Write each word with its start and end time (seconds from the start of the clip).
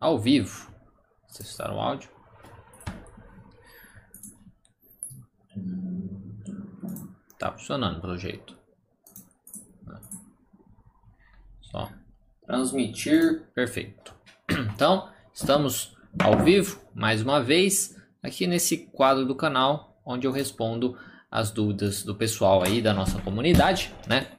ao 0.00 0.18
vivo. 0.18 0.72
Testar 1.36 1.70
o 1.70 1.78
áudio. 1.78 2.08
Tá 7.38 7.52
funcionando 7.52 8.00
pelo 8.00 8.16
jeito. 8.16 8.56
Só 11.60 11.90
transmitir. 12.46 13.42
Perfeito. 13.54 14.14
Então, 14.74 15.10
estamos 15.32 15.96
ao 16.18 16.38
vivo 16.38 16.80
mais 16.94 17.22
uma 17.22 17.42
vez 17.42 17.96
aqui 18.22 18.46
nesse 18.46 18.78
quadro 18.86 19.24
do 19.24 19.34
canal 19.34 20.00
onde 20.04 20.26
eu 20.26 20.32
respondo 20.32 20.98
as 21.30 21.50
dúvidas 21.50 22.02
do 22.02 22.14
pessoal 22.14 22.62
aí 22.62 22.82
da 22.82 22.92
nossa 22.92 23.20
comunidade, 23.20 23.94
né? 24.06 24.38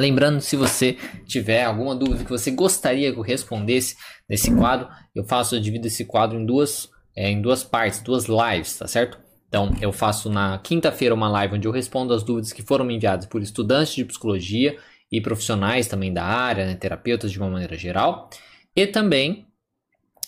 Lembrando, 0.00 0.40
se 0.40 0.56
você 0.56 0.96
tiver 1.26 1.64
alguma 1.64 1.94
dúvida 1.94 2.24
que 2.24 2.30
você 2.30 2.50
gostaria 2.50 3.12
que 3.12 3.18
eu 3.18 3.22
respondesse 3.22 3.96
nesse 4.28 4.54
quadro, 4.54 4.88
eu 5.14 5.24
faço, 5.24 5.54
eu 5.54 5.60
divido 5.60 5.86
esse 5.86 6.04
quadro 6.04 6.38
em 6.38 6.46
duas, 6.46 6.88
é, 7.14 7.30
em 7.30 7.42
duas 7.42 7.62
partes, 7.62 8.00
duas 8.00 8.24
lives, 8.24 8.78
tá 8.78 8.86
certo? 8.86 9.18
Então, 9.46 9.74
eu 9.80 9.92
faço 9.92 10.30
na 10.30 10.58
quinta-feira 10.58 11.14
uma 11.14 11.28
live 11.28 11.56
onde 11.56 11.66
eu 11.68 11.72
respondo 11.72 12.14
as 12.14 12.22
dúvidas 12.22 12.52
que 12.52 12.62
foram 12.62 12.84
me 12.84 12.94
enviadas 12.94 13.26
por 13.26 13.42
estudantes 13.42 13.94
de 13.94 14.04
psicologia 14.04 14.76
e 15.10 15.20
profissionais 15.20 15.86
também 15.86 16.12
da 16.12 16.24
área, 16.24 16.64
né, 16.66 16.74
terapeutas 16.76 17.32
de 17.32 17.38
uma 17.38 17.50
maneira 17.50 17.76
geral. 17.76 18.30
E 18.74 18.86
também 18.86 19.49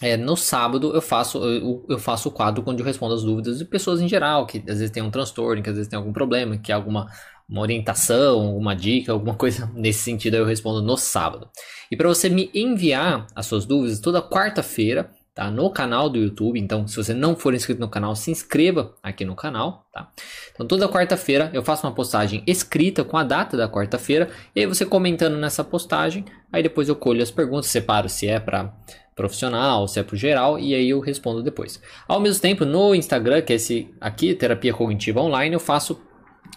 é, 0.01 0.17
no 0.17 0.37
sábado 0.37 0.93
eu 0.95 1.01
faço 1.01 1.39
eu, 1.45 1.85
eu, 1.89 1.99
faço 1.99 2.29
o 2.29 2.33
quadro 2.33 2.63
onde 2.67 2.83
eu 2.83 2.87
respondo 2.87 3.15
as 3.15 3.23
dúvidas 3.23 3.59
de 3.59 3.65
pessoas 3.65 4.01
em 4.01 4.09
geral, 4.09 4.47
que 4.47 4.59
às 4.59 4.79
vezes 4.79 4.91
tem 4.91 5.03
um 5.03 5.11
transtorno, 5.11 5.63
que 5.63 5.71
às 5.71 5.77
vezes 5.77 5.89
tem 5.89 5.97
algum 5.97 6.13
problema, 6.13 6.57
que 6.57 6.73
alguma 6.73 7.09
uma 7.49 7.61
orientação, 7.61 8.57
uma 8.57 8.75
dica, 8.75 9.13
alguma 9.13 9.35
coisa 9.37 9.71
nesse 9.75 10.01
sentido, 10.01 10.37
eu 10.37 10.45
respondo 10.45 10.81
no 10.81 10.97
sábado. 10.97 11.49
E 11.91 11.97
para 11.97 12.09
você 12.09 12.29
me 12.29 12.51
enviar 12.55 13.27
as 13.37 13.47
suas 13.47 13.67
dúvidas 13.67 14.01
toda 14.01 14.23
quarta-feira, 14.23 15.11
tá? 15.35 15.51
No 15.51 15.71
canal 15.71 16.09
do 16.09 16.19
YouTube. 16.19 16.59
Então, 16.59 16.87
se 16.87 16.97
você 16.97 17.13
não 17.13 17.37
for 17.37 17.55
inscrito 17.55 17.81
no 17.81 17.89
canal, 17.89 18.17
se 18.17 18.31
inscreva 18.31 18.95
aqui 19.03 19.25
no 19.25 19.35
canal, 19.35 19.87
tá? 19.93 20.11
Então, 20.53 20.67
toda 20.67 20.89
quarta-feira 20.89 21.51
eu 21.53 21.63
faço 21.63 21.87
uma 21.87 21.95
postagem 21.95 22.43
escrita 22.47 23.05
com 23.05 23.17
a 23.17 23.25
data 23.25 23.57
da 23.57 23.69
quarta-feira 23.69 24.31
e 24.55 24.61
aí 24.61 24.67
você 24.67 24.87
comentando 24.87 25.37
nessa 25.37 25.63
postagem, 25.63 26.25
aí 26.51 26.63
depois 26.63 26.89
eu 26.89 26.97
colho 26.97 27.23
as 27.23 27.31
perguntas, 27.31 27.67
separo 27.67 28.09
se 28.09 28.27
é 28.27 28.41
para 28.41 28.75
profissional, 29.15 29.87
se 29.87 30.01
é 30.01 30.03
para 30.03 30.17
geral, 30.17 30.59
e 30.59 30.75
aí 30.75 30.89
eu 30.89 31.01
respondo 31.01 31.43
depois. 31.43 31.81
Ao 32.09 32.21
mesmo 32.21 32.41
tempo, 32.41 32.65
no 32.65 32.95
Instagram, 32.95 33.43
que 33.43 33.53
é 33.53 33.57
esse 33.57 33.93
aqui, 34.01 34.35
Terapia 34.35 34.73
Cognitiva 34.73 35.21
Online, 35.21 35.55
eu 35.55 35.61
faço 35.61 36.01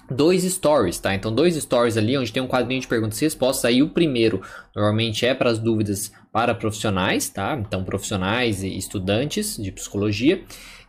dois 0.09 0.43
stories, 0.43 0.99
tá? 0.99 1.13
Então, 1.13 1.33
dois 1.33 1.55
stories 1.55 1.97
ali 1.97 2.17
onde 2.17 2.31
tem 2.31 2.41
um 2.41 2.47
quadrinho 2.47 2.81
de 2.81 2.87
perguntas 2.87 3.21
e 3.21 3.25
respostas. 3.25 3.65
Aí, 3.65 3.81
o 3.81 3.89
primeiro 3.89 4.41
normalmente 4.75 5.25
é 5.25 5.33
para 5.33 5.49
as 5.49 5.59
dúvidas 5.59 6.11
para 6.31 6.53
profissionais, 6.53 7.29
tá? 7.29 7.57
Então, 7.59 7.83
profissionais 7.83 8.63
e 8.63 8.77
estudantes 8.77 9.57
de 9.57 9.71
psicologia. 9.71 10.43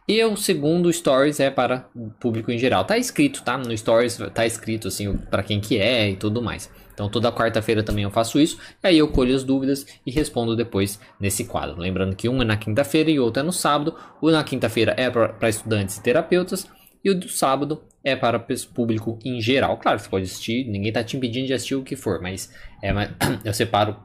E 0.08 0.22
o 0.24 0.36
segundo 0.36 0.92
stories 0.92 1.40
é 1.40 1.50
para 1.50 1.88
o 1.94 2.10
público 2.10 2.52
em 2.52 2.58
geral. 2.58 2.84
Tá 2.84 2.96
escrito, 2.96 3.42
tá? 3.42 3.58
No 3.58 3.76
stories 3.76 4.18
tá 4.32 4.46
escrito 4.46 4.86
assim 4.86 5.16
para 5.16 5.42
quem 5.42 5.60
que 5.60 5.78
é 5.78 6.10
e 6.10 6.16
tudo 6.16 6.40
mais. 6.40 6.70
Então 6.96 7.10
toda 7.10 7.30
quarta-feira 7.30 7.82
também 7.82 8.04
eu 8.04 8.10
faço 8.10 8.40
isso, 8.40 8.58
e 8.82 8.86
aí 8.86 8.98
eu 8.98 9.08
colho 9.08 9.36
as 9.36 9.44
dúvidas 9.44 9.86
e 10.06 10.10
respondo 10.10 10.56
depois 10.56 10.98
nesse 11.20 11.44
quadro. 11.44 11.78
Lembrando 11.78 12.16
que 12.16 12.26
um 12.26 12.40
é 12.40 12.44
na 12.44 12.56
quinta-feira 12.56 13.10
e 13.10 13.20
outro 13.20 13.40
é 13.40 13.42
no 13.42 13.52
sábado. 13.52 13.94
O 14.18 14.30
na 14.30 14.42
quinta-feira 14.42 14.94
é 14.96 15.10
para 15.10 15.48
estudantes 15.48 15.98
e 15.98 16.02
terapeutas 16.02 16.66
e 17.04 17.10
o 17.10 17.14
do 17.14 17.28
sábado 17.28 17.84
é 18.02 18.16
para 18.16 18.42
público 18.72 19.18
em 19.22 19.42
geral. 19.42 19.76
Claro, 19.76 19.98
você 19.98 20.08
pode 20.08 20.24
assistir, 20.24 20.64
ninguém 20.64 20.88
está 20.88 21.04
te 21.04 21.18
impedindo 21.18 21.46
de 21.46 21.52
assistir 21.52 21.74
o 21.74 21.82
que 21.82 21.96
for, 21.96 22.22
mas 22.22 22.50
é, 22.82 22.90
eu 23.44 23.52
separo 23.52 23.96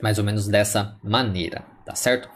mais 0.00 0.18
ou 0.18 0.24
menos 0.24 0.46
dessa 0.46 0.96
maneira, 1.02 1.64
tá 1.84 1.96
certo? 1.96 2.28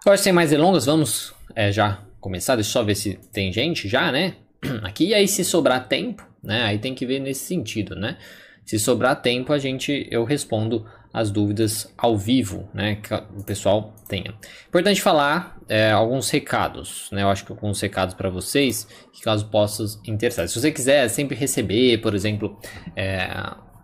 Agora, 0.00 0.16
sem 0.16 0.32
mais 0.32 0.50
delongas, 0.50 0.86
vamos 0.86 1.34
é, 1.56 1.72
já 1.72 2.02
começar. 2.20 2.54
Deixa 2.54 2.70
eu 2.70 2.72
só 2.72 2.82
ver 2.82 2.94
se 2.94 3.18
tem 3.32 3.52
gente 3.52 3.88
já, 3.88 4.12
né? 4.12 4.36
Aqui, 4.82 5.08
e 5.08 5.14
aí 5.14 5.26
se 5.26 5.44
sobrar 5.44 5.88
tempo, 5.88 6.26
né? 6.42 6.62
Aí 6.62 6.78
tem 6.78 6.94
que 6.94 7.04
ver 7.04 7.18
nesse 7.18 7.44
sentido, 7.44 7.94
né? 7.94 8.16
Se 8.64 8.78
sobrar 8.78 9.20
tempo, 9.20 9.52
a 9.52 9.58
gente 9.58 10.06
eu 10.10 10.24
respondo 10.24 10.86
as 11.12 11.30
dúvidas 11.30 11.92
ao 11.96 12.16
vivo, 12.16 12.68
né? 12.72 12.96
Que 12.96 13.12
o 13.14 13.44
pessoal 13.44 13.94
tenha. 14.08 14.34
Importante 14.66 15.02
falar 15.02 15.58
é, 15.68 15.90
alguns 15.90 16.30
recados, 16.30 17.08
né? 17.12 17.22
Eu 17.22 17.28
acho 17.28 17.44
que 17.44 17.52
alguns 17.52 17.80
recados 17.80 18.14
para 18.14 18.30
vocês, 18.30 18.86
que 19.12 19.20
caso 19.20 19.46
possam 19.46 19.86
interessar. 20.06 20.48
Se 20.48 20.58
você 20.58 20.72
quiser 20.72 21.08
sempre 21.08 21.36
receber, 21.36 21.98
por 21.98 22.14
exemplo, 22.14 22.58
é, 22.96 23.28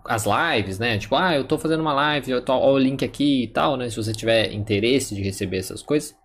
as 0.06 0.24
lives, 0.24 0.78
né? 0.78 0.96
Tipo, 0.96 1.16
ah, 1.16 1.34
eu 1.36 1.44
tô 1.44 1.58
fazendo 1.58 1.80
uma 1.80 1.92
live, 1.92 2.30
eu 2.30 2.42
tô, 2.42 2.54
ó, 2.54 2.72
o 2.72 2.78
link 2.78 3.04
aqui 3.04 3.42
e 3.44 3.48
tal, 3.48 3.76
né? 3.76 3.90
Se 3.90 3.96
você 3.96 4.12
tiver 4.12 4.52
interesse 4.52 5.14
de 5.14 5.22
receber 5.22 5.58
essas 5.58 5.82
coisas, 5.82 6.16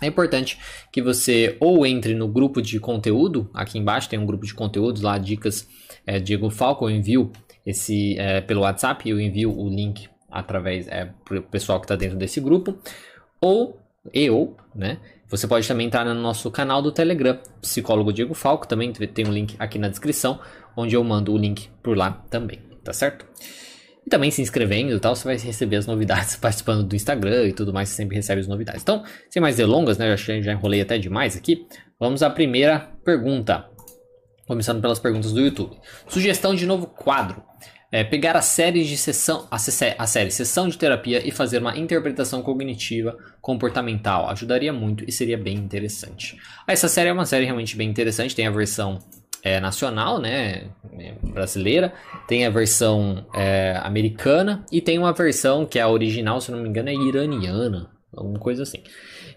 é 0.00 0.06
importante 0.06 0.56
que 0.92 1.02
você 1.02 1.56
ou 1.58 1.84
entre 1.84 2.14
no 2.14 2.28
grupo 2.28 2.62
de 2.62 2.78
conteúdo, 2.78 3.50
aqui 3.52 3.76
embaixo 3.76 4.08
tem 4.08 4.18
um 4.18 4.26
grupo 4.26 4.46
de 4.46 4.54
conteúdos 4.54 5.02
lá, 5.02 5.18
dicas 5.18 5.66
é, 6.06 6.20
Diego 6.20 6.48
Falco, 6.48 6.88
eu 6.88 6.90
envio 6.90 7.32
esse 7.68 8.18
é, 8.18 8.40
pelo 8.40 8.62
WhatsApp, 8.62 9.08
eu 9.08 9.20
envio 9.20 9.54
o 9.54 9.68
link 9.68 10.08
através 10.30 10.88
é, 10.88 11.10
para 11.22 11.38
o 11.38 11.42
pessoal 11.42 11.78
que 11.78 11.84
está 11.84 11.96
dentro 11.96 12.16
desse 12.16 12.40
grupo, 12.40 12.78
ou 13.40 13.78
eu, 14.12 14.56
né? 14.74 14.98
Você 15.28 15.46
pode 15.46 15.68
também 15.68 15.86
entrar 15.86 16.06
no 16.06 16.14
nosso 16.14 16.50
canal 16.50 16.80
do 16.80 16.90
Telegram, 16.90 17.38
Psicólogo 17.60 18.10
Diego 18.10 18.32
Falco, 18.32 18.66
também 18.66 18.90
tem 18.90 19.26
um 19.26 19.32
link 19.32 19.54
aqui 19.58 19.78
na 19.78 19.88
descrição, 19.88 20.40
onde 20.74 20.96
eu 20.96 21.04
mando 21.04 21.34
o 21.34 21.36
link 21.36 21.68
por 21.82 21.94
lá 21.94 22.24
também, 22.30 22.58
tá 22.82 22.94
certo? 22.94 23.26
E 24.06 24.08
também 24.08 24.30
se 24.30 24.40
inscrevendo 24.40 24.96
e 24.96 24.98
tal, 24.98 25.14
você 25.14 25.24
vai 25.24 25.36
receber 25.36 25.76
as 25.76 25.86
novidades 25.86 26.36
participando 26.40 26.82
do 26.84 26.96
Instagram 26.96 27.48
e 27.48 27.52
tudo 27.52 27.74
mais, 27.74 27.90
você 27.90 27.96
sempre 27.96 28.16
recebe 28.16 28.40
as 28.40 28.48
novidades. 28.48 28.80
Então, 28.80 29.04
sem 29.28 29.42
mais 29.42 29.56
delongas, 29.56 29.98
né? 29.98 30.10
Eu 30.10 30.16
já 30.16 30.52
enrolei 30.52 30.80
até 30.80 30.96
demais 30.96 31.36
aqui. 31.36 31.66
Vamos 32.00 32.22
à 32.22 32.30
primeira 32.30 32.80
pergunta. 33.04 33.68
Começando 34.48 34.80
pelas 34.80 34.98
perguntas 34.98 35.30
do 35.30 35.40
YouTube. 35.40 35.76
Sugestão 36.08 36.54
de 36.54 36.64
novo 36.64 36.86
quadro. 36.86 37.42
É, 37.92 38.02
pegar 38.02 38.34
a 38.34 38.40
série 38.40 38.82
de 38.82 38.96
sessão, 38.96 39.46
a, 39.50 39.56
a 39.56 40.06
série 40.06 40.30
sessão 40.30 40.68
de 40.68 40.78
terapia 40.78 41.26
e 41.26 41.30
fazer 41.30 41.58
uma 41.58 41.76
interpretação 41.76 42.40
cognitiva 42.40 43.14
comportamental 43.42 44.28
ajudaria 44.30 44.72
muito 44.72 45.04
e 45.06 45.12
seria 45.12 45.36
bem 45.36 45.54
interessante. 45.54 46.38
Essa 46.66 46.88
série 46.88 47.10
é 47.10 47.12
uma 47.12 47.26
série 47.26 47.44
realmente 47.44 47.76
bem 47.76 47.90
interessante. 47.90 48.34
Tem 48.34 48.46
a 48.46 48.50
versão 48.50 48.98
é, 49.42 49.60
nacional, 49.60 50.18
né, 50.18 50.68
brasileira, 51.22 51.92
tem 52.26 52.46
a 52.46 52.50
versão 52.50 53.26
é, 53.34 53.78
americana 53.82 54.64
e 54.72 54.80
tem 54.80 54.98
uma 54.98 55.12
versão 55.12 55.66
que 55.66 55.78
é 55.78 55.82
a 55.82 55.88
original, 55.88 56.40
se 56.40 56.50
não 56.50 56.60
me 56.60 56.70
engano, 56.70 56.88
é 56.88 56.94
iraniana, 56.94 57.90
alguma 58.16 58.38
coisa 58.38 58.62
assim. 58.62 58.82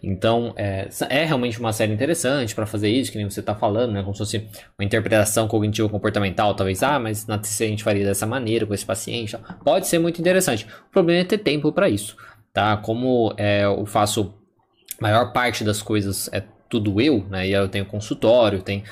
Então, 0.04 0.54
é, 0.58 0.90
é 1.10 1.26
realmente 1.26 1.60
uma 1.60 1.72
série 1.72 1.94
interessante 1.94 2.56
para 2.56 2.66
fazer 2.66 2.90
isso, 2.90 3.12
que 3.12 3.18
nem 3.18 3.30
você 3.30 3.40
está 3.40 3.54
falando, 3.54 3.92
né? 3.92 4.02
Como 4.02 4.14
se 4.16 4.20
fosse 4.20 4.48
uma 4.78 4.84
interpretação 4.84 5.48
cognitivo 5.48 5.90
comportamental, 5.90 6.56
talvez, 6.56 6.82
ah, 6.82 7.00
mas 7.00 7.28
na 7.28 7.38
TCC 7.38 7.66
a 7.66 7.68
gente 7.68 7.84
faria 7.84 8.04
dessa 8.04 8.26
maneira 8.26 8.66
com 8.66 8.74
esse 8.74 8.86
paciente. 8.86 9.38
Pode 9.64 9.88
ser 9.88 10.00
muito 10.00 10.20
interessante. 10.20 10.66
O 10.90 10.92
problema 10.92 11.22
é 11.22 11.24
ter 11.24 11.38
tempo 11.38 11.72
para 11.72 11.88
isso, 11.88 12.18
tá? 12.52 12.78
Como 12.78 13.34
é, 13.38 13.66
eu 13.66 13.86
faço 13.86 14.34
maior 15.00 15.32
parte 15.32 15.64
das 15.64 15.82
coisas 15.82 16.30
é 16.32 16.44
tudo 16.70 17.00
eu, 17.02 17.26
né? 17.30 17.48
E 17.48 17.52
eu 17.52 17.68
tenho 17.68 17.86
consultório, 17.86 18.62
tem 18.62 18.84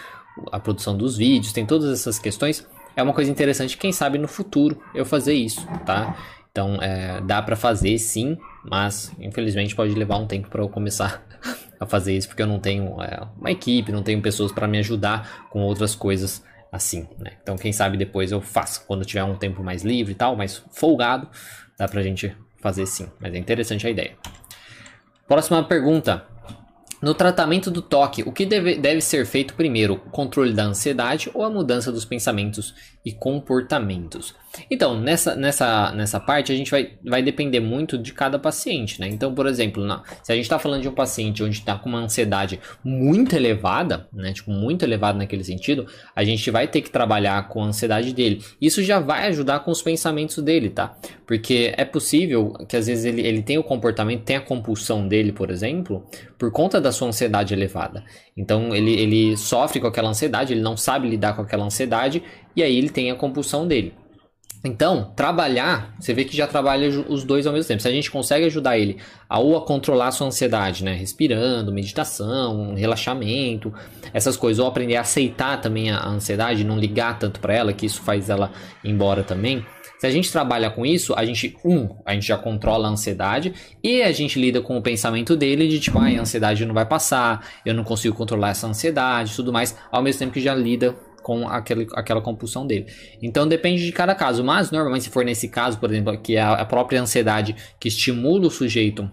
a 0.52 0.60
produção 0.60 0.96
dos 0.96 1.18
vídeos, 1.18 1.54
tem 1.54 1.66
todas 1.66 1.92
essas 1.92 2.20
questões. 2.20 2.68
É 2.96 3.02
uma 3.02 3.14
coisa 3.14 3.32
interessante, 3.32 3.78
quem 3.78 3.92
sabe 3.92 4.18
no 4.18 4.28
futuro 4.28 4.82
eu 4.94 5.06
fazer 5.06 5.34
isso, 5.34 5.66
tá? 5.86 6.18
Então, 6.60 6.76
é, 6.82 7.22
dá 7.22 7.42
para 7.42 7.56
fazer 7.56 7.98
sim, 7.98 8.38
mas 8.66 9.14
infelizmente 9.18 9.74
pode 9.74 9.96
levar 9.96 10.18
um 10.18 10.28
tempo 10.28 10.50
para 10.50 10.62
eu 10.62 10.68
começar 10.68 11.24
a 11.80 11.86
fazer 11.86 12.18
isso, 12.18 12.28
porque 12.28 12.44
eu 12.44 12.48
não 12.48 12.60
tenho 12.60 13.02
é, 13.02 13.26
uma 13.40 13.50
equipe, 13.50 13.94
não 13.94 14.04
tenho 14.04 14.22
pessoas 14.22 14.52
para 14.52 14.68
me 14.68 14.78
ajudar 14.80 15.48
com 15.50 15.62
outras 15.62 15.96
coisas 15.96 16.44
assim, 16.70 17.08
né? 17.18 17.32
Então, 17.42 17.56
quem 17.56 17.72
sabe 17.72 17.96
depois 17.96 18.34
eu 18.34 18.42
faço, 18.42 18.84
quando 18.86 19.06
tiver 19.06 19.24
um 19.24 19.38
tempo 19.38 19.64
mais 19.64 19.84
livre 19.84 20.12
e 20.12 20.16
tal, 20.16 20.36
mais 20.36 20.62
folgado, 20.74 21.30
dá 21.78 21.88
pra 21.88 22.04
gente 22.04 22.36
fazer 22.62 22.86
sim. 22.86 23.08
Mas 23.22 23.34
é 23.34 23.38
interessante 23.38 23.88
a 23.88 23.90
ideia. 23.90 24.18
Próxima 25.26 25.64
pergunta. 25.64 26.26
No 27.02 27.14
tratamento 27.14 27.72
do 27.72 27.82
toque, 27.82 28.24
o 28.24 28.32
que 28.32 28.46
deve, 28.46 28.76
deve 28.76 29.00
ser 29.00 29.26
feito 29.26 29.54
primeiro? 29.54 29.94
O 29.94 30.10
controle 30.10 30.54
da 30.54 30.66
ansiedade 30.66 31.32
ou 31.34 31.44
a 31.44 31.50
mudança 31.50 31.92
dos 31.92 32.04
pensamentos 32.04 32.74
e 33.06 33.14
comportamentos? 33.14 34.36
Então, 34.70 35.00
nessa, 35.00 35.36
nessa, 35.36 35.92
nessa 35.92 36.20
parte, 36.20 36.52
a 36.52 36.56
gente 36.56 36.72
vai, 36.72 36.94
vai 37.06 37.22
depender 37.22 37.60
muito 37.60 37.98
de 37.98 38.14
cada 38.14 38.40
paciente, 38.40 39.00
né? 39.00 39.08
Então, 39.08 39.34
por 39.34 39.46
exemplo, 39.46 39.84
na, 39.84 40.04
se 40.24 40.32
a 40.32 40.36
gente 40.36 40.46
está 40.46 40.58
falando 40.58 40.82
de 40.82 40.90
um 40.90 40.94
paciente 40.94 41.44
onde 41.44 41.58
está 41.58 41.78
com 41.78 41.88
uma 41.88 42.00
ansiedade 42.00 42.60
muito 42.84 43.36
elevada, 43.36 44.08
né? 44.12 44.34
Tipo, 44.34 44.52
muito 44.52 44.84
elevada 44.84 45.18
naquele 45.18 45.44
sentido, 45.44 45.86
a 46.16 46.24
gente 46.24 46.50
vai 46.50 46.68
ter 46.68 46.82
que 46.82 46.90
trabalhar 46.90 47.48
com 47.48 47.64
a 47.64 47.68
ansiedade 47.68 48.12
dele. 48.14 48.44
Isso 48.60 48.84
já 48.84 49.00
vai 49.00 49.28
ajudar 49.28 49.60
com 49.60 49.72
os 49.72 49.82
pensamentos 49.82 50.38
dele, 50.44 50.70
tá? 50.70 50.98
Porque 51.28 51.74
é 51.78 51.86
possível 51.86 52.54
que 52.68 52.76
às 52.76 52.88
vezes 52.88 53.06
ele, 53.06 53.22
ele 53.22 53.44
tenha 53.44 53.60
o 53.60 53.64
comportamento, 53.64 54.24
tenha 54.24 54.40
a 54.40 54.44
compulsão 54.44 55.08
dele, 55.08 55.32
por 55.32 55.52
exemplo, 55.52 56.06
por 56.38 56.52
conta 56.52 56.82
da 56.82 56.89
sua 56.92 57.08
ansiedade 57.08 57.54
elevada. 57.54 58.04
Então, 58.36 58.76
ele, 58.76 58.94
ele 58.94 59.38
sofre 59.38 59.80
com 59.80 59.88
aquela 59.88 60.10
ansiedade, 60.10 60.54
ele 60.54 60.62
não 60.62 60.78
sabe 60.78 61.08
lidar 61.08 61.36
com 61.36 61.42
aquela 61.42 61.66
ansiedade, 61.66 62.24
e 62.56 62.64
aí 62.64 62.78
ele 62.78 62.90
tem 62.90 63.12
a 63.12 63.16
compulsão 63.16 63.68
dele. 63.68 63.94
Então, 64.62 65.14
trabalhar, 65.16 65.96
você 65.98 66.14
vê 66.14 66.26
que 66.26 66.36
já 66.36 66.46
trabalha 66.46 66.90
os 67.08 67.24
dois 67.24 67.48
ao 67.48 67.54
mesmo 67.54 67.70
tempo. 67.70 67.82
Se 67.82 67.88
a 67.88 67.92
gente 67.92 68.12
consegue 68.12 68.46
ajudar 68.46 68.78
ele 68.78 68.98
a 69.30 69.40
ou 69.40 69.56
a 69.56 69.62
controlar 69.62 70.08
a 70.08 70.12
sua 70.12 70.28
ansiedade, 70.28 70.84
né? 70.84 70.94
Respirando, 70.94 71.72
meditação, 71.72 72.76
relaxamento, 72.76 73.74
essas 74.14 74.36
coisas, 74.36 74.60
ou 74.60 74.68
aprender 74.68 74.98
a 74.98 75.02
aceitar 75.02 75.62
também 75.62 75.90
a 75.90 76.06
ansiedade, 76.06 76.66
não 76.66 76.78
ligar 76.78 77.18
tanto 77.18 77.40
para 77.40 77.54
ela, 77.54 77.72
que 77.72 77.86
isso 77.86 78.02
faz 78.02 78.30
ela 78.30 78.52
ir 78.84 78.90
embora 78.92 79.24
também. 79.24 79.66
Se 80.00 80.08
a 80.08 80.10
gente 80.10 80.32
trabalha 80.32 80.70
com 80.70 80.86
isso, 80.86 81.14
a 81.14 81.26
gente, 81.26 81.58
um, 81.64 81.90
a 82.06 82.14
gente 82.14 82.26
já 82.26 82.38
controla 82.38 82.88
a 82.88 82.92
ansiedade 82.92 83.54
e 83.84 84.02
a 84.02 84.12
gente 84.14 84.40
lida 84.40 84.62
com 84.62 84.78
o 84.78 84.82
pensamento 84.82 85.36
dele 85.36 85.68
de 85.68 85.78
tipo, 85.78 86.00
ah, 86.00 86.06
a 86.06 86.22
ansiedade 86.22 86.66
não 86.66 86.74
vai 86.74 86.86
passar, 86.86 87.46
eu 87.66 87.74
não 87.74 87.84
consigo 87.84 88.16
controlar 88.16 88.52
essa 88.52 88.66
ansiedade, 88.66 89.36
tudo 89.36 89.52
mais, 89.52 89.76
ao 89.92 90.02
mesmo 90.02 90.20
tempo 90.20 90.32
que 90.32 90.40
já 90.40 90.56
lida 90.56 90.96
com 91.22 91.50
aquele, 91.50 91.86
aquela 91.94 92.22
compulsão 92.22 92.66
dele. 92.66 92.86
Então 93.22 93.46
depende 93.46 93.86
de 93.86 93.92
cada 93.92 94.16
caso, 94.16 94.42
mas 94.42 94.72
normalmente 94.72 95.04
se 95.04 95.10
for 95.10 95.26
nesse 95.26 95.50
caso, 95.50 95.78
por 95.78 95.92
exemplo, 95.92 96.18
que 96.18 96.38
é 96.38 96.42
a 96.42 96.64
própria 96.64 97.02
ansiedade 97.02 97.54
que 97.78 97.90
estimula 97.90 98.48
o 98.48 98.50
sujeito 98.50 99.12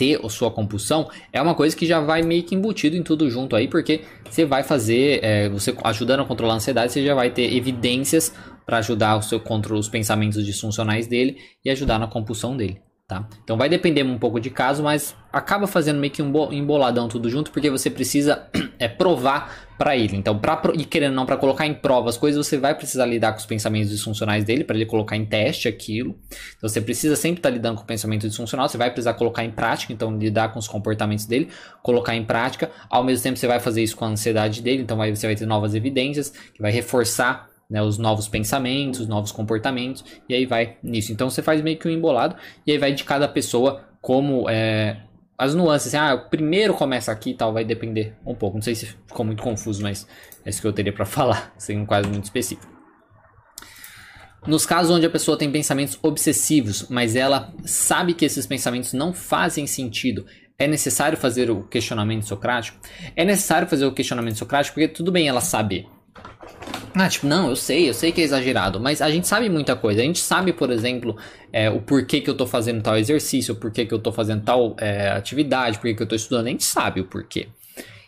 ter 0.00 0.18
a 0.24 0.28
sua 0.30 0.50
compulsão, 0.50 1.10
é 1.30 1.42
uma 1.42 1.54
coisa 1.54 1.76
que 1.76 1.84
já 1.84 2.00
vai 2.00 2.22
meio 2.22 2.42
que 2.42 2.54
embutido 2.54 2.96
em 2.96 3.02
tudo 3.02 3.28
junto 3.28 3.54
aí, 3.54 3.68
porque 3.68 4.00
você 4.24 4.46
vai 4.46 4.62
fazer, 4.62 5.22
é, 5.22 5.46
você 5.50 5.76
ajudando 5.84 6.20
a 6.20 6.24
controlar 6.24 6.54
a 6.54 6.56
ansiedade, 6.56 6.90
você 6.90 7.04
já 7.04 7.14
vai 7.14 7.28
ter 7.28 7.54
evidências 7.54 8.34
para 8.70 8.78
ajudar 8.78 9.16
o 9.16 9.22
seu 9.22 9.40
contra 9.40 9.74
os 9.74 9.88
pensamentos 9.88 10.46
disfuncionais 10.46 11.08
dele 11.08 11.38
e 11.64 11.70
ajudar 11.70 11.98
na 11.98 12.06
compulsão 12.06 12.56
dele. 12.56 12.80
Tá? 13.08 13.28
Então 13.42 13.56
vai 13.56 13.68
depender 13.68 14.04
um 14.04 14.16
pouco 14.16 14.38
de 14.38 14.50
caso, 14.50 14.84
mas 14.84 15.16
acaba 15.32 15.66
fazendo 15.66 15.98
meio 15.98 16.12
que 16.12 16.22
um 16.22 16.52
emboladão 16.52 17.08
tudo 17.08 17.28
junto, 17.28 17.50
porque 17.50 17.68
você 17.68 17.90
precisa 17.90 18.46
é, 18.78 18.86
provar 18.86 19.66
para 19.76 19.96
ele. 19.96 20.16
Então, 20.16 20.38
para 20.38 20.60
e 20.76 20.84
querendo 20.84 21.14
não 21.14 21.26
para 21.26 21.36
colocar 21.36 21.66
em 21.66 21.74
prova 21.74 22.08
as 22.08 22.16
coisas, 22.16 22.46
você 22.46 22.56
vai 22.56 22.72
precisar 22.72 23.06
lidar 23.06 23.32
com 23.32 23.38
os 23.38 23.46
pensamentos 23.46 23.90
disfuncionais 23.90 24.44
dele 24.44 24.62
para 24.62 24.76
ele 24.76 24.86
colocar 24.86 25.16
em 25.16 25.26
teste 25.26 25.66
aquilo. 25.66 26.16
Então, 26.56 26.68
você 26.68 26.80
precisa 26.80 27.16
sempre 27.16 27.40
estar 27.40 27.48
tá 27.48 27.52
lidando 27.52 27.78
com 27.78 27.82
o 27.82 27.86
pensamento 27.86 28.28
disfuncional, 28.28 28.68
você 28.68 28.78
vai 28.78 28.90
precisar 28.90 29.14
colocar 29.14 29.44
em 29.44 29.50
prática, 29.50 29.92
então 29.92 30.16
lidar 30.16 30.52
com 30.52 30.60
os 30.60 30.68
comportamentos 30.68 31.26
dele, 31.26 31.48
colocar 31.82 32.14
em 32.14 32.24
prática. 32.24 32.70
Ao 32.88 33.02
mesmo 33.02 33.24
tempo, 33.24 33.36
você 33.36 33.48
vai 33.48 33.58
fazer 33.58 33.82
isso 33.82 33.96
com 33.96 34.04
a 34.04 34.08
ansiedade 34.08 34.62
dele, 34.62 34.82
então 34.82 34.96
vai, 34.96 35.12
você 35.12 35.26
vai 35.26 35.34
ter 35.34 35.46
novas 35.46 35.74
evidências 35.74 36.30
que 36.54 36.62
vai 36.62 36.70
reforçar 36.70 37.49
né, 37.70 37.80
os 37.80 37.96
novos 37.96 38.26
pensamentos, 38.26 39.00
os 39.00 39.06
novos 39.06 39.30
comportamentos, 39.30 40.04
e 40.28 40.34
aí 40.34 40.44
vai 40.44 40.76
nisso. 40.82 41.12
Então 41.12 41.30
você 41.30 41.40
faz 41.40 41.62
meio 41.62 41.78
que 41.78 41.86
um 41.86 41.90
embolado, 41.90 42.34
e 42.66 42.72
aí 42.72 42.78
vai 42.78 42.92
de 42.92 43.04
cada 43.04 43.28
pessoa 43.28 43.84
como 44.02 44.50
é, 44.50 44.96
as 45.38 45.54
nuances. 45.54 45.94
Assim, 45.94 45.96
ah, 45.96 46.14
o 46.14 46.28
primeiro 46.28 46.74
começa 46.74 47.12
aqui 47.12 47.30
e 47.30 47.34
tal, 47.34 47.52
vai 47.52 47.64
depender 47.64 48.14
um 48.26 48.34
pouco. 48.34 48.56
Não 48.56 48.62
sei 48.62 48.74
se 48.74 48.86
ficou 48.86 49.24
muito 49.24 49.42
confuso, 49.42 49.82
mas 49.82 50.06
é 50.44 50.50
isso 50.50 50.60
que 50.60 50.66
eu 50.66 50.72
teria 50.72 50.92
para 50.92 51.06
falar, 51.06 51.54
um 51.70 51.86
quadro 51.86 52.10
muito 52.10 52.24
específico. 52.24 52.80
Nos 54.46 54.64
casos 54.64 54.90
onde 54.90 55.04
a 55.04 55.10
pessoa 55.10 55.36
tem 55.36 55.50
pensamentos 55.52 55.98
obsessivos, 56.02 56.86
mas 56.88 57.14
ela 57.14 57.52
sabe 57.64 58.14
que 58.14 58.24
esses 58.24 58.46
pensamentos 58.46 58.94
não 58.94 59.12
fazem 59.12 59.66
sentido, 59.66 60.24
é 60.58 60.66
necessário 60.66 61.16
fazer 61.16 61.50
o 61.50 61.62
questionamento 61.64 62.26
socrático? 62.26 62.78
É 63.14 63.24
necessário 63.24 63.68
fazer 63.68 63.84
o 63.84 63.92
questionamento 63.92 64.38
socrático 64.38 64.74
porque 64.74 64.88
tudo 64.88 65.12
bem 65.12 65.28
ela 65.28 65.42
saber 65.42 65.86
ah, 66.94 67.08
tipo, 67.08 67.26
não, 67.26 67.48
eu 67.48 67.56
sei, 67.56 67.88
eu 67.88 67.94
sei 67.94 68.10
que 68.10 68.20
é 68.20 68.24
exagerado, 68.24 68.80
mas 68.80 69.00
a 69.00 69.10
gente 69.10 69.26
sabe 69.26 69.48
muita 69.48 69.76
coisa. 69.76 70.00
A 70.00 70.04
gente 70.04 70.18
sabe, 70.18 70.52
por 70.52 70.70
exemplo, 70.70 71.16
é, 71.52 71.70
o 71.70 71.80
porquê 71.80 72.20
que 72.20 72.28
eu 72.28 72.36
tô 72.36 72.46
fazendo 72.46 72.82
tal 72.82 72.96
exercício, 72.96 73.54
o 73.54 73.56
porquê 73.56 73.86
que 73.86 73.94
eu 73.94 73.98
tô 73.98 74.10
fazendo 74.10 74.42
tal 74.42 74.74
é, 74.78 75.10
atividade, 75.10 75.78
porquê 75.78 75.94
que 75.94 76.02
eu 76.02 76.06
tô 76.06 76.16
estudando. 76.16 76.46
A 76.46 76.50
gente 76.50 76.64
sabe 76.64 77.00
o 77.00 77.04
porquê. 77.04 77.48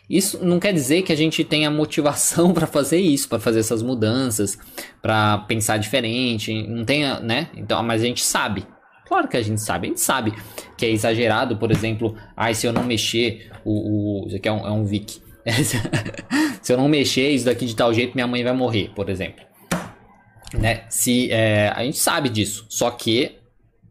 Isso 0.09 0.43
não 0.45 0.59
quer 0.59 0.73
dizer 0.73 1.01
que 1.03 1.13
a 1.13 1.15
gente 1.15 1.43
tenha 1.43 1.71
motivação 1.71 2.51
para 2.53 2.67
fazer 2.67 2.99
isso, 2.99 3.29
para 3.29 3.39
fazer 3.39 3.59
essas 3.59 3.81
mudanças, 3.81 4.57
para 5.01 5.39
pensar 5.39 5.77
diferente, 5.77 6.53
não 6.67 6.83
tenha, 6.83 7.19
né? 7.19 7.49
Então, 7.55 7.81
mas 7.81 8.01
a 8.01 8.05
gente 8.05 8.21
sabe. 8.21 8.65
Claro 9.07 9.27
que 9.27 9.37
a 9.37 9.41
gente 9.41 9.61
sabe, 9.61 9.87
a 9.87 9.89
gente 9.89 10.01
sabe 10.01 10.33
que 10.77 10.85
é 10.85 10.89
exagerado, 10.89 11.57
por 11.57 11.71
exemplo, 11.71 12.15
ah, 12.35 12.53
se 12.53 12.65
eu 12.65 12.73
não 12.73 12.83
mexer, 12.83 13.49
o, 13.63 14.23
o 14.23 14.27
isso 14.27 14.35
aqui 14.35 14.47
é 14.47 14.51
um, 14.51 14.67
é 14.67 14.71
um 14.71 14.83
Vic. 14.83 15.22
se 16.61 16.73
eu 16.73 16.77
não 16.77 16.87
mexer 16.87 17.29
isso 17.29 17.45
daqui 17.45 17.65
de 17.65 17.75
tal 17.75 17.93
jeito, 17.93 18.13
minha 18.13 18.27
mãe 18.27 18.43
vai 18.43 18.53
morrer, 18.53 18.91
por 18.95 19.09
exemplo. 19.09 19.43
Né? 20.53 20.83
Se, 20.89 21.31
é, 21.31 21.69
a 21.69 21.83
gente 21.83 21.97
sabe 21.97 22.29
disso, 22.29 22.65
só 22.69 22.91
que 22.91 23.37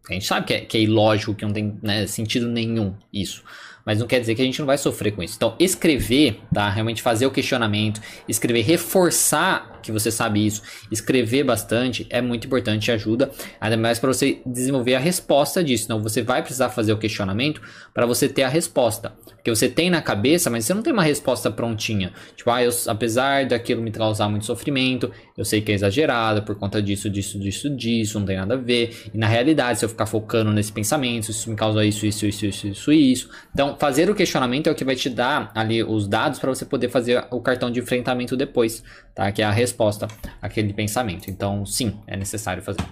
a 0.09 0.13
gente 0.13 0.27
sabe 0.27 0.47
que 0.47 0.55
é, 0.55 0.61
que 0.61 0.77
é 0.77 0.81
ilógico, 0.81 1.35
que 1.35 1.45
não 1.45 1.53
tem 1.53 1.79
né, 1.83 2.07
sentido 2.07 2.49
nenhum 2.49 2.95
isso. 3.13 3.45
Mas 3.85 3.99
não 3.99 4.07
quer 4.07 4.21
dizer 4.21 4.35
que 4.35 4.43
a 4.43 4.45
gente 4.45 4.59
não 4.59 4.67
vai 4.67 4.79
sofrer 4.79 5.13
com 5.13 5.23
isso. 5.23 5.35
Então, 5.37 5.57
escrever, 5.59 6.41
tá? 6.55 6.69
Realmente 6.71 7.03
fazer 7.03 7.27
o 7.27 7.31
questionamento, 7.31 8.01
escrever, 8.29 8.63
reforçar 8.63 9.72
que 9.82 9.93
você 9.93 10.11
sabe 10.11 10.46
isso, 10.46 10.62
escrever 10.90 11.44
bastante 11.44 12.06
é 12.08 12.20
muito 12.20 12.46
importante 12.46 12.90
ajuda, 12.90 13.31
ainda 13.61 13.76
mais 13.76 13.99
para 13.99 14.12
você 14.12 14.40
desenvolver 14.46 14.94
a 14.94 14.99
resposta 14.99 15.62
disso. 15.62 15.84
Então 15.84 16.02
você 16.02 16.23
vai 16.23 16.43
precisar 16.43 16.70
fazer 16.70 16.93
o 16.93 16.99
questionamento 16.99 17.61
para 17.93 18.06
você 18.06 18.29
ter 18.29 18.43
a 18.43 18.49
resposta. 18.49 19.12
Porque 19.43 19.50
você 19.50 19.69
tem 19.69 19.90
na 19.90 20.00
cabeça, 20.00 20.49
mas 20.49 20.64
você 20.64 20.73
não 20.73 20.82
tem 20.82 20.93
uma 20.93 21.02
resposta 21.02 21.50
prontinha. 21.50 22.12
Tipo, 22.37 22.50
ah, 22.50 22.62
eu, 22.62 22.70
apesar 22.87 23.44
daquilo 23.44 23.82
me 23.82 23.90
causar 23.90 24.29
muito 24.29 24.46
sofrimento, 24.46 25.11
eu 25.37 25.44
sei 25.44 25.61
que 25.61 25.73
é 25.73 25.75
exagerado 25.75 26.43
por 26.43 26.55
conta 26.55 26.81
disso, 26.81 27.11
disso, 27.11 27.40
disso, 27.40 27.69
disso, 27.69 28.20
não 28.20 28.26
tem 28.26 28.37
nada 28.37 28.55
a 28.55 28.56
ver. 28.56 29.11
E 29.12 29.19
na 29.19 29.26
realidade, 29.26 29.81
se 29.81 29.84
eu 29.84 29.88
ficar 29.88 30.06
focando 30.06 30.52
nesse 30.52 30.70
pensamento, 30.70 31.29
isso 31.29 31.50
me 31.50 31.56
causa 31.56 31.84
isso, 31.84 32.06
isso, 32.06 32.25
isso, 32.25 32.46
isso, 32.46 32.67
isso, 32.69 32.93
isso. 32.93 33.31
Então, 33.52 33.76
fazer 33.76 34.08
o 34.08 34.14
questionamento 34.14 34.69
é 34.69 34.70
o 34.70 34.76
que 34.76 34.84
vai 34.84 34.94
te 34.94 35.11
dar 35.11 35.50
ali 35.56 35.82
os 35.82 36.06
dados 36.06 36.38
para 36.38 36.49
você 36.49 36.64
poder 36.64 36.88
fazer 36.88 37.25
o 37.32 37.40
cartão 37.40 37.69
de 37.69 37.81
enfrentamento 37.81 38.37
depois, 38.37 38.84
tá? 39.12 39.32
Que 39.32 39.43
é 39.43 39.44
a 39.44 39.50
resposta 39.50 39.72
resposta 39.73 40.07
àquele 40.41 40.73
pensamento. 40.73 41.31
Então, 41.31 41.65
sim, 41.65 41.99
é 42.07 42.17
necessário 42.17 42.63
fazer. 42.63 42.85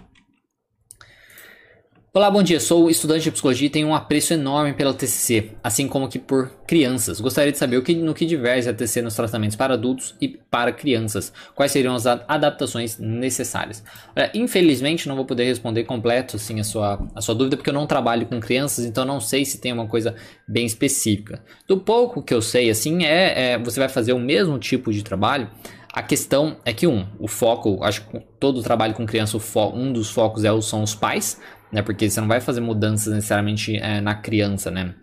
Olá, 2.12 2.28
bom 2.28 2.42
dia. 2.42 2.58
Sou 2.58 2.90
estudante 2.90 3.22
de 3.22 3.30
psicologia 3.30 3.68
e 3.68 3.70
tenho 3.70 3.86
um 3.86 3.94
apreço 3.94 4.32
enorme 4.32 4.72
pela 4.72 4.92
TCC, 4.92 5.52
assim 5.62 5.86
como 5.86 6.08
que 6.08 6.18
por 6.18 6.50
crianças. 6.66 7.20
Gostaria 7.20 7.52
de 7.52 7.58
saber 7.58 7.76
o 7.76 7.84
que, 7.84 7.94
no 7.94 8.12
que 8.12 8.26
diverge 8.26 8.68
a 8.68 8.74
TCC 8.74 9.00
nos 9.00 9.14
tratamentos 9.14 9.54
para 9.54 9.74
adultos 9.74 10.16
e 10.20 10.26
para 10.26 10.72
crianças. 10.72 11.32
Quais 11.54 11.70
seriam 11.70 11.94
as 11.94 12.06
adaptações 12.08 12.98
necessárias? 12.98 13.84
Olha, 14.16 14.28
infelizmente 14.34 15.06
não 15.06 15.14
vou 15.14 15.24
poder 15.24 15.44
responder 15.44 15.84
completo 15.84 16.34
assim 16.34 16.58
a 16.58 16.64
sua, 16.64 17.00
a 17.14 17.20
sua 17.20 17.32
dúvida 17.36 17.56
porque 17.56 17.70
eu 17.70 17.74
não 17.74 17.86
trabalho 17.86 18.26
com 18.26 18.40
crianças, 18.40 18.84
então 18.84 19.04
não 19.04 19.20
sei 19.20 19.44
se 19.44 19.60
tem 19.60 19.72
uma 19.72 19.86
coisa 19.86 20.16
bem 20.48 20.66
específica. 20.66 21.44
Do 21.68 21.78
pouco 21.78 22.24
que 22.24 22.34
eu 22.34 22.42
sei 22.42 22.70
assim 22.70 23.04
é, 23.04 23.52
é 23.52 23.58
você 23.58 23.78
vai 23.78 23.88
fazer 23.88 24.14
o 24.14 24.18
mesmo 24.18 24.58
tipo 24.58 24.92
de 24.92 25.04
trabalho 25.04 25.48
a 25.92 26.02
questão 26.02 26.56
é 26.64 26.72
que, 26.72 26.86
um, 26.86 27.06
o 27.18 27.26
foco, 27.26 27.82
acho 27.82 28.06
que 28.06 28.20
todo 28.38 28.62
trabalho 28.62 28.94
com 28.94 29.04
criança, 29.04 29.36
um 29.74 29.92
dos 29.92 30.10
focos 30.10 30.44
é, 30.44 30.60
são 30.60 30.82
os 30.82 30.94
pais, 30.94 31.40
né? 31.72 31.82
Porque 31.82 32.08
você 32.08 32.20
não 32.20 32.28
vai 32.28 32.40
fazer 32.40 32.60
mudanças 32.60 33.12
necessariamente 33.12 33.76
é, 33.76 34.00
na 34.00 34.14
criança, 34.14 34.70
né? 34.70 34.94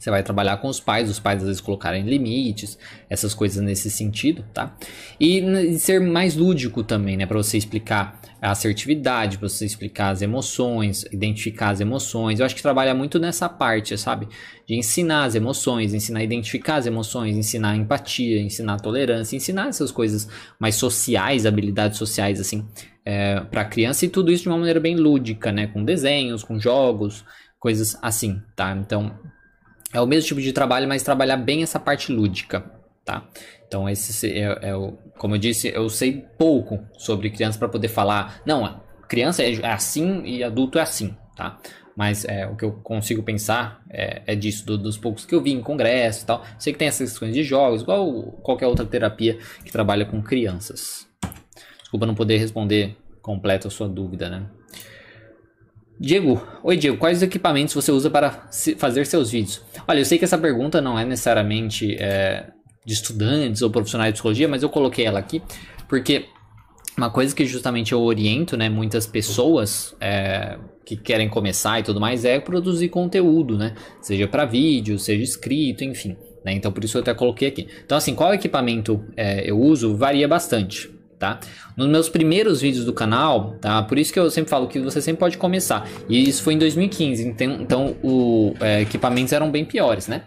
Você 0.00 0.10
vai 0.10 0.22
trabalhar 0.22 0.56
com 0.56 0.68
os 0.68 0.80
pais, 0.80 1.10
os 1.10 1.20
pais 1.20 1.40
às 1.40 1.46
vezes 1.46 1.60
colocarem 1.60 2.04
limites, 2.04 2.78
essas 3.10 3.34
coisas 3.34 3.62
nesse 3.62 3.90
sentido, 3.90 4.42
tá? 4.54 4.74
E 5.20 5.78
ser 5.78 6.00
mais 6.00 6.34
lúdico 6.34 6.82
também, 6.82 7.18
né? 7.18 7.26
Para 7.26 7.36
você 7.36 7.58
explicar 7.58 8.18
a 8.40 8.52
assertividade, 8.52 9.36
para 9.36 9.46
você 9.46 9.66
explicar 9.66 10.08
as 10.08 10.22
emoções, 10.22 11.04
identificar 11.12 11.68
as 11.68 11.82
emoções. 11.82 12.40
Eu 12.40 12.46
acho 12.46 12.56
que 12.56 12.62
trabalha 12.62 12.94
muito 12.94 13.18
nessa 13.18 13.46
parte, 13.46 13.98
sabe? 13.98 14.26
De 14.66 14.74
ensinar 14.74 15.24
as 15.24 15.34
emoções, 15.34 15.92
ensinar 15.92 16.20
a 16.20 16.24
identificar 16.24 16.76
as 16.76 16.86
emoções, 16.86 17.36
ensinar 17.36 17.76
empatia, 17.76 18.40
ensinar 18.40 18.80
tolerância, 18.80 19.36
ensinar 19.36 19.68
essas 19.68 19.90
coisas 19.90 20.26
mais 20.58 20.76
sociais, 20.76 21.44
habilidades 21.44 21.98
sociais, 21.98 22.40
assim, 22.40 22.66
é, 23.04 23.38
para 23.40 23.60
a 23.60 23.66
criança. 23.66 24.06
E 24.06 24.08
tudo 24.08 24.32
isso 24.32 24.44
de 24.44 24.48
uma 24.48 24.56
maneira 24.56 24.80
bem 24.80 24.96
lúdica, 24.96 25.52
né? 25.52 25.66
Com 25.66 25.84
desenhos, 25.84 26.42
com 26.42 26.58
jogos, 26.58 27.22
coisas 27.58 27.98
assim, 28.00 28.40
tá? 28.56 28.74
Então 28.74 29.14
é 29.92 30.00
o 30.00 30.06
mesmo 30.06 30.28
tipo 30.28 30.40
de 30.40 30.52
trabalho, 30.52 30.88
mas 30.88 31.02
trabalhar 31.02 31.36
bem 31.36 31.62
essa 31.62 31.78
parte 31.78 32.12
lúdica, 32.12 32.64
tá? 33.04 33.28
Então, 33.66 33.88
esse 33.88 34.26
é, 34.32 34.58
é 34.62 34.76
o, 34.76 34.98
como 35.16 35.34
eu 35.34 35.38
disse, 35.38 35.68
eu 35.68 35.88
sei 35.88 36.24
pouco 36.38 36.80
sobre 36.98 37.30
criança 37.30 37.58
para 37.58 37.68
poder 37.68 37.88
falar. 37.88 38.40
Não, 38.44 38.82
criança 39.08 39.42
é, 39.42 39.66
assim 39.66 40.22
e 40.24 40.42
adulto 40.42 40.78
é 40.78 40.82
assim, 40.82 41.16
tá? 41.36 41.58
Mas 41.96 42.24
é, 42.24 42.46
o 42.46 42.56
que 42.56 42.64
eu 42.64 42.72
consigo 42.72 43.22
pensar 43.22 43.82
é, 43.90 44.22
é 44.26 44.34
disso, 44.34 44.64
do, 44.64 44.78
dos 44.78 44.96
poucos 44.96 45.26
que 45.26 45.34
eu 45.34 45.42
vi 45.42 45.52
em 45.52 45.60
congresso 45.60 46.22
e 46.22 46.26
tal. 46.26 46.44
Sei 46.58 46.72
que 46.72 46.78
tem 46.78 46.88
essas 46.88 47.10
questões 47.10 47.34
de 47.34 47.42
jogos, 47.42 47.82
igual 47.82 48.22
qualquer 48.42 48.66
outra 48.66 48.86
terapia 48.86 49.38
que 49.64 49.70
trabalha 49.70 50.04
com 50.04 50.22
crianças. 50.22 51.06
Desculpa 51.80 52.06
não 52.06 52.14
poder 52.14 52.38
responder 52.38 52.96
completo 53.20 53.68
a 53.68 53.70
sua 53.70 53.88
dúvida, 53.88 54.30
né? 54.30 54.46
Diego, 56.02 56.40
oi 56.62 56.78
Diego, 56.78 56.96
quais 56.96 57.22
equipamentos 57.22 57.74
você 57.74 57.92
usa 57.92 58.08
para 58.08 58.48
fazer 58.78 59.04
seus 59.04 59.32
vídeos? 59.32 59.60
Olha, 59.86 59.98
eu 59.98 60.04
sei 60.06 60.16
que 60.16 60.24
essa 60.24 60.38
pergunta 60.38 60.80
não 60.80 60.98
é 60.98 61.04
necessariamente 61.04 61.94
é, 61.96 62.46
de 62.86 62.94
estudantes 62.94 63.60
ou 63.60 63.68
profissionais 63.68 64.08
de 64.08 64.14
psicologia, 64.14 64.48
mas 64.48 64.62
eu 64.62 64.70
coloquei 64.70 65.04
ela 65.04 65.18
aqui 65.18 65.42
porque 65.86 66.24
uma 66.96 67.10
coisa 67.10 67.36
que 67.36 67.44
justamente 67.44 67.92
eu 67.92 68.00
oriento, 68.00 68.56
né, 68.56 68.70
muitas 68.70 69.06
pessoas 69.06 69.94
é, 70.00 70.56
que 70.86 70.96
querem 70.96 71.28
começar 71.28 71.80
e 71.80 71.82
tudo 71.82 72.00
mais 72.00 72.24
é 72.24 72.40
produzir 72.40 72.88
conteúdo, 72.88 73.58
né, 73.58 73.74
seja 74.00 74.26
para 74.26 74.46
vídeo, 74.46 74.98
seja 74.98 75.22
escrito, 75.22 75.84
enfim. 75.84 76.16
Né, 76.42 76.54
então 76.54 76.72
por 76.72 76.82
isso 76.82 76.96
eu 76.96 77.02
até 77.02 77.12
coloquei 77.12 77.48
aqui. 77.48 77.68
Então 77.84 77.98
assim, 77.98 78.14
qual 78.14 78.32
equipamento 78.32 79.04
é, 79.14 79.50
eu 79.50 79.60
uso 79.60 79.94
varia 79.94 80.26
bastante 80.26 80.98
tá? 81.20 81.38
Nos 81.76 81.86
meus 81.86 82.08
primeiros 82.08 82.60
vídeos 82.62 82.84
do 82.84 82.92
canal, 82.92 83.52
tá? 83.60 83.82
Por 83.82 83.98
isso 83.98 84.12
que 84.12 84.18
eu 84.18 84.30
sempre 84.30 84.50
falo 84.50 84.66
que 84.66 84.80
você 84.80 85.02
sempre 85.02 85.20
pode 85.20 85.36
começar. 85.36 85.86
E 86.08 86.28
isso 86.28 86.42
foi 86.42 86.54
em 86.54 86.58
2015, 86.58 87.28
então, 87.28 87.52
então 87.60 87.96
os 88.02 88.60
é, 88.60 88.80
equipamentos 88.80 89.32
eram 89.32 89.50
bem 89.50 89.64
piores, 89.64 90.08
né? 90.08 90.24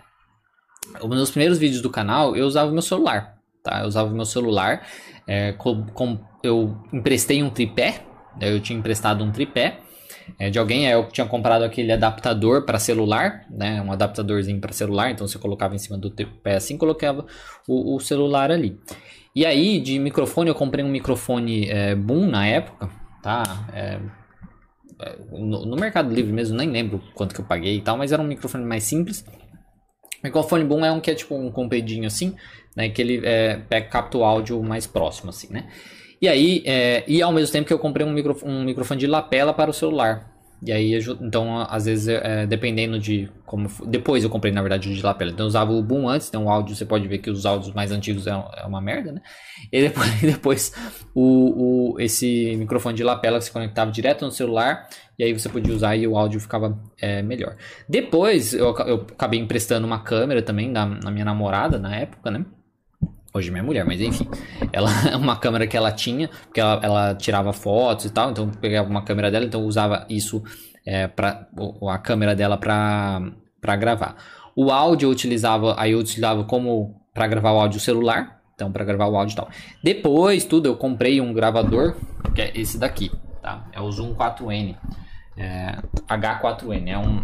Nos 1.01 1.09
meus 1.09 1.31
primeiros 1.31 1.57
vídeos 1.57 1.81
do 1.81 1.89
canal, 1.89 2.35
eu 2.35 2.45
usava 2.45 2.71
meu 2.71 2.83
celular, 2.83 3.39
tá? 3.63 3.81
Eu 3.81 3.87
usava 3.87 4.09
meu 4.11 4.25
celular, 4.25 4.87
é, 5.27 5.53
com, 5.53 5.83
com, 5.87 6.19
eu 6.43 6.77
emprestei 6.93 7.41
um 7.41 7.49
tripé, 7.49 8.05
eu 8.39 8.59
tinha 8.59 8.77
emprestado 8.77 9.23
um 9.23 9.31
tripé, 9.31 9.79
é, 10.39 10.49
de 10.49 10.59
alguém. 10.59 10.87
Eu 10.87 11.07
tinha 11.09 11.25
comprado 11.27 11.63
aquele 11.63 11.91
adaptador 11.91 12.63
para 12.63 12.79
celular, 12.79 13.45
né? 13.49 13.81
Um 13.81 13.91
adaptadorzinho 13.91 14.59
para 14.59 14.71
celular. 14.71 15.11
Então 15.11 15.27
você 15.27 15.37
colocava 15.37 15.75
em 15.75 15.79
cima 15.79 15.97
do 15.97 16.11
pé 16.11 16.55
assim, 16.55 16.77
colocava 16.77 17.25
o, 17.67 17.95
o, 17.95 17.99
celular 17.99 18.51
ali. 18.51 18.79
E 19.35 19.45
aí 19.45 19.79
de 19.79 19.97
microfone 19.97 20.49
eu 20.49 20.55
comprei 20.55 20.83
um 20.83 20.89
microfone 20.89 21.69
é, 21.69 21.95
Boom 21.95 22.27
na 22.27 22.45
época, 22.45 22.89
tá? 23.21 23.43
É, 23.73 23.99
é, 25.01 25.17
no, 25.31 25.65
no, 25.65 25.75
Mercado 25.75 26.13
Livre 26.13 26.31
mesmo, 26.31 26.57
nem 26.57 26.69
lembro 26.69 27.01
quanto 27.15 27.33
que 27.33 27.41
eu 27.41 27.45
paguei 27.45 27.77
e 27.77 27.81
tal, 27.81 27.97
mas 27.97 28.11
era 28.11 28.21
um 28.21 28.27
microfone 28.27 28.63
mais 28.63 28.83
simples. 28.83 29.25
Microfone 30.23 30.63
Boom 30.63 30.85
é 30.85 30.91
um 30.91 30.99
que 30.99 31.11
é 31.11 31.15
tipo 31.15 31.35
um 31.35 31.51
compridinho 31.51 32.07
assim, 32.07 32.35
né? 32.75 32.89
Que 32.89 33.01
ele 33.01 33.21
é, 33.25 33.57
pega, 33.57 33.87
capta 33.87 34.17
o 34.17 34.23
áudio 34.23 34.61
mais 34.61 34.85
próximo 34.85 35.29
assim, 35.29 35.51
né? 35.51 35.67
E 36.21 36.27
aí, 36.27 36.63
é, 36.65 37.03
e 37.07 37.21
ao 37.21 37.33
mesmo 37.33 37.51
tempo 37.51 37.67
que 37.67 37.73
eu 37.73 37.79
comprei 37.79 38.05
um, 38.05 38.13
micro, 38.13 38.37
um 38.45 38.63
microfone 38.63 38.99
de 38.99 39.07
lapela 39.07 39.53
para 39.53 39.69
o 39.69 39.73
celular. 39.73 40.32
E 40.65 40.71
aí, 40.71 40.97
então, 41.19 41.59
às 41.69 41.85
vezes, 41.85 42.07
é, 42.07 42.47
dependendo 42.47 42.97
de 42.97 43.29
como. 43.45 43.69
Depois 43.85 44.23
eu 44.23 44.29
comprei, 44.29 44.51
na 44.53 44.61
verdade, 44.61 44.93
de 44.93 45.03
lapela. 45.03 45.31
Então, 45.31 45.45
eu 45.45 45.47
usava 45.47 45.71
o 45.73 45.83
boom 45.83 46.07
antes, 46.07 46.29
então 46.29 46.45
o 46.45 46.49
áudio, 46.49 46.75
você 46.75 46.85
pode 46.85 47.07
ver 47.07 47.17
que 47.17 47.29
os 47.29 47.45
áudios 47.45 47.73
mais 47.73 47.91
antigos 47.91 48.27
é, 48.27 48.31
é 48.31 48.65
uma 48.65 48.79
merda, 48.79 49.11
né? 49.11 49.21
E 49.71 49.81
depois, 49.81 50.21
depois 50.21 50.73
o, 51.13 51.93
o, 51.93 51.99
esse 51.99 52.55
microfone 52.55 52.95
de 52.95 53.03
lapela 53.03 53.39
que 53.39 53.45
se 53.45 53.51
conectava 53.51 53.91
direto 53.91 54.23
no 54.23 54.31
celular, 54.31 54.87
e 55.19 55.23
aí 55.23 55.33
você 55.33 55.49
podia 55.49 55.73
usar 55.73 55.95
e 55.95 56.07
o 56.07 56.17
áudio 56.17 56.39
ficava 56.39 56.79
é, 56.99 57.21
melhor. 57.21 57.55
Depois, 57.87 58.53
eu, 58.53 58.73
eu 58.87 59.05
acabei 59.11 59.39
emprestando 59.39 59.85
uma 59.85 59.99
câmera 59.99 60.41
também 60.41 60.71
da, 60.71 60.85
na 60.85 61.11
minha 61.11 61.25
namorada 61.25 61.77
na 61.77 61.95
época, 61.95 62.31
né? 62.31 62.45
Hoje 63.33 63.49
minha 63.49 63.63
mulher, 63.63 63.83
mas 63.83 63.99
enfim. 63.99 64.27
Ela 64.71 64.89
uma 65.17 65.35
câmera 65.35 65.65
que 65.65 65.75
ela 65.75 65.91
tinha, 65.91 66.27
porque 66.27 66.59
ela, 66.59 66.79
ela, 66.83 67.15
tirava 67.15 67.51
fotos 67.51 68.05
e 68.05 68.09
tal, 68.11 68.29
então 68.29 68.47
pegava 68.49 68.87
uma 68.87 69.03
câmera 69.03 69.31
dela, 69.31 69.43
então 69.45 69.63
usava 69.63 70.05
isso 70.07 70.43
é, 70.85 71.07
para 71.07 71.47
a 71.89 71.97
câmera 71.97 72.35
dela 72.35 72.57
para 72.57 73.75
gravar. 73.75 74.15
O 74.55 74.71
áudio 74.71 75.07
eu 75.07 75.11
utilizava, 75.11 75.75
aí 75.79 75.93
eu 75.93 75.99
utilizava 75.99 76.43
como 76.43 77.01
para 77.11 77.25
gravar 77.25 77.53
o 77.53 77.59
áudio 77.59 77.79
celular, 77.79 78.39
então 78.53 78.71
para 78.71 78.85
gravar 78.85 79.07
o 79.07 79.17
áudio 79.17 79.33
e 79.33 79.35
tal. 79.35 79.49
Depois, 79.83 80.45
tudo, 80.45 80.67
eu 80.67 80.75
comprei 80.75 81.19
um 81.19 81.33
gravador, 81.33 81.95
que 82.35 82.41
é 82.41 82.51
esse 82.55 82.77
daqui, 82.77 83.11
tá? 83.41 83.65
É 83.71 83.81
o 83.81 83.91
Zoom 83.91 84.13
4N. 84.13 84.75
É, 85.35 85.77
H4N, 86.07 86.87
é 86.87 86.97
um 86.99 87.23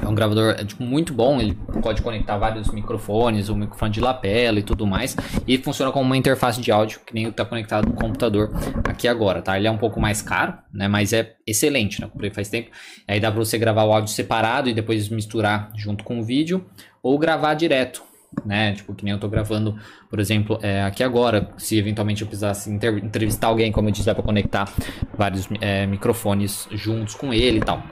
é 0.00 0.06
um 0.06 0.14
gravador 0.14 0.54
é, 0.58 0.64
tipo, 0.64 0.82
muito 0.82 1.12
bom, 1.12 1.40
ele 1.40 1.54
pode 1.82 2.02
conectar 2.02 2.36
vários 2.38 2.70
microfones, 2.70 3.48
o 3.48 3.56
microfone 3.56 3.92
de 3.92 4.00
lapela 4.00 4.58
e 4.58 4.62
tudo 4.62 4.86
mais. 4.86 5.16
E 5.46 5.58
funciona 5.58 5.90
como 5.90 6.04
uma 6.04 6.16
interface 6.16 6.60
de 6.60 6.70
áudio, 6.70 7.00
que 7.04 7.12
nem 7.12 7.28
está 7.28 7.44
conectado 7.44 7.86
no 7.86 7.94
computador 7.94 8.50
aqui 8.84 9.08
agora, 9.08 9.42
tá? 9.42 9.56
Ele 9.56 9.66
é 9.66 9.70
um 9.70 9.78
pouco 9.78 10.00
mais 10.00 10.22
caro, 10.22 10.54
né? 10.72 10.86
Mas 10.86 11.12
é 11.12 11.34
excelente, 11.46 12.00
né? 12.00 12.08
Comprei 12.08 12.30
faz 12.30 12.48
tempo. 12.48 12.70
Aí 13.06 13.18
dá 13.18 13.30
para 13.30 13.40
você 13.40 13.58
gravar 13.58 13.84
o 13.84 13.92
áudio 13.92 14.12
separado 14.12 14.68
e 14.68 14.74
depois 14.74 15.08
misturar 15.08 15.70
junto 15.76 16.04
com 16.04 16.20
o 16.20 16.22
vídeo, 16.22 16.64
ou 17.02 17.18
gravar 17.18 17.54
direto, 17.54 18.02
né? 18.44 18.74
Tipo, 18.74 18.94
que 18.94 19.04
nem 19.04 19.12
eu 19.12 19.18
tô 19.18 19.28
gravando, 19.28 19.76
por 20.08 20.20
exemplo, 20.20 20.58
é, 20.62 20.82
aqui 20.82 21.02
agora. 21.02 21.50
Se 21.56 21.76
eventualmente 21.76 22.22
eu 22.22 22.28
precisasse 22.28 22.70
entrevistar 22.70 23.48
alguém, 23.48 23.72
como 23.72 23.88
eu 23.88 23.92
disse, 23.92 24.06
dá 24.06 24.14
pra 24.14 24.22
conectar 24.22 24.72
vários 25.16 25.48
é, 25.60 25.86
microfones 25.86 26.68
juntos 26.70 27.14
com 27.14 27.34
ele 27.34 27.58
e 27.58 27.62
tal. 27.62 27.82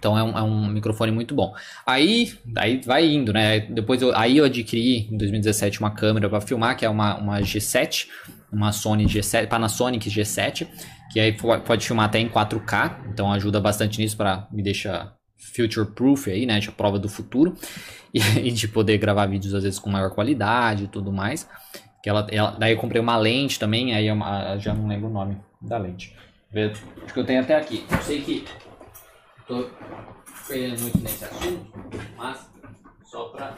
Então 0.00 0.18
é 0.18 0.24
um, 0.24 0.38
é 0.38 0.42
um, 0.42 0.66
microfone 0.66 1.12
muito 1.12 1.34
bom. 1.34 1.54
Aí, 1.86 2.32
aí 2.56 2.80
vai 2.80 3.06
indo, 3.06 3.32
né? 3.34 3.60
Depois 3.60 4.00
eu, 4.00 4.16
aí 4.16 4.38
eu 4.38 4.46
adquiri 4.46 5.06
em 5.12 5.16
2017 5.18 5.78
uma 5.78 5.90
câmera 5.90 6.28
para 6.28 6.40
filmar, 6.40 6.74
que 6.76 6.86
é 6.86 6.88
uma, 6.88 7.16
uma 7.18 7.40
G7, 7.40 8.08
uma 8.50 8.72
Sony 8.72 9.04
G7, 9.04 9.46
Panasonic 9.46 10.08
G7, 10.08 10.66
que 11.12 11.20
aí 11.20 11.32
pode 11.32 11.86
filmar 11.86 12.06
até 12.06 12.18
em 12.18 12.28
4K, 12.28 13.10
então 13.12 13.30
ajuda 13.30 13.60
bastante 13.60 14.00
nisso 14.00 14.16
para 14.16 14.48
me 14.50 14.62
deixar 14.62 15.14
future 15.36 15.86
proof 15.86 16.28
aí, 16.28 16.46
né? 16.46 16.58
De 16.58 16.72
prova 16.72 16.98
do 16.98 17.08
futuro 17.08 17.54
e, 18.12 18.20
e, 18.20 18.50
de 18.50 18.66
poder 18.66 18.96
gravar 18.96 19.26
vídeos 19.26 19.54
às 19.54 19.62
vezes 19.62 19.78
com 19.78 19.90
maior 19.90 20.10
qualidade 20.10 20.84
e 20.84 20.88
tudo 20.88 21.12
mais. 21.12 21.46
Que 22.02 22.08
ela, 22.08 22.26
ela, 22.30 22.52
daí 22.52 22.72
eu 22.72 22.78
comprei 22.78 23.02
uma 23.02 23.18
lente 23.18 23.58
também, 23.58 23.94
aí 23.94 24.06
eu, 24.06 24.16
já 24.58 24.72
não 24.72 24.88
lembro 24.88 25.08
o 25.08 25.12
nome 25.12 25.36
da 25.60 25.76
lente. 25.76 26.16
Acho 27.04 27.12
que 27.12 27.20
eu 27.20 27.24
tenho 27.24 27.42
até 27.42 27.54
aqui. 27.54 27.84
Eu 27.90 27.98
sei 27.98 28.22
que 28.22 28.44
tô 29.50 29.68
perdendo 30.46 30.80
muito 30.80 30.98
nesse 30.98 31.24
assunto, 31.24 31.72
mas 32.16 32.48
só 33.04 33.24
para 33.24 33.54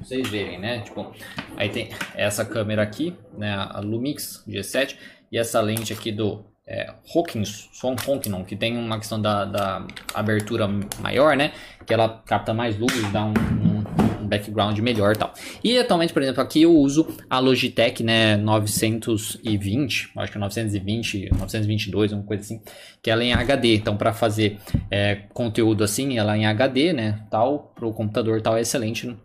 vocês 0.00 0.28
verem, 0.28 0.58
né? 0.58 0.80
Tipo, 0.80 1.14
aí 1.56 1.68
tem 1.68 1.90
essa 2.16 2.44
câmera 2.44 2.82
aqui, 2.82 3.16
né? 3.32 3.54
A 3.54 3.78
Lumix 3.78 4.44
G7 4.48 4.96
e 5.30 5.38
essa 5.38 5.60
lente 5.60 5.92
aqui 5.92 6.10
do 6.10 6.44
é, 6.66 6.92
Hawkins, 7.14 7.70
Son 7.72 7.94
Hawkinon, 7.94 8.44
que 8.44 8.56
tem 8.56 8.76
uma 8.76 8.98
questão 8.98 9.22
da, 9.22 9.44
da 9.44 9.86
abertura 10.12 10.68
maior, 11.00 11.36
né? 11.36 11.52
Que 11.86 11.94
ela 11.94 12.22
capta 12.26 12.52
mais 12.52 12.76
luz, 12.76 13.12
dá 13.12 13.24
um, 13.24 13.30
um 13.30 14.03
background 14.38 14.78
melhor 14.78 15.14
e 15.14 15.18
tal. 15.18 15.32
E 15.62 15.78
atualmente, 15.78 16.12
por 16.12 16.22
exemplo, 16.22 16.42
aqui 16.42 16.62
eu 16.62 16.74
uso 16.74 17.06
a 17.28 17.38
Logitech, 17.38 18.02
né, 18.02 18.36
920, 18.36 20.10
acho 20.16 20.32
que 20.32 20.38
é 20.38 20.40
920, 20.40 21.30
922, 21.38 22.12
uma 22.12 22.22
coisa 22.22 22.42
assim, 22.42 22.60
que 23.02 23.10
ela 23.10 23.22
é 23.22 23.26
em 23.26 23.32
HD. 23.32 23.76
Então, 23.76 23.96
para 23.96 24.12
fazer 24.12 24.58
é, 24.90 25.16
conteúdo 25.32 25.84
assim, 25.84 26.18
ela 26.18 26.34
é 26.34 26.38
em 26.38 26.46
HD, 26.46 26.92
né, 26.92 27.20
tal, 27.30 27.72
para 27.74 27.86
o 27.86 27.92
computador 27.92 28.40
tal, 28.40 28.56
é 28.56 28.60
excelente 28.60 29.16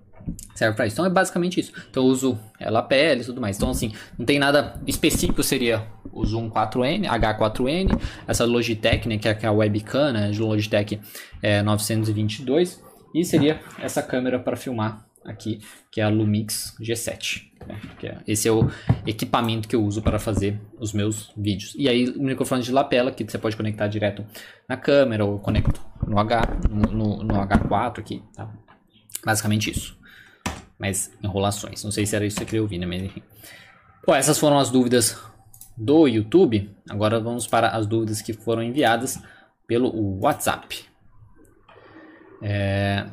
serve 0.53 0.75
para 0.75 0.85
isso. 0.85 0.95
Então 0.95 1.05
é 1.05 1.09
basicamente 1.09 1.59
isso. 1.59 1.71
Então 1.89 2.03
eu 2.03 2.09
uso 2.09 2.39
ela 2.59 2.81
PL 2.81 3.21
e 3.21 3.25
tudo 3.25 3.41
mais. 3.41 3.57
Então 3.57 3.69
assim, 3.69 3.91
não 4.17 4.25
tem 4.25 4.39
nada 4.39 4.79
específico, 4.85 5.41
seria 5.43 5.87
o 6.11 6.25
Zoom 6.25 6.49
4N, 6.49 7.05
H4N, 7.07 7.99
essa 8.27 8.45
Logitech, 8.45 9.07
né, 9.07 9.17
que 9.17 9.27
é 9.27 9.45
a 9.45 9.51
webcam, 9.51 10.11
né, 10.13 10.31
Logitech 10.37 10.99
é, 11.41 11.61
922. 11.61 12.88
E 13.13 13.23
seria 13.23 13.59
essa 13.79 14.01
câmera 14.01 14.39
para 14.39 14.55
filmar 14.55 15.05
aqui, 15.25 15.61
que 15.91 16.01
é 16.01 16.03
a 16.03 16.09
Lumix 16.09 16.75
G7. 16.79 17.49
Né? 17.67 17.79
É, 18.03 18.17
esse 18.27 18.47
é 18.47 18.51
o 18.51 18.69
equipamento 19.05 19.67
que 19.67 19.75
eu 19.75 19.83
uso 19.83 20.01
para 20.01 20.19
fazer 20.19 20.59
os 20.79 20.93
meus 20.93 21.31
vídeos. 21.35 21.75
E 21.77 21.87
aí 21.87 22.09
o 22.09 22.23
microfone 22.23 22.63
de 22.63 22.71
lapela, 22.71 23.11
que 23.11 23.23
você 23.23 23.37
pode 23.37 23.55
conectar 23.55 23.87
direto 23.87 24.25
na 24.67 24.77
câmera 24.77 25.25
ou 25.25 25.39
conecto 25.39 25.81
no, 26.07 26.19
H, 26.19 26.41
no, 26.69 27.23
no 27.23 27.33
H4 27.35 27.99
aqui. 27.99 28.23
Tá? 28.35 28.49
Basicamente 29.25 29.69
isso. 29.69 29.97
Mas 30.77 31.11
enrolações. 31.21 31.83
Não 31.83 31.91
sei 31.91 32.05
se 32.05 32.15
era 32.15 32.25
isso 32.25 32.35
que 32.37 32.41
você 32.41 32.45
queria 32.45 32.61
ouvir, 32.61 32.77
né? 32.77 32.85
Mas 32.85 33.03
enfim. 33.03 33.21
Bom, 34.07 34.15
essas 34.15 34.39
foram 34.39 34.57
as 34.57 34.69
dúvidas 34.69 35.21
do 35.75 36.07
YouTube. 36.07 36.73
Agora 36.89 37.19
vamos 37.19 37.45
para 37.45 37.69
as 37.69 37.85
dúvidas 37.85 38.21
que 38.21 38.33
foram 38.33 38.63
enviadas 38.63 39.21
pelo 39.67 40.19
WhatsApp. 40.21 40.85
É... 42.41 43.05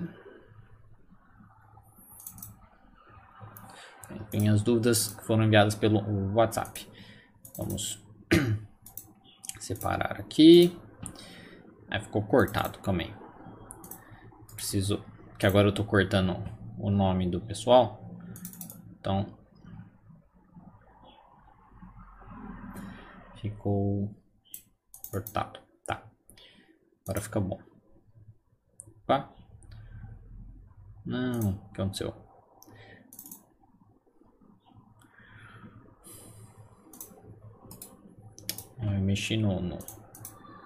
Tem 4.30 4.49
as 4.49 4.62
dúvidas 4.62 5.09
que 5.09 5.25
foram 5.25 5.45
enviadas 5.45 5.75
pelo 5.75 6.00
WhatsApp. 6.35 6.88
Vamos 7.56 8.04
separar 9.59 10.21
aqui. 10.21 10.78
Aí 11.90 12.00
ficou 12.00 12.23
cortado 12.23 12.78
também. 12.80 13.14
Preciso. 14.54 15.04
Que 15.38 15.47
agora 15.47 15.66
eu 15.66 15.71
estou 15.71 15.85
cortando 15.85 16.37
o 16.78 16.90
nome 16.90 17.30
do 17.30 17.40
pessoal. 17.40 18.11
Então. 18.99 19.26
Ficou 23.40 24.14
cortado. 25.11 25.61
Tá. 25.87 26.02
Agora 27.02 27.21
fica 27.21 27.40
bom. 27.40 27.61
Opa. 29.02 29.33
Não, 31.06 31.50
o 31.50 31.72
que 31.72 31.80
aconteceu? 31.80 32.12
Eu 38.82 38.90
mexi 39.00 39.36
no, 39.36 39.60
no, 39.60 39.78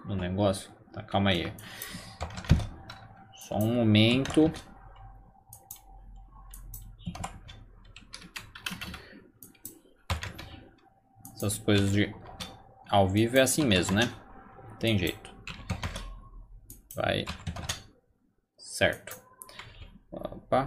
no 0.07 0.17
negócio. 0.17 0.73
Tá, 0.95 1.03
calma 1.03 1.31
aí. 1.31 1.53
Só 3.35 3.59
um 3.59 3.75
momento. 3.75 4.51
Essas 11.35 11.59
coisas 11.59 11.93
de 11.93 12.15
ao 12.89 13.07
vivo 13.09 13.37
é 13.37 13.43
assim 13.43 13.65
mesmo, 13.65 13.97
né? 13.97 14.11
Tem 14.79 14.99
jeito. 14.99 15.31
Vai 16.95 17.27
Certo. 18.57 19.20
Opa. 20.11 20.67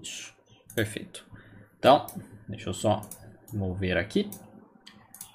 Isso. 0.00 0.34
Perfeito. 0.74 1.24
Então, 1.78 2.06
deixa 2.48 2.70
eu 2.70 2.74
só 2.74 3.02
Vamos 3.54 3.78
ver 3.78 3.96
aqui. 3.96 4.28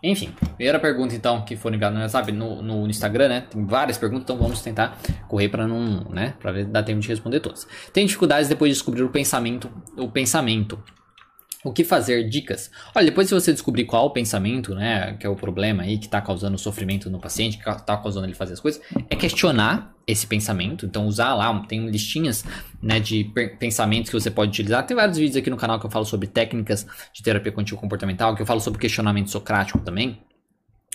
Enfim, 0.01 0.31
primeira 0.55 0.79
pergunta 0.79 1.13
então 1.13 1.43
que 1.43 1.57
foi 1.57 1.73
enviada 1.73 1.95
no 1.95 2.01
WhatsApp, 2.01 2.31
no, 2.31 2.61
no 2.61 2.87
Instagram, 2.87 3.27
né? 3.27 3.41
Tem 3.49 3.65
várias 3.65 3.97
perguntas, 3.97 4.23
então 4.23 4.37
vamos 4.37 4.61
tentar 4.61 4.97
correr 5.27 5.49
para 5.49 5.67
não, 5.67 6.05
né? 6.09 6.35
Para 6.39 6.51
ver 6.51 6.65
dar 6.65 6.83
tempo 6.83 6.99
de 6.99 7.07
responder 7.07 7.39
todas. 7.39 7.67
Tem 7.91 8.05
dificuldades 8.05 8.47
depois 8.47 8.69
de 8.69 8.75
descobrir 8.75 9.03
o 9.03 9.09
pensamento, 9.09 9.69
o 9.97 10.09
pensamento. 10.09 10.81
O 11.63 11.73
que 11.73 11.83
fazer? 11.83 12.29
Dicas. 12.29 12.71
Olha, 12.95 13.07
depois 13.07 13.27
se 13.27 13.33
você 13.33 13.51
descobrir 13.51 13.83
qual 13.83 14.05
o 14.05 14.11
pensamento, 14.11 14.73
né, 14.73 15.17
que 15.19 15.27
é 15.27 15.29
o 15.29 15.35
problema 15.35 15.83
aí 15.83 15.97
que 15.97 16.05
está 16.05 16.21
causando 16.21 16.57
sofrimento 16.57 17.09
no 17.09 17.19
paciente, 17.19 17.57
que 17.57 17.69
está 17.69 17.97
causando 17.97 18.25
ele 18.25 18.33
fazer 18.33 18.53
as 18.53 18.61
coisas, 18.61 18.81
é 19.09 19.15
questionar 19.15 19.93
esse 20.07 20.25
pensamento. 20.25 20.85
Então 20.85 21.05
usar 21.05 21.33
lá, 21.33 21.59
tem 21.67 21.89
listinhas, 21.89 22.45
né, 22.81 22.97
de 23.01 23.25
pensamentos 23.59 24.09
que 24.09 24.17
você 24.17 24.31
pode 24.31 24.51
utilizar. 24.51 24.85
Tem 24.85 24.95
vários 24.95 25.17
vídeos 25.17 25.35
aqui 25.35 25.49
no 25.49 25.57
canal 25.57 25.79
que 25.81 25.85
eu 25.85 25.91
falo 25.91 26.05
sobre 26.05 26.27
técnicas 26.27 26.87
de 27.13 27.21
terapia 27.21 27.51
cognitivo 27.51 27.79
comportamental, 27.79 28.33
que 28.35 28.41
eu 28.41 28.45
falo 28.45 28.61
sobre 28.61 28.79
questionamento 28.79 29.29
socrático 29.29 29.79
também 29.79 30.21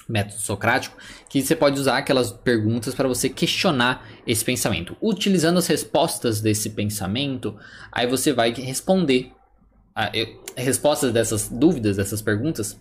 método 0.07 0.41
socrático, 0.41 0.97
que 1.31 1.41
você 1.41 1.57
pode 1.57 1.81
usar 1.81 1.97
aquelas 1.97 2.31
perguntas 2.31 2.95
para 2.95 3.09
você 3.09 3.29
questionar 3.29 4.07
esse 4.27 4.45
pensamento. 4.45 4.95
Utilizando 5.01 5.59
as 5.59 5.67
respostas 5.67 6.43
desse 6.43 6.71
pensamento, 6.71 7.57
aí 7.91 8.07
você 8.07 8.31
vai 8.31 8.53
responder 8.53 9.33
a, 9.95 10.11
eu, 10.17 10.43
respostas 10.57 11.13
dessas 11.13 11.49
dúvidas, 11.49 11.97
dessas 11.97 12.21
perguntas, 12.21 12.81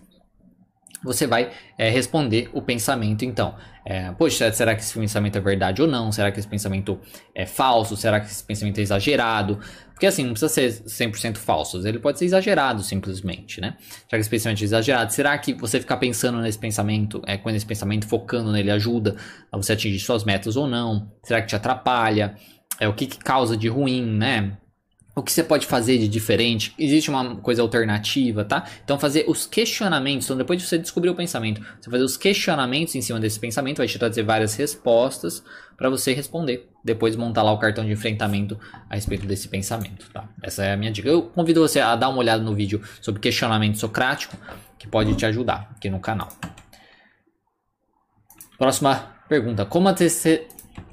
você 1.04 1.26
vai 1.26 1.50
é, 1.76 1.90
responder 1.90 2.48
o 2.52 2.62
pensamento 2.62 3.24
então. 3.24 3.54
É, 3.84 4.10
Poxa, 4.12 4.50
será 4.50 4.74
que 4.74 4.80
esse 4.80 4.98
pensamento 4.98 5.36
é 5.36 5.40
verdade 5.40 5.82
ou 5.82 5.86
não? 5.86 6.10
Será 6.10 6.32
que 6.32 6.38
esse 6.38 6.48
pensamento 6.48 6.98
é 7.34 7.44
falso? 7.44 7.94
Será 7.96 8.18
que 8.18 8.26
esse 8.26 8.42
pensamento 8.42 8.78
é 8.78 8.82
exagerado? 8.82 9.60
Porque 9.92 10.06
assim, 10.06 10.24
não 10.24 10.32
precisa 10.32 10.48
ser 10.48 11.08
100% 11.10 11.36
falso, 11.36 11.86
ele 11.86 11.98
pode 11.98 12.18
ser 12.18 12.24
exagerado 12.24 12.82
simplesmente, 12.82 13.60
né? 13.60 13.76
Será 13.78 14.08
que 14.10 14.16
esse 14.16 14.30
pensamento 14.30 14.62
é 14.62 14.64
exagerado? 14.64 15.12
Será 15.12 15.36
que 15.38 15.52
você 15.52 15.78
ficar 15.78 15.98
pensando 15.98 16.40
nesse 16.40 16.58
pensamento, 16.58 17.22
é, 17.26 17.36
com 17.36 17.50
esse 17.50 17.66
pensamento, 17.66 18.08
focando 18.08 18.50
nele, 18.50 18.70
ajuda 18.70 19.14
a 19.52 19.56
você 19.56 19.74
atingir 19.74 20.00
suas 20.00 20.24
metas 20.24 20.56
ou 20.56 20.66
não? 20.66 21.12
Será 21.22 21.42
que 21.42 21.48
te 21.48 21.54
atrapalha? 21.54 22.34
É, 22.80 22.88
o 22.88 22.94
que, 22.94 23.06
que 23.06 23.18
causa 23.18 23.56
de 23.56 23.68
ruim, 23.68 24.04
né? 24.04 24.56
O 25.14 25.22
que 25.22 25.30
você 25.30 25.44
pode 25.44 25.66
fazer 25.66 25.98
de 25.98 26.08
diferente? 26.08 26.74
Existe 26.78 27.08
uma 27.08 27.36
coisa 27.36 27.62
alternativa, 27.62 28.44
tá? 28.44 28.64
Então 28.84 28.98
fazer 28.98 29.24
os 29.28 29.46
questionamentos, 29.46 30.26
então 30.26 30.36
depois 30.36 30.60
de 30.60 30.66
você 30.66 30.76
descobrir 30.76 31.10
o 31.10 31.14
pensamento, 31.14 31.60
você 31.80 31.88
fazer 31.88 32.02
os 32.02 32.16
questionamentos 32.16 32.94
em 32.96 33.00
cima 33.00 33.20
desse 33.20 33.38
pensamento 33.38 33.78
vai 33.78 33.86
te 33.86 33.98
trazer 33.98 34.24
várias 34.24 34.56
respostas 34.56 35.44
para 35.76 35.88
você 35.88 36.12
responder. 36.12 36.68
Depois 36.84 37.14
montar 37.16 37.42
lá 37.42 37.52
o 37.52 37.58
cartão 37.58 37.84
de 37.84 37.92
enfrentamento 37.92 38.58
a 38.90 38.94
respeito 38.96 39.26
desse 39.26 39.48
pensamento, 39.48 40.10
tá? 40.12 40.28
Essa 40.42 40.64
é 40.64 40.72
a 40.72 40.76
minha 40.76 40.90
dica. 40.90 41.08
Eu 41.08 41.22
convido 41.22 41.60
você 41.60 41.80
a 41.80 41.94
dar 41.94 42.08
uma 42.08 42.18
olhada 42.18 42.42
no 42.42 42.54
vídeo 42.54 42.82
sobre 43.00 43.20
questionamento 43.20 43.78
socrático, 43.78 44.36
que 44.78 44.88
pode 44.88 45.14
te 45.14 45.24
ajudar 45.24 45.70
aqui 45.76 45.88
no 45.88 46.00
canal. 46.00 46.28
Próxima 48.58 49.14
pergunta. 49.28 49.64
Como 49.64 49.88
a 49.88 49.94
TC... 49.94 50.48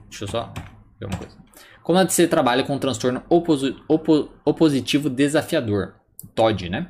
Deixa 0.09 0.25
eu 0.25 0.27
só 0.27 0.53
ver 0.99 1.07
uma 1.07 1.17
coisa. 1.17 1.40
Como 1.83 1.97
a 1.97 2.03
DC 2.03 2.27
trabalha 2.27 2.63
com 2.63 2.75
um 2.75 2.79
transtorno 2.79 3.23
opo 3.29 4.29
opositivo 4.45 5.09
desafiador, 5.09 5.95
TOD, 6.35 6.69
né? 6.69 6.87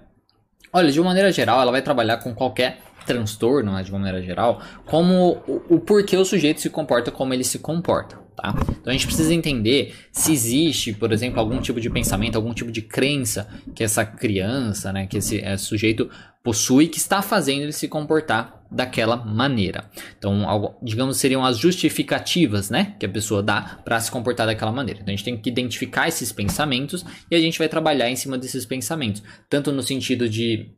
Olha, 0.73 0.91
de 0.91 0.99
uma 0.99 1.09
maneira 1.09 1.31
geral, 1.31 1.61
ela 1.61 1.71
vai 1.71 1.81
trabalhar 1.81 2.17
com 2.17 2.33
qualquer 2.33 2.79
transtorno, 3.05 3.73
né, 3.73 3.83
de 3.83 3.91
uma 3.91 3.99
maneira 3.99 4.21
geral, 4.21 4.61
como 4.85 5.41
o, 5.47 5.75
o 5.75 5.79
porquê 5.79 6.15
o 6.15 6.23
sujeito 6.23 6.61
se 6.61 6.69
comporta 6.69 7.11
como 7.11 7.33
ele 7.33 7.43
se 7.43 7.59
comporta. 7.59 8.19
Tá? 8.35 8.55
Então 8.69 8.89
a 8.89 8.91
gente 8.91 9.05
precisa 9.05 9.33
entender 9.33 9.93
se 10.11 10.31
existe, 10.31 10.93
por 10.93 11.11
exemplo, 11.11 11.39
algum 11.39 11.59
tipo 11.59 11.81
de 11.81 11.89
pensamento, 11.89 12.35
algum 12.35 12.53
tipo 12.53 12.71
de 12.71 12.81
crença 12.81 13.47
que 13.75 13.83
essa 13.83 14.05
criança, 14.05 14.93
né, 14.93 15.07
que 15.07 15.17
esse, 15.17 15.37
esse 15.37 15.65
sujeito 15.65 16.09
possui 16.43 16.87
que 16.87 16.97
está 16.97 17.21
fazendo 17.21 17.63
ele 17.63 17.73
se 17.73 17.87
comportar 17.87 18.60
daquela 18.71 19.17
maneira. 19.17 19.89
Então, 20.17 20.75
digamos, 20.81 21.17
seriam 21.17 21.43
as 21.43 21.57
justificativas, 21.57 22.69
né, 22.69 22.95
que 22.97 23.05
a 23.05 23.09
pessoa 23.09 23.43
dá 23.43 23.79
para 23.83 23.99
se 23.99 24.09
comportar 24.09 24.47
daquela 24.47 24.71
maneira. 24.71 25.01
Então, 25.01 25.13
a 25.13 25.15
gente 25.15 25.25
tem 25.25 25.37
que 25.37 25.49
identificar 25.49 26.07
esses 26.07 26.31
pensamentos 26.31 27.05
e 27.29 27.35
a 27.35 27.39
gente 27.39 27.59
vai 27.59 27.67
trabalhar 27.67 28.09
em 28.09 28.15
cima 28.15 28.37
desses 28.37 28.65
pensamentos, 28.65 29.21
tanto 29.49 29.71
no 29.71 29.83
sentido 29.83 30.29
de 30.29 30.71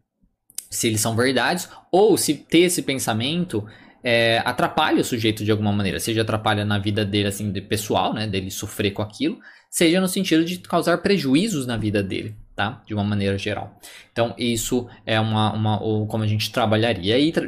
se 0.70 0.88
eles 0.88 1.02
são 1.02 1.16
verdades 1.16 1.70
ou 1.92 2.18
se 2.18 2.34
ter 2.34 2.62
esse 2.62 2.82
pensamento 2.82 3.64
é, 4.04 4.42
atrapalha 4.44 5.02
o 5.02 5.04
sujeito 5.04 5.46
de 5.46 5.52
alguma 5.52 5.72
maneira, 5.72 6.00
seja 6.00 6.24
atrapalha 6.24 6.66
na 6.66 6.78
vida 6.78 7.06
dele 7.06 7.28
assim 7.28 7.52
de 7.52 7.62
pessoal, 7.62 8.14
né, 8.14 8.28
dele 8.28 8.52
sofrer 8.52 8.92
com 8.92 9.02
aquilo, 9.02 9.40
seja 9.70 10.02
no 10.02 10.08
sentido 10.08 10.44
de 10.44 10.58
causar 10.60 10.98
prejuízos 10.98 11.66
na 11.66 11.78
vida 11.78 12.04
dele, 12.04 12.36
tá? 12.56 12.84
De 12.86 12.94
uma 12.94 13.04
maneira 13.04 13.38
geral. 13.38 13.80
Então 14.12 14.36
isso 14.38 14.88
é 15.06 15.20
uma, 15.20 15.54
uma 15.54 16.08
como 16.08 16.24
a 16.24 16.28
gente 16.28 16.52
trabalharia 16.52 17.18
e 17.18 17.32
tra 17.32 17.48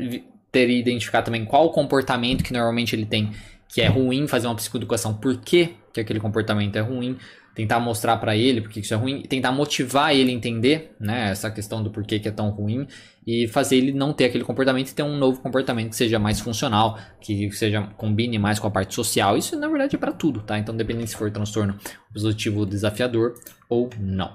teria 0.55 0.79
identificar 0.79 1.21
também 1.21 1.43
qual 1.43 1.65
o 1.65 1.69
comportamento 1.69 2.41
que 2.41 2.53
normalmente 2.53 2.95
ele 2.95 3.05
tem 3.05 3.33
que 3.67 3.81
é 3.81 3.87
ruim, 3.87 4.25
fazer 4.25 4.47
uma 4.47 4.55
psicoeducação, 4.55 5.13
por 5.13 5.35
que, 5.41 5.75
que 5.91 5.99
aquele 5.99 6.17
comportamento 6.17 6.77
é 6.77 6.79
ruim, 6.79 7.17
tentar 7.53 7.77
mostrar 7.77 8.15
para 8.17 8.37
ele 8.37 8.61
porque 8.61 8.79
isso 8.79 8.93
é 8.93 8.97
ruim, 8.97 9.21
tentar 9.23 9.51
motivar 9.51 10.15
ele 10.15 10.31
a 10.31 10.33
entender, 10.33 10.95
né, 10.97 11.31
essa 11.31 11.51
questão 11.51 11.83
do 11.83 11.89
porquê 11.89 12.19
que 12.19 12.29
é 12.29 12.31
tão 12.31 12.51
ruim 12.51 12.87
e 13.27 13.49
fazer 13.49 13.75
ele 13.75 13.91
não 13.91 14.13
ter 14.13 14.25
aquele 14.25 14.45
comportamento 14.45 14.87
e 14.87 14.95
ter 14.95 15.03
um 15.03 15.17
novo 15.17 15.41
comportamento 15.41 15.89
que 15.89 15.95
seja 15.97 16.17
mais 16.17 16.39
funcional, 16.39 16.97
que 17.19 17.51
seja 17.51 17.81
combine 17.97 18.39
mais 18.39 18.57
com 18.57 18.67
a 18.67 18.71
parte 18.71 18.95
social. 18.95 19.35
Isso 19.35 19.59
na 19.59 19.67
verdade 19.67 19.97
é 19.97 19.99
para 19.99 20.13
tudo, 20.13 20.41
tá? 20.41 20.57
Então 20.57 20.73
dependendo 20.73 21.07
se 21.07 21.17
for 21.17 21.29
transtorno 21.29 21.77
positivo 22.13 22.65
desafiador 22.65 23.33
ou 23.67 23.89
não. 23.99 24.33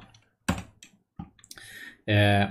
É... 2.06 2.50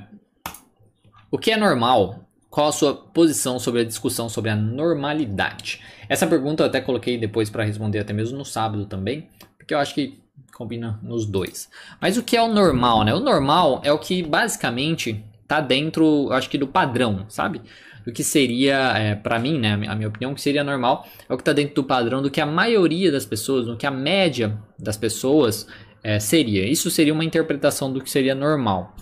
O 1.30 1.38
que 1.38 1.52
é 1.52 1.58
normal? 1.58 2.29
Qual 2.50 2.68
a 2.68 2.72
sua 2.72 2.96
posição 2.96 3.60
sobre 3.60 3.82
a 3.82 3.86
discussão 3.86 4.28
sobre 4.28 4.50
a 4.50 4.56
normalidade? 4.56 5.82
Essa 6.08 6.26
pergunta 6.26 6.64
eu 6.64 6.68
até 6.68 6.82
coloquei 6.82 7.18
depois 7.18 7.50
para 7.50 7.64
responder 7.64 8.00
até 8.00 8.12
mesmo 8.12 8.38
no 8.38 8.46
sábado 8.46 8.88
também, 8.88 9.28
porque 9.58 9.74
eu 9.74 9.78
acho 9.78 9.94
que 9.94 10.20
combina 10.54 11.00
nos 11.04 11.26
dois. 11.28 11.70
Mas 12.02 12.18
o 12.18 12.24
que 12.24 12.36
é 12.36 12.42
o 12.42 12.52
normal, 12.52 13.04
né? 13.04 13.14
O 13.14 13.20
normal 13.20 13.82
é 13.84 13.92
o 13.94 14.00
que 14.00 14.24
basicamente 14.24 15.24
tá 15.48 15.62
dentro, 15.62 16.32
acho 16.32 16.50
que 16.50 16.58
do 16.58 16.68
padrão, 16.68 17.26
sabe? 17.30 17.62
Do 18.04 18.12
que 18.12 18.24
seria, 18.24 18.98
é, 18.98 19.16
para 19.16 19.38
mim, 19.38 19.60
né, 19.60 19.74
a 19.74 19.96
minha 19.96 20.08
opinião, 20.08 20.34
que 20.34 20.42
seria 20.42 20.64
normal, 20.64 21.08
é 21.28 21.34
o 21.34 21.38
que 21.38 21.44
tá 21.44 21.54
dentro 21.54 21.76
do 21.76 21.84
padrão 21.84 22.22
do 22.22 22.32
que 22.32 22.42
a 22.42 22.46
maioria 22.46 23.12
das 23.12 23.26
pessoas, 23.26 23.68
do 23.68 23.78
que 23.78 23.86
a 23.86 23.92
média 23.92 24.58
das 24.78 24.98
pessoas 24.98 25.68
é, 26.04 26.20
seria. 26.20 26.68
Isso 26.68 26.90
seria 26.90 27.14
uma 27.14 27.26
interpretação 27.26 27.92
do 27.94 28.02
que 28.02 28.10
seria 28.10 28.34
normal. 28.34 28.96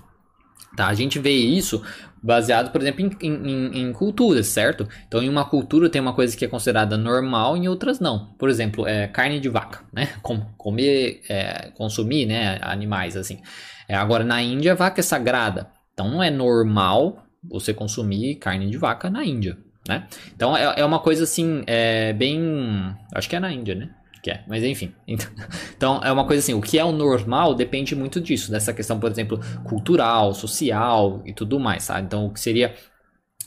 Tá? 0.77 0.85
A 0.89 0.93
gente 0.93 1.17
vê 1.17 1.31
isso 1.31 1.83
baseado, 2.21 2.71
por 2.71 2.79
exemplo, 2.79 3.03
em, 3.19 3.33
em, 3.33 3.81
em, 3.81 3.91
culturas, 3.91 4.45
certo? 4.45 4.87
Então, 5.07 5.23
em 5.23 5.27
uma 5.27 5.43
cultura 5.43 5.89
tem 5.89 5.99
uma 5.99 6.13
coisa 6.13 6.37
que 6.37 6.45
é 6.45 6.47
considerada 6.47 6.95
normal, 6.95 7.57
em 7.57 7.67
outras 7.67 7.99
não. 7.99 8.27
Por 8.37 8.47
exemplo, 8.47 8.87
é, 8.87 9.07
carne 9.07 9.39
de 9.39 9.49
vaca, 9.49 9.79
né? 9.91 10.09
Com, 10.21 10.39
comer, 10.55 11.23
é, 11.27 11.71
consumir, 11.75 12.27
né? 12.27 12.59
Animais, 12.61 13.17
assim. 13.17 13.41
É, 13.89 13.95
agora, 13.95 14.23
na 14.23 14.39
Índia, 14.39 14.73
a 14.73 14.75
vaca 14.75 14.99
é 14.99 15.03
sagrada. 15.03 15.67
Então, 15.93 16.11
não 16.11 16.21
é 16.21 16.29
normal 16.29 17.25
você 17.43 17.73
consumir 17.73 18.35
carne 18.35 18.69
de 18.69 18.77
vaca 18.77 19.09
na 19.09 19.25
Índia, 19.25 19.57
né? 19.87 20.05
Então, 20.35 20.55
é, 20.55 20.75
é 20.77 20.85
uma 20.85 20.99
coisa, 20.99 21.23
assim, 21.23 21.63
é, 21.65 22.13
bem... 22.13 22.95
Acho 23.15 23.27
que 23.27 23.35
é 23.35 23.39
na 23.39 23.51
Índia, 23.51 23.73
né? 23.73 23.89
Que 24.21 24.31
é, 24.31 24.43
mas 24.47 24.63
enfim. 24.63 24.93
Então, 25.75 26.01
é 26.03 26.11
uma 26.11 26.25
coisa 26.25 26.41
assim, 26.41 26.55
o 26.55 26.61
que 26.61 26.79
é 26.79 26.83
o 26.83 26.91
normal 26.91 27.53
depende 27.53 27.95
muito 27.95 28.19
disso, 28.19 28.49
dessa 28.49 28.73
questão, 28.73 28.99
por 28.99 29.11
exemplo, 29.11 29.39
cultural, 29.63 30.33
social 30.33 31.21
e 31.23 31.31
tudo 31.31 31.59
mais, 31.59 31.83
sabe? 31.83 32.07
Então, 32.07 32.25
o 32.25 32.33
que 32.33 32.39
seria 32.39 32.73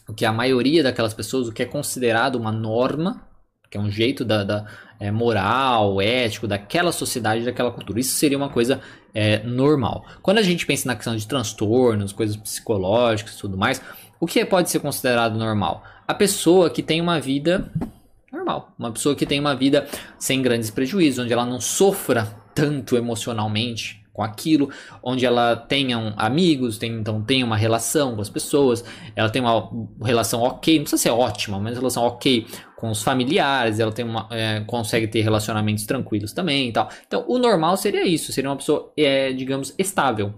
o 0.09 0.15
que 0.15 0.25
a 0.25 0.33
maioria 0.33 0.83
daquelas 0.83 1.15
pessoas, 1.15 1.49
o 1.49 1.53
que 1.53 1.63
é 1.63 1.67
considerado 1.67 2.37
uma 2.37 2.53
norma, 2.53 3.27
que 3.71 3.79
é 3.79 3.81
um 3.81 3.91
jeito 3.91 4.25
da, 4.25 4.43
da 4.43 4.67
é, 4.99 5.11
moral, 5.11 6.01
ético 6.01 6.49
daquela 6.49 6.91
sociedade, 6.91 7.45
daquela 7.45 7.71
cultura. 7.71 8.01
Isso 8.01 8.15
seria 8.15 8.37
uma 8.37 8.49
coisa 8.49 8.81
é, 9.15 9.39
normal. 9.45 10.05
Quando 10.21 10.39
a 10.39 10.43
gente 10.43 10.67
pensa 10.67 10.89
na 10.89 10.97
questão 10.97 11.15
de 11.15 11.27
transtornos, 11.27 12.13
coisas 12.13 12.37
psicológicas 12.37 13.35
e 13.35 13.39
tudo 13.39 13.57
mais, 13.57 13.81
o 14.19 14.27
que 14.27 14.45
pode 14.45 14.69
ser 14.69 14.81
considerado 14.81 15.39
normal? 15.39 15.85
A 16.07 16.13
pessoa 16.13 16.69
que 16.69 16.83
tem 16.83 17.01
uma 17.01 17.21
vida 17.21 17.73
normal. 18.33 18.75
Uma 18.79 18.93
pessoa 18.93 19.15
que 19.15 19.27
tem 19.27 19.41
uma 19.41 19.55
vida 19.55 19.87
sem 20.19 20.43
grandes 20.43 20.71
prejuízos, 20.71 21.25
onde 21.25 21.33
ela 21.33 21.47
não 21.47 21.61
sofra 21.61 22.25
tanto 22.55 22.97
emocionalmente 22.97 24.01
com 24.13 24.23
aquilo, 24.23 24.69
onde 25.03 25.25
ela 25.25 25.57
tenha 25.57 25.97
um, 25.97 26.13
amigos, 26.17 26.79
tem, 26.79 26.93
então 26.93 27.23
tenha 27.23 27.45
uma 27.45 27.57
relação 27.57 28.15
com 28.15 28.21
as 28.21 28.29
pessoas, 28.29 28.85
ela 29.15 29.31
tem 29.31 29.41
uma 29.41 29.71
relação 30.05 30.43
ok, 30.43 30.77
não 30.77 30.83
precisa 30.83 31.03
ser 31.03 31.11
ótima, 31.11 31.59
mas 31.59 31.77
relação 31.77 32.03
ok 32.03 32.47
com 32.77 32.91
os 32.91 33.03
familiares, 33.03 33.79
ela 33.79 33.93
tem 33.93 34.05
uma, 34.05 34.27
é, 34.31 34.61
consegue 34.67 35.07
ter 35.07 35.21
relacionamentos 35.23 35.87
tranquilos 35.87 36.33
também 36.33 36.69
e 36.69 36.73
tal. 36.73 36.89
Então, 37.07 37.25
o 37.29 37.39
normal 37.39 37.77
seria 37.77 38.07
isso, 38.07 38.33
seria 38.33 38.51
uma 38.51 38.57
pessoa, 38.57 38.93
é, 38.97 39.33
digamos, 39.33 39.75
estável. 39.79 40.35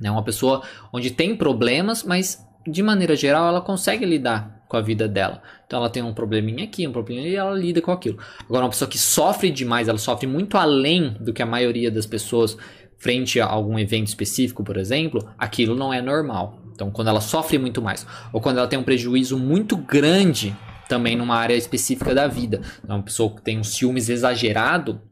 Né? 0.00 0.10
Uma 0.10 0.22
pessoa 0.22 0.62
onde 0.92 1.10
tem 1.10 1.34
problemas, 1.34 2.02
mas 2.04 2.46
de 2.66 2.82
maneira 2.82 3.16
geral 3.16 3.48
ela 3.48 3.60
consegue 3.60 4.04
lidar 4.04 4.61
com 4.72 4.78
a 4.78 4.80
vida 4.80 5.06
dela. 5.06 5.42
Então 5.66 5.78
ela 5.78 5.90
tem 5.90 6.02
um 6.02 6.14
probleminha 6.14 6.64
aqui, 6.64 6.88
um 6.88 6.92
probleminha 6.92 7.28
e 7.28 7.36
ela 7.36 7.54
lida 7.54 7.82
com 7.82 7.92
aquilo. 7.92 8.18
Agora, 8.48 8.64
uma 8.64 8.70
pessoa 8.70 8.88
que 8.88 8.96
sofre 8.96 9.50
demais, 9.50 9.86
ela 9.86 9.98
sofre 9.98 10.26
muito 10.26 10.56
além 10.56 11.14
do 11.20 11.30
que 11.30 11.42
a 11.42 11.46
maioria 11.46 11.90
das 11.90 12.06
pessoas 12.06 12.56
frente 12.96 13.38
a 13.38 13.46
algum 13.46 13.78
evento 13.78 14.06
específico, 14.06 14.64
por 14.64 14.78
exemplo, 14.78 15.28
aquilo 15.36 15.74
não 15.74 15.92
é 15.92 16.00
normal. 16.00 16.58
Então, 16.72 16.90
quando 16.90 17.08
ela 17.08 17.20
sofre 17.20 17.58
muito 17.58 17.82
mais, 17.82 18.06
ou 18.32 18.40
quando 18.40 18.56
ela 18.58 18.66
tem 18.66 18.78
um 18.78 18.82
prejuízo 18.82 19.38
muito 19.38 19.76
grande 19.76 20.56
também 20.88 21.16
numa 21.16 21.36
área 21.36 21.54
específica 21.54 22.14
da 22.14 22.26
vida. 22.26 22.62
Então, 22.82 22.96
uma 22.96 23.02
pessoa 23.02 23.34
que 23.34 23.42
tem 23.42 23.58
um 23.58 23.64
ciúmes 23.64 24.08
exagerado, 24.08 25.02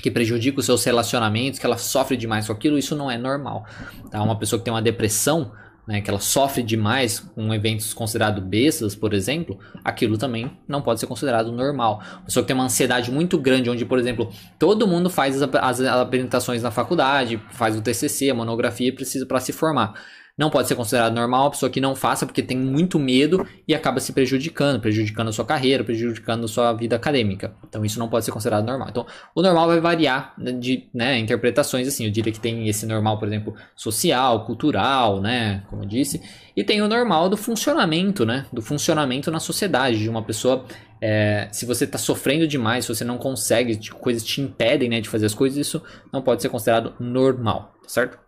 que 0.00 0.12
prejudica 0.12 0.60
os 0.60 0.66
seus 0.66 0.84
relacionamentos, 0.84 1.58
que 1.58 1.66
ela 1.66 1.76
sofre 1.76 2.16
demais 2.16 2.46
com 2.46 2.52
aquilo, 2.52 2.78
isso 2.78 2.94
não 2.94 3.10
é 3.10 3.18
normal. 3.18 3.66
Tá? 4.12 4.22
Uma 4.22 4.38
pessoa 4.38 4.60
que 4.60 4.64
tem 4.64 4.72
uma 4.72 4.82
depressão, 4.82 5.50
né, 5.86 6.00
que 6.00 6.10
ela 6.10 6.18
sofre 6.18 6.62
demais 6.62 7.20
com 7.20 7.54
eventos 7.54 7.94
considerados 7.94 8.42
bestas, 8.42 8.94
por 8.94 9.14
exemplo, 9.14 9.58
aquilo 9.84 10.18
também 10.18 10.50
não 10.66 10.82
pode 10.82 10.98
ser 11.00 11.06
considerado 11.06 11.52
normal. 11.52 12.02
Pessoa 12.24 12.42
que 12.42 12.48
tem 12.48 12.54
uma 12.54 12.64
ansiedade 12.64 13.10
muito 13.10 13.38
grande, 13.38 13.70
onde, 13.70 13.84
por 13.84 13.98
exemplo, 13.98 14.30
todo 14.58 14.86
mundo 14.86 15.08
faz 15.08 15.40
as, 15.40 15.54
as 15.54 15.80
apresentações 15.80 16.62
na 16.62 16.70
faculdade, 16.70 17.40
faz 17.52 17.76
o 17.76 17.82
TCC, 17.82 18.30
a 18.30 18.34
monografia, 18.34 18.92
precisa 18.92 19.24
para 19.26 19.40
se 19.40 19.52
formar 19.52 19.94
não 20.36 20.50
pode 20.50 20.68
ser 20.68 20.74
considerado 20.74 21.14
normal 21.14 21.44
uma 21.44 21.50
pessoa 21.50 21.70
que 21.70 21.80
não 21.80 21.94
faça 21.94 22.26
porque 22.26 22.42
tem 22.42 22.58
muito 22.58 22.98
medo 22.98 23.46
e 23.66 23.74
acaba 23.74 24.00
se 24.00 24.12
prejudicando, 24.12 24.78
prejudicando 24.80 25.28
a 25.28 25.32
sua 25.32 25.46
carreira, 25.46 25.82
prejudicando 25.82 26.44
a 26.44 26.48
sua 26.48 26.72
vida 26.74 26.94
acadêmica. 26.94 27.54
Então 27.66 27.84
isso 27.84 27.98
não 27.98 28.08
pode 28.08 28.26
ser 28.26 28.32
considerado 28.32 28.66
normal. 28.66 28.88
Então 28.90 29.06
o 29.34 29.40
normal 29.40 29.68
vai 29.68 29.80
variar 29.80 30.34
de 30.60 30.88
né, 30.92 31.18
interpretações 31.18 31.88
assim. 31.88 32.04
Eu 32.04 32.10
diria 32.10 32.32
que 32.32 32.40
tem 32.40 32.68
esse 32.68 32.84
normal, 32.84 33.18
por 33.18 33.26
exemplo, 33.26 33.54
social, 33.74 34.44
cultural, 34.44 35.22
né, 35.22 35.62
como 35.70 35.84
eu 35.84 35.86
disse, 35.88 36.20
e 36.54 36.62
tem 36.62 36.82
o 36.82 36.88
normal 36.88 37.30
do 37.30 37.36
funcionamento, 37.36 38.26
né, 38.26 38.44
do 38.52 38.60
funcionamento 38.60 39.30
na 39.30 39.40
sociedade 39.40 39.98
de 39.98 40.08
uma 40.08 40.22
pessoa 40.22 40.66
é, 41.00 41.48
se 41.52 41.66
você 41.66 41.84
está 41.84 41.98
sofrendo 41.98 42.46
demais, 42.46 42.84
se 42.84 42.94
você 42.94 43.04
não 43.04 43.18
consegue, 43.18 43.76
tipo, 43.76 43.96
coisas 43.96 44.24
te 44.24 44.40
impedem 44.40 44.88
né, 44.88 45.00
de 45.00 45.08
fazer 45.08 45.26
as 45.26 45.34
coisas, 45.34 45.58
isso 45.58 45.82
não 46.12 46.22
pode 46.22 46.42
ser 46.42 46.48
considerado 46.48 46.94
normal, 46.98 47.74
certo? 47.86 48.18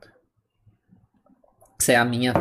Essa 1.80 1.92
é 1.92 1.96
a 1.96 2.04
minha 2.04 2.34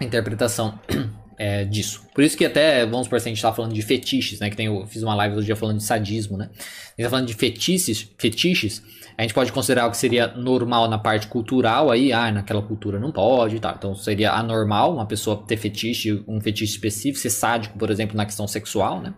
interpretação 0.00 0.78
é, 1.36 1.64
disso. 1.64 2.06
Por 2.14 2.22
isso 2.22 2.36
que 2.36 2.44
até, 2.44 2.86
vamos 2.86 3.08
por 3.08 3.20
se 3.20 3.28
a 3.28 3.32
gente 3.32 3.42
tá 3.42 3.52
falando 3.52 3.74
de 3.74 3.82
fetiches, 3.82 4.38
né? 4.38 4.48
Que 4.48 4.56
tem, 4.56 4.66
eu 4.66 4.86
fiz 4.86 5.02
uma 5.02 5.14
live 5.16 5.34
outro 5.34 5.44
dia 5.44 5.56
falando 5.56 5.78
de 5.78 5.84
sadismo, 5.84 6.36
né? 6.36 6.50
A 6.52 6.56
gente 6.56 7.02
tá 7.02 7.10
falando 7.10 7.26
de 7.26 7.34
fetiches, 7.34 8.08
fetiches, 8.16 8.80
a 9.18 9.22
gente 9.22 9.34
pode 9.34 9.50
considerar 9.50 9.88
o 9.88 9.90
que 9.90 9.96
seria 9.96 10.28
normal 10.28 10.88
na 10.88 10.98
parte 10.98 11.26
cultural 11.26 11.90
aí, 11.90 12.12
ah, 12.12 12.30
naquela 12.30 12.62
cultura 12.62 13.00
não 13.00 13.10
pode 13.10 13.56
e 13.56 13.60
tal. 13.60 13.74
Então 13.74 13.94
seria 13.94 14.32
anormal 14.32 14.94
uma 14.94 15.04
pessoa 15.04 15.44
ter 15.46 15.56
fetiche, 15.56 16.24
um 16.28 16.40
fetiche 16.40 16.72
específico, 16.72 17.18
ser 17.18 17.30
sádico, 17.30 17.76
por 17.76 17.90
exemplo, 17.90 18.16
na 18.16 18.24
questão 18.24 18.46
sexual, 18.46 19.00
né? 19.00 19.12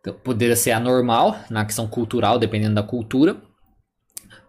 Então, 0.00 0.14
poderia 0.14 0.56
ser 0.56 0.72
anormal 0.72 1.38
na 1.48 1.64
questão 1.64 1.86
cultural, 1.86 2.36
dependendo 2.40 2.74
da 2.74 2.82
cultura. 2.82 3.36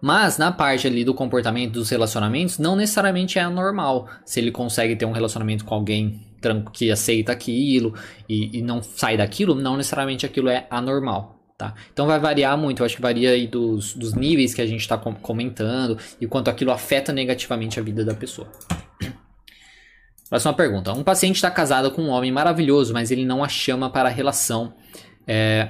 Mas 0.05 0.37
na 0.37 0.51
parte 0.51 0.85
ali 0.85 1.05
do 1.05 1.13
comportamento 1.13 1.71
dos 1.71 1.89
relacionamentos, 1.89 2.59
não 2.59 2.75
necessariamente 2.75 3.39
é 3.39 3.41
anormal. 3.41 4.09
Se 4.25 4.41
ele 4.41 4.51
consegue 4.51 4.97
ter 4.97 5.05
um 5.05 5.13
relacionamento 5.13 5.63
com 5.63 5.73
alguém 5.73 6.19
que 6.73 6.91
aceita 6.91 7.31
aquilo 7.31 7.95
e, 8.27 8.57
e 8.57 8.61
não 8.61 8.83
sai 8.83 9.15
daquilo, 9.15 9.55
não 9.55 9.77
necessariamente 9.77 10.25
aquilo 10.25 10.49
é 10.49 10.67
anormal. 10.69 11.39
Tá? 11.57 11.73
Então 11.93 12.05
vai 12.05 12.19
variar 12.19 12.57
muito, 12.57 12.81
eu 12.81 12.85
acho 12.85 12.97
que 12.97 13.01
varia 13.01 13.29
aí 13.29 13.47
dos, 13.47 13.93
dos 13.93 14.13
níveis 14.13 14.53
que 14.53 14.61
a 14.61 14.67
gente 14.67 14.81
está 14.81 14.97
comentando 14.97 15.97
e 16.19 16.27
quanto 16.27 16.49
aquilo 16.49 16.71
afeta 16.71 17.13
negativamente 17.13 17.79
a 17.79 17.83
vida 17.83 18.03
da 18.03 18.13
pessoa. 18.13 18.51
Próxima 20.29 20.53
pergunta. 20.53 20.91
Um 20.91 21.03
paciente 21.03 21.37
está 21.37 21.49
casado 21.49 21.89
com 21.91 22.01
um 22.01 22.09
homem 22.09 22.29
maravilhoso, 22.29 22.91
mas 22.91 23.09
ele 23.09 23.23
não 23.23 23.41
a 23.41 23.47
chama 23.47 23.89
para 23.89 24.09
a 24.09 24.11
relação 24.11 24.73
é, 25.25 25.69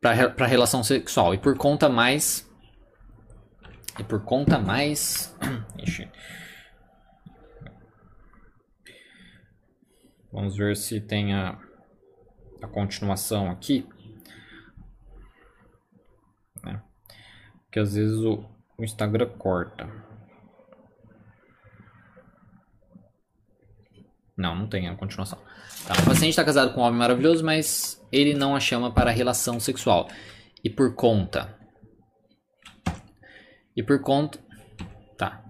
para 0.00 0.46
a 0.46 0.48
relação 0.48 0.82
sexual 0.82 1.34
e 1.34 1.38
por 1.38 1.54
conta 1.58 1.90
mais 1.90 2.50
e 3.98 4.04
por 4.04 4.24
conta 4.24 4.58
mais. 4.58 5.34
Ixi. 5.78 6.08
Vamos 10.32 10.56
ver 10.56 10.76
se 10.76 11.00
tem 11.00 11.34
a, 11.34 11.58
a 12.62 12.66
continuação 12.66 13.50
aqui. 13.50 13.86
Né? 16.64 16.82
Que 17.70 17.78
às 17.78 17.94
vezes 17.94 18.18
o, 18.18 18.44
o 18.78 18.84
Instagram 18.84 19.28
corta. 19.36 19.86
Não, 24.34 24.54
não 24.56 24.66
tem 24.66 24.88
a 24.88 24.96
continuação. 24.96 25.38
Tá, 25.86 25.92
o 26.00 26.06
paciente 26.06 26.30
está 26.30 26.44
casado 26.44 26.72
com 26.72 26.80
um 26.80 26.84
homem 26.84 26.98
maravilhoso, 26.98 27.44
mas 27.44 28.02
ele 28.10 28.32
não 28.32 28.56
a 28.56 28.60
chama 28.60 28.90
para 28.90 29.10
relação 29.10 29.60
sexual. 29.60 30.08
E 30.64 30.70
por 30.70 30.94
conta 30.94 31.61
e 33.76 33.82
por 33.82 34.00
conta. 34.00 34.38
Tá. 35.16 35.42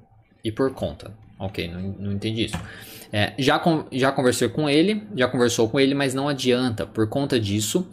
E 0.44 0.50
por 0.50 0.72
conta. 0.74 1.12
Ok, 1.38 1.68
não, 1.68 1.80
não 1.80 2.12
entendi 2.12 2.44
isso. 2.44 2.56
É, 3.12 3.34
já, 3.38 3.58
com, 3.58 3.84
já 3.92 4.12
conversei 4.12 4.48
com 4.48 4.70
ele, 4.70 5.06
já 5.14 5.28
conversou 5.28 5.68
com 5.68 5.78
ele, 5.78 5.94
mas 5.94 6.14
não 6.14 6.28
adianta. 6.28 6.86
Por 6.86 7.08
conta 7.08 7.38
disso, 7.38 7.86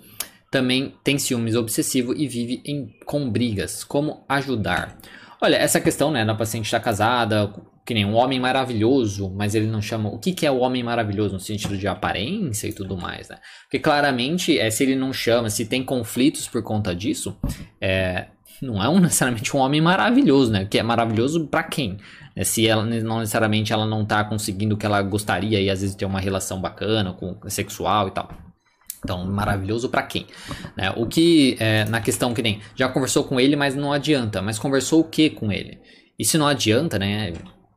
também 0.51 0.93
tem 1.03 1.17
ciúmes 1.17 1.55
obsessivo 1.55 2.13
e 2.13 2.27
vive 2.27 2.61
em, 2.65 2.87
com 3.05 3.29
brigas. 3.29 3.83
Como 3.83 4.23
ajudar? 4.29 4.97
Olha, 5.41 5.55
essa 5.55 5.79
questão, 5.79 6.11
né, 6.11 6.25
da 6.25 6.35
paciente 6.35 6.65
estar 6.65 6.79
casada, 6.79 7.53
que 7.85 7.93
nem 7.93 8.05
um 8.05 8.13
homem 8.13 8.39
maravilhoso, 8.39 9.31
mas 9.35 9.55
ele 9.55 9.67
não 9.67 9.81
chama. 9.81 10.09
O 10.09 10.19
que, 10.19 10.31
que 10.31 10.45
é 10.45 10.51
o 10.51 10.59
homem 10.59 10.83
maravilhoso 10.83 11.33
no 11.33 11.39
sentido 11.39 11.77
de 11.77 11.87
aparência 11.87 12.67
e 12.67 12.73
tudo 12.73 12.95
mais, 12.95 13.29
né? 13.29 13.37
Porque 13.63 13.79
claramente, 13.79 14.59
é, 14.59 14.69
se 14.69 14.83
ele 14.83 14.95
não 14.95 15.11
chama, 15.11 15.49
se 15.49 15.65
tem 15.65 15.83
conflitos 15.83 16.47
por 16.47 16.61
conta 16.61 16.93
disso, 16.95 17.35
é, 17.81 18.27
não 18.61 18.83
é 18.83 18.89
um, 18.89 18.99
necessariamente 18.99 19.55
um 19.55 19.59
homem 19.59 19.81
maravilhoso, 19.81 20.51
né? 20.51 20.65
Que 20.65 20.79
é 20.79 20.83
maravilhoso 20.83 21.47
para 21.47 21.63
quem? 21.63 21.97
É, 22.35 22.43
se 22.43 22.67
ela 22.67 22.83
não 22.83 23.19
necessariamente 23.19 23.73
ela 23.73 23.85
não 23.85 24.05
tá 24.05 24.23
conseguindo 24.23 24.75
o 24.75 24.77
que 24.77 24.85
ela 24.85 25.01
gostaria 25.01 25.61
e 25.61 25.69
às 25.69 25.81
vezes 25.81 25.95
ter 25.95 26.05
uma 26.05 26.19
relação 26.19 26.59
bacana 26.59 27.13
com 27.13 27.37
sexual 27.49 28.07
e 28.07 28.11
tal. 28.11 28.29
Então, 29.03 29.25
maravilhoso 29.25 29.89
para 29.89 30.03
quem? 30.03 30.27
Né? 30.75 30.91
O 30.97 31.05
que, 31.05 31.55
é, 31.59 31.85
na 31.85 32.01
questão 32.01 32.33
que 32.33 32.41
nem, 32.41 32.59
já 32.75 32.89
conversou 32.89 33.23
com 33.23 33.39
ele, 33.39 33.55
mas 33.55 33.75
não 33.75 33.93
adianta. 33.93 34.41
Mas 34.41 34.59
conversou 34.59 34.99
o 34.99 35.03
que 35.03 35.29
com 35.29 35.51
ele? 35.51 35.79
E 36.17 36.25
se 36.25 36.37
não 36.37 36.47
adianta, 36.47 36.99
né? 36.99 37.33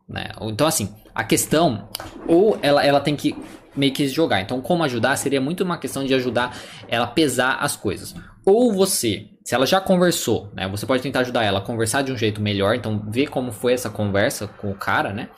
né? 0.08 0.30
Então, 0.42 0.66
assim, 0.66 0.92
a 1.14 1.22
questão, 1.22 1.88
ou 2.26 2.58
ela, 2.60 2.84
ela 2.84 3.00
tem 3.00 3.14
que 3.14 3.36
meio 3.76 3.92
que 3.92 4.06
jogar. 4.08 4.40
Então, 4.40 4.60
como 4.60 4.82
ajudar 4.82 5.16
seria 5.16 5.40
muito 5.40 5.62
uma 5.62 5.78
questão 5.78 6.04
de 6.04 6.12
ajudar 6.12 6.56
ela 6.88 7.04
a 7.04 7.08
pesar 7.08 7.58
as 7.60 7.76
coisas. 7.76 8.14
Ou 8.44 8.72
você, 8.72 9.28
se 9.44 9.54
ela 9.54 9.66
já 9.66 9.80
conversou, 9.80 10.50
né? 10.54 10.68
Você 10.68 10.86
pode 10.86 11.02
tentar 11.02 11.20
ajudar 11.20 11.44
ela 11.44 11.58
a 11.58 11.62
conversar 11.62 12.02
de 12.02 12.12
um 12.12 12.16
jeito 12.16 12.40
melhor. 12.40 12.74
Então, 12.74 13.10
ver 13.10 13.28
como 13.28 13.52
foi 13.52 13.72
essa 13.72 13.88
conversa 13.88 14.48
com 14.48 14.70
o 14.70 14.74
cara, 14.74 15.12
né? 15.12 15.28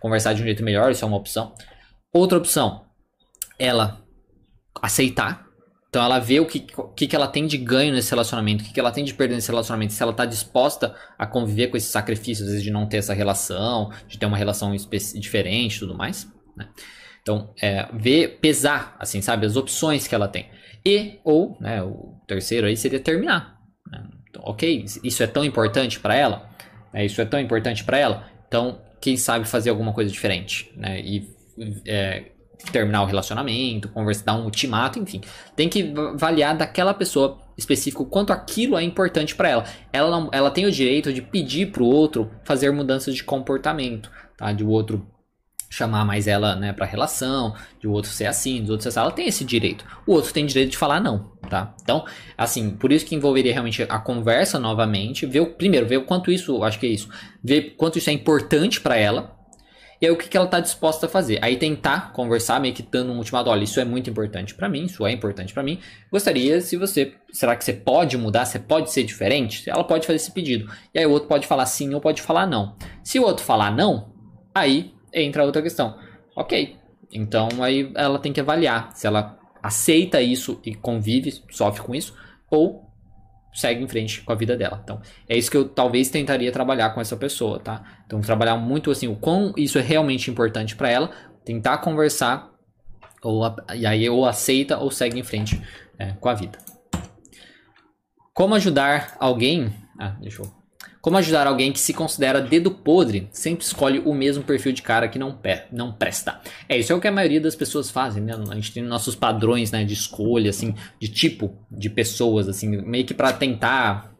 Conversar 0.00 0.34
de 0.34 0.42
um 0.42 0.44
jeito 0.44 0.62
melhor, 0.62 0.90
isso 0.90 1.04
é 1.04 1.08
uma 1.08 1.16
opção. 1.16 1.54
Outra 2.12 2.38
opção, 2.38 2.84
ela 3.58 4.02
aceitar. 4.82 5.46
Então, 5.88 6.04
ela 6.04 6.18
vê 6.18 6.38
o 6.38 6.46
que, 6.46 6.66
o 6.76 6.88
que 6.88 7.14
ela 7.16 7.26
tem 7.26 7.46
de 7.46 7.58
ganho 7.58 7.92
nesse 7.92 8.10
relacionamento, 8.10 8.62
o 8.62 8.72
que 8.72 8.78
ela 8.78 8.92
tem 8.92 9.04
de 9.04 9.12
perder 9.12 9.34
nesse 9.34 9.50
relacionamento, 9.50 9.92
se 9.92 10.02
ela 10.02 10.12
está 10.12 10.24
disposta 10.24 10.94
a 11.18 11.26
conviver 11.26 11.66
com 11.66 11.76
esses 11.76 11.90
sacrifícios, 11.90 12.46
às 12.46 12.52
vezes 12.52 12.62
de 12.64 12.70
não 12.70 12.86
ter 12.86 12.98
essa 12.98 13.12
relação, 13.12 13.90
de 14.06 14.16
ter 14.16 14.26
uma 14.26 14.36
relação 14.36 14.74
diferente 15.16 15.76
e 15.76 15.78
tudo 15.80 15.96
mais, 15.96 16.30
né? 16.56 16.68
Então, 17.22 17.52
é, 17.60 17.88
ver, 17.92 18.38
pesar, 18.40 18.96
assim, 18.98 19.20
sabe, 19.20 19.46
as 19.46 19.56
opções 19.56 20.06
que 20.06 20.14
ela 20.14 20.28
tem. 20.28 20.48
E, 20.84 21.18
ou, 21.24 21.56
né, 21.60 21.82
o 21.82 22.14
terceiro 22.26 22.66
aí 22.66 22.76
seria 22.76 23.00
terminar. 23.00 23.58
Né? 23.90 24.02
Então, 24.28 24.42
ok, 24.44 24.84
isso 25.02 25.22
é 25.22 25.26
tão 25.26 25.44
importante 25.44 26.00
para 26.00 26.14
ela, 26.14 26.48
né, 26.92 27.04
isso 27.04 27.20
é 27.20 27.24
tão 27.24 27.38
importante 27.40 27.84
para 27.84 27.98
ela, 27.98 28.26
então, 28.46 28.80
quem 29.00 29.16
sabe 29.16 29.46
fazer 29.46 29.70
alguma 29.70 29.92
coisa 29.92 30.10
diferente, 30.10 30.72
né, 30.76 31.00
e 31.00 31.28
é, 31.86 32.24
terminar 32.72 33.02
o 33.02 33.06
relacionamento, 33.06 33.88
conversar, 33.88 34.24
dar 34.24 34.34
um 34.34 34.44
ultimato, 34.44 34.98
enfim. 34.98 35.20
Tem 35.56 35.68
que 35.68 35.92
avaliar 35.96 36.56
daquela 36.56 36.92
pessoa 36.92 37.38
específica 37.56 38.04
quanto 38.04 38.32
aquilo 38.32 38.76
é 38.76 38.82
importante 38.82 39.34
para 39.34 39.48
ela. 39.48 39.64
Ela, 39.92 40.28
ela 40.32 40.50
tem 40.50 40.66
o 40.66 40.70
direito 40.70 41.12
de 41.12 41.22
pedir 41.22 41.70
para 41.70 41.82
o 41.82 41.86
outro 41.86 42.30
fazer 42.44 42.70
mudanças 42.70 43.14
de 43.14 43.24
comportamento, 43.24 44.10
tá? 44.36 44.52
De 44.52 44.64
o 44.64 44.68
outro 44.68 45.06
chamar 45.70 46.04
mais 46.04 46.26
ela, 46.26 46.56
né, 46.56 46.72
para 46.72 46.84
relação, 46.84 47.54
de 47.78 47.86
o 47.86 47.92
outro 47.92 48.10
ser 48.10 48.26
assim, 48.26 48.62
do 48.62 48.72
outro 48.72 48.82
ser 48.82 48.88
assim, 48.88 48.98
ela 48.98 49.12
tem 49.12 49.28
esse 49.28 49.44
direito. 49.44 49.84
O 50.04 50.12
outro 50.12 50.32
tem 50.32 50.44
direito 50.44 50.72
de 50.72 50.76
falar 50.76 51.00
não, 51.00 51.30
tá? 51.48 51.74
Então, 51.80 52.04
assim, 52.36 52.70
por 52.70 52.90
isso 52.90 53.06
que 53.06 53.14
envolveria 53.14 53.52
realmente 53.52 53.84
a 53.84 53.98
conversa 54.00 54.58
novamente, 54.58 55.24
ver 55.24 55.40
o 55.40 55.46
primeiro, 55.46 55.86
ver 55.86 55.98
o 55.98 56.04
quanto 56.04 56.32
isso, 56.32 56.62
acho 56.64 56.80
que 56.80 56.86
é 56.86 56.90
isso, 56.90 57.08
ver 57.42 57.76
quanto 57.76 57.98
isso 57.98 58.10
é 58.10 58.12
importante 58.12 58.80
para 58.80 58.96
ela. 58.96 59.38
E 60.00 60.06
aí 60.06 60.10
o 60.10 60.16
que, 60.16 60.28
que 60.28 60.36
ela 60.36 60.46
tá 60.46 60.58
disposta 60.60 61.06
a 61.06 61.08
fazer? 61.08 61.38
Aí 61.42 61.56
tentar 61.56 62.12
conversar, 62.14 62.58
meio 62.58 62.74
que 62.74 62.82
dando 62.82 63.12
um 63.12 63.18
ultimato, 63.18 63.50
olha, 63.50 63.62
isso 63.62 63.78
é 63.78 63.84
muito 63.84 64.08
importante 64.08 64.54
para 64.54 64.66
mim, 64.66 64.84
isso 64.84 65.06
é 65.06 65.12
importante 65.12 65.52
para 65.52 65.62
mim. 65.62 65.78
Gostaria 66.10 66.60
se 66.62 66.76
você, 66.76 67.12
será 67.30 67.54
que 67.54 67.62
você 67.62 67.74
pode 67.74 68.16
mudar, 68.16 68.46
você 68.46 68.58
pode 68.58 68.90
ser 68.90 69.04
diferente? 69.04 69.68
Ela 69.68 69.84
pode 69.84 70.06
fazer 70.06 70.16
esse 70.16 70.32
pedido. 70.32 70.72
E 70.94 70.98
aí 70.98 71.04
o 71.04 71.10
outro 71.10 71.28
pode 71.28 71.46
falar 71.46 71.66
sim 71.66 71.92
ou 71.92 72.00
pode 72.00 72.22
falar 72.22 72.46
não. 72.46 72.74
Se 73.04 73.20
o 73.20 73.24
outro 73.24 73.44
falar 73.44 73.70
não, 73.70 74.10
aí 74.54 74.94
entra 75.12 75.44
outra 75.44 75.62
questão. 75.62 75.98
Ok, 76.36 76.76
então 77.12 77.48
aí 77.62 77.92
ela 77.94 78.18
tem 78.18 78.32
que 78.32 78.40
avaliar 78.40 78.90
se 78.94 79.06
ela 79.06 79.38
aceita 79.62 80.22
isso 80.22 80.60
e 80.64 80.74
convive, 80.74 81.42
sofre 81.50 81.82
com 81.82 81.94
isso, 81.94 82.14
ou 82.50 82.90
segue 83.52 83.82
em 83.82 83.88
frente 83.88 84.22
com 84.22 84.32
a 84.32 84.36
vida 84.36 84.56
dela. 84.56 84.80
Então, 84.82 85.00
é 85.28 85.36
isso 85.36 85.50
que 85.50 85.56
eu 85.56 85.68
talvez 85.68 86.08
tentaria 86.08 86.52
trabalhar 86.52 86.90
com 86.90 87.00
essa 87.00 87.16
pessoa, 87.16 87.58
tá? 87.58 87.82
Então, 88.06 88.20
trabalhar 88.20 88.56
muito 88.56 88.90
assim, 88.90 89.08
o 89.08 89.16
quão 89.16 89.52
isso 89.56 89.78
é 89.78 89.82
realmente 89.82 90.30
importante 90.30 90.76
para 90.76 90.88
ela, 90.88 91.10
tentar 91.44 91.78
conversar, 91.78 92.50
ou, 93.22 93.42
e 93.74 93.84
aí 93.84 94.08
ou 94.08 94.24
aceita 94.24 94.78
ou 94.78 94.90
segue 94.90 95.18
em 95.18 95.24
frente 95.24 95.60
é, 95.98 96.12
com 96.12 96.28
a 96.28 96.34
vida. 96.34 96.58
Como 98.32 98.54
ajudar 98.54 99.16
alguém. 99.18 99.72
Ah, 99.98 100.16
deixa 100.20 100.40
eu 100.42 100.59
como 101.00 101.16
ajudar 101.16 101.46
alguém 101.46 101.72
que 101.72 101.80
se 101.80 101.94
considera 101.94 102.40
dedo 102.40 102.70
podre, 102.70 103.28
sempre 103.32 103.64
escolhe 103.64 104.00
o 104.00 104.12
mesmo 104.12 104.42
perfil 104.42 104.72
de 104.72 104.82
cara 104.82 105.08
que 105.08 105.18
não, 105.18 105.38
não 105.72 105.92
presta. 105.92 106.40
É, 106.68 106.78
isso 106.78 106.92
é 106.92 106.96
o 106.96 107.00
que 107.00 107.08
a 107.08 107.12
maioria 107.12 107.40
das 107.40 107.54
pessoas 107.54 107.90
fazem, 107.90 108.22
né? 108.22 108.34
A 108.50 108.54
gente 108.54 108.72
tem 108.72 108.82
nossos 108.82 109.14
padrões, 109.14 109.70
né, 109.70 109.84
de 109.84 109.94
escolha, 109.94 110.50
assim, 110.50 110.74
de 110.98 111.08
tipo 111.08 111.56
de 111.70 111.88
pessoas, 111.88 112.48
assim, 112.48 112.68
meio 112.82 113.04
que 113.04 113.14
para 113.14 113.32
tentar 113.32 114.10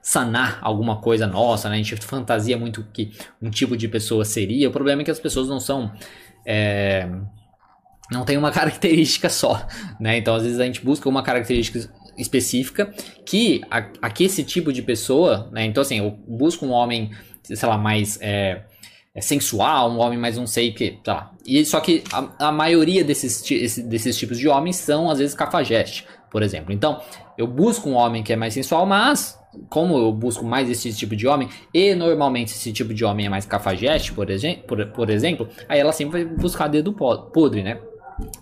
sanar 0.00 0.58
alguma 0.62 1.00
coisa 1.00 1.26
nossa, 1.26 1.68
né? 1.68 1.74
A 1.74 1.78
gente 1.78 1.96
fantasia 1.96 2.56
muito 2.56 2.86
que 2.92 3.12
um 3.42 3.50
tipo 3.50 3.76
de 3.76 3.86
pessoa 3.86 4.24
seria. 4.24 4.68
O 4.68 4.72
problema 4.72 5.02
é 5.02 5.04
que 5.04 5.10
as 5.10 5.20
pessoas 5.20 5.48
não 5.48 5.60
são... 5.60 5.92
É 6.46 7.08
não 8.10 8.24
tem 8.24 8.36
uma 8.36 8.50
característica 8.52 9.28
só, 9.28 9.66
né? 10.00 10.18
Então 10.18 10.34
às 10.34 10.44
vezes 10.44 10.60
a 10.60 10.64
gente 10.64 10.80
busca 10.84 11.08
uma 11.08 11.22
característica 11.22 11.90
específica 12.18 12.92
que 13.24 13.60
aqui 13.70 14.24
esse 14.24 14.42
tipo 14.42 14.72
de 14.72 14.82
pessoa, 14.82 15.48
né? 15.52 15.64
Então 15.64 15.82
assim, 15.82 15.98
eu 15.98 16.10
busco 16.10 16.66
um 16.66 16.70
homem, 16.70 17.10
sei 17.42 17.68
lá, 17.68 17.76
mais 17.76 18.18
é, 18.20 18.62
é 19.14 19.20
sensual, 19.20 19.90
um 19.90 19.98
homem 19.98 20.18
mais 20.18 20.36
não 20.36 20.46
sei 20.46 20.70
o 20.70 20.74
que, 20.74 20.98
tá. 21.02 21.32
E 21.44 21.64
só 21.64 21.80
que 21.80 22.02
a, 22.12 22.48
a 22.48 22.52
maioria 22.52 23.04
desses, 23.04 23.42
desses 23.82 24.16
tipos 24.16 24.38
de 24.38 24.48
homens 24.48 24.76
são 24.76 25.10
às 25.10 25.18
vezes 25.18 25.34
cafajeste, 25.34 26.06
por 26.30 26.42
exemplo. 26.42 26.72
Então 26.72 27.00
eu 27.36 27.46
busco 27.46 27.88
um 27.88 27.94
homem 27.94 28.22
que 28.22 28.32
é 28.32 28.36
mais 28.36 28.54
sensual, 28.54 28.86
mas 28.86 29.38
como 29.68 29.96
eu 29.96 30.12
busco 30.12 30.44
mais 30.44 30.68
esse 30.68 30.92
tipo 30.92 31.16
de 31.16 31.26
homem, 31.26 31.48
e 31.72 31.94
normalmente 31.94 32.52
esse 32.52 32.72
tipo 32.72 32.92
de 32.92 33.04
homem 33.04 33.26
é 33.26 33.28
mais 33.28 33.46
cafajeste, 33.46 34.12
por, 34.12 34.26
por, 34.66 34.86
por 34.88 35.10
exemplo, 35.10 35.48
aí 35.68 35.80
ela 35.80 35.92
sempre 35.92 36.24
vai 36.24 36.34
buscar 36.36 36.68
dedo 36.68 36.92
podre, 36.92 37.62
né? 37.62 37.78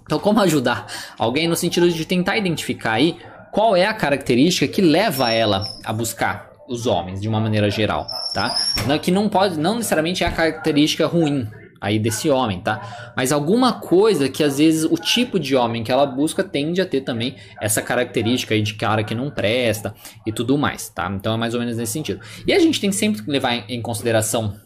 Então, 0.02 0.18
como 0.18 0.40
ajudar 0.40 0.86
alguém 1.18 1.48
no 1.48 1.56
sentido 1.56 1.90
de 1.90 2.04
tentar 2.04 2.36
identificar 2.36 2.92
aí 2.92 3.16
qual 3.54 3.76
é 3.76 3.86
a 3.86 3.94
característica 3.94 4.66
que 4.66 4.82
leva 4.82 5.30
ela 5.30 5.64
a 5.84 5.92
buscar 5.92 6.50
os 6.68 6.88
homens 6.88 7.20
de 7.20 7.28
uma 7.28 7.38
maneira 7.38 7.70
geral, 7.70 8.08
tá? 8.34 8.56
Que 8.98 9.12
não 9.12 9.28
pode, 9.28 9.56
não 9.56 9.76
necessariamente 9.76 10.24
é 10.24 10.26
a 10.26 10.32
característica 10.32 11.06
ruim 11.06 11.46
aí 11.80 12.00
desse 12.00 12.28
homem, 12.28 12.60
tá? 12.60 13.12
Mas 13.16 13.30
alguma 13.30 13.74
coisa 13.74 14.28
que 14.28 14.42
às 14.42 14.58
vezes 14.58 14.82
o 14.84 14.96
tipo 14.96 15.38
de 15.38 15.54
homem 15.54 15.84
que 15.84 15.92
ela 15.92 16.04
busca 16.04 16.42
tende 16.42 16.80
a 16.80 16.86
ter 16.86 17.02
também 17.02 17.36
essa 17.60 17.80
característica 17.80 18.54
aí 18.54 18.62
de 18.62 18.74
cara 18.74 19.04
que 19.04 19.14
não 19.14 19.30
presta 19.30 19.94
e 20.26 20.32
tudo 20.32 20.58
mais, 20.58 20.88
tá? 20.88 21.08
Então 21.14 21.32
é 21.32 21.36
mais 21.36 21.54
ou 21.54 21.60
menos 21.60 21.76
nesse 21.76 21.92
sentido. 21.92 22.20
E 22.44 22.52
a 22.52 22.58
gente 22.58 22.80
tem 22.80 22.90
que 22.90 22.96
sempre 22.96 23.22
levar 23.30 23.70
em 23.70 23.80
consideração 23.80 24.56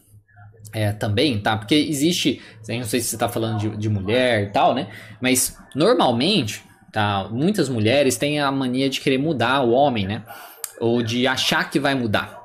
é, 0.73 0.93
também, 0.93 1.39
tá? 1.39 1.59
Porque 1.59 1.75
existe, 1.75 2.41
não 2.67 2.85
sei 2.85 3.01
se 3.01 3.09
você 3.09 3.17
está 3.17 3.29
falando 3.29 3.59
de, 3.59 3.77
de 3.77 3.89
mulher 3.91 4.45
e 4.45 4.47
tal, 4.51 4.75
né? 4.75 4.89
Mas 5.21 5.59
normalmente, 5.75 6.63
tá? 6.93 7.29
Muitas 7.31 7.69
mulheres 7.69 8.17
têm 8.17 8.41
a 8.41 8.51
mania 8.51 8.89
de 8.89 9.01
querer 9.01 9.19
mudar 9.19 9.63
o 9.63 9.71
homem, 9.71 10.07
né? 10.07 10.23
Ou 10.81 11.03
de 11.03 11.27
achar 11.27 11.71
que 11.71 11.79
vai 11.81 11.95
mudar, 11.95 12.41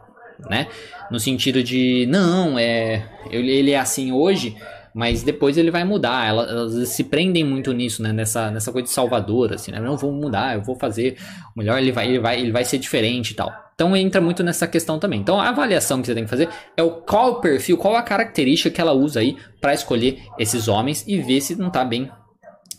né? 0.50 0.68
No 1.12 1.20
sentido 1.20 1.62
de, 1.64 2.08
não, 2.10 2.58
é, 2.58 3.08
ele 3.30 3.72
é 3.72 3.80
assim 3.80 4.12
hoje, 4.12 4.56
mas 4.94 5.24
depois 5.24 5.58
ele 5.58 5.72
vai 5.72 5.84
mudar. 5.84 6.28
Elas, 6.28 6.50
elas, 6.50 6.90
se 6.90 7.04
prendem 7.04 7.44
muito 7.44 7.72
nisso, 7.74 8.02
né? 8.02 8.14
Nessa, 8.14 8.52
nessa 8.52 8.72
coisa 8.72 8.88
de 8.88 8.94
salvador, 8.94 9.54
assim, 9.54 9.72
né? 9.72 9.80
Não 9.80 9.98
vou 9.98 10.12
mudar, 10.12 10.56
eu 10.56 10.62
vou 10.62 10.76
fazer 10.76 11.18
melhor, 11.56 11.80
ele 11.80 11.92
vai, 11.92 12.08
ele 12.08 12.20
vai, 12.20 12.40
ele 12.40 12.52
vai 12.52 12.64
ser 12.64 12.78
diferente 12.78 13.32
e 13.32 13.36
tal. 13.36 13.52
Então 13.76 13.96
entra 13.96 14.22
muito 14.22 14.44
nessa 14.44 14.68
questão 14.68 15.00
também. 15.00 15.20
Então 15.20 15.40
a 15.40 15.50
avaliação 15.50 16.00
que 16.00 16.08
você 16.08 16.14
tem 16.14 16.24
que 16.24 16.30
fazer 16.30 16.48
é 16.78 16.84
o 16.84 16.92
qual 16.92 17.32
o 17.32 17.42
perfil, 17.42 17.78
qual 17.78 17.96
a 17.96 18.04
característica 18.04 18.70
que 18.70 18.80
ela 18.80 18.94
usa 18.94 19.20
aí 19.20 19.36
para 19.60 19.74
escolher 19.74 20.20
esses 20.38 20.68
homens 20.68 21.04
e 21.08 21.20
ver 21.20 21.42
se 21.42 21.56
não 21.56 21.72
tá 21.72 21.84
bem 21.84 22.10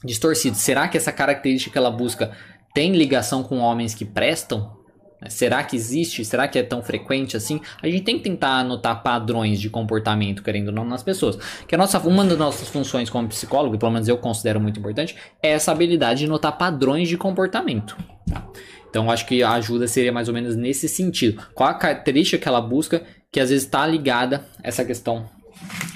distorcido. 0.04 0.56
Será 0.56 0.88
que 0.88 0.96
essa 0.96 1.12
característica 1.12 1.72
que 1.72 1.78
ela 1.78 1.90
busca 1.90 2.32
tem 2.74 2.92
ligação 2.92 3.42
com 3.42 3.58
homens 3.58 3.94
que 3.94 4.04
prestam? 4.04 4.84
Será 5.28 5.62
que 5.62 5.74
existe? 5.74 6.24
Será 6.24 6.46
que 6.46 6.58
é 6.58 6.62
tão 6.62 6.82
frequente 6.82 7.36
assim? 7.36 7.60
A 7.82 7.88
gente 7.88 8.02
tem 8.02 8.18
que 8.18 8.24
tentar 8.24 8.58
anotar 8.58 9.02
padrões 9.02 9.58
de 9.58 9.70
comportamento, 9.70 10.42
querendo 10.42 10.68
ou 10.68 10.74
não, 10.74 10.84
nas 10.84 11.02
pessoas. 11.02 11.38
Que 11.66 11.74
a 11.74 11.78
nossa, 11.78 11.98
uma 12.00 12.24
das 12.24 12.36
nossas 12.36 12.68
funções 12.68 13.08
como 13.08 13.28
psicólogo, 13.28 13.78
pelo 13.78 13.92
menos 13.92 14.06
eu 14.06 14.18
considero 14.18 14.60
muito 14.60 14.78
importante, 14.78 15.16
é 15.42 15.50
essa 15.50 15.72
habilidade 15.72 16.20
de 16.20 16.26
notar 16.26 16.58
padrões 16.58 17.08
de 17.08 17.16
comportamento. 17.16 17.96
Tá? 18.28 18.46
Então, 18.90 19.10
acho 19.10 19.26
que 19.26 19.42
a 19.42 19.52
ajuda 19.52 19.88
seria 19.88 20.12
mais 20.12 20.28
ou 20.28 20.34
menos 20.34 20.54
nesse 20.56 20.88
sentido. 20.88 21.42
Qual 21.54 21.68
a 21.68 21.74
característica 21.74 22.38
que 22.38 22.48
ela 22.48 22.60
busca 22.60 23.02
que 23.32 23.40
às 23.40 23.50
vezes 23.50 23.64
está 23.64 23.84
ligada 23.86 24.46
a 24.62 24.68
essa 24.68 24.84
questão 24.84 25.28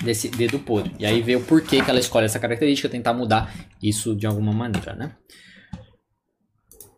desse 0.03 0.29
dedo 0.29 0.59
podre. 0.59 0.95
E 0.99 1.07
aí 1.07 1.21
ver 1.23 1.37
o 1.37 1.41
porquê 1.45 1.83
que 1.83 1.91
ela 1.91 2.01
escolhe 2.01 2.27
essa 2.27 2.39
característica, 2.39 2.89
tentar 2.89 3.13
mudar 3.13 3.53
isso 3.83 4.15
de 4.15 4.27
alguma 4.27 4.53
maneira, 4.53 4.95
né? 4.95 5.13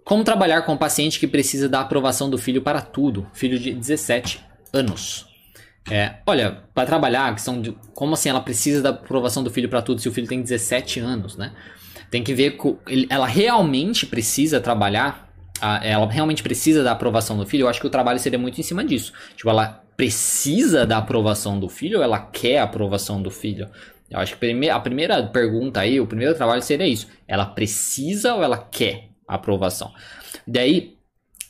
Como 0.05 0.25
trabalhar 0.25 0.63
com 0.63 0.73
um 0.73 0.77
paciente 0.77 1.21
que 1.21 1.27
precisa 1.27 1.69
da 1.69 1.81
aprovação 1.81 2.29
do 2.29 2.37
filho 2.37 2.63
para 2.63 2.81
tudo? 2.81 3.27
Filho 3.33 3.59
de 3.59 3.73
17 3.73 4.45
anos. 4.73 5.27
É, 5.89 6.17
olha, 6.27 6.65
para 6.75 6.87
trabalhar 6.87 7.29
a 7.29 7.33
questão 7.33 7.61
de 7.61 7.73
como 7.95 8.15
assim 8.15 8.29
ela 8.29 8.41
precisa 8.41 8.83
da 8.83 8.91
aprovação 8.91 9.43
do 9.43 9.51
filho 9.51 9.69
para 9.69 9.81
tudo 9.81 10.01
se 10.01 10.09
o 10.09 10.13
filho 10.13 10.27
tem 10.27 10.43
17 10.43 11.01
anos, 11.01 11.37
né? 11.37 11.53
Tem 12.11 12.25
que 12.25 12.35
ver 12.35 12.59
que 12.59 13.07
ela 13.09 13.27
realmente 13.27 14.05
precisa 14.05 14.61
trabalhar, 14.61 15.29
ela 15.83 16.11
realmente 16.11 16.43
precisa 16.43 16.83
da 16.83 16.93
aprovação 16.93 17.37
do 17.39 17.47
filho. 17.47 17.63
Eu 17.63 17.69
acho 17.69 17.81
que 17.81 17.87
o 17.87 17.91
trabalho 17.91 18.19
seria 18.19 18.39
muito 18.39 18.61
em 18.61 18.65
cima 18.65 18.85
disso. 18.85 19.13
Tipo, 19.37 19.49
ela 19.51 19.85
precisa 20.01 20.87
da 20.87 20.97
aprovação 20.97 21.61
do 21.61 21.69
filho 21.69 21.99
ou 21.99 22.03
ela 22.03 22.19
quer 22.19 22.57
a 22.57 22.63
aprovação 22.63 23.21
do 23.21 23.31
filho? 23.31 23.69
Eu 24.11 24.19
acho 24.19 24.35
que 24.35 24.69
a 24.71 24.81
primeira 24.81 25.23
pergunta 25.25 25.81
aí, 25.81 26.01
o 26.01 26.07
primeiro 26.07 26.35
trabalho 26.35 26.63
seria 26.63 26.87
isso. 26.87 27.07
Ela 27.29 27.45
precisa 27.45 28.35
ou 28.35 28.43
ela 28.43 28.57
quer? 28.57 29.11
aprovação. 29.29 29.93
Daí, 30.47 30.97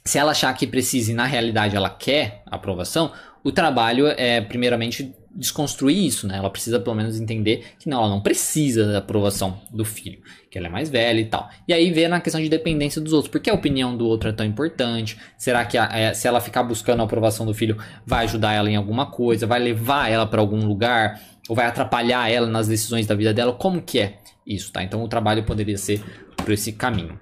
se 0.05 0.19
ela 0.19 0.33
achar 0.33 0.53
que 0.53 0.67
precisa 0.67 1.13
e 1.13 1.15
na 1.15 1.27
realidade 1.27 1.77
ela 1.77 1.89
quer 1.89 2.43
aprovação, 2.47 3.13
o 3.45 3.53
trabalho 3.53 4.09
é 4.09 4.41
primeiramente 4.41 5.15
desconstruir 5.35 6.05
isso, 6.05 6.27
né? 6.27 6.37
Ela 6.37 6.51
precisa 6.51 6.81
pelo 6.81 6.97
menos 6.97 7.19
entender 7.19 7.65
que 7.79 7.89
não, 7.89 7.99
ela 7.99 8.09
não 8.09 8.21
precisa 8.21 8.87
da 8.87 8.99
aprovação 8.99 9.61
do 9.71 9.85
filho, 9.85 10.21
que 10.51 10.59
ela 10.59 10.67
é 10.67 10.71
mais 10.71 10.91
velha 10.91 11.21
e 11.21 11.25
tal. 11.25 11.49
E 11.67 11.73
aí 11.73 11.91
ver 11.93 12.09
na 12.09 12.21
questão 12.21 12.41
de 12.41 12.49
dependência 12.49 13.01
dos 13.01 13.13
outros, 13.13 13.31
porque 13.31 13.49
a 13.49 13.55
opinião 13.55 13.97
do 13.97 14.07
outro 14.07 14.29
é 14.29 14.33
tão 14.33 14.45
importante? 14.45 15.17
Será 15.39 15.65
que 15.65 15.79
a, 15.79 15.89
é, 15.93 16.15
se 16.15 16.27
ela 16.27 16.41
ficar 16.41 16.63
buscando 16.63 17.01
a 17.01 17.05
aprovação 17.05 17.47
do 17.47 17.55
filho 17.55 17.77
vai 18.05 18.25
ajudar 18.25 18.53
ela 18.53 18.71
em 18.71 18.77
alguma 18.77 19.07
coisa, 19.07 19.47
vai 19.47 19.61
levar 19.61 20.11
ela 20.11 20.27
para 20.27 20.41
algum 20.41 20.67
lugar 20.67 21.21
ou 21.49 21.55
vai 21.55 21.67
atrapalhar 21.67 22.29
ela 22.29 22.47
nas 22.47 22.69
decisões 22.69 23.07
da 23.07 23.15
vida 23.15 23.33
dela? 23.33 23.53
Como 23.53 23.81
que 23.81 24.01
é 24.01 24.19
isso, 24.47 24.73
tá? 24.73 24.83
Então 24.83 25.03
o 25.03 25.09
trabalho 25.09 25.45
poderia 25.45 25.79
ser 25.79 26.03
por 26.37 26.53
esse 26.53 26.73
caminho. 26.73 27.19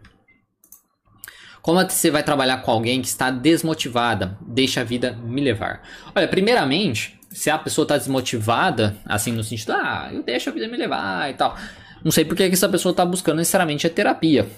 Como 1.60 1.78
você 1.86 2.10
vai 2.10 2.22
trabalhar 2.22 2.62
com 2.62 2.70
alguém 2.70 3.02
que 3.02 3.08
está 3.08 3.30
desmotivada? 3.30 4.38
Deixa 4.40 4.80
a 4.80 4.84
vida 4.84 5.12
me 5.12 5.42
levar. 5.42 5.82
Olha, 6.14 6.26
primeiramente, 6.26 7.17
se 7.30 7.50
a 7.50 7.58
pessoa 7.58 7.84
está 7.84 7.96
desmotivada, 7.96 8.96
assim, 9.04 9.32
no 9.32 9.44
sentido, 9.44 9.72
ah, 9.72 10.10
eu 10.12 10.22
deixo 10.22 10.50
a 10.50 10.52
vida 10.52 10.68
me 10.68 10.76
levar 10.76 11.30
e 11.30 11.34
tal. 11.34 11.56
Não 12.04 12.10
sei 12.10 12.24
por 12.24 12.36
que 12.36 12.44
essa 12.44 12.68
pessoa 12.68 12.92
está 12.92 13.04
buscando 13.04 13.36
necessariamente 13.36 13.86
a 13.86 13.90
terapia, 13.90 14.48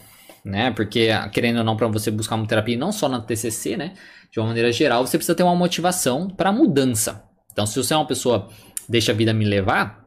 né? 0.44 0.70
Porque, 0.70 1.08
querendo 1.32 1.58
ou 1.58 1.64
não, 1.64 1.76
para 1.76 1.88
você 1.88 2.10
buscar 2.10 2.36
uma 2.36 2.46
terapia, 2.46 2.76
não 2.76 2.92
só 2.92 3.08
na 3.08 3.20
TCC, 3.20 3.76
né? 3.76 3.94
De 4.30 4.38
uma 4.38 4.48
maneira 4.48 4.70
geral, 4.70 5.06
você 5.06 5.16
precisa 5.18 5.34
ter 5.34 5.42
uma 5.42 5.56
motivação 5.56 6.28
para 6.28 6.52
mudança. 6.52 7.24
Então, 7.52 7.66
se 7.66 7.76
você 7.76 7.94
é 7.94 7.96
uma 7.96 8.06
pessoa 8.06 8.48
deixa 8.88 9.12
a 9.12 9.14
vida 9.14 9.32
me 9.32 9.44
levar, 9.44 10.04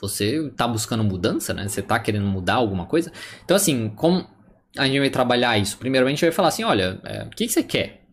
você 0.00 0.46
está 0.46 0.68
buscando 0.68 1.02
mudança, 1.02 1.52
né? 1.52 1.68
Você 1.68 1.80
está 1.80 1.98
querendo 1.98 2.26
mudar 2.26 2.54
alguma 2.54 2.86
coisa. 2.86 3.12
Então, 3.44 3.56
assim, 3.56 3.90
como 3.90 4.26
a 4.76 4.86
gente 4.86 5.00
vai 5.00 5.10
trabalhar 5.10 5.58
isso? 5.58 5.78
Primeiramente, 5.78 6.20
vai 6.20 6.32
falar 6.32 6.48
assim: 6.48 6.64
olha, 6.64 7.00
é, 7.04 7.22
o 7.24 7.30
que, 7.30 7.46
que 7.46 7.52
você 7.52 7.62
quer? 7.62 8.03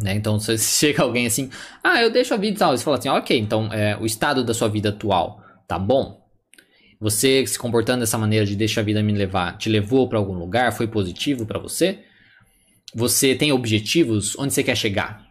Né? 0.00 0.14
Então, 0.14 0.38
se 0.38 0.58
chega 0.78 1.02
alguém 1.02 1.26
assim, 1.26 1.50
ah, 1.82 2.00
eu 2.00 2.10
deixo 2.10 2.32
a 2.34 2.36
vida 2.36 2.56
e 2.56 2.58
tal, 2.58 2.76
você 2.76 2.84
fala 2.84 2.98
assim: 2.98 3.08
ok, 3.08 3.38
então 3.38 3.72
é, 3.72 3.96
o 3.98 4.06
estado 4.06 4.44
da 4.44 4.54
sua 4.54 4.68
vida 4.68 4.88
atual 4.88 5.42
tá 5.66 5.78
bom? 5.78 6.22
Você 7.00 7.46
se 7.46 7.58
comportando 7.58 8.00
dessa 8.00 8.18
maneira 8.18 8.46
de 8.46 8.54
deixa 8.54 8.80
a 8.80 8.84
vida 8.84 9.02
me 9.02 9.12
levar, 9.12 9.56
te 9.56 9.68
levou 9.68 10.08
para 10.08 10.18
algum 10.18 10.34
lugar? 10.34 10.72
Foi 10.72 10.86
positivo 10.86 11.46
para 11.46 11.58
você? 11.58 12.00
Você 12.94 13.34
tem 13.34 13.52
objetivos? 13.52 14.38
Onde 14.38 14.52
você 14.52 14.62
quer 14.62 14.76
chegar? 14.76 15.26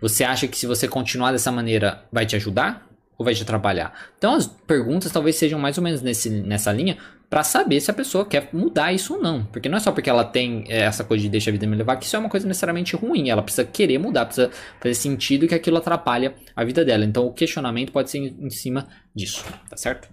Você 0.00 0.22
acha 0.22 0.46
que 0.46 0.56
se 0.56 0.66
você 0.66 0.86
continuar 0.86 1.32
dessa 1.32 1.50
maneira 1.50 2.04
vai 2.12 2.24
te 2.24 2.36
ajudar 2.36 2.88
ou 3.18 3.24
vai 3.24 3.34
te 3.34 3.42
atrapalhar? 3.42 3.92
Então 4.16 4.34
as 4.34 4.46
perguntas 4.46 5.10
talvez 5.10 5.36
sejam 5.36 5.58
mais 5.58 5.76
ou 5.76 5.84
menos 5.84 6.00
nesse, 6.00 6.30
nessa 6.30 6.72
linha 6.72 6.96
para 7.30 7.44
saber 7.44 7.80
se 7.80 7.90
a 7.90 7.94
pessoa 7.94 8.24
quer 8.24 8.48
mudar 8.52 8.92
isso 8.92 9.14
ou 9.14 9.22
não. 9.22 9.44
Porque 9.44 9.68
não 9.68 9.76
é 9.76 9.80
só 9.80 9.92
porque 9.92 10.08
ela 10.08 10.24
tem 10.24 10.64
é, 10.68 10.80
essa 10.80 11.04
coisa 11.04 11.22
de 11.22 11.28
deixa 11.28 11.50
a 11.50 11.52
vida 11.52 11.66
me 11.66 11.76
levar 11.76 11.96
que 11.96 12.06
isso 12.06 12.16
é 12.16 12.18
uma 12.18 12.28
coisa 12.28 12.48
necessariamente 12.48 12.96
ruim. 12.96 13.28
Ela 13.28 13.42
precisa 13.42 13.64
querer 13.64 13.98
mudar, 13.98 14.24
precisa 14.24 14.50
fazer 14.80 14.94
sentido 14.94 15.46
que 15.46 15.54
aquilo 15.54 15.76
atrapalha 15.76 16.34
a 16.56 16.64
vida 16.64 16.84
dela. 16.84 17.04
Então 17.04 17.26
o 17.26 17.32
questionamento 17.32 17.92
pode 17.92 18.10
ser 18.10 18.18
em 18.18 18.50
cima 18.50 18.88
disso, 19.14 19.44
tá 19.68 19.76
certo? 19.76 20.08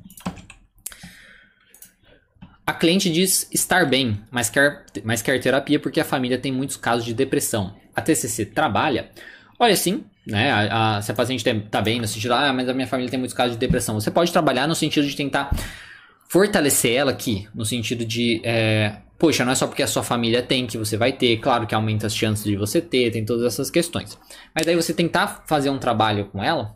A 2.68 2.74
cliente 2.74 3.12
diz 3.12 3.48
estar 3.54 3.86
bem, 3.86 4.20
mas 4.32 4.50
quer, 4.50 4.84
mas 5.04 5.22
quer 5.22 5.40
terapia 5.40 5.80
porque 5.80 6.00
a 6.00 6.06
família 6.06 6.38
tem 6.38 6.52
muitos 6.52 6.76
casos 6.76 7.06
de 7.06 7.14
depressão. 7.14 7.76
A 7.96 8.02
TCC 8.02 8.46
trabalha? 8.46 9.10
Olha, 9.58 9.76
sim, 9.76 10.04
né? 10.26 10.52
A, 10.52 10.98
a, 10.98 11.02
se 11.02 11.12
a 11.12 11.14
paciente 11.14 11.48
está 11.48 11.82
bem 11.82 12.02
no 12.02 12.08
sentido, 12.08 12.34
ah, 12.34 12.52
mas 12.52 12.68
a 12.68 12.74
minha 12.74 12.88
família 12.88 13.10
tem 13.10 13.20
muitos 13.20 13.36
casos 13.38 13.54
de 13.54 13.60
depressão, 13.60 13.96
você 13.96 14.12
pode 14.12 14.32
trabalhar 14.32 14.68
no 14.68 14.76
sentido 14.76 15.08
de 15.08 15.16
tentar 15.16 15.50
fortalecer 16.28 16.94
ela 16.94 17.12
aqui, 17.12 17.48
no 17.54 17.66
sentido 17.66 18.06
de, 18.06 18.42
é, 18.44 18.98
poxa, 19.18 19.46
não 19.46 19.52
é 19.52 19.56
só 19.56 19.68
porque 19.68 19.84
a 19.84 19.88
sua 19.88 20.04
família 20.04 20.42
tem 20.42 20.66
que 20.68 20.78
você 20.78 20.98
vai 20.98 21.14
ter, 21.14 21.38
claro 21.38 21.68
que 21.68 21.76
aumenta 21.76 22.08
as 22.08 22.16
chances 22.16 22.44
de 22.44 22.56
você 22.56 22.82
ter, 22.82 23.12
tem 23.12 23.26
todas 23.26 23.46
essas 23.46 23.70
questões. 23.70 24.18
Mas 24.54 24.66
daí 24.66 24.76
você 24.76 24.94
tentar 24.94 25.44
fazer 25.48 25.70
um 25.70 25.78
trabalho 25.78 26.26
com 26.26 26.44
ela, 26.44 26.76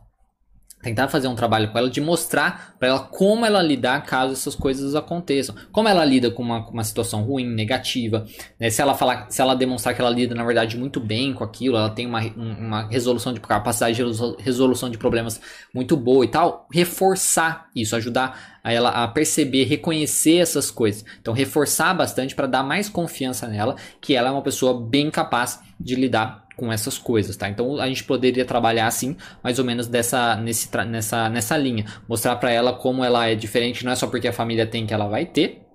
tentar 0.82 1.10
fazer 1.10 1.28
um 1.28 1.36
trabalho 1.36 1.72
com 1.72 1.78
ela 1.78 1.89
de 1.89 2.00
mostrar 2.00 2.76
para 2.80 2.88
ela 2.88 3.00
como 3.00 3.46
ela 3.46 3.62
lidar 3.62 4.06
caso 4.06 4.34
essas 4.34 4.56
coisas 4.56 4.96
aconteçam. 4.96 5.54
Como 5.72 5.89
ela 5.89 6.06
lida 6.06 6.32
com 6.32 6.42
uma, 6.42 6.65
uma 6.70 6.84
situação 6.84 7.22
ruim, 7.24 7.46
negativa. 7.46 8.26
Né? 8.60 8.70
Se 8.70 8.82
ela 8.82 8.96
falar, 8.96 9.30
se 9.30 9.42
ela 9.42 9.56
demonstrar 9.56 9.94
que 9.94 10.02
ela 10.02 10.10
lida 10.10 10.34
na 10.34 10.44
verdade 10.44 10.78
muito 10.78 11.00
bem 11.00 11.34
com 11.34 11.44
aquilo, 11.44 11.76
ela 11.76 11.89
tem 11.89 12.06
uma, 12.06 12.22
uma 12.22 12.88
resolução 12.88 13.34
de 13.34 13.39
capacidade 13.42 13.98
de 13.98 14.04
resolução 14.42 14.89
de 14.89 14.98
problemas 14.98 15.42
muito 15.74 15.98
boa 15.98 16.24
e 16.24 16.30
tal, 16.30 16.68
reforçar 16.72 17.70
isso, 17.76 17.96
ajudar 17.96 18.60
a 18.63 18.72
ela 18.72 18.89
a 18.89 19.08
perceber, 19.08 19.65
reconhecer 19.65 20.38
essas 20.38 20.72
coisas. 20.72 21.04
Então 21.22 21.34
reforçar 21.34 21.94
bastante 21.94 22.34
para 22.34 22.48
dar 22.48 22.63
mais 22.63 22.88
confiança 22.88 23.48
nela 23.48 23.76
que 24.00 24.15
ela 24.15 24.30
é 24.30 24.32
uma 24.32 24.42
pessoa 24.42 24.80
bem 24.80 25.12
capaz 25.12 25.60
de 25.80 25.96
lidar 25.96 26.49
com 26.60 26.72
essas 26.72 26.98
coisas, 26.98 27.38
tá? 27.38 27.50
Então 27.50 27.80
a 27.80 27.88
gente 27.88 28.04
poderia 28.04 28.43
trabalhar 28.43 28.88
assim, 28.88 29.15
mais 29.41 29.58
ou 29.58 29.65
menos 29.65 29.88
dessa, 29.88 30.36
nesse, 30.36 30.69
nessa, 30.88 31.30
nessa 31.30 31.58
linha. 31.58 31.86
Mostrar 32.08 32.36
para 32.36 32.52
ela 32.52 32.74
como 32.74 33.04
ela 33.04 33.28
é 33.28 33.36
diferente, 33.36 33.86
não 33.86 33.91
é 33.93 33.95
só 33.95 34.08
porque 34.08 34.28
a 34.28 34.34
família 34.34 34.67
tem 34.67 34.86
que 34.86 34.93
ela 34.93 35.08
vai 35.08 35.26
ter, 35.26 35.69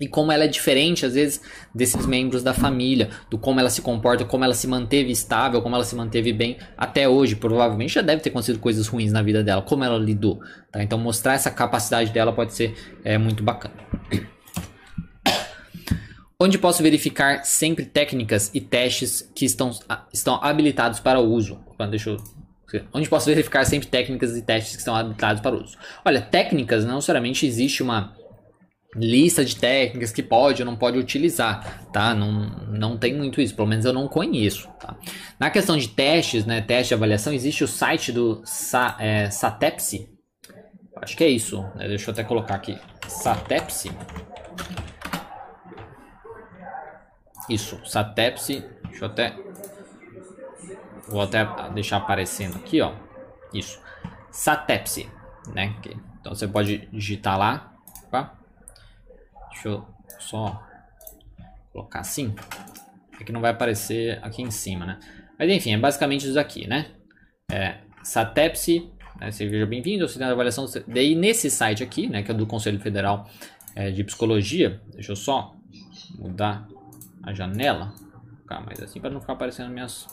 e 0.00 0.06
como 0.06 0.30
ela 0.30 0.44
é 0.44 0.48
diferente, 0.48 1.06
às 1.06 1.14
vezes, 1.14 1.40
desses 1.74 2.04
membros 2.04 2.42
da 2.42 2.52
família, 2.52 3.08
do 3.30 3.38
como 3.38 3.60
ela 3.60 3.70
se 3.70 3.80
comporta, 3.80 4.24
como 4.24 4.44
ela 4.44 4.52
se 4.52 4.66
manteve 4.66 5.10
estável, 5.10 5.62
como 5.62 5.74
ela 5.74 5.84
se 5.84 5.96
manteve 5.96 6.32
bem 6.32 6.58
até 6.76 7.08
hoje. 7.08 7.36
Provavelmente 7.36 7.94
já 7.94 8.02
deve 8.02 8.20
ter 8.20 8.28
acontecido 8.28 8.58
coisas 8.58 8.86
ruins 8.86 9.12
na 9.12 9.22
vida 9.22 9.42
dela, 9.42 9.62
como 9.62 9.84
ela 9.84 9.98
lidou. 9.98 10.40
Tá? 10.70 10.82
Então, 10.82 10.98
mostrar 10.98 11.34
essa 11.34 11.50
capacidade 11.50 12.12
dela 12.12 12.32
pode 12.32 12.52
ser 12.52 12.74
é, 13.04 13.16
muito 13.16 13.42
bacana. 13.42 13.74
Onde 16.38 16.58
posso 16.58 16.82
verificar 16.82 17.44
sempre 17.44 17.86
técnicas 17.86 18.50
e 18.52 18.60
testes 18.60 19.30
que 19.34 19.46
estão, 19.46 19.70
estão 20.12 20.38
habilitados 20.42 21.00
para 21.00 21.18
uso. 21.18 21.58
Deixa 21.90 22.10
eu 22.10 22.18
Onde 22.92 23.08
posso 23.08 23.26
verificar 23.26 23.64
sempre 23.64 23.88
técnicas 23.88 24.36
e 24.36 24.42
testes 24.42 24.72
que 24.72 24.80
estão 24.80 24.94
habilitados 24.94 25.40
para 25.40 25.56
uso. 25.56 25.78
Olha, 26.04 26.20
técnicas 26.20 26.84
não 26.84 26.96
necessariamente 26.96 27.46
existe 27.46 27.82
uma 27.82 28.14
lista 28.94 29.44
de 29.44 29.56
técnicas 29.56 30.10
que 30.10 30.22
pode 30.22 30.62
ou 30.62 30.66
não 30.66 30.76
pode 30.76 30.98
utilizar, 30.98 31.86
tá? 31.92 32.14
Não, 32.14 32.66
não 32.68 32.96
tem 32.96 33.14
muito 33.14 33.40
isso, 33.40 33.54
pelo 33.54 33.68
menos 33.68 33.84
eu 33.84 33.92
não 33.92 34.08
conheço, 34.08 34.68
tá? 34.80 34.96
Na 35.38 35.50
questão 35.50 35.76
de 35.76 35.88
testes, 35.88 36.46
né, 36.46 36.60
teste 36.60 36.88
de 36.88 36.94
avaliação, 36.94 37.32
existe 37.32 37.62
o 37.62 37.68
site 37.68 38.10
do 38.10 38.42
Sa, 38.44 38.96
é, 38.98 39.30
Satepsi, 39.30 40.08
acho 40.96 41.16
que 41.16 41.24
é 41.24 41.28
isso, 41.28 41.62
né? 41.74 41.88
deixa 41.88 42.08
eu 42.10 42.12
até 42.12 42.24
colocar 42.24 42.54
aqui, 42.54 42.78
Satepsi, 43.06 43.90
Isso, 47.48 47.80
Satepsi. 47.84 48.64
Deixa 48.88 49.04
eu 49.04 49.08
até. 49.08 49.36
Vou 51.08 51.22
até 51.22 51.46
deixar 51.70 51.98
aparecendo 51.98 52.56
aqui, 52.56 52.80
ó. 52.80 52.92
Isso. 53.52 53.80
Satepsi, 54.30 55.08
né? 55.54 55.76
Então 56.20 56.34
você 56.34 56.48
pode 56.48 56.88
digitar 56.92 57.38
lá. 57.38 57.72
Tá? 58.10 58.36
Deixa 59.50 59.68
eu 59.68 59.86
só 60.18 60.62
colocar 61.72 62.00
assim. 62.00 62.34
É 63.20 63.24
que 63.24 63.32
não 63.32 63.40
vai 63.40 63.52
aparecer 63.52 64.18
aqui 64.22 64.42
em 64.42 64.50
cima, 64.50 64.84
né? 64.84 64.98
Mas 65.38 65.50
enfim, 65.50 65.72
é 65.72 65.78
basicamente 65.78 66.28
isso 66.28 66.38
aqui, 66.38 66.66
né? 66.66 66.90
É, 67.50 67.78
Satepsi, 68.02 68.90
né? 69.20 69.30
seja 69.30 69.64
bem-vindo, 69.66 70.04
auxiliar 70.04 70.28
de 70.28 70.32
avaliação. 70.34 70.66
Daí 70.86 71.14
nesse 71.14 71.50
site 71.50 71.82
aqui, 71.82 72.08
né? 72.08 72.22
Que 72.22 72.32
é 72.32 72.34
do 72.34 72.46
Conselho 72.46 72.80
Federal 72.80 73.28
é, 73.74 73.90
de 73.90 74.02
Psicologia. 74.02 74.80
Deixa 74.92 75.12
eu 75.12 75.16
só 75.16 75.54
mudar 76.18 76.66
a 77.26 77.34
janela. 77.34 77.92
Ficar 78.42 78.60
mais 78.60 78.80
assim 78.80 79.00
para 79.00 79.10
não 79.10 79.20
ficar 79.20 79.32
aparecendo 79.32 79.70
minhas, 79.70 80.06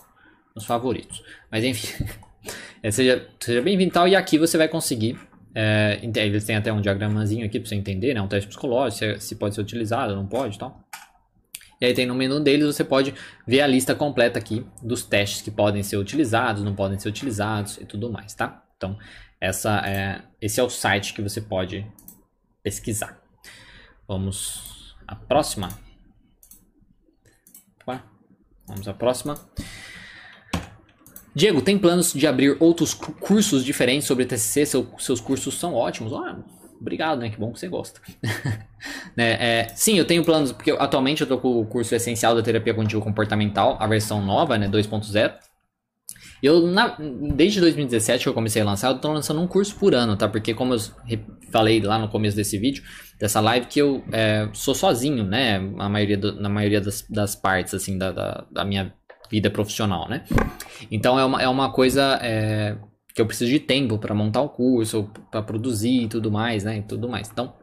meus 0.55 0.65
favoritos. 0.65 1.23
Mas 1.51 1.63
enfim, 1.63 2.03
é, 2.81 2.91
seja, 2.91 3.29
seja 3.39 3.61
bem-vindo 3.61 3.93
tal. 3.93 4.07
E 4.07 4.15
aqui 4.15 4.39
você 4.39 4.57
vai 4.57 4.67
conseguir. 4.67 5.17
É, 5.55 5.99
eles 6.01 6.43
têm 6.43 6.55
até 6.55 6.73
um 6.73 6.81
diagramazinho 6.81 7.45
aqui 7.45 7.59
para 7.59 7.69
você 7.69 7.75
entender, 7.75 8.15
né? 8.15 8.21
Um 8.21 8.27
teste 8.27 8.49
psicológico, 8.49 9.19
se, 9.19 9.27
se 9.27 9.35
pode 9.35 9.53
ser 9.53 9.61
utilizado, 9.61 10.15
não 10.15 10.25
pode 10.25 10.57
tal. 10.57 10.83
E 11.79 11.85
aí 11.85 11.93
tem 11.93 12.05
no 12.05 12.15
menu 12.15 12.39
deles, 12.39 12.65
você 12.65 12.83
pode 12.83 13.13
ver 13.45 13.61
a 13.61 13.67
lista 13.67 13.93
completa 13.93 14.39
aqui 14.39 14.65
dos 14.81 15.03
testes 15.03 15.41
que 15.41 15.51
podem 15.51 15.83
ser 15.83 15.97
utilizados, 15.97 16.63
não 16.63 16.73
podem 16.73 16.97
ser 16.97 17.09
utilizados 17.09 17.77
e 17.77 17.85
tudo 17.85 18.09
mais, 18.09 18.33
tá? 18.33 18.63
Então, 18.77 18.97
essa 19.39 19.85
é, 19.85 20.21
esse 20.41 20.59
é 20.59 20.63
o 20.63 20.69
site 20.69 21.13
que 21.13 21.21
você 21.21 21.41
pode 21.41 21.85
pesquisar. 22.63 23.21
Vamos 24.07 24.95
à 25.05 25.15
próxima. 25.15 25.82
Vamos 28.73 28.87
à 28.87 28.93
próxima. 28.93 29.35
Diego, 31.35 31.61
tem 31.61 31.77
planos 31.77 32.11
de 32.11 32.25
abrir 32.27 32.57
outros 32.59 32.93
cursos 32.93 33.63
diferentes 33.63 34.07
sobre 34.07 34.25
TCC? 34.25 34.65
Seu, 34.65 34.87
seus 34.97 35.21
cursos 35.21 35.59
são 35.59 35.75
ótimos. 35.75 36.11
Ah, 36.13 36.39
obrigado, 36.79 37.19
né? 37.19 37.29
Que 37.29 37.37
bom 37.37 37.51
que 37.51 37.59
você 37.59 37.67
gosta. 37.67 38.01
né? 39.15 39.37
é, 39.39 39.67
sim, 39.75 39.97
eu 39.97 40.05
tenho 40.05 40.23
planos, 40.23 40.51
porque 40.51 40.71
atualmente 40.71 41.21
eu 41.21 41.27
tô 41.27 41.37
com 41.37 41.59
o 41.59 41.65
curso 41.65 41.93
essencial 41.93 42.35
da 42.35 42.41
terapia 42.41 42.73
cognitivo 42.73 43.01
comportamental, 43.01 43.77
a 43.79 43.87
versão 43.87 44.23
nova, 44.23 44.57
né? 44.57 44.67
2.0. 44.67 45.33
Eu, 46.41 46.67
na, 46.67 46.97
desde 47.35 47.61
2017 47.61 48.23
que 48.23 48.29
eu 48.29 48.33
comecei 48.33 48.61
a 48.61 48.65
lançar, 48.65 48.89
eu 48.89 48.99
tô 48.99 49.11
lançando 49.11 49.39
um 49.39 49.47
curso 49.47 49.75
por 49.75 49.95
ano, 49.95 50.17
tá? 50.17 50.27
Porque 50.27 50.53
como 50.53 50.73
eu 50.73 50.79
falei 51.53 51.79
lá 51.79 51.99
no 51.99 52.09
começo 52.09 52.35
desse 52.35 52.57
vídeo, 52.57 52.83
dessa 53.19 53.39
live 53.39 53.67
que 53.67 53.79
eu 53.79 54.03
é, 54.11 54.49
sou 54.53 54.73
sozinho, 54.73 55.23
né? 55.23 55.57
A 55.77 55.87
maioria 55.87 56.17
do, 56.17 56.41
na 56.41 56.49
maioria 56.49 56.81
das, 56.81 57.05
das 57.07 57.35
partes, 57.35 57.75
assim, 57.75 57.95
da, 57.97 58.11
da, 58.11 58.45
da, 58.51 58.65
minha 58.65 58.91
vida 59.29 59.51
profissional, 59.51 60.09
né? 60.09 60.25
Então 60.91 61.17
é 61.19 61.23
uma, 61.23 61.41
é 61.43 61.47
uma 61.47 61.71
coisa 61.71 62.19
é, 62.23 62.75
que 63.13 63.21
eu 63.21 63.27
preciso 63.27 63.51
de 63.51 63.59
tempo 63.59 63.99
para 63.99 64.15
montar 64.15 64.41
o 64.41 64.49
curso, 64.49 65.09
para 65.29 65.43
produzir 65.43 66.03
e 66.03 66.07
tudo 66.07 66.31
mais, 66.31 66.63
né? 66.63 66.79
E 66.79 66.81
tudo 66.81 67.07
mais. 67.07 67.29
Então, 67.31 67.53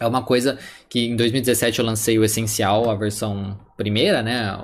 é 0.00 0.06
uma 0.06 0.22
coisa 0.22 0.58
que 0.88 1.06
em 1.06 1.16
2017 1.16 1.78
eu 1.78 1.84
lancei 1.84 2.18
o 2.18 2.24
Essencial, 2.24 2.88
a 2.88 2.94
versão 2.94 3.58
primeira, 3.76 4.22
né, 4.22 4.56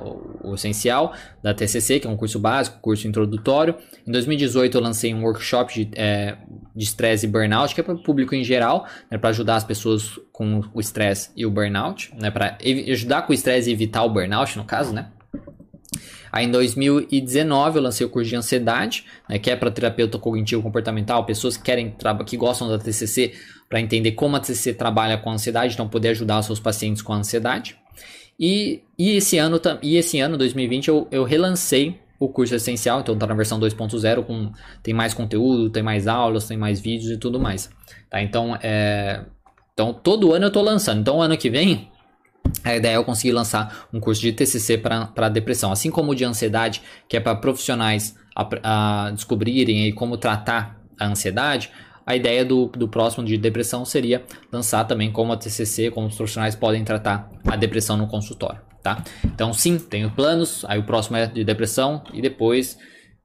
o, 0.42 0.54
Essencial 0.54 1.12
da 1.42 1.54
TCC, 1.54 2.00
que 2.00 2.06
é 2.06 2.10
um 2.10 2.16
curso 2.16 2.38
básico, 2.38 2.78
curso 2.80 3.06
introdutório. 3.06 3.76
Em 4.06 4.12
2018 4.12 4.76
eu 4.76 4.82
lancei 4.82 5.14
um 5.14 5.22
workshop 5.22 5.84
de 5.84 5.90
é, 5.96 6.36
estresse 6.76 7.26
e 7.26 7.28
burnout, 7.28 7.74
que 7.74 7.80
é 7.80 7.84
para 7.84 7.94
o 7.94 8.02
público 8.02 8.34
em 8.34 8.44
geral, 8.44 8.86
né, 9.10 9.18
para 9.18 9.30
ajudar 9.30 9.56
as 9.56 9.64
pessoas 9.64 10.18
com 10.32 10.62
o 10.72 10.80
estresse 10.80 11.30
e 11.36 11.44
o 11.46 11.50
burnout, 11.50 12.12
né, 12.20 12.30
para 12.30 12.58
ajudar 12.90 13.22
com 13.22 13.32
o 13.32 13.34
estresse 13.34 13.70
e 13.70 13.72
evitar 13.72 14.04
o 14.04 14.10
burnout, 14.10 14.56
no 14.56 14.64
caso, 14.64 14.92
né. 14.92 15.08
Aí 16.34 16.46
em 16.46 16.50
2019 16.50 17.78
eu 17.78 17.82
lancei 17.84 18.04
o 18.04 18.10
curso 18.10 18.28
de 18.28 18.34
ansiedade, 18.34 19.04
né, 19.28 19.38
que 19.38 19.48
é 19.48 19.54
para 19.54 19.70
terapeuta 19.70 20.18
cognitivo 20.18 20.60
comportamental, 20.60 21.24
pessoas 21.24 21.56
que 21.56 21.62
querem 21.62 21.94
que 22.26 22.36
gostam 22.36 22.68
da 22.68 22.76
TCC 22.76 23.34
para 23.68 23.80
entender 23.80 24.10
como 24.12 24.34
a 24.34 24.40
TCC 24.40 24.74
trabalha 24.74 25.16
com 25.16 25.30
a 25.30 25.34
ansiedade, 25.34 25.74
então 25.74 25.88
poder 25.88 26.08
ajudar 26.08 26.42
seus 26.42 26.58
pacientes 26.58 27.02
com 27.02 27.12
a 27.12 27.18
ansiedade. 27.18 27.78
E, 28.36 28.82
e 28.98 29.12
esse 29.12 29.38
ano, 29.38 29.60
e 29.80 29.96
esse 29.96 30.18
ano 30.18 30.36
2020 30.36 30.88
eu, 30.88 31.06
eu 31.12 31.22
relancei 31.22 32.00
o 32.18 32.28
curso 32.28 32.52
essencial, 32.56 32.98
então 32.98 33.14
está 33.14 33.28
na 33.28 33.34
versão 33.34 33.60
2.0 33.60 34.24
com 34.24 34.50
tem 34.82 34.92
mais 34.92 35.14
conteúdo, 35.14 35.70
tem 35.70 35.84
mais 35.84 36.08
aulas, 36.08 36.48
tem 36.48 36.56
mais 36.56 36.80
vídeos 36.80 37.12
e 37.12 37.16
tudo 37.16 37.38
mais. 37.38 37.70
Tá? 38.10 38.20
Então, 38.20 38.58
é, 38.60 39.20
então 39.72 39.94
todo 39.94 40.32
ano 40.32 40.46
eu 40.46 40.48
estou 40.48 40.64
lançando. 40.64 41.00
Então 41.00 41.22
ano 41.22 41.36
que 41.36 41.48
vem 41.48 41.92
a 42.64 42.74
ideia 42.74 42.94
é 42.94 42.96
eu 42.96 43.04
conseguir 43.04 43.32
lançar 43.32 43.86
um 43.92 44.00
curso 44.00 44.22
de 44.22 44.32
TCC 44.32 44.78
para 44.78 45.28
depressão, 45.28 45.70
assim 45.70 45.90
como 45.90 46.12
o 46.12 46.14
de 46.14 46.24
ansiedade, 46.24 46.80
que 47.06 47.16
é 47.16 47.20
para 47.20 47.36
profissionais 47.36 48.16
a, 48.34 49.06
a 49.06 49.10
descobrirem 49.10 49.94
como 49.94 50.16
tratar 50.16 50.80
a 50.98 51.06
ansiedade. 51.06 51.70
A 52.06 52.16
ideia 52.16 52.44
do, 52.44 52.66
do 52.66 52.88
próximo 52.88 53.24
de 53.24 53.36
depressão 53.36 53.84
seria 53.84 54.24
lançar 54.50 54.84
também 54.84 55.12
como 55.12 55.32
a 55.32 55.36
TCC, 55.36 55.90
como 55.90 56.06
os 56.06 56.16
profissionais 56.16 56.54
podem 56.54 56.84
tratar 56.84 57.30
a 57.46 57.56
depressão 57.56 57.96
no 57.96 58.06
consultório, 58.06 58.60
tá? 58.82 59.02
Então 59.24 59.52
sim, 59.52 59.78
tenho 59.78 60.10
planos, 60.10 60.64
aí 60.66 60.78
o 60.78 60.84
próximo 60.84 61.16
é 61.16 61.26
de 61.26 61.44
depressão 61.44 62.02
e 62.12 62.22
depois, 62.22 62.78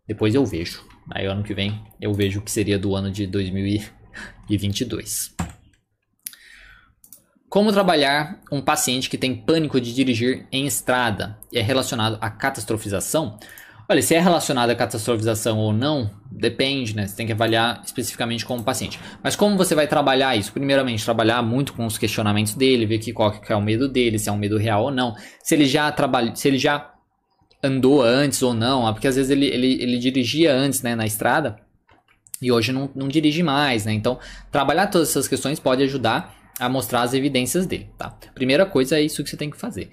depois 0.08 0.36
eu 0.36 0.46
vejo. 0.46 0.84
Aí 1.12 1.26
ano 1.26 1.44
que 1.44 1.54
vem 1.54 1.82
eu 2.00 2.14
vejo 2.14 2.40
o 2.40 2.42
que 2.42 2.52
seria 2.52 2.78
do 2.78 2.96
ano 2.96 3.12
de 3.12 3.26
2022. 3.28 5.36
Como 7.50 7.74
trabalhar 7.74 8.40
um 8.52 8.62
paciente 8.62 9.10
que 9.10 9.18
tem 9.18 9.36
pânico 9.36 9.82
de 9.82 9.92
dirigir 9.92 10.46
em 10.52 10.68
estrada 10.68 11.36
e 11.52 11.58
é 11.58 11.62
relacionado 11.64 12.20
à 12.22 12.30
catastrofização? 12.30 13.40
Olha, 13.90 14.04
se 14.04 14.14
é 14.14 14.20
relacionado 14.20 14.70
à 14.70 14.76
catastrofização 14.76 15.58
ou 15.58 15.74
não, 15.74 16.12
depende, 16.30 16.96
né? 16.96 17.08
Você 17.08 17.16
tem 17.16 17.26
que 17.26 17.32
avaliar 17.32 17.82
especificamente 17.84 18.46
como 18.46 18.62
paciente. 18.62 19.00
Mas 19.24 19.36
como 19.36 19.58
você 19.58 19.74
vai 19.74 19.88
trabalhar 19.88 20.36
isso? 20.36 20.54
Primeiramente, 20.54 21.04
trabalhar 21.04 21.42
muito 21.42 21.74
com 21.74 21.88
os 21.88 21.98
questionamentos 21.98 22.54
dele, 22.54 22.86
ver 22.86 23.00
que 23.00 23.12
qual 23.12 23.32
que 23.32 23.52
é 23.52 23.56
o 23.56 23.62
medo 23.62 23.90
dele, 23.90 24.20
se 24.20 24.30
é 24.30 24.32
um 24.32 24.38
medo 24.38 24.60
real 24.60 24.84
ou 24.84 24.92
não. 24.92 25.16
Se 25.42 25.56
ele 25.56 25.66
já 25.66 25.92
trabalha, 25.92 26.36
se 26.36 26.48
ele 26.48 26.60
já 26.60 26.94
andou 27.64 28.04
antes 28.04 28.44
ou 28.44 28.54
não, 28.54 28.86
ah, 28.86 28.94
porque 28.94 29.08
às 29.08 29.16
vezes 29.16 29.32
ele, 29.32 29.48
ele, 29.48 29.82
ele 29.82 29.98
dirigia 29.98 30.54
antes, 30.54 30.84
né, 30.84 30.94
na 30.94 31.08
estrada, 31.08 31.56
e 32.40 32.52
hoje 32.52 32.72
não, 32.72 32.92
não 32.94 33.08
dirige 33.08 33.42
mais, 33.42 33.88
né? 33.88 33.94
Então, 33.94 34.20
trabalhar 34.52 34.86
todas 34.86 35.10
essas 35.10 35.28
questões 35.28 35.60
pode 35.60 35.82
ajudar 35.82 36.39
a 36.60 36.70
mostrar 36.70 37.02
as 37.02 37.14
evidências 37.14 37.66
dele, 37.66 37.90
tá? 37.98 38.10
Primeira 38.36 38.66
coisa 38.66 38.98
é 38.98 39.02
isso 39.02 39.24
que 39.24 39.30
você 39.30 39.38
tem 39.38 39.50
que 39.50 39.58
fazer 39.58 39.90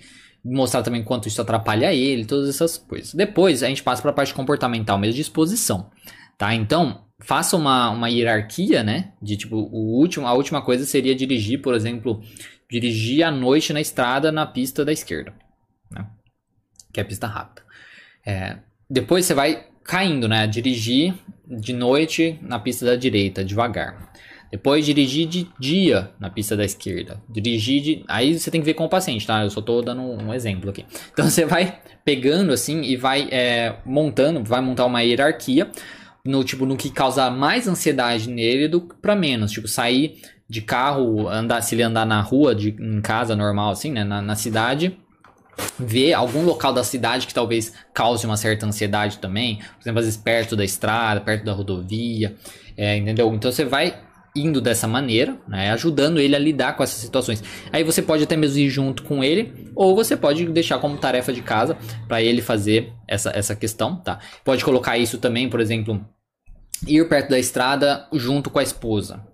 mostrar 0.46 0.82
também 0.82 1.02
quanto 1.02 1.26
isso 1.26 1.42
atrapalha 1.42 1.92
ele, 1.92 2.24
todas 2.24 2.48
essas 2.48 2.78
coisas. 2.78 3.12
Depois 3.12 3.62
a 3.62 3.68
gente 3.68 3.82
passa 3.82 4.00
para 4.00 4.12
a 4.12 4.14
parte 4.14 4.32
comportamental 4.32 4.98
mesmo 4.98 5.14
de 5.14 5.22
exposição, 5.22 5.90
tá? 6.38 6.54
Então, 6.54 7.04
faça 7.18 7.56
uma, 7.56 7.90
uma 7.90 8.08
hierarquia, 8.08 8.82
né? 8.82 9.12
De 9.20 9.36
tipo, 9.36 9.56
o 9.56 9.98
último, 9.98 10.26
a 10.26 10.32
última 10.32 10.62
coisa 10.62 10.84
seria 10.84 11.14
dirigir, 11.14 11.60
por 11.60 11.74
exemplo, 11.74 12.22
dirigir 12.70 13.24
à 13.24 13.30
noite 13.30 13.72
na 13.72 13.80
estrada 13.80 14.30
na 14.30 14.46
pista 14.46 14.84
da 14.84 14.92
esquerda, 14.92 15.34
né? 15.90 16.06
Que 16.92 17.00
é 17.00 17.02
a 17.02 17.06
pista 17.06 17.26
rápida. 17.26 17.62
É, 18.24 18.58
depois 18.88 19.26
você 19.26 19.34
vai 19.34 19.66
caindo, 19.82 20.28
né? 20.28 20.46
Dirigir 20.46 21.14
de 21.46 21.72
noite 21.72 22.38
na 22.42 22.58
pista 22.58 22.86
da 22.86 22.96
direita, 22.96 23.44
devagar. 23.44 24.12
Depois 24.50 24.84
dirigir 24.84 25.26
de 25.26 25.48
dia 25.58 26.10
na 26.18 26.30
pista 26.30 26.56
da 26.56 26.64
esquerda. 26.64 27.20
Dirigir 27.28 27.82
de. 27.82 28.04
Aí 28.08 28.38
você 28.38 28.50
tem 28.50 28.60
que 28.60 28.64
ver 28.64 28.74
com 28.74 28.84
o 28.84 28.88
paciente, 28.88 29.26
tá? 29.26 29.42
Eu 29.42 29.50
só 29.50 29.60
tô 29.60 29.82
dando 29.82 30.02
um 30.02 30.32
exemplo 30.32 30.70
aqui. 30.70 30.84
Então 31.12 31.28
você 31.28 31.46
vai 31.46 31.78
pegando 32.04 32.52
assim 32.52 32.82
e 32.82 32.96
vai 32.96 33.28
é, 33.30 33.76
montando, 33.84 34.44
vai 34.44 34.60
montar 34.60 34.84
uma 34.84 35.02
hierarquia 35.02 35.70
no 36.24 36.44
tipo 36.44 36.66
no 36.66 36.76
que 36.76 36.90
causa 36.90 37.30
mais 37.30 37.66
ansiedade 37.66 38.28
nele 38.28 38.68
do 38.68 38.82
que 38.82 38.94
para 38.96 39.16
menos. 39.16 39.50
Tipo, 39.50 39.66
sair 39.66 40.20
de 40.48 40.60
carro, 40.60 41.28
andar, 41.28 41.60
se 41.62 41.74
ele 41.74 41.82
andar 41.82 42.06
na 42.06 42.20
rua, 42.20 42.54
de, 42.54 42.76
em 42.78 43.00
casa 43.00 43.34
normal, 43.34 43.70
assim, 43.70 43.90
né? 43.90 44.04
Na, 44.04 44.20
na 44.22 44.36
cidade, 44.36 44.96
ver 45.78 46.12
algum 46.12 46.44
local 46.44 46.72
da 46.72 46.84
cidade 46.84 47.26
que 47.26 47.34
talvez 47.34 47.72
cause 47.92 48.26
uma 48.26 48.36
certa 48.36 48.66
ansiedade 48.66 49.18
também, 49.18 49.56
por 49.56 49.80
exemplo, 49.82 49.98
às 50.00 50.04
vezes 50.04 50.20
perto 50.20 50.54
da 50.54 50.64
estrada, 50.64 51.20
perto 51.20 51.44
da 51.44 51.52
rodovia, 51.52 52.36
é, 52.76 52.96
entendeu? 52.96 53.32
Então 53.34 53.50
você 53.50 53.64
vai 53.64 54.05
indo 54.36 54.60
dessa 54.60 54.86
maneira, 54.86 55.38
né, 55.48 55.70
ajudando 55.72 56.20
ele 56.20 56.36
a 56.36 56.38
lidar 56.38 56.76
com 56.76 56.82
essas 56.82 57.00
situações. 57.00 57.42
Aí 57.72 57.82
você 57.82 58.02
pode 58.02 58.24
até 58.24 58.36
mesmo 58.36 58.58
ir 58.58 58.68
junto 58.68 59.02
com 59.02 59.24
ele, 59.24 59.70
ou 59.74 59.94
você 59.94 60.16
pode 60.16 60.44
deixar 60.46 60.78
como 60.78 60.96
tarefa 60.98 61.32
de 61.32 61.42
casa 61.42 61.76
para 62.06 62.22
ele 62.22 62.42
fazer 62.42 62.92
essa, 63.08 63.30
essa 63.30 63.56
questão, 63.56 63.96
tá? 63.96 64.18
Pode 64.44 64.64
colocar 64.64 64.98
isso 64.98 65.18
também, 65.18 65.48
por 65.48 65.60
exemplo, 65.60 66.04
ir 66.86 67.08
perto 67.08 67.30
da 67.30 67.38
estrada 67.38 68.06
junto 68.12 68.50
com 68.50 68.58
a 68.58 68.62
esposa, 68.62 69.24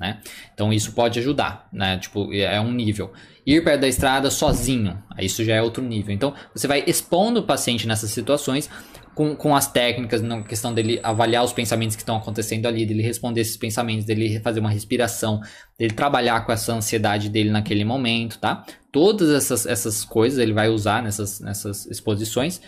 né? 0.00 0.20
Então 0.52 0.72
isso 0.72 0.92
pode 0.92 1.18
ajudar, 1.18 1.68
né? 1.72 1.98
Tipo, 1.98 2.32
é 2.32 2.60
um 2.60 2.72
nível. 2.72 3.12
Ir 3.44 3.64
perto 3.64 3.80
da 3.80 3.88
estrada 3.88 4.30
sozinho, 4.30 5.02
isso 5.18 5.44
já 5.44 5.56
é 5.56 5.62
outro 5.62 5.82
nível. 5.82 6.14
Então 6.14 6.32
você 6.54 6.66
vai 6.68 6.84
expondo 6.86 7.40
o 7.40 7.42
paciente 7.42 7.86
nessas 7.88 8.10
situações 8.10 8.70
com, 9.14 9.36
com 9.36 9.54
as 9.54 9.70
técnicas, 9.70 10.22
na 10.22 10.42
questão 10.42 10.72
dele 10.72 10.98
avaliar 11.02 11.44
os 11.44 11.52
pensamentos 11.52 11.96
que 11.96 12.02
estão 12.02 12.16
acontecendo 12.16 12.66
ali, 12.66 12.86
dele 12.86 13.02
responder 13.02 13.42
esses 13.42 13.56
pensamentos, 13.56 14.04
dele 14.04 14.40
fazer 14.40 14.60
uma 14.60 14.70
respiração, 14.70 15.40
dele 15.78 15.92
trabalhar 15.92 16.44
com 16.46 16.52
essa 16.52 16.72
ansiedade 16.72 17.28
dele 17.28 17.50
naquele 17.50 17.84
momento, 17.84 18.38
tá? 18.38 18.64
Todas 18.90 19.30
essas, 19.30 19.66
essas 19.66 20.04
coisas 20.04 20.38
ele 20.38 20.52
vai 20.52 20.68
usar 20.68 21.02
nessas, 21.02 21.40
nessas 21.40 21.86
exposições. 21.86 22.60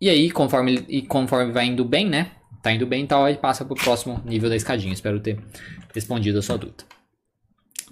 E 0.00 0.08
aí, 0.08 0.30
conforme, 0.30 0.84
e 0.88 1.02
conforme 1.02 1.52
vai 1.52 1.66
indo 1.66 1.84
bem, 1.84 2.08
né? 2.08 2.32
Tá 2.62 2.72
indo 2.72 2.86
bem, 2.86 3.02
então 3.02 3.24
aí 3.24 3.36
passa 3.36 3.64
pro 3.64 3.74
próximo 3.76 4.20
nível 4.24 4.48
da 4.48 4.56
escadinha. 4.56 4.92
Espero 4.92 5.20
ter 5.20 5.38
respondido 5.94 6.38
a 6.38 6.42
sua 6.42 6.58
dúvida. 6.58 6.84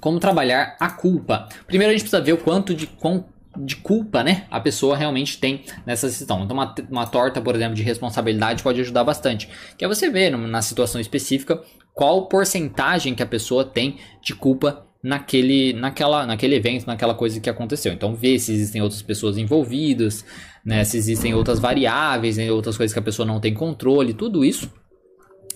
Como 0.01 0.18
trabalhar 0.18 0.76
a 0.78 0.91
culpa? 0.91 1.49
Primeiro 1.66 1.91
a 1.91 1.97
gente 1.97 2.03
precisa 2.03 2.20
ver 2.20 2.32
o 2.32 2.39
quanto 2.39 2.74
de 2.74 2.87
quão 2.87 3.26
de 3.59 3.76
culpa, 3.76 4.22
né, 4.22 4.46
a 4.50 4.61
pessoa 4.61 4.96
realmente 4.96 5.38
tem 5.38 5.64
nessa 5.84 6.09
situação. 6.09 6.44
Então, 6.44 6.57
uma, 6.57 6.74
uma 6.90 7.07
torta, 7.07 7.40
por 7.40 7.54
exemplo, 7.54 7.74
de 7.74 7.82
responsabilidade 7.82 8.62
pode 8.62 8.80
ajudar 8.80 9.04
bastante. 9.04 9.48
Que 9.76 9.84
é 9.84 9.88
você 9.88 10.11
ver 10.11 10.30
na 10.36 10.62
situação 10.62 11.00
específica 11.00 11.62
qual 11.94 12.26
porcentagem 12.28 13.14
que 13.14 13.22
a 13.22 13.26
pessoa 13.26 13.64
tem 13.64 13.96
de 14.22 14.34
culpa 14.34 14.86
naquele, 15.02 15.72
naquela, 15.72 16.26
naquele 16.26 16.57
evento, 16.57 16.86
naquela 16.86 17.14
coisa 17.14 17.40
que 17.40 17.48
aconteceu. 17.48 17.92
Então, 17.92 18.14
ver 18.14 18.38
se 18.38 18.52
existem 18.52 18.82
outras 18.82 19.02
pessoas 19.02 19.38
envolvidas, 19.38 20.24
né, 20.64 20.84
se 20.84 20.96
existem 20.96 21.34
outras 21.34 21.59
variáveis, 21.59 22.36
né, 22.36 22.50
outras 22.50 22.76
coisas 22.76 22.92
que 22.92 22.98
a 22.98 23.02
pessoa 23.02 23.24
não 23.26 23.40
tem 23.40 23.54
controle, 23.54 24.14
tudo 24.14 24.44
isso 24.44 24.70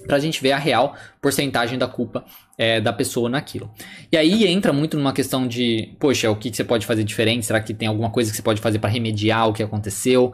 para 0.07 0.17
a 0.17 0.21
gente 0.21 0.43
ver 0.43 0.53
a 0.53 0.59
real 0.59 0.95
porcentagem 1.21 1.79
da 1.79 1.87
culpa 1.87 2.25
é, 2.59 2.81
da 2.81 2.93
pessoa 2.93 3.29
naquilo. 3.29 3.71
E 4.11 4.17
aí 4.17 4.47
entra 4.47 4.73
muito 4.73 4.97
numa 4.97 5.13
questão 5.13 5.47
de, 5.47 5.97
poxa, 5.99 6.31
o 6.31 6.37
que, 6.37 6.51
que 6.51 6.57
você 6.57 6.65
pode 6.65 6.87
fazer 6.87 7.05
diferente? 7.05 7.47
Será 7.47 7.61
que 7.61 7.73
tem 7.73 7.89
alguma 7.89 8.11
coisa 8.11 8.31
que 8.31 8.37
você 8.37 8.43
pode 8.43 8.61
fazer 8.61 8.79
para 8.79 8.91
remediar 8.91 9.49
o 9.49 9.53
que 9.53 9.63
aconteceu? 9.63 10.33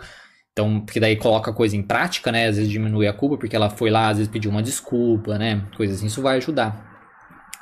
Então, 0.53 0.81
porque 0.81 0.99
daí 0.99 1.17
coloca 1.17 1.51
a 1.51 1.55
coisa 1.55 1.77
em 1.77 1.83
prática, 1.83 2.33
né? 2.33 2.49
Às 2.49 2.57
vezes 2.57 2.73
diminui 2.73 3.07
a 3.07 3.13
culpa 3.13 3.37
porque 3.37 3.55
ela 3.55 3.69
foi 3.69 3.91
lá, 3.91 4.09
às 4.09 4.17
vezes 4.17 4.33
pediu 4.33 4.51
uma 4.51 4.63
desculpa, 4.63 5.37
né? 5.37 5.63
Coisas 5.77 5.99
assim, 5.99 6.07
isso 6.07 6.23
vai 6.23 6.39
ajudar. 6.39 6.97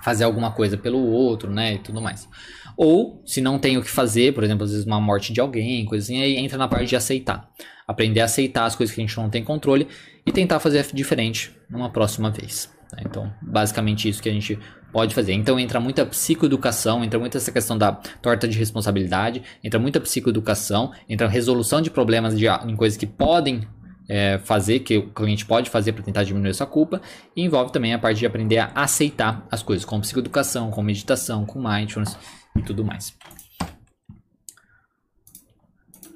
Fazer 0.05 0.22
alguma 0.22 0.52
coisa 0.52 0.76
pelo 0.76 0.98
outro, 0.98 1.50
né? 1.50 1.74
E 1.74 1.78
tudo 1.78 2.00
mais. 2.00 2.28
Ou, 2.77 3.22
se 3.25 3.41
não 3.41 3.59
tem 3.59 3.77
o 3.77 3.83
que 3.83 3.91
fazer, 3.91 4.35
por 4.35 4.43
exemplo, 4.43 4.64
às 4.64 4.70
vezes 4.70 4.87
uma 4.87 5.01
morte 5.01 5.33
de 5.33 5.41
alguém, 5.41 5.85
coisa 5.85 6.05
assim, 6.05 6.20
aí 6.22 6.37
entra 6.37 6.59
na 6.59 6.68
parte 6.68 6.89
de 6.89 6.97
aceitar. 6.97 7.49
Aprender 7.87 8.20
a 8.20 8.25
aceitar 8.25 8.64
as 8.64 8.75
coisas 8.75 8.95
que 8.95 9.01
a 9.01 9.05
gente 9.05 9.16
não 9.16 9.29
tem 9.29 9.45
controle 9.45 9.87
e 10.27 10.33
tentar 10.33 10.59
fazer 10.59 10.85
diferente 10.93 11.55
numa 11.70 11.91
próxima 11.91 12.31
vez. 12.31 12.72
Né? 12.93 13.03
Então, 13.07 13.33
basicamente 13.43 14.09
isso 14.09 14.22
que 14.22 14.29
a 14.29 14.33
gente 14.33 14.59
pode 14.93 15.14
fazer. 15.14 15.33
Então 15.33 15.59
entra 15.59 15.81
muita 15.81 16.07
psicoeducação, 16.07 17.03
entra 17.03 17.18
muita 17.18 17.39
essa 17.39 17.51
questão 17.51 17.77
da 17.77 17.93
torta 17.93 18.47
de 18.47 18.57
responsabilidade, 18.57 19.43
entra 19.62 19.79
muita 19.79 20.01
psicoeducação, 20.01 20.93
entra 21.09 21.27
resolução 21.27 21.83
de 21.83 21.91
problemas 21.91 22.39
de, 22.39 22.47
em 22.47 22.77
coisas 22.77 22.97
que 22.97 23.07
podem 23.07 23.66
é, 24.09 24.39
fazer, 24.39 24.81
que 24.81 24.99
o 24.99 25.11
cliente 25.11 25.45
pode 25.45 25.68
fazer 25.68 25.93
para 25.93 26.05
tentar 26.05 26.22
diminuir 26.22 26.51
essa 26.51 26.66
culpa, 26.66 27.03
e 27.35 27.43
envolve 27.43 27.72
também 27.72 27.93
a 27.93 27.99
parte 27.99 28.18
de 28.18 28.27
aprender 28.27 28.59
a 28.59 28.70
aceitar 28.75 29.47
as 29.51 29.62
coisas, 29.62 29.85
com 29.85 30.01
psicoeducação, 30.01 30.70
com 30.70 30.83
meditação, 30.83 31.45
com 31.45 31.59
mindfulness 31.61 32.16
e 32.57 32.62
tudo 32.62 32.84
mais. 32.84 33.16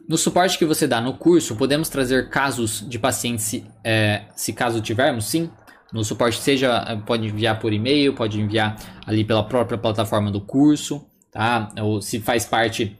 No 0.08 0.16
suporte 0.16 0.56
que 0.56 0.64
você 0.64 0.86
dá 0.86 1.00
no 1.00 1.14
curso, 1.14 1.54
podemos 1.54 1.90
trazer 1.90 2.30
casos 2.30 2.82
de 2.88 2.98
pacientes, 2.98 3.62
é, 3.84 4.24
se 4.34 4.54
caso 4.54 4.80
tivermos, 4.80 5.26
sim. 5.26 5.50
No 5.92 6.02
suporte, 6.02 6.38
seja 6.38 6.84
é, 6.86 6.96
pode 6.96 7.26
enviar 7.26 7.58
por 7.58 7.72
e-mail, 7.72 8.14
pode 8.14 8.40
enviar 8.40 8.76
ali 9.06 9.24
pela 9.24 9.42
própria 9.42 9.76
plataforma 9.76 10.30
do 10.30 10.40
curso, 10.40 11.06
tá? 11.30 11.70
Ou 11.80 12.00
se 12.00 12.20
faz 12.20 12.46
parte 12.46 12.96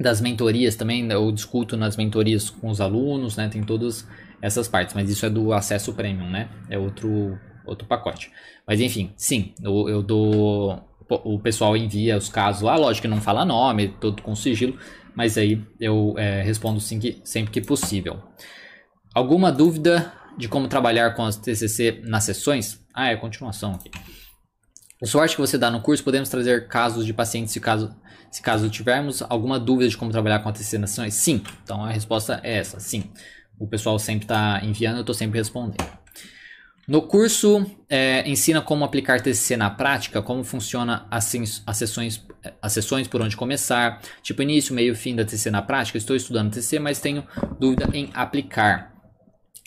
das 0.00 0.20
mentorias 0.20 0.76
também, 0.76 1.10
eu 1.10 1.30
discuto 1.30 1.76
nas 1.76 1.96
mentorias 1.96 2.50
com 2.50 2.68
os 2.68 2.80
alunos, 2.80 3.36
né? 3.36 3.48
Tem 3.48 3.62
todas 3.62 4.06
essas 4.40 4.66
partes, 4.68 4.94
mas 4.94 5.08
isso 5.08 5.24
é 5.24 5.30
do 5.30 5.52
acesso 5.52 5.92
premium, 5.94 6.28
né? 6.28 6.48
É 6.68 6.78
outro, 6.78 7.38
outro 7.64 7.86
pacote. 7.86 8.30
Mas 8.66 8.80
enfim, 8.80 9.12
sim, 9.16 9.54
eu, 9.62 9.88
eu 9.88 10.02
dou. 10.02 10.82
O 11.24 11.38
pessoal 11.38 11.76
envia 11.76 12.16
os 12.16 12.28
casos 12.28 12.62
lá, 12.62 12.76
lógico 12.76 13.02
que 13.02 13.08
não 13.08 13.20
fala 13.20 13.44
nome, 13.44 13.88
todo 13.88 14.22
com 14.22 14.34
sigilo, 14.34 14.78
mas 15.14 15.36
aí 15.36 15.62
eu 15.80 16.14
é, 16.16 16.42
respondo 16.42 16.80
sim 16.80 16.98
que, 16.98 17.20
sempre 17.24 17.50
que 17.50 17.60
possível. 17.60 18.20
Alguma 19.14 19.52
dúvida 19.52 20.12
de 20.38 20.48
como 20.48 20.68
trabalhar 20.68 21.14
com 21.14 21.24
as 21.24 21.36
TCC 21.36 22.02
nas 22.04 22.24
sessões? 22.24 22.80
Ah, 22.94 23.08
é 23.08 23.16
continuação 23.16 23.74
aqui. 23.74 23.90
O 25.02 25.06
sorte 25.06 25.34
que 25.34 25.40
você 25.40 25.58
dá 25.58 25.70
no 25.70 25.80
curso, 25.80 26.04
podemos 26.04 26.28
trazer 26.28 26.68
casos 26.68 27.04
de 27.04 27.12
pacientes 27.12 27.52
se 27.52 27.60
caso, 27.60 27.94
se 28.30 28.40
caso 28.40 28.70
tivermos 28.70 29.22
alguma 29.28 29.58
dúvida 29.58 29.88
de 29.88 29.96
como 29.96 30.12
trabalhar 30.12 30.38
com 30.38 30.48
a 30.48 30.52
TCC 30.52 30.78
nas 30.78 30.90
sessões? 30.90 31.14
Sim. 31.14 31.42
Então 31.64 31.84
a 31.84 31.90
resposta 31.90 32.40
é 32.42 32.58
essa, 32.58 32.78
sim. 32.78 33.10
O 33.58 33.66
pessoal 33.66 33.98
sempre 33.98 34.24
está 34.24 34.60
enviando, 34.64 34.96
eu 34.96 35.00
estou 35.00 35.14
sempre 35.14 35.38
respondendo. 35.38 36.01
No 36.86 37.02
curso, 37.02 37.64
é, 37.88 38.28
ensina 38.28 38.60
como 38.60 38.84
aplicar 38.84 39.20
TCC 39.20 39.56
na 39.56 39.70
prática, 39.70 40.20
como 40.20 40.42
funciona 40.42 41.06
as, 41.08 41.32
as, 41.64 41.76
sessões, 41.76 42.24
as 42.60 42.72
sessões, 42.72 43.06
por 43.06 43.22
onde 43.22 43.36
começar, 43.36 44.00
tipo 44.20 44.42
início, 44.42 44.74
meio, 44.74 44.94
fim 44.96 45.14
da 45.14 45.24
TCC 45.24 45.50
na 45.50 45.62
prática. 45.62 45.96
Estou 45.96 46.16
estudando 46.16 46.50
TCC, 46.50 46.80
mas 46.80 46.98
tenho 46.98 47.24
dúvida 47.60 47.88
em 47.92 48.10
aplicar. 48.12 48.92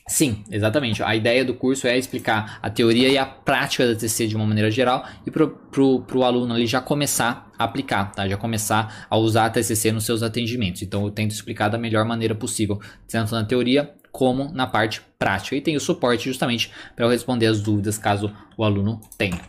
Sim, 0.08 0.44
exatamente. 0.52 1.02
A 1.02 1.16
ideia 1.16 1.44
do 1.44 1.56
curso 1.56 1.88
é 1.88 1.98
explicar 1.98 2.60
a 2.62 2.70
teoria 2.70 3.08
e 3.08 3.18
a 3.18 3.26
prática 3.26 3.88
da 3.88 3.96
TCC 3.96 4.28
de 4.28 4.36
uma 4.36 4.46
maneira 4.46 4.70
geral 4.70 5.04
e 5.26 5.32
para 5.32 5.46
o 5.48 6.24
aluno 6.24 6.54
ali 6.54 6.68
já 6.68 6.80
começar 6.80 7.50
a 7.58 7.64
aplicar, 7.64 8.12
tá? 8.12 8.28
já 8.28 8.38
começar 8.38 9.08
a 9.10 9.18
usar 9.18 9.46
a 9.46 9.50
TCC 9.50 9.92
nos 9.92 10.06
seus 10.06 10.22
atendimentos. 10.22 10.84
Então 10.84 11.04
eu 11.06 11.12
tento 11.12 11.32
explicar 11.32 11.70
da 11.70 11.78
melhor 11.78 12.06
maneira 12.06 12.36
possível, 12.36 12.80
tanto 13.08 13.34
na 13.34 13.44
teoria 13.46 13.96
como 14.16 14.50
na 14.54 14.66
parte 14.66 15.02
prática. 15.20 15.58
E 15.58 15.62
tem 15.62 15.76
o 15.76 15.80
suporte 15.80 16.24
justamente 16.24 16.72
para 16.96 17.06
eu 17.06 17.10
responder 17.10 17.48
as 17.48 17.60
dúvidas 17.60 17.98
caso 17.98 18.34
o 18.56 18.64
aluno 18.64 19.02
tenha. 19.18 19.42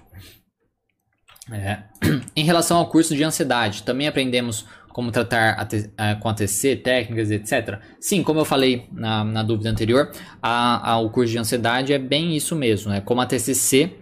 É. 1.53 1.79
Em 2.35 2.45
relação 2.45 2.77
ao 2.77 2.89
curso 2.89 3.15
de 3.15 3.23
ansiedade, 3.23 3.85
também 3.85 4.09
aprendemos 4.09 4.67
como 4.89 5.13
tratar 5.13 5.69
a, 5.97 6.17
com 6.17 6.29
a 6.29 6.35
TCC, 6.35 6.75
técnicas, 6.75 7.31
etc. 7.31 7.79
Sim, 8.01 8.25
como 8.25 8.41
eu 8.41 8.45
falei 8.45 8.89
na, 8.91 9.23
na 9.23 9.43
dúvida 9.45 9.71
anterior, 9.71 10.11
a, 10.43 10.91
a, 10.91 10.99
o 10.99 11.11
curso 11.11 11.31
de 11.31 11.39
ansiedade 11.39 11.93
é 11.93 11.99
bem 11.99 12.35
isso 12.35 12.57
mesmo, 12.57 12.91
né? 12.91 13.01
Como 13.01 13.21
a 13.21 13.27
TCC 13.27 13.93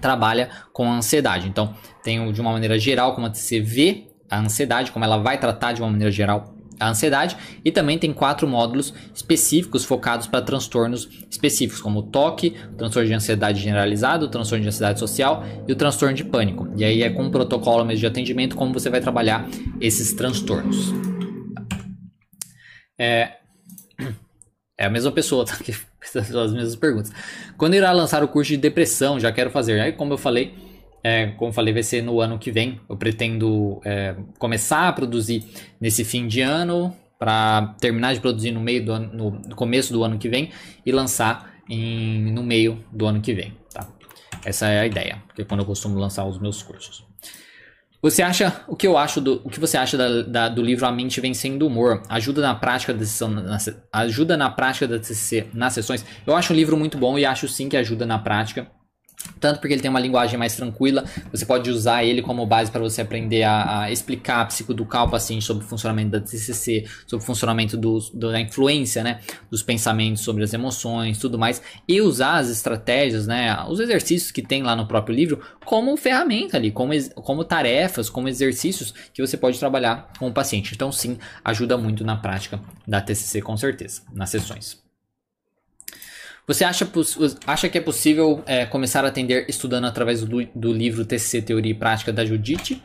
trabalha 0.00 0.50
com 0.72 0.90
a 0.90 0.96
ansiedade. 0.96 1.46
Então, 1.46 1.76
tem 2.02 2.32
de 2.32 2.40
uma 2.40 2.50
maneira 2.50 2.76
geral 2.76 3.14
como 3.14 3.28
a 3.28 3.30
TCC 3.30 3.60
vê 3.60 4.08
a 4.28 4.40
ansiedade, 4.40 4.90
como 4.90 5.04
ela 5.04 5.18
vai 5.18 5.38
tratar 5.38 5.72
de 5.72 5.80
uma 5.80 5.90
maneira 5.90 6.10
geral 6.10 6.56
a 6.80 6.88
ansiedade 6.88 7.36
e 7.62 7.70
também 7.70 7.98
tem 7.98 8.12
quatro 8.12 8.48
módulos 8.48 8.94
específicos 9.14 9.84
focados 9.84 10.26
para 10.26 10.40
transtornos 10.40 11.08
específicos, 11.30 11.80
como 11.80 12.00
o 12.00 12.02
toque, 12.02 12.56
o 12.72 12.76
transtorno 12.76 13.06
de 13.06 13.14
ansiedade 13.14 13.60
generalizado, 13.60 14.24
o 14.24 14.28
transtorno 14.28 14.62
de 14.62 14.68
ansiedade 14.68 14.98
social 14.98 15.44
e 15.68 15.72
o 15.72 15.76
transtorno 15.76 16.14
de 16.14 16.24
pânico. 16.24 16.68
E 16.76 16.84
aí 16.84 17.02
é 17.02 17.10
com 17.10 17.24
um 17.24 17.30
protocolo 17.30 17.84
mesmo 17.84 18.00
de 18.00 18.06
atendimento 18.06 18.56
como 18.56 18.72
você 18.72 18.88
vai 18.88 19.00
trabalhar 19.00 19.46
esses 19.80 20.14
transtornos. 20.14 20.92
É, 22.98 23.36
é 24.78 24.86
a 24.86 24.90
mesma 24.90 25.12
pessoa, 25.12 25.44
tá? 25.44 25.56
Que 25.62 25.74
as 26.18 26.52
mesmas 26.52 26.74
perguntas. 26.76 27.12
Quando 27.58 27.74
irá 27.74 27.92
lançar 27.92 28.24
o 28.24 28.28
curso 28.28 28.52
de 28.52 28.56
depressão? 28.56 29.20
Já 29.20 29.30
quero 29.30 29.50
fazer. 29.50 29.78
Aí, 29.78 29.92
como 29.92 30.14
eu 30.14 30.18
falei, 30.18 30.54
é, 31.02 31.28
como 31.28 31.52
falei, 31.52 31.72
vai 31.72 31.82
ser 31.82 32.02
no 32.02 32.20
ano 32.20 32.38
que 32.38 32.50
vem. 32.50 32.80
Eu 32.88 32.96
pretendo 32.96 33.80
é, 33.84 34.14
começar 34.38 34.88
a 34.88 34.92
produzir 34.92 35.44
nesse 35.80 36.04
fim 36.04 36.26
de 36.26 36.40
ano 36.40 36.94
para 37.18 37.74
terminar 37.80 38.14
de 38.14 38.20
produzir 38.20 38.50
no 38.50 38.60
meio 38.60 38.84
do 38.84 38.92
ano, 38.92 39.42
no 39.46 39.54
começo 39.56 39.92
do 39.92 40.02
ano 40.02 40.18
que 40.18 40.28
vem 40.28 40.50
e 40.84 40.92
lançar 40.92 41.54
em, 41.68 42.32
no 42.32 42.42
meio 42.42 42.84
do 42.90 43.06
ano 43.06 43.20
que 43.20 43.34
vem. 43.34 43.54
Tá? 43.72 43.86
Essa 44.44 44.68
é 44.68 44.80
a 44.80 44.86
ideia, 44.86 45.22
porque 45.26 45.42
é 45.42 45.44
quando 45.44 45.60
eu 45.60 45.66
costumo 45.66 45.98
lançar 45.98 46.24
os 46.24 46.38
meus 46.38 46.62
cursos. 46.62 47.04
Você 48.02 48.22
acha 48.22 48.64
o 48.66 48.74
que 48.74 48.86
eu 48.86 48.96
acho 48.96 49.20
do 49.20 49.42
o 49.44 49.50
que 49.50 49.60
você 49.60 49.76
acha 49.76 49.98
da, 49.98 50.22
da, 50.22 50.48
do 50.48 50.62
livro 50.62 50.86
A 50.86 50.92
Mente 50.92 51.20
Vencendo 51.20 51.62
o 51.62 51.66
Humor? 51.66 52.02
Ajuda 52.08 52.40
na 52.40 52.54
prática 52.54 52.94
da 52.94 53.00
sessão, 53.00 53.28
na, 53.28 53.58
ajuda 53.92 54.38
na 54.38 54.48
prática 54.48 54.88
da 54.88 54.98
TCC 54.98 55.48
nas 55.52 55.74
sessões? 55.74 56.04
Eu 56.26 56.34
acho 56.34 56.54
um 56.54 56.56
livro 56.56 56.78
muito 56.78 56.96
bom 56.96 57.18
e 57.18 57.26
acho 57.26 57.46
sim 57.46 57.68
que 57.68 57.76
ajuda 57.76 58.06
na 58.06 58.18
prática. 58.18 58.66
Tanto 59.38 59.60
porque 59.60 59.74
ele 59.74 59.80
tem 59.80 59.90
uma 59.90 60.00
linguagem 60.00 60.38
mais 60.38 60.54
tranquila, 60.54 61.04
você 61.32 61.46
pode 61.46 61.70
usar 61.70 62.04
ele 62.04 62.20
como 62.22 62.44
base 62.44 62.70
para 62.70 62.80
você 62.80 63.00
aprender 63.00 63.42
a, 63.42 63.80
a, 63.80 63.90
explicar 63.90 64.42
a 64.42 64.44
psicoducal 64.44 65.02
ao 65.02 65.10
paciente 65.10 65.44
sobre 65.44 65.64
o 65.64 65.66
funcionamento 65.66 66.10
da 66.10 66.20
TCC, 66.20 66.86
sobre 67.06 67.22
o 67.22 67.26
funcionamento 67.26 67.76
do, 67.76 67.98
do, 68.12 68.30
da 68.30 68.40
influência, 68.40 69.02
né, 69.02 69.20
dos 69.50 69.62
pensamentos 69.62 70.22
sobre 70.22 70.44
as 70.44 70.52
emoções, 70.52 71.18
tudo 71.18 71.38
mais, 71.38 71.62
e 71.88 72.00
usar 72.00 72.36
as 72.36 72.50
estratégias, 72.50 73.26
né, 73.26 73.64
os 73.68 73.80
exercícios 73.80 74.30
que 74.30 74.42
tem 74.42 74.62
lá 74.62 74.76
no 74.76 74.86
próprio 74.86 75.14
livro 75.14 75.40
como 75.64 75.96
ferramenta 75.96 76.56
ali, 76.56 76.70
como, 76.70 76.92
como 77.14 77.44
tarefas, 77.44 78.10
como 78.10 78.28
exercícios 78.28 78.92
que 79.12 79.26
você 79.26 79.36
pode 79.36 79.58
trabalhar 79.58 80.10
com 80.18 80.28
o 80.28 80.32
paciente. 80.32 80.74
Então, 80.74 80.92
sim, 80.92 81.18
ajuda 81.44 81.78
muito 81.78 82.04
na 82.04 82.16
prática 82.16 82.60
da 82.86 83.00
TCC 83.00 83.40
com 83.40 83.56
certeza, 83.56 84.02
nas 84.12 84.30
sessões. 84.30 84.89
Você 86.50 86.64
acha, 86.64 86.84
acha 87.46 87.68
que 87.68 87.78
é 87.78 87.80
possível 87.80 88.42
é, 88.44 88.66
começar 88.66 89.04
a 89.04 89.08
atender 89.08 89.44
estudando 89.48 89.84
através 89.84 90.24
do, 90.24 90.44
do 90.46 90.72
livro 90.72 91.04
TCC 91.04 91.42
Teoria 91.42 91.70
e 91.70 91.74
Prática 91.74 92.12
da 92.12 92.24
Judite? 92.24 92.82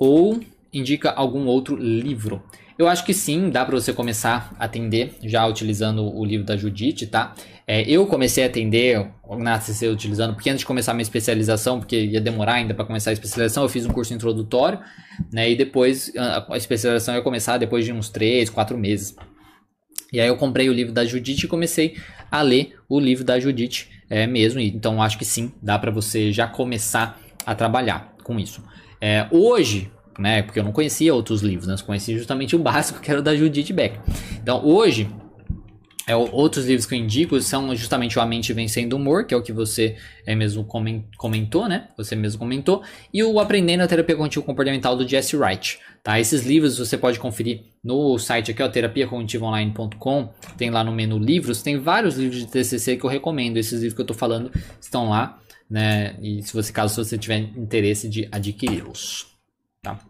Ou 0.00 0.40
indica 0.72 1.12
algum 1.12 1.46
outro 1.46 1.76
livro? 1.76 2.42
Eu 2.76 2.88
acho 2.88 3.04
que 3.04 3.14
sim, 3.14 3.50
dá 3.50 3.64
para 3.64 3.76
você 3.76 3.92
começar 3.92 4.52
a 4.58 4.64
atender 4.64 5.14
já 5.22 5.46
utilizando 5.46 6.12
o 6.12 6.24
livro 6.24 6.44
da 6.44 6.56
Judite, 6.56 7.06
tá? 7.06 7.34
É, 7.68 7.88
eu 7.88 8.04
comecei 8.04 8.42
a 8.42 8.48
atender 8.48 9.12
na 9.38 9.60
TCC 9.60 9.86
utilizando, 9.86 10.34
porque 10.34 10.50
antes 10.50 10.62
de 10.62 10.66
começar 10.66 10.92
minha 10.92 11.02
especialização, 11.02 11.78
porque 11.78 12.06
ia 12.06 12.20
demorar 12.20 12.54
ainda 12.54 12.74
para 12.74 12.84
começar 12.84 13.10
a 13.10 13.12
especialização, 13.12 13.62
eu 13.62 13.68
fiz 13.68 13.86
um 13.86 13.90
curso 13.90 14.12
introdutório, 14.12 14.80
né? 15.32 15.48
E 15.48 15.54
depois 15.54 16.10
a, 16.16 16.52
a 16.52 16.56
especialização 16.56 17.14
ia 17.14 17.22
começar 17.22 17.58
depois 17.58 17.84
de 17.84 17.92
uns 17.92 18.08
3, 18.08 18.50
4 18.50 18.76
meses. 18.76 19.14
E 20.12 20.20
aí 20.20 20.28
eu 20.28 20.36
comprei 20.36 20.68
o 20.68 20.72
livro 20.72 20.92
da 20.92 21.04
Judite 21.04 21.46
e 21.46 21.48
comecei 21.48 21.96
a 22.30 22.42
ler 22.42 22.76
o 22.88 23.00
livro 23.00 23.24
da 23.24 23.40
Judite 23.40 23.88
é, 24.10 24.26
mesmo. 24.26 24.60
Então 24.60 25.02
acho 25.02 25.18
que 25.18 25.24
sim, 25.24 25.52
dá 25.62 25.78
para 25.78 25.90
você 25.90 26.30
já 26.32 26.46
começar 26.46 27.18
a 27.46 27.54
trabalhar 27.54 28.14
com 28.22 28.38
isso. 28.38 28.62
É, 29.00 29.26
hoje, 29.30 29.90
né, 30.18 30.42
porque 30.42 30.60
eu 30.60 30.64
não 30.64 30.72
conhecia 30.72 31.14
outros 31.14 31.42
livros, 31.42 31.66
né, 31.66 31.74
eu 31.74 31.84
conhecia 31.84 32.16
justamente 32.16 32.54
o 32.54 32.58
básico 32.58 33.00
que 33.02 33.10
era 33.10 33.20
o 33.20 33.22
da 33.22 33.34
Judite 33.34 33.72
Beck. 33.72 33.98
Então 34.40 34.64
hoje 34.64 35.08
é, 36.06 36.16
outros 36.16 36.66
livros 36.66 36.84
que 36.84 36.94
eu 36.94 36.98
indico 36.98 37.40
são 37.40 37.74
justamente 37.76 38.18
o 38.18 38.22
A 38.22 38.26
Mente 38.26 38.52
Vencendo 38.52 38.94
o 38.94 38.96
Humor, 38.96 39.24
que 39.24 39.32
é 39.32 39.36
o 39.36 39.42
que 39.42 39.52
você 39.52 39.96
é, 40.26 40.34
mesmo 40.34 40.66
comentou, 41.16 41.68
né? 41.68 41.88
Você 41.96 42.16
mesmo 42.16 42.40
comentou. 42.40 42.82
E 43.12 43.22
o 43.22 43.38
Aprendendo 43.38 43.82
a 43.82 43.86
Terapia 43.86 44.16
Cognitivo 44.16 44.44
Comportamental 44.44 44.96
do 44.96 45.06
Jesse 45.06 45.36
Wright. 45.36 45.78
Tá? 46.02 46.18
Esses 46.18 46.44
livros 46.44 46.78
você 46.78 46.98
pode 46.98 47.20
conferir 47.20 47.62
no 47.84 48.18
site 48.18 48.50
aqui, 48.50 48.62
ó, 48.62 48.68
terapiacognitivaonline.com. 48.68 50.30
Tem 50.58 50.70
lá 50.70 50.82
no 50.82 50.90
menu 50.90 51.18
livros, 51.18 51.62
tem 51.62 51.78
vários 51.78 52.16
livros 52.16 52.40
de 52.40 52.46
TCC 52.48 52.96
que 52.96 53.04
eu 53.04 53.10
recomendo. 53.10 53.56
Esses 53.56 53.74
livros 53.74 53.94
que 53.94 54.00
eu 54.00 54.04
estou 54.04 54.16
falando 54.16 54.50
estão 54.80 55.08
lá, 55.08 55.38
né? 55.70 56.16
E 56.20 56.42
se 56.42 56.52
você, 56.52 56.72
caso 56.72 57.04
você 57.04 57.16
tiver 57.16 57.38
interesse 57.38 58.08
de 58.08 58.28
adquiri-los, 58.32 59.28
tá? 59.80 60.00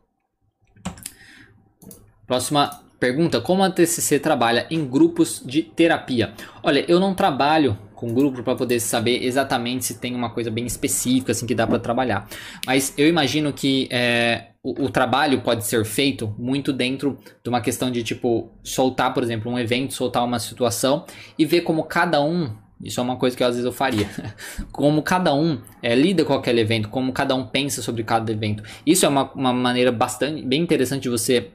Próxima 2.26 2.81
Pergunta: 3.02 3.40
Como 3.40 3.64
a 3.64 3.68
TCC 3.68 4.20
trabalha 4.20 4.64
em 4.70 4.86
grupos 4.86 5.42
de 5.44 5.60
terapia? 5.60 6.34
Olha, 6.62 6.84
eu 6.86 7.00
não 7.00 7.16
trabalho 7.16 7.76
com 7.96 8.14
grupo 8.14 8.44
para 8.44 8.54
poder 8.54 8.78
saber 8.78 9.24
exatamente 9.24 9.84
se 9.84 9.98
tem 9.98 10.14
uma 10.14 10.30
coisa 10.30 10.52
bem 10.52 10.64
específica 10.66 11.32
assim 11.32 11.44
que 11.44 11.52
dá 11.52 11.66
para 11.66 11.80
trabalhar. 11.80 12.28
Mas 12.64 12.94
eu 12.96 13.08
imagino 13.08 13.52
que 13.52 13.88
é, 13.90 14.50
o, 14.62 14.84
o, 14.84 14.88
trabalho 14.88 15.40
pode 15.40 15.64
ser 15.64 15.84
feito 15.84 16.32
muito 16.38 16.72
dentro 16.72 17.18
de 17.42 17.48
uma 17.48 17.60
questão 17.60 17.90
de 17.90 18.04
tipo 18.04 18.52
soltar, 18.62 19.12
por 19.12 19.24
exemplo, 19.24 19.50
um 19.50 19.58
evento, 19.58 19.94
soltar 19.94 20.24
uma 20.24 20.38
situação 20.38 21.04
e 21.36 21.44
ver 21.44 21.62
como 21.62 21.82
cada 21.82 22.22
um 22.22 22.52
isso 22.80 23.00
é 23.00 23.02
uma 23.02 23.16
coisa 23.16 23.36
que 23.36 23.42
às 23.42 23.50
vezes 23.50 23.64
eu 23.64 23.72
faria. 23.72 24.08
Como 24.72 25.02
cada 25.02 25.32
um 25.32 25.60
é, 25.80 25.94
lida 25.94 26.24
com 26.24 26.34
aquele 26.34 26.60
evento, 26.60 26.88
como 26.88 27.12
cada 27.12 27.32
um 27.32 27.46
pensa 27.46 27.80
sobre 27.80 28.02
cada 28.02 28.32
evento. 28.32 28.64
Isso 28.84 29.06
é 29.06 29.08
uma, 29.08 29.30
uma 29.34 29.52
maneira 29.52 29.92
bastante 29.92 30.42
bem 30.42 30.62
interessante 30.62 31.04
de 31.04 31.08
você 31.08 31.52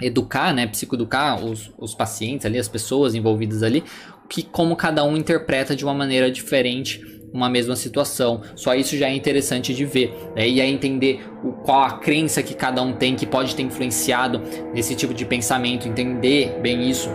educar, 0.00 0.54
né, 0.54 0.66
psicoeducar 0.66 1.44
os, 1.44 1.70
os 1.78 1.94
pacientes 1.94 2.46
ali, 2.46 2.58
as 2.58 2.68
pessoas 2.68 3.14
envolvidas 3.14 3.62
ali, 3.62 3.82
que 4.28 4.42
como 4.42 4.76
cada 4.76 5.04
um 5.04 5.16
interpreta 5.16 5.74
de 5.74 5.84
uma 5.84 5.94
maneira 5.94 6.30
diferente 6.30 7.00
uma 7.32 7.48
mesma 7.48 7.76
situação. 7.76 8.40
Só 8.56 8.74
isso 8.74 8.96
já 8.96 9.08
é 9.08 9.14
interessante 9.14 9.74
de 9.74 9.84
ver. 9.84 10.14
Né? 10.34 10.48
E 10.48 10.60
aí 10.60 10.70
entender 10.70 11.28
o, 11.44 11.52
qual 11.52 11.82
a 11.82 11.98
crença 11.98 12.42
que 12.42 12.54
cada 12.54 12.82
um 12.82 12.92
tem 12.94 13.14
que 13.14 13.26
pode 13.26 13.54
ter 13.54 13.62
influenciado 13.62 14.40
nesse 14.72 14.94
tipo 14.94 15.12
de 15.12 15.24
pensamento, 15.24 15.86
entender 15.86 16.58
bem 16.62 16.88
isso, 16.88 17.10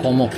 como 0.00 0.30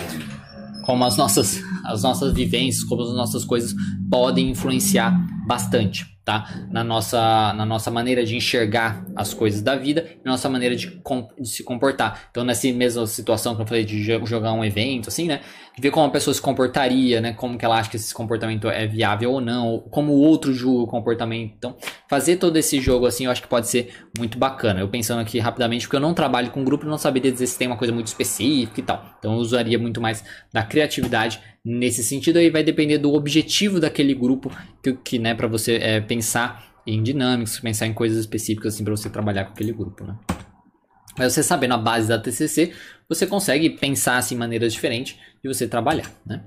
como 0.84 1.04
as 1.04 1.16
nossas 1.16 1.62
as 1.86 2.02
nossas 2.02 2.32
vivências, 2.32 2.82
como 2.84 3.02
as 3.02 3.14
nossas 3.14 3.44
coisas 3.44 3.72
podem 4.10 4.50
influenciar 4.50 5.12
bastante 5.46 6.11
tá? 6.24 6.66
Na 6.70 6.84
nossa, 6.84 7.52
na 7.52 7.66
nossa 7.66 7.90
maneira 7.90 8.24
de 8.24 8.36
enxergar 8.36 9.04
as 9.16 9.34
coisas 9.34 9.60
da 9.60 9.74
vida 9.74 10.06
e 10.24 10.28
nossa 10.28 10.48
maneira 10.48 10.76
de, 10.76 11.00
de, 11.38 11.48
se 11.48 11.64
comportar. 11.64 12.28
Então, 12.30 12.44
nessa 12.44 12.68
mesma 12.72 13.06
situação 13.06 13.56
que 13.56 13.62
eu 13.62 13.66
falei 13.66 13.84
de 13.84 14.02
jogar 14.02 14.52
um 14.52 14.64
evento, 14.64 15.08
assim, 15.08 15.26
né? 15.26 15.40
Ver 15.78 15.90
como 15.90 16.06
a 16.06 16.10
pessoa 16.10 16.32
se 16.32 16.40
comportaria, 16.40 17.20
né? 17.20 17.32
Como 17.32 17.58
que 17.58 17.64
ela 17.64 17.78
acha 17.78 17.90
que 17.90 17.96
esse 17.96 18.14
comportamento 18.14 18.68
é 18.68 18.86
viável 18.86 19.32
ou 19.32 19.40
não, 19.40 19.80
como 19.90 20.12
o 20.12 20.20
outro 20.20 20.52
julga 20.52 20.84
o 20.84 20.86
comportamento. 20.86 21.54
Então, 21.56 21.76
fazer 22.08 22.36
todo 22.36 22.56
esse 22.56 22.80
jogo, 22.80 23.06
assim, 23.06 23.24
eu 23.24 23.30
acho 23.30 23.42
que 23.42 23.48
pode 23.48 23.68
ser 23.68 23.92
muito 24.16 24.38
bacana. 24.38 24.80
Eu 24.80 24.88
pensando 24.88 25.20
aqui 25.20 25.38
rapidamente, 25.38 25.86
porque 25.86 25.96
eu 25.96 26.00
não 26.00 26.14
trabalho 26.14 26.50
com 26.50 26.62
grupo, 26.62 26.86
não 26.86 26.98
saberia 26.98 27.32
dizer 27.32 27.46
se 27.46 27.58
tem 27.58 27.66
uma 27.66 27.76
coisa 27.76 27.92
muito 27.92 28.06
específica 28.06 28.80
e 28.80 28.82
tal. 28.82 29.16
Então, 29.18 29.32
eu 29.32 29.38
usaria 29.38 29.78
muito 29.78 30.00
mais 30.00 30.22
da 30.52 30.62
criatividade 30.62 31.40
nesse 31.64 32.02
sentido. 32.02 32.38
Aí 32.38 32.50
vai 32.50 32.62
depender 32.62 32.98
do 32.98 33.12
objetivo 33.12 33.80
daquele 33.80 34.14
grupo 34.14 34.50
que, 34.82 34.92
que 34.94 35.18
né, 35.18 35.34
para 35.34 35.46
você 35.46 35.76
é, 35.76 36.00
pensar 36.00 36.72
em 36.86 37.02
dinâmicas, 37.02 37.60
pensar 37.60 37.86
em 37.86 37.94
coisas 37.94 38.18
específicas 38.18 38.74
assim 38.74 38.84
para 38.84 38.96
você 38.96 39.08
trabalhar 39.08 39.44
com 39.44 39.52
aquele 39.52 39.72
grupo, 39.72 40.04
né? 40.04 40.16
Mas 41.16 41.32
você 41.32 41.42
sabendo 41.42 41.74
a 41.74 41.78
base 41.78 42.08
da 42.08 42.18
TCC, 42.18 42.72
você 43.08 43.26
consegue 43.26 43.70
pensar 43.70 44.16
assim, 44.16 44.34
maneiras 44.34 44.72
diferentes 44.72 45.18
de 45.42 45.48
você 45.48 45.68
trabalhar, 45.68 46.10
né? 46.24 46.42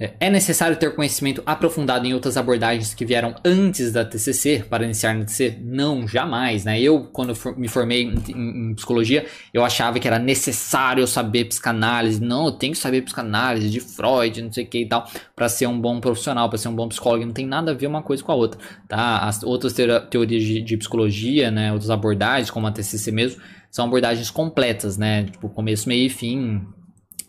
É, 0.00 0.14
é 0.18 0.30
necessário 0.30 0.78
ter 0.78 0.94
conhecimento 0.94 1.42
aprofundado 1.44 2.06
em 2.06 2.14
outras 2.14 2.38
abordagens 2.38 2.94
que 2.94 3.04
vieram 3.04 3.34
antes 3.44 3.92
da 3.92 4.02
TCC 4.02 4.64
para 4.68 4.84
iniciar 4.84 5.14
na 5.14 5.26
TCC? 5.26 5.58
Não, 5.62 6.08
jamais, 6.08 6.64
né? 6.64 6.80
Eu, 6.80 7.04
quando 7.12 7.34
me 7.58 7.68
formei 7.68 8.04
em, 8.04 8.74
psicologia, 8.74 9.26
eu 9.52 9.62
achava 9.62 10.00
que 10.00 10.08
era 10.08 10.18
necessário 10.18 11.06
saber 11.06 11.44
psicanálise. 11.44 12.18
Não, 12.18 12.46
eu 12.46 12.52
tenho 12.52 12.72
que 12.72 12.78
saber 12.78 13.02
psicanálise 13.02 13.68
de 13.68 13.80
Freud, 13.80 14.40
não 14.40 14.50
sei 14.50 14.64
o 14.64 14.66
que 14.66 14.78
e 14.78 14.86
tal, 14.86 15.06
para 15.36 15.50
ser 15.50 15.66
um 15.66 15.78
bom 15.78 16.00
profissional, 16.00 16.48
para 16.48 16.56
ser 16.56 16.68
um 16.68 16.74
bom 16.74 16.88
psicólogo. 16.88 17.26
Não 17.26 17.34
tem 17.34 17.46
nada 17.46 17.72
a 17.72 17.74
ver 17.74 17.86
uma 17.86 18.02
coisa 18.02 18.24
com 18.24 18.32
a 18.32 18.34
outra, 18.34 18.58
tá? 18.88 19.18
As 19.18 19.42
outras 19.42 19.74
teorias 19.74 20.42
de, 20.42 20.62
de 20.62 20.76
psicologia, 20.78 21.50
né? 21.50 21.72
Outras 21.72 21.90
abordagens, 21.90 22.50
como 22.50 22.66
a 22.66 22.72
TCC 22.72 23.12
mesmo, 23.12 23.42
são 23.70 23.84
abordagens 23.84 24.30
completas, 24.30 24.96
né? 24.96 25.24
Tipo, 25.24 25.50
começo, 25.50 25.86
meio 25.86 26.06
e 26.06 26.08
fim, 26.08 26.66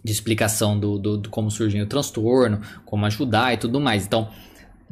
de 0.03 0.11
explicação 0.11 0.79
do, 0.79 0.97
do, 0.97 1.17
do 1.17 1.29
como 1.29 1.49
surgiu 1.51 1.83
o 1.83 1.87
transtorno, 1.87 2.61
como 2.85 3.05
ajudar 3.05 3.53
e 3.53 3.57
tudo 3.57 3.79
mais. 3.79 4.05
Então, 4.05 4.29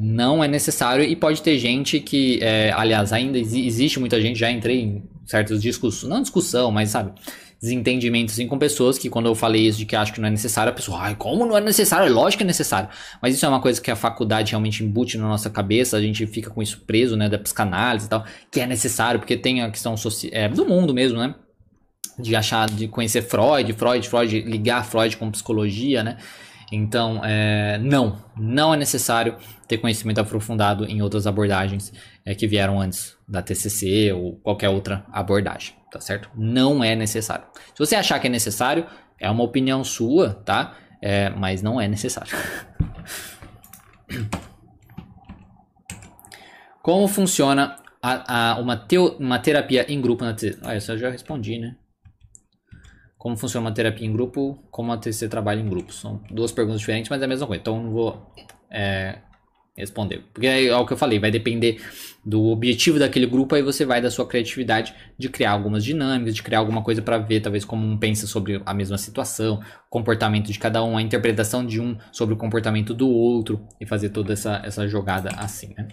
Não 0.02 0.42
é 0.42 0.48
necessário 0.48 1.04
e 1.04 1.14
pode 1.14 1.42
ter 1.42 1.60
gente 1.60 2.00
que, 2.00 2.40
é, 2.42 2.72
aliás, 2.72 3.12
ainda 3.12 3.38
existe 3.38 4.00
muita 4.00 4.22
gente, 4.22 4.40
já 4.40 4.50
entrei 4.50 4.80
em 4.82 5.04
certas 5.26 5.62
discussões, 5.62 6.10
não 6.10 6.22
discussão, 6.22 6.72
mas 6.72 6.92
sabe, 6.92 7.12
desentendimentos 7.62 8.34
assim, 8.34 8.48
com 8.48 8.58
pessoas 8.58 8.98
que 8.98 9.10
quando 9.10 9.26
eu 9.26 9.36
falei 9.36 9.68
isso 9.68 9.78
de 9.78 9.86
que 9.86 9.98
acho 9.98 10.14
que 10.14 10.22
não 10.22 10.30
é 10.30 10.32
necessário, 10.32 10.72
a 10.72 10.74
pessoa, 10.74 11.00
ai, 11.02 11.16
como 11.18 11.46
não 11.46 11.58
é 11.58 11.60
necessário? 11.60 12.08
É 12.08 12.10
lógico 12.10 12.38
que 12.38 12.44
é 12.46 12.48
necessário. 12.48 12.88
Mas 13.22 13.36
isso 13.36 13.46
é 13.46 13.50
uma 13.50 13.60
coisa 13.60 13.82
que 13.82 13.92
a 13.92 13.96
faculdade 13.98 14.52
realmente 14.52 14.82
embute 14.86 15.18
na 15.18 15.28
nossa 15.28 15.50
cabeça, 15.50 15.98
a 15.98 16.02
gente 16.02 16.26
fica 16.28 16.50
com 16.50 16.62
isso 16.62 16.80
preso, 16.88 17.18
né, 17.18 17.28
da 17.28 17.38
psicanálise 17.38 18.06
e 18.06 18.10
tal, 18.10 18.24
que 18.50 18.62
é 18.62 18.66
necessário, 18.66 19.20
porque 19.20 19.36
tem 19.36 19.62
a 19.62 19.70
questão 19.70 19.98
social, 19.98 20.32
é, 20.34 20.48
do 20.48 20.66
mundo 20.66 20.94
mesmo, 20.94 21.20
né? 21.20 21.36
De 22.18 22.36
achar, 22.36 22.70
de 22.70 22.88
conhecer 22.88 23.22
Freud, 23.22 23.72
Freud, 23.74 24.10
Freud, 24.10 24.42
ligar 24.42 24.84
Freud 24.86 25.16
com 25.18 25.32
psicologia, 25.32 26.04
né? 26.04 26.18
Então, 26.72 27.22
é, 27.24 27.78
não, 27.80 28.22
não 28.38 28.74
é 28.74 28.78
necessário 28.78 29.36
ter 29.68 29.78
conhecimento 29.78 30.20
aprofundado 30.20 30.86
em 30.86 31.02
outras 31.02 31.26
abordagens 31.26 31.92
é, 32.26 32.36
que 32.36 32.48
vieram 32.48 32.80
antes 32.80 33.18
da 33.28 33.42
TCC 33.42 34.12
ou 34.14 34.36
qualquer 34.38 34.70
outra 34.70 35.04
abordagem, 35.12 35.76
tá 35.92 36.00
certo? 36.00 36.30
Não 36.36 36.84
é 36.84 36.96
necessário. 36.96 37.46
Se 37.74 37.80
você 37.80 37.96
achar 37.96 38.20
que 38.20 38.28
é 38.28 38.30
necessário, 38.30 38.86
é 39.20 39.30
uma 39.30 39.44
opinião 39.44 39.84
sua, 39.84 40.34
tá? 40.46 40.76
É, 41.02 41.30
mas 41.30 41.62
não 41.62 41.82
é 41.82 41.88
necessário. 41.88 42.32
Como 46.82 47.08
funciona 47.08 47.78
a, 48.02 48.52
a, 48.52 48.60
uma, 48.60 48.78
teo, 48.78 49.16
uma 49.20 49.40
terapia 49.40 49.86
em 49.92 50.00
grupo 50.02 50.24
na 50.24 50.34
TCC? 50.34 50.60
Ah, 50.64 50.76
isso 50.76 50.92
eu 50.92 50.98
já 50.98 51.10
respondi, 51.10 51.58
né? 51.58 51.76
Como 53.20 53.36
funciona 53.36 53.68
uma 53.68 53.74
terapia 53.74 54.08
em 54.08 54.14
grupo, 54.14 54.58
como 54.72 54.94
a 54.94 54.98
TCC 54.98 55.28
trabalha 55.28 55.60
em 55.60 55.70
grupo. 55.70 55.94
São 55.94 56.22
duas 56.32 56.54
perguntas 56.54 56.80
diferentes, 56.80 57.10
mas 57.10 57.22
é 57.22 57.26
a 57.26 57.28
mesma 57.28 57.46
coisa. 57.46 57.60
Então 57.60 57.84
não 57.84 57.92
vou 57.92 58.34
é, 58.72 59.20
responder. 59.76 60.24
Porque 60.34 60.48
é 60.48 60.74
o 60.74 60.86
que 60.86 60.94
eu 60.94 60.98
falei, 60.98 61.20
vai 61.20 61.30
depender 61.30 61.82
do 62.24 62.46
objetivo 62.46 62.98
daquele 62.98 63.26
grupo, 63.26 63.56
aí 63.56 63.62
você 63.62 63.86
vai 63.86 64.02
da 64.02 64.10
sua 64.10 64.26
criatividade 64.26 64.96
de 65.18 65.28
criar 65.28 65.52
algumas 65.52 65.84
dinâmicas, 65.84 66.34
de 66.34 66.42
criar 66.42 66.60
alguma 66.60 66.82
coisa 66.82 67.02
para 67.02 67.18
ver, 67.18 67.42
talvez 67.42 67.66
como 67.66 67.86
um 67.86 67.98
pensa 67.98 68.26
sobre 68.26 68.62
a 68.66 68.74
mesma 68.74 68.98
situação, 68.98 69.62
comportamento 69.90 70.50
de 70.50 70.58
cada 70.58 70.82
um, 70.82 70.98
a 70.98 71.02
interpretação 71.02 71.66
de 71.66 71.82
um 71.82 71.98
sobre 72.14 72.34
o 72.34 72.38
comportamento 72.38 72.94
do 72.94 73.10
outro 73.10 73.68
e 73.82 73.86
fazer 73.86 74.10
toda 74.10 74.32
essa, 74.32 74.62
essa 74.64 74.88
jogada 74.88 75.30
assim, 75.38 75.74
né? 75.78 75.90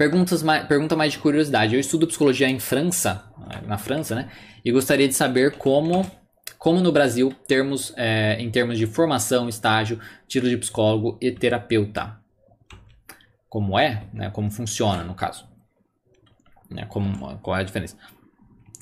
Perguntas 0.00 0.42
mais, 0.42 0.66
pergunta 0.66 0.96
mais 0.96 1.12
de 1.12 1.18
curiosidade. 1.18 1.74
Eu 1.74 1.80
estudo 1.80 2.06
psicologia 2.06 2.48
em 2.48 2.58
França, 2.58 3.22
na 3.66 3.76
França, 3.76 4.14
né? 4.14 4.30
E 4.64 4.72
gostaria 4.72 5.06
de 5.06 5.12
saber 5.12 5.58
como, 5.58 6.10
como 6.56 6.80
no 6.80 6.90
Brasil, 6.90 7.34
termos, 7.46 7.92
é, 7.98 8.40
em 8.40 8.50
termos 8.50 8.78
de 8.78 8.86
formação, 8.86 9.46
estágio, 9.46 10.00
título 10.26 10.50
de 10.50 10.56
psicólogo 10.56 11.18
e 11.20 11.30
terapeuta. 11.30 12.16
Como 13.46 13.78
é, 13.78 14.04
né? 14.14 14.30
Como 14.30 14.50
funciona, 14.50 15.04
no 15.04 15.14
caso. 15.14 15.46
Né? 16.70 16.86
Como, 16.86 17.36
qual 17.40 17.58
é 17.58 17.60
a 17.60 17.62
diferença? 17.64 17.94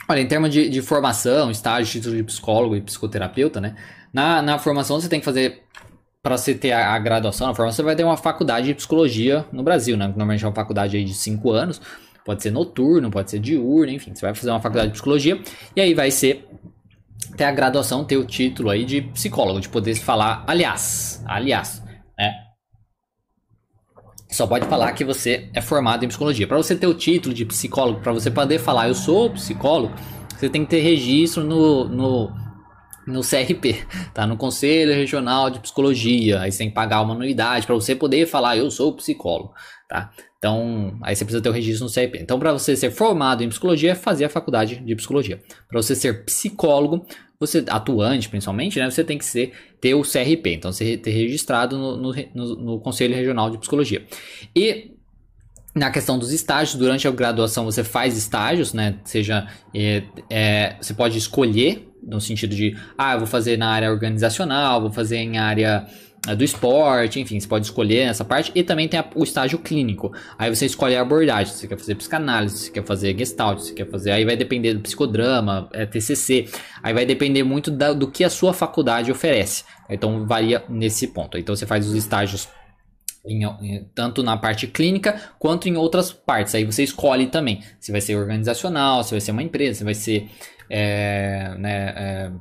Olha, 0.08 0.20
em 0.20 0.28
termos 0.28 0.50
de, 0.50 0.68
de 0.68 0.80
formação, 0.80 1.50
estágio, 1.50 1.90
título 1.90 2.14
de 2.14 2.22
psicólogo 2.22 2.76
e 2.76 2.80
psicoterapeuta, 2.80 3.60
né? 3.60 3.74
Na, 4.12 4.40
na 4.40 4.56
formação 4.56 5.00
você 5.00 5.08
tem 5.08 5.18
que 5.18 5.24
fazer 5.24 5.64
para 6.22 6.36
você 6.36 6.54
ter 6.54 6.72
a, 6.72 6.98
graduação 6.98 7.46
na 7.46 7.54
formação, 7.54 7.76
você 7.76 7.82
vai 7.82 7.96
ter 7.96 8.04
uma 8.04 8.16
faculdade 8.16 8.66
de 8.66 8.74
psicologia 8.74 9.46
no 9.52 9.62
Brasil, 9.62 9.96
né? 9.96 10.06
Normalmente 10.06 10.44
é 10.44 10.48
uma 10.48 10.54
faculdade 10.54 11.02
de 11.02 11.14
5 11.14 11.50
anos, 11.50 11.80
pode 12.24 12.42
ser 12.42 12.50
noturno, 12.50 13.10
pode 13.10 13.30
ser 13.30 13.38
diurno, 13.38 13.92
enfim, 13.92 14.14
você 14.14 14.26
vai 14.26 14.34
fazer 14.34 14.50
uma 14.50 14.60
faculdade 14.60 14.88
de 14.88 14.92
psicologia 14.94 15.40
e 15.74 15.80
aí 15.80 15.94
vai 15.94 16.10
ser 16.10 16.46
ter 17.36 17.44
a 17.44 17.52
graduação, 17.52 18.04
ter 18.04 18.16
o 18.16 18.24
título 18.24 18.70
aí 18.70 18.84
de 18.84 19.02
psicólogo, 19.02 19.60
de 19.60 19.68
poder 19.68 19.94
falar, 19.94 20.44
aliás, 20.46 21.22
aliás, 21.26 21.82
né? 22.18 22.34
Só 24.30 24.46
pode 24.46 24.66
falar 24.66 24.92
que 24.92 25.04
você 25.04 25.48
é 25.54 25.60
formado 25.60 26.04
em 26.04 26.08
psicologia. 26.08 26.46
Para 26.46 26.58
você 26.58 26.76
ter 26.76 26.86
o 26.86 26.92
título 26.92 27.34
de 27.34 27.46
psicólogo, 27.46 28.00
para 28.00 28.12
você 28.12 28.30
poder 28.30 28.58
falar 28.58 28.88
eu 28.88 28.94
sou 28.94 29.30
psicólogo, 29.30 29.94
você 30.36 30.50
tem 30.50 30.64
que 30.64 30.70
ter 30.70 30.80
registro 30.80 31.42
no, 31.42 31.88
no 31.88 32.32
no 33.08 33.22
CRP, 33.22 33.84
tá? 34.12 34.26
No 34.26 34.36
Conselho 34.36 34.92
Regional 34.92 35.50
de 35.50 35.60
Psicologia. 35.60 36.40
Aí 36.40 36.52
você 36.52 36.58
tem 36.58 36.68
que 36.68 36.74
pagar 36.74 37.00
uma 37.00 37.14
anuidade 37.14 37.66
para 37.66 37.74
você 37.74 37.94
poder 37.94 38.26
falar, 38.26 38.56
eu 38.56 38.70
sou 38.70 38.92
psicólogo, 38.94 39.52
tá? 39.88 40.10
Então, 40.38 40.96
aí 41.02 41.16
você 41.16 41.24
precisa 41.24 41.42
ter 41.42 41.48
o 41.48 41.52
registro 41.52 41.86
no 41.86 41.92
CRP. 41.92 42.18
Então, 42.20 42.38
para 42.38 42.52
você 42.52 42.76
ser 42.76 42.90
formado 42.90 43.42
em 43.42 43.48
psicologia, 43.48 43.92
é 43.92 43.94
fazer 43.94 44.26
a 44.26 44.28
faculdade 44.28 44.76
de 44.76 44.94
psicologia. 44.94 45.40
Para 45.68 45.82
você 45.82 45.96
ser 45.96 46.24
psicólogo, 46.24 47.04
você 47.40 47.64
atuante 47.68 48.28
principalmente, 48.28 48.78
né? 48.78 48.88
Você 48.88 49.02
tem 49.02 49.18
que 49.18 49.24
ser 49.24 49.52
ter 49.80 49.94
o 49.94 50.02
CRP. 50.02 50.54
Então, 50.54 50.70
você 50.70 50.96
ter 50.96 51.10
registrado 51.10 51.76
no, 51.76 51.96
no, 51.96 52.14
no, 52.34 52.56
no 52.56 52.80
Conselho 52.80 53.16
Regional 53.16 53.50
de 53.50 53.58
Psicologia. 53.58 54.04
E 54.54 54.92
na 55.74 55.90
questão 55.90 56.18
dos 56.18 56.32
estágios, 56.32 56.76
durante 56.76 57.06
a 57.06 57.10
graduação 57.10 57.64
você 57.64 57.82
faz 57.82 58.16
estágios, 58.16 58.72
né? 58.72 58.98
Seja, 59.04 59.48
é, 59.74 60.02
é, 60.30 60.76
você 60.80 60.94
pode 60.94 61.18
escolher 61.18 61.87
no 62.08 62.20
sentido 62.20 62.54
de, 62.54 62.76
ah, 62.96 63.16
vou 63.16 63.26
fazer 63.26 63.56
na 63.56 63.68
área 63.68 63.90
organizacional, 63.90 64.80
vou 64.80 64.90
fazer 64.90 65.18
em 65.18 65.38
área 65.38 65.86
eh, 66.26 66.34
do 66.34 66.42
esporte, 66.42 67.20
enfim, 67.20 67.38
você 67.38 67.46
pode 67.46 67.66
escolher 67.66 68.08
essa 68.08 68.24
parte 68.24 68.50
e 68.54 68.62
também 68.62 68.88
tem 68.88 69.02
o 69.14 69.22
estágio 69.22 69.58
clínico. 69.58 70.12
Aí 70.38 70.54
você 70.54 70.66
escolhe 70.66 70.96
a 70.96 71.02
abordagem, 71.02 71.52
você 71.52 71.68
quer 71.68 71.78
fazer 71.78 71.94
psicanálise, 71.94 72.56
se 72.56 72.64
você 72.64 72.70
quer 72.72 72.84
fazer 72.84 73.16
gestalt, 73.16 73.60
você 73.60 73.74
quer 73.74 73.88
fazer, 73.88 74.10
aí 74.10 74.24
vai 74.24 74.36
depender 74.36 74.74
do 74.74 74.80
psicodrama, 74.80 75.68
é, 75.72 75.84
TCC, 75.84 76.48
aí 76.82 76.94
vai 76.94 77.04
depender 77.04 77.42
muito 77.42 77.70
da, 77.70 77.92
do 77.92 78.10
que 78.10 78.24
a 78.24 78.30
sua 78.30 78.52
faculdade 78.52 79.12
oferece. 79.12 79.64
Então 79.88 80.26
varia 80.26 80.64
nesse 80.68 81.08
ponto. 81.08 81.36
Então 81.36 81.54
você 81.54 81.66
faz 81.66 81.86
os 81.86 81.94
estágios 81.94 82.48
em, 83.26 83.44
em, 83.44 83.84
tanto 83.94 84.22
na 84.22 84.36
parte 84.36 84.66
clínica 84.66 85.20
quanto 85.38 85.68
em 85.68 85.76
outras 85.76 86.12
partes. 86.12 86.54
Aí 86.54 86.64
você 86.64 86.82
escolhe 86.82 87.26
também 87.26 87.62
se 87.78 87.92
vai 87.92 88.00
ser 88.00 88.16
organizacional, 88.16 89.04
se 89.04 89.10
vai 89.10 89.20
ser 89.20 89.32
uma 89.32 89.42
empresa, 89.42 89.78
se 89.78 89.84
vai 89.84 89.94
ser 89.94 90.28
é, 90.70 91.54
né, 91.58 91.94
é, 91.96 92.32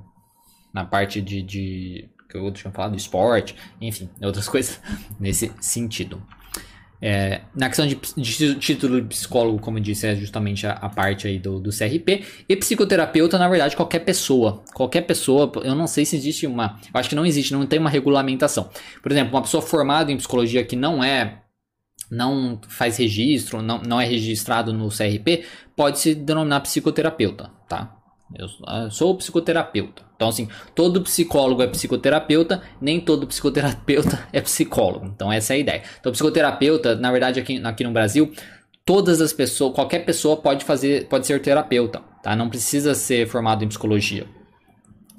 na 0.73 0.85
parte 0.85 1.21
de, 1.21 1.41
de 1.41 2.09
que 2.29 2.37
eu 2.37 2.51
tinha 2.51 2.71
falado, 2.71 2.95
esporte, 2.95 3.55
enfim, 3.81 4.09
outras 4.21 4.47
coisas 4.49 4.79
nesse 5.19 5.51
sentido. 5.59 6.21
É, 6.99 7.41
na 7.55 7.67
questão 7.67 7.85
de, 7.85 7.95
de, 8.17 8.55
título 8.55 8.99
de 8.99 9.07
psicólogo, 9.07 9.59
como 9.59 9.77
eu 9.77 9.83
disse, 9.83 10.07
é 10.07 10.15
justamente 10.15 10.65
a, 10.65 10.71
a, 10.71 10.89
parte 10.89 11.27
aí 11.27 11.37
do, 11.37 11.59
do 11.59 11.69
CRP. 11.69 12.25
E 12.49 12.55
psicoterapeuta, 12.55 13.37
na 13.37 13.47
verdade, 13.47 13.75
qualquer 13.75 13.99
pessoa. 13.99 14.63
Qualquer 14.73 15.01
pessoa, 15.01 15.51
eu 15.63 15.75
não 15.75 15.85
sei 15.85 16.05
se 16.05 16.15
existe 16.15 16.47
uma. 16.47 16.79
Eu 16.91 16.99
acho 16.99 17.09
que 17.09 17.15
não 17.15 17.25
existe, 17.25 17.53
não 17.53 17.65
tem 17.67 17.79
uma 17.79 17.89
regulamentação. 17.89 18.69
Por 19.01 19.11
exemplo, 19.11 19.35
uma 19.35 19.43
pessoa 19.43 19.61
formada 19.61 20.11
em 20.11 20.17
psicologia 20.17 20.63
que 20.63 20.75
não 20.75 21.03
é. 21.03 21.43
Não 22.09 22.59
faz 22.69 22.97
registro, 22.97 23.61
não, 23.61 23.81
não 23.81 23.99
é 23.99 24.05
registrado 24.05 24.71
no 24.71 24.87
CRP, 24.87 25.43
pode 25.75 25.99
se 25.99 26.15
denominar 26.15 26.61
psicoterapeuta, 26.61 27.51
tá? 27.67 27.96
Eu 28.35 28.47
ah, 28.65 28.89
sou 28.89 29.15
psicoterapeuta. 29.15 30.03
Então, 30.15 30.29
assim, 30.29 30.49
todo 30.75 31.01
psicólogo 31.01 31.61
é 31.61 31.67
psicoterapeuta, 31.67 32.61
nem 32.81 32.99
todo 32.99 33.27
psicoterapeuta 33.27 34.27
é 34.33 34.41
psicólogo. 34.41 35.05
Então, 35.05 35.31
essa 35.31 35.53
é 35.53 35.55
a 35.55 35.59
ideia. 35.59 35.83
Então, 35.99 36.11
psicoterapeuta, 36.11 36.95
na 36.95 37.11
verdade, 37.11 37.39
aqui, 37.39 37.61
aqui 37.63 37.83
no 37.83 37.91
Brasil, 37.91 38.31
todas 38.85 39.21
as 39.21 39.31
pessoas, 39.31 39.73
qualquer 39.73 39.99
pessoa 39.99 40.37
pode 40.37 40.65
fazer, 40.65 41.07
pode 41.07 41.25
ser 41.25 41.41
terapeuta, 41.41 42.01
tá? 42.21 42.35
Não 42.35 42.49
precisa 42.49 42.93
ser 42.95 43.27
formado 43.27 43.63
em 43.63 43.67
psicologia. 43.67 44.25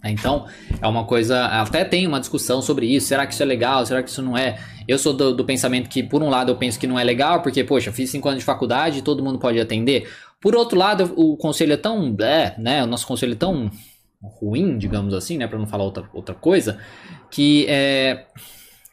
Então, 0.04 0.46
é 0.80 0.86
uma 0.86 1.04
coisa. 1.04 1.44
Até 1.46 1.84
tem 1.84 2.06
uma 2.06 2.20
discussão 2.20 2.62
sobre 2.62 2.86
isso. 2.86 3.08
Será 3.08 3.26
que 3.26 3.34
isso 3.34 3.42
é 3.42 3.46
legal? 3.46 3.84
Será 3.84 4.02
que 4.02 4.08
isso 4.08 4.22
não 4.22 4.38
é? 4.38 4.58
Eu 4.86 4.98
sou 4.98 5.12
do, 5.12 5.34
do 5.34 5.44
pensamento 5.44 5.88
que, 5.88 6.02
por 6.02 6.22
um 6.22 6.28
lado, 6.28 6.52
eu 6.52 6.56
penso 6.56 6.78
que 6.78 6.86
não 6.86 6.98
é 6.98 7.04
legal, 7.04 7.42
porque, 7.42 7.64
poxa, 7.64 7.92
fiz 7.92 8.08
5 8.10 8.28
anos 8.28 8.40
de 8.40 8.44
faculdade 8.44 8.98
e 8.98 9.02
todo 9.02 9.22
mundo 9.22 9.38
pode 9.38 9.58
atender. 9.58 10.08
Por 10.40 10.54
outro 10.54 10.78
lado, 10.78 11.12
o 11.16 11.36
conselho 11.36 11.72
é 11.72 11.76
tão. 11.76 12.16
É, 12.20 12.54
né? 12.58 12.84
O 12.84 12.86
nosso 12.86 13.06
conselho 13.06 13.32
é 13.32 13.36
tão 13.36 13.70
ruim, 14.22 14.78
digamos 14.78 15.14
assim, 15.14 15.36
né? 15.36 15.46
Pra 15.46 15.58
não 15.58 15.66
falar 15.66 15.84
outra, 15.84 16.08
outra 16.12 16.34
coisa, 16.34 16.78
que 17.30 17.66
é. 17.68 18.26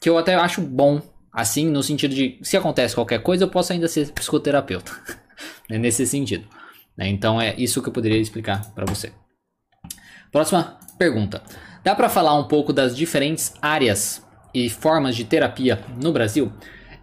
Que 0.01 0.09
eu 0.09 0.17
até 0.17 0.35
acho 0.35 0.61
bom, 0.61 1.01
assim, 1.31 1.69
no 1.69 1.81
sentido 1.81 2.13
de 2.13 2.39
se 2.41 2.57
acontece 2.57 2.95
qualquer 2.95 3.21
coisa, 3.21 3.43
eu 3.43 3.49
posso 3.49 3.73
ainda 3.73 3.87
ser 3.87 4.11
psicoterapeuta. 4.11 4.91
é 5.69 5.77
nesse 5.77 6.05
sentido. 6.05 6.47
Né? 6.97 7.07
Então 7.07 7.41
é 7.41 7.55
isso 7.57 7.81
que 7.81 7.89
eu 7.89 7.93
poderia 7.93 8.19
explicar 8.19 8.73
para 8.73 8.85
você. 8.85 9.11
Próxima 10.31 10.79
pergunta. 10.97 11.41
Dá 11.83 11.95
para 11.95 12.09
falar 12.09 12.33
um 12.35 12.47
pouco 12.47 12.73
das 12.73 12.95
diferentes 12.95 13.53
áreas 13.61 14.25
e 14.53 14.69
formas 14.69 15.15
de 15.15 15.23
terapia 15.23 15.79
no 16.01 16.11
Brasil? 16.11 16.51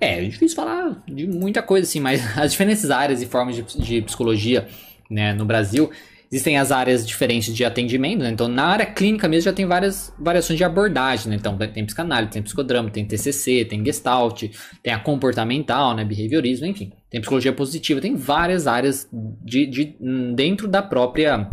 É, 0.03 0.19
é 0.19 0.29
difícil 0.29 0.57
falar 0.57 1.01
de 1.07 1.29
muita 1.29 1.63
coisa 1.63 1.87
assim, 1.87 2.01
mas 2.01 2.21
as 2.37 2.51
diferentes 2.51 2.91
áreas 2.91 3.23
e 3.23 3.27
formas 3.27 3.55
de, 3.55 3.63
de 3.63 4.03
psicologia 4.03 4.67
né, 5.09 5.33
no 5.33 5.45
Brasil 5.45 5.91
Existem 6.33 6.57
as 6.57 6.73
áreas 6.73 7.07
diferentes 7.07 7.55
de 7.55 7.63
atendimento, 7.63 8.21
né? 8.21 8.31
então 8.31 8.49
na 8.49 8.65
área 8.65 8.87
clínica 8.87 9.29
mesmo 9.29 9.45
já 9.45 9.53
tem 9.53 9.67
várias 9.67 10.15
variações 10.19 10.57
de 10.57 10.65
abordagem, 10.65 11.29
né? 11.29 11.37
então 11.39 11.59
tem 11.59 11.85
psicanálise, 11.85 12.33
tem 12.33 12.43
psicodrama, 12.43 12.89
tem 12.89 13.05
TCC, 13.05 13.67
tem 13.67 13.85
gestalt, 13.85 14.45
tem 14.83 14.95
a 14.95 14.99
comportamental, 14.99 15.95
né? 15.95 16.07
behaviorismo, 16.07 16.65
enfim, 16.65 16.91
tem 17.11 17.21
psicologia 17.21 17.53
positiva, 17.53 18.01
tem 18.01 18.17
várias 18.17 18.67
áreas 18.67 19.07
de, 19.45 19.67
de 19.67 19.95
dentro 20.35 20.67
da 20.67 20.81
própria 20.81 21.51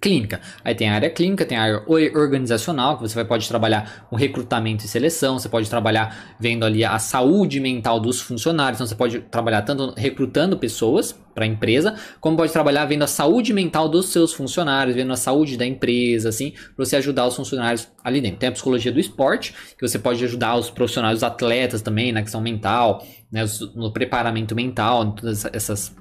clínica. 0.00 0.40
Aí 0.64 0.74
tem 0.74 0.88
a 0.88 0.94
área 0.94 1.10
clínica, 1.10 1.44
tem 1.44 1.58
a 1.58 1.62
área 1.62 1.82
organizacional, 2.14 2.96
que 2.96 3.02
você 3.02 3.14
vai, 3.14 3.24
pode 3.24 3.48
trabalhar 3.48 4.06
com 4.08 4.16
recrutamento 4.16 4.84
e 4.84 4.88
seleção, 4.88 5.38
você 5.38 5.48
pode 5.48 5.68
trabalhar 5.68 6.36
vendo 6.38 6.64
ali 6.64 6.84
a 6.84 6.98
saúde 6.98 7.60
mental 7.60 7.98
dos 7.98 8.20
funcionários, 8.20 8.78
então 8.78 8.86
você 8.86 8.94
pode 8.94 9.20
trabalhar 9.20 9.62
tanto 9.62 9.94
recrutando 9.96 10.56
pessoas 10.56 11.12
para 11.34 11.44
a 11.44 11.48
empresa, 11.48 11.94
como 12.20 12.36
pode 12.36 12.52
trabalhar 12.52 12.84
vendo 12.84 13.04
a 13.04 13.06
saúde 13.06 13.52
mental 13.52 13.88
dos 13.88 14.08
seus 14.08 14.32
funcionários, 14.32 14.96
vendo 14.96 15.12
a 15.12 15.16
saúde 15.16 15.56
da 15.56 15.64
empresa, 15.64 16.28
assim, 16.30 16.52
para 16.74 16.84
você 16.84 16.96
ajudar 16.96 17.26
os 17.26 17.36
funcionários 17.36 17.88
ali 18.02 18.20
dentro. 18.20 18.38
Tem 18.38 18.48
a 18.48 18.52
psicologia 18.52 18.90
do 18.90 18.98
esporte, 18.98 19.54
que 19.78 19.86
você 19.86 19.98
pode 19.98 20.24
ajudar 20.24 20.56
os 20.56 20.68
profissionais, 20.68 21.18
os 21.18 21.22
atletas 21.22 21.80
também 21.80 22.10
na 22.10 22.22
questão 22.22 22.40
mental, 22.40 23.06
né, 23.30 23.44
no 23.74 23.92
preparamento 23.92 24.54
mental, 24.54 25.12
todas 25.12 25.44
essas 25.44 25.94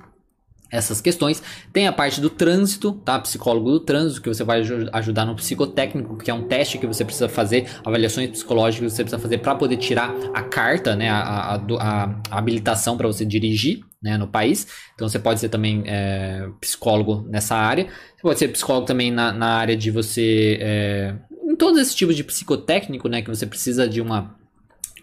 essas 0.71 1.01
questões. 1.01 1.41
Tem 1.71 1.87
a 1.87 1.93
parte 1.93 2.19
do 2.19 2.29
trânsito, 2.29 2.93
tá? 3.05 3.19
Psicólogo 3.19 3.71
do 3.71 3.79
trânsito, 3.79 4.21
que 4.21 4.29
você 4.29 4.43
vai 4.43 4.61
ajudar 4.93 5.25
no 5.25 5.35
psicotécnico, 5.35 6.17
que 6.17 6.29
é 6.29 6.33
um 6.33 6.43
teste 6.43 6.77
que 6.77 6.87
você 6.87 7.03
precisa 7.03 7.29
fazer, 7.29 7.67
avaliações 7.85 8.29
psicológicas 8.29 8.91
que 8.91 8.95
você 8.95 9.03
precisa 9.03 9.21
fazer 9.21 9.37
para 9.39 9.55
poder 9.55 9.77
tirar 9.77 10.13
a 10.33 10.41
carta, 10.43 10.95
né? 10.95 11.09
A, 11.09 11.55
a, 11.55 11.61
a, 11.79 12.37
habilitação 12.37 12.97
para 12.97 13.07
você 13.07 13.25
dirigir 13.25 13.81
né? 14.01 14.17
no 14.17 14.27
país. 14.27 14.67
Então 14.95 15.07
você 15.07 15.19
pode 15.19 15.39
ser 15.39 15.49
também 15.49 15.83
é, 15.85 16.47
psicólogo 16.59 17.25
nessa 17.29 17.55
área. 17.55 17.85
Você 17.85 18.21
pode 18.21 18.39
ser 18.39 18.47
psicólogo 18.49 18.85
também 18.85 19.11
na, 19.11 19.31
na 19.31 19.55
área 19.55 19.75
de 19.75 19.91
você. 19.91 20.57
É, 20.61 21.15
em 21.49 21.55
todos 21.55 21.79
esses 21.79 21.95
tipos 21.95 22.15
de 22.15 22.23
psicotécnico, 22.23 23.07
né? 23.07 23.21
Que 23.21 23.29
você 23.29 23.45
precisa 23.45 23.87
de 23.87 24.01
uma 24.01 24.36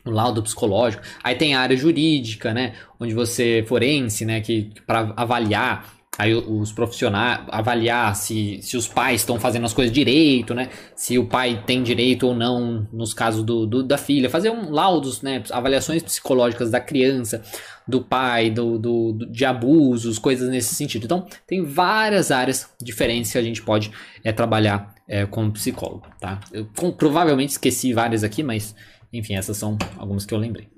o 0.05 0.11
laudo 0.11 0.43
psicológico. 0.43 1.03
Aí 1.23 1.35
tem 1.35 1.55
a 1.55 1.61
área 1.61 1.77
jurídica, 1.77 2.53
né, 2.53 2.75
onde 3.01 3.15
você 3.15 3.65
forense, 3.67 4.25
né, 4.25 4.41
que 4.41 4.73
para 4.87 5.13
avaliar 5.17 5.95
aí 6.19 6.35
os 6.35 6.73
profissionais 6.73 7.41
avaliar 7.49 8.15
se, 8.15 8.61
se 8.63 8.77
os 8.77 8.87
pais 8.87 9.21
estão 9.21 9.39
fazendo 9.39 9.67
as 9.67 9.73
coisas 9.73 9.93
direito, 9.93 10.55
né? 10.55 10.69
Se 10.95 11.19
o 11.19 11.27
pai 11.27 11.63
tem 11.67 11.83
direito 11.83 12.27
ou 12.27 12.35
não 12.35 12.87
nos 12.93 13.13
casos 13.13 13.43
do, 13.43 13.67
do 13.67 13.83
da 13.83 13.99
filha, 13.99 14.31
fazer 14.31 14.51
um 14.51 14.71
laudos, 14.71 15.23
né? 15.23 15.43
Avaliações 15.51 16.03
psicológicas 16.03 16.71
da 16.71 16.81
criança, 16.81 17.43
do 17.87 18.01
pai, 18.01 18.51
do, 18.51 18.79
do, 18.79 19.13
do, 19.13 19.27
de 19.27 19.45
abusos, 19.45 20.19
coisas 20.19 20.49
nesse 20.49 20.75
sentido. 20.75 21.05
Então, 21.05 21.27
tem 21.47 21.65
várias 21.65 22.31
áreas 22.31 22.71
diferentes 22.81 23.33
que 23.33 23.39
a 23.39 23.43
gente 23.43 23.63
pode 23.63 23.91
é, 24.23 24.33
trabalhar 24.33 24.95
é, 25.07 25.27
como 25.27 25.53
psicólogo, 25.53 26.07
tá? 26.21 26.41
Eu 26.53 26.67
com, 26.77 26.91
provavelmente 26.91 27.51
esqueci 27.51 27.93
várias 27.93 28.25
aqui, 28.25 28.43
mas 28.43 28.75
enfim, 29.19 29.35
essas 29.35 29.57
são 29.57 29.79
algumas 29.97 30.27
que 30.27 30.35
eu 30.35 30.39
lembrei. 30.39 30.69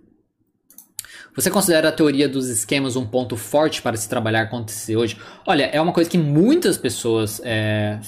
Você 1.36 1.50
considera 1.50 1.90
a 1.90 1.92
teoria 1.92 2.26
dos 2.26 2.48
esquemas 2.48 2.96
um 2.96 3.04
ponto 3.04 3.36
forte 3.36 3.82
para 3.82 3.94
se 3.96 4.08
trabalhar 4.08 4.48
TCC 4.48 4.96
hoje? 4.96 5.18
Olha, 5.46 5.64
é 5.64 5.78
uma 5.78 5.92
coisa 5.92 6.08
que 6.08 6.16
muitas 6.16 6.78
pessoas 6.78 7.42
é, 7.44 7.98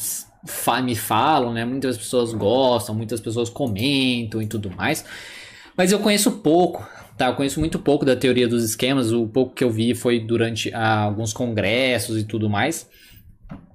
me 0.83 0.97
falam, 0.97 1.53
né? 1.53 1.63
Muitas 1.65 1.99
pessoas 1.99 2.33
gostam, 2.33 2.95
muitas 2.95 3.21
pessoas 3.21 3.51
comentam 3.51 4.41
e 4.41 4.47
tudo 4.47 4.71
mais. 4.71 5.05
Mas 5.77 5.93
eu 5.93 5.99
conheço 5.99 6.39
pouco, 6.39 6.89
tá? 7.19 7.27
Eu 7.27 7.35
conheço 7.35 7.61
muito 7.61 7.79
pouco 7.79 8.05
da 8.05 8.17
teoria 8.17 8.49
dos 8.49 8.65
esquemas. 8.65 9.13
O 9.13 9.27
pouco 9.27 9.55
que 9.55 9.63
eu 9.63 9.71
vi 9.71 9.95
foi 9.95 10.19
durante 10.19 10.73
ah, 10.73 11.01
alguns 11.03 11.35
congressos 11.35 12.19
e 12.19 12.25
tudo 12.25 12.49
mais. 12.49 12.89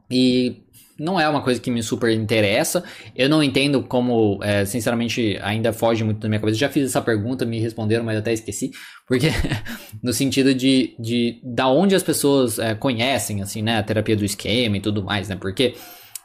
E 0.10 0.63
não 1.04 1.20
é 1.20 1.28
uma 1.28 1.42
coisa 1.42 1.60
que 1.60 1.70
me 1.70 1.84
super 1.84 2.12
interessa. 2.12 2.84
Eu 3.16 3.28
não 3.28 3.44
entendo 3.44 3.84
como, 3.84 4.40
é, 4.42 4.64
sinceramente, 4.66 5.38
ainda 5.42 5.74
foge 5.74 6.04
muito 6.04 6.20
da 6.20 6.30
minha 6.30 6.40
cabeça. 6.40 6.58
Já 6.58 6.70
fiz 6.70 6.86
essa 6.86 7.02
pergunta, 7.02 7.46
me 7.46 7.60
responderam, 7.60 8.04
mas 8.04 8.18
até 8.18 8.32
esqueci. 8.32 8.72
Porque, 9.08 9.28
no 10.02 10.14
sentido 10.14 10.56
de, 10.56 10.96
de 10.98 11.42
da 11.44 11.68
onde 11.68 11.94
as 11.94 12.04
pessoas 12.04 12.58
é, 12.58 12.74
conhecem, 12.74 13.42
assim, 13.42 13.62
né, 13.62 13.78
a 13.78 13.84
terapia 13.84 14.16
do 14.16 14.24
esquema 14.24 14.78
e 14.78 14.82
tudo 14.82 15.04
mais, 15.04 15.28
né? 15.28 15.36
Porque 15.36 15.76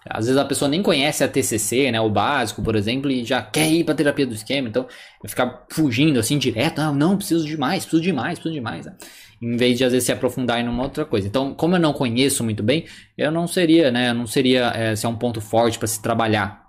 às 0.09 0.27
vezes 0.27 0.41
a 0.41 0.45
pessoa 0.45 0.69
nem 0.69 0.83
conhece 0.83 1.23
a 1.25 1.29
TCC, 1.29 1.91
né, 1.91 2.01
o 2.01 2.09
básico, 2.09 2.63
por 2.63 2.77
exemplo, 2.77 3.11
e 3.11 3.25
já 3.25 3.43
quer 3.43 3.71
ir 3.71 3.85
para 3.85 3.95
terapia 3.95 4.27
do 4.27 4.35
esquema. 4.35 4.69
Então, 4.69 4.87
ficar 5.27 5.67
fugindo 5.71 6.19
assim 6.19 6.39
direto, 6.39 6.81
não, 6.81 6.95
não, 6.95 7.17
preciso 7.17 7.45
de 7.45 7.57
mais, 7.57 7.85
preciso 7.85 8.03
de 8.03 8.13
mais, 8.13 8.39
preciso 8.39 8.55
de 8.55 8.61
mais. 8.61 8.87
Né? 8.87 8.95
Em 9.41 9.57
vez 9.57 9.79
de 9.79 9.85
às 9.85 9.93
vezes 9.93 10.07
se 10.07 10.13
aprofundar 10.13 10.61
em 10.61 10.69
uma 10.69 10.83
outra 10.83 11.05
coisa. 11.05 11.27
Então, 11.27 11.55
como 11.55 11.77
eu 11.77 11.81
não 11.81 11.93
conheço 11.93 12.43
muito 12.43 12.63
bem, 12.63 12.85
eu 13.17 13.31
não 13.31 13.47
seria, 13.47 13.91
né, 13.91 14.11
eu 14.11 14.15
não 14.15 14.27
seria 14.27 14.73
é, 14.75 14.97
se 14.97 15.07
é 15.07 15.09
um 15.09 15.17
ponto 15.17 15.41
forte 15.41 15.79
para 15.79 15.89
se 15.89 16.01
trabalhar 16.03 16.69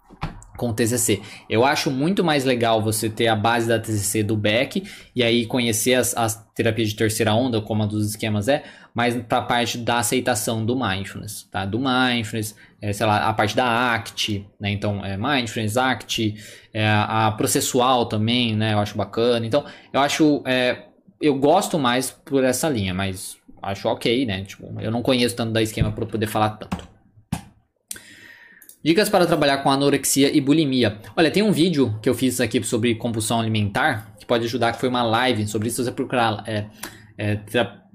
com 0.59 0.70
o 0.70 0.74
TCC. 0.74 1.22
Eu 1.49 1.63
acho 1.63 1.89
muito 1.89 2.22
mais 2.22 2.43
legal 2.43 2.82
você 2.82 3.09
ter 3.09 3.28
a 3.28 3.36
base 3.36 3.67
da 3.67 3.80
TCC 3.80 4.22
do 4.22 4.36
Beck 4.36 4.84
e 5.15 5.24
aí 5.24 5.45
conhecer 5.45 5.93
as, 5.93 6.15
as 6.15 6.36
terapias 6.53 6.89
de 6.89 6.95
terceira 6.95 7.34
onda, 7.34 7.61
como 7.61 7.82
a 7.82 7.86
dos 7.86 8.09
esquemas 8.09 8.49
é, 8.49 8.63
mas 8.93 9.15
para 9.15 9.38
a 9.38 9.41
parte 9.41 9.78
da 9.78 9.99
aceitação 9.99 10.65
do 10.65 10.76
mindfulness, 10.76 11.43
tá? 11.49 11.65
Do 11.65 11.80
mindfulness, 11.80 12.55
é, 12.82 12.91
sei 12.91 13.05
lá, 13.05 13.30
a 13.30 13.34
parte 13.34 13.55
da 13.55 13.93
ACT, 13.93 14.45
né? 14.59 14.70
Então, 14.72 15.03
é 15.05 15.15
mindfulness, 15.15 15.78
ACT, 15.78 16.36
é, 16.74 16.86
a 16.86 17.32
processual 17.32 18.07
também, 18.07 18.55
né? 18.55 18.74
Eu 18.74 18.80
acho 18.80 18.97
bacana. 18.97 19.45
Então, 19.45 19.63
eu 19.93 20.01
acho 20.01 20.43
é, 20.45 20.88
eu 21.22 21.36
gosto 21.36 21.78
mais 21.78 22.11
por 22.11 22.43
essa 22.43 22.70
linha, 22.70 22.93
mas 22.93 23.38
acho 23.61 23.88
ok, 23.88 24.26
né? 24.26 24.43
Tipo, 24.43 24.74
eu 24.80 24.91
não 24.91 25.01
conheço 25.01 25.36
tanto 25.36 25.51
da 25.51 25.61
esquema 25.61 25.91
para 25.91 26.05
poder 26.05 26.28
falar 26.28 26.51
tanto. 26.51 26.88
Dicas 28.82 29.09
para 29.09 29.28
trabalhar 29.28 29.57
com 29.57 29.70
anorexia 29.70 30.34
e 30.34 30.39
bulimia. 30.39 30.97
Olha, 31.15 31.30
tem 31.30 31.43
um 31.43 31.51
vídeo 31.51 31.99
que 32.01 32.07
eu 32.07 32.15
fiz 32.15 32.39
aqui 32.39 32.63
sobre 32.63 32.95
compulsão 32.95 33.39
alimentar 33.39 34.15
que 34.17 34.26
pode 34.26 34.45
ajudar, 34.45 34.72
que 34.72 34.80
foi 34.80 34.88
uma 34.88 35.03
live 35.03 35.45
sobre 35.47 35.67
isso. 35.67 35.78
Se 35.78 35.84
você 35.84 35.91
procurar 35.91 36.45
é, 36.47 36.65
é, 37.17 37.39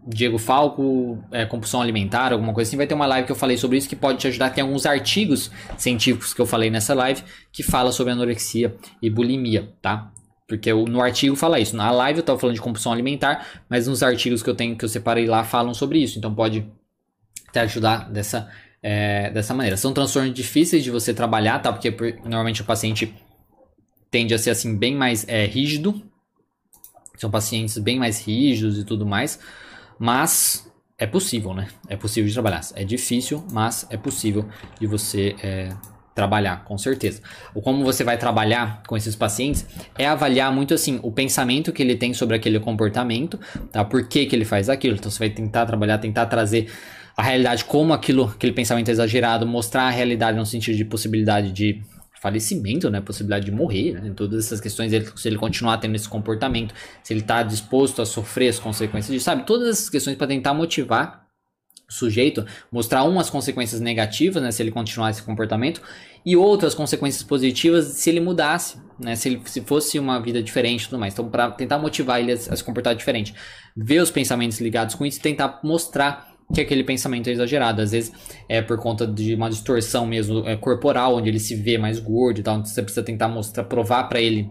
Diego 0.07 0.37
Falco, 0.37 1.19
é, 1.33 1.47
compulsão 1.47 1.81
alimentar, 1.81 2.35
alguma 2.35 2.53
coisa 2.53 2.69
assim, 2.69 2.77
vai 2.77 2.87
ter 2.87 2.93
uma 2.93 3.07
live 3.07 3.25
que 3.25 3.33
eu 3.33 3.37
falei 3.37 3.57
sobre 3.57 3.79
isso 3.79 3.89
que 3.89 3.97
pode 3.97 4.19
te 4.19 4.27
ajudar. 4.29 4.51
Tem 4.51 4.63
alguns 4.63 4.85
artigos 4.85 5.51
científicos 5.79 6.35
que 6.35 6.41
eu 6.41 6.47
falei 6.47 6.69
nessa 6.69 6.93
live 6.93 7.23
que 7.51 7.63
fala 7.63 7.91
sobre 7.91 8.13
anorexia 8.13 8.77
e 9.01 9.09
bulimia, 9.09 9.73
tá? 9.81 10.13
Porque 10.47 10.71
eu, 10.71 10.85
no 10.85 11.01
artigo 11.01 11.35
fala 11.37 11.59
isso. 11.59 11.77
Na 11.77 11.91
live 11.91 12.19
eu 12.19 12.21
estava 12.21 12.39
falando 12.39 12.55
de 12.55 12.61
compulsão 12.61 12.93
alimentar, 12.93 13.63
mas 13.69 13.87
nos 13.87 14.03
artigos 14.03 14.43
que 14.43 14.51
eu 14.51 14.55
tenho 14.55 14.77
que 14.77 14.85
eu 14.85 14.89
separei 14.89 15.27
lá 15.27 15.43
falam 15.43 15.73
sobre 15.73 15.99
isso. 15.99 16.19
Então 16.19 16.35
pode 16.35 16.67
te 17.51 17.59
ajudar 17.59 18.11
dessa, 18.11 18.51
é, 18.83 19.31
dessa 19.31 19.55
maneira. 19.55 19.77
São 19.77 19.93
transtornos 19.95 20.35
difíceis 20.35 20.85
de 20.85 20.91
você 20.91 21.15
trabalhar, 21.15 21.61
tá? 21.61 21.73
Porque 21.73 21.91
normalmente 22.25 22.61
o 22.61 22.65
paciente 22.65 23.15
tende 24.11 24.35
a 24.35 24.39
ser 24.39 24.51
assim 24.51 24.77
bem 24.77 24.95
mais 24.95 25.27
é, 25.27 25.47
rígido. 25.47 26.03
São 27.17 27.31
pacientes 27.31 27.79
bem 27.79 27.99
mais 27.99 28.21
rígidos 28.27 28.79
e 28.79 28.85
tudo 28.85 29.07
mais. 29.07 29.39
Mas 29.99 30.71
é 30.99 31.07
possível, 31.07 31.55
né? 31.55 31.69
É 31.89 31.97
possível 31.97 32.29
de 32.29 32.35
trabalhar. 32.35 32.61
É 32.75 32.85
difícil, 32.85 33.45
mas 33.51 33.87
é 33.89 33.97
possível 33.97 34.47
de 34.79 34.87
você 34.87 35.35
é, 35.43 35.71
trabalhar, 36.15 36.65
com 36.65 36.79
certeza. 36.79 37.21
O 37.55 37.61
como 37.61 37.83
você 37.85 38.05
vai 38.05 38.17
trabalhar 38.17 38.83
com 38.87 38.97
esses 38.97 39.17
pacientes 39.17 39.67
é 39.99 40.07
avaliar 40.07 40.53
muito 40.53 40.73
assim 40.73 41.01
o 41.03 41.11
pensamento 41.11 41.73
que 41.73 41.83
ele 41.83 41.97
tem 41.97 42.15
sobre 42.15 42.37
aquele 42.37 42.61
comportamento, 42.61 43.39
tá? 43.73 43.85
Por 43.85 44.07
que, 44.07 44.27
que 44.27 44.37
ele 44.37 44.45
faz 44.45 44.69
aquilo? 44.69 44.95
Então 44.95 45.11
você 45.11 45.19
vai 45.19 45.31
tentar 45.31 45.67
trabalhar, 45.67 45.99
tentar 45.99 46.27
trazer 46.27 46.71
a 47.17 47.23
realidade 47.23 47.65
como 47.65 47.93
aquilo, 47.93 48.25
aquele 48.25 48.53
pensamento 48.53 48.89
é 48.89 48.93
exagerado, 48.93 49.47
mostrar 49.47 49.85
a 49.85 49.91
realidade 49.91 50.37
no 50.37 50.47
sentido 50.47 50.77
de 50.77 50.85
possibilidade 50.85 51.53
de 51.53 51.83
falecimento, 52.21 52.89
né, 52.89 53.01
possibilidade 53.03 53.45
de 53.45 53.53
morrer, 53.53 53.93
né, 53.93 54.13
todas 54.17 54.47
essas 54.47 54.59
questões, 54.59 54.93
ele, 54.95 55.07
se 55.15 55.29
ele 55.29 55.37
continuar 55.37 55.77
tendo 55.77 55.95
esse 55.95 56.09
comportamento, 56.09 56.75
se 57.03 57.13
ele 57.13 57.21
está 57.21 57.43
disposto 57.43 58.01
a 58.01 58.07
sofrer 58.07 58.49
as 58.49 58.59
consequências 58.59 59.13
disso, 59.13 59.27
sabe, 59.27 59.45
todas 59.45 59.69
essas 59.69 59.91
questões 59.91 60.17
para 60.17 60.27
tentar 60.27 60.55
motivar 60.55 61.24
sujeito, 61.89 62.45
mostrar 62.71 63.05
umas 63.05 63.31
consequências 63.31 63.81
negativas, 63.81 64.43
né, 64.43 64.51
se 64.51 64.63
ele 64.63 64.71
continuar 64.71 65.11
esse 65.11 65.23
comportamento, 65.23 65.81
e 66.25 66.37
outras 66.37 66.75
consequências 66.75 67.23
positivas 67.23 67.87
se 67.87 68.11
ele 68.11 68.21
mudasse, 68.21 68.79
né, 68.99 69.15
se 69.15 69.29
ele 69.29 69.43
se 69.45 69.61
fosse 69.61 69.99
uma 69.99 70.21
vida 70.21 70.43
diferente 70.43 70.83
e 70.83 70.89
tudo 70.89 70.99
mais. 70.99 71.13
Então, 71.13 71.29
para 71.29 71.51
tentar 71.51 71.79
motivar 71.79 72.21
ele 72.21 72.33
a, 72.33 72.35
a, 72.35 72.57
se 72.57 72.65
comportar 72.65 72.95
diferente, 72.95 73.35
ver 73.77 74.01
os 74.01 74.11
pensamentos 74.11 74.61
ligados 74.61 74.95
com 74.95 75.05
isso 75.05 75.19
e 75.19 75.23
tentar 75.23 75.61
mostrar 75.63 76.33
que 76.53 76.61
aquele 76.61 76.85
pensamento 76.85 77.29
é 77.29 77.33
exagerado. 77.33 77.81
Às 77.81 77.93
vezes 77.93 78.13
é 78.49 78.61
por 78.61 78.79
conta 78.79 79.07
de 79.07 79.35
uma 79.35 79.49
distorção 79.49 80.07
mesmo 80.07 80.47
é, 80.47 80.57
corporal, 80.57 81.17
onde 81.17 81.29
ele 81.29 81.41
se 81.41 81.55
vê 81.55 81.79
mais 81.79 81.99
gordo 81.99 82.41
e 82.41 82.43
tal. 82.43 82.57
Então, 82.57 82.67
você 82.67 82.83
precisa 82.83 83.05
tentar 83.05 83.29
mostrar, 83.29 83.65
provar 83.65 84.05
para 84.05 84.21
ele 84.21 84.51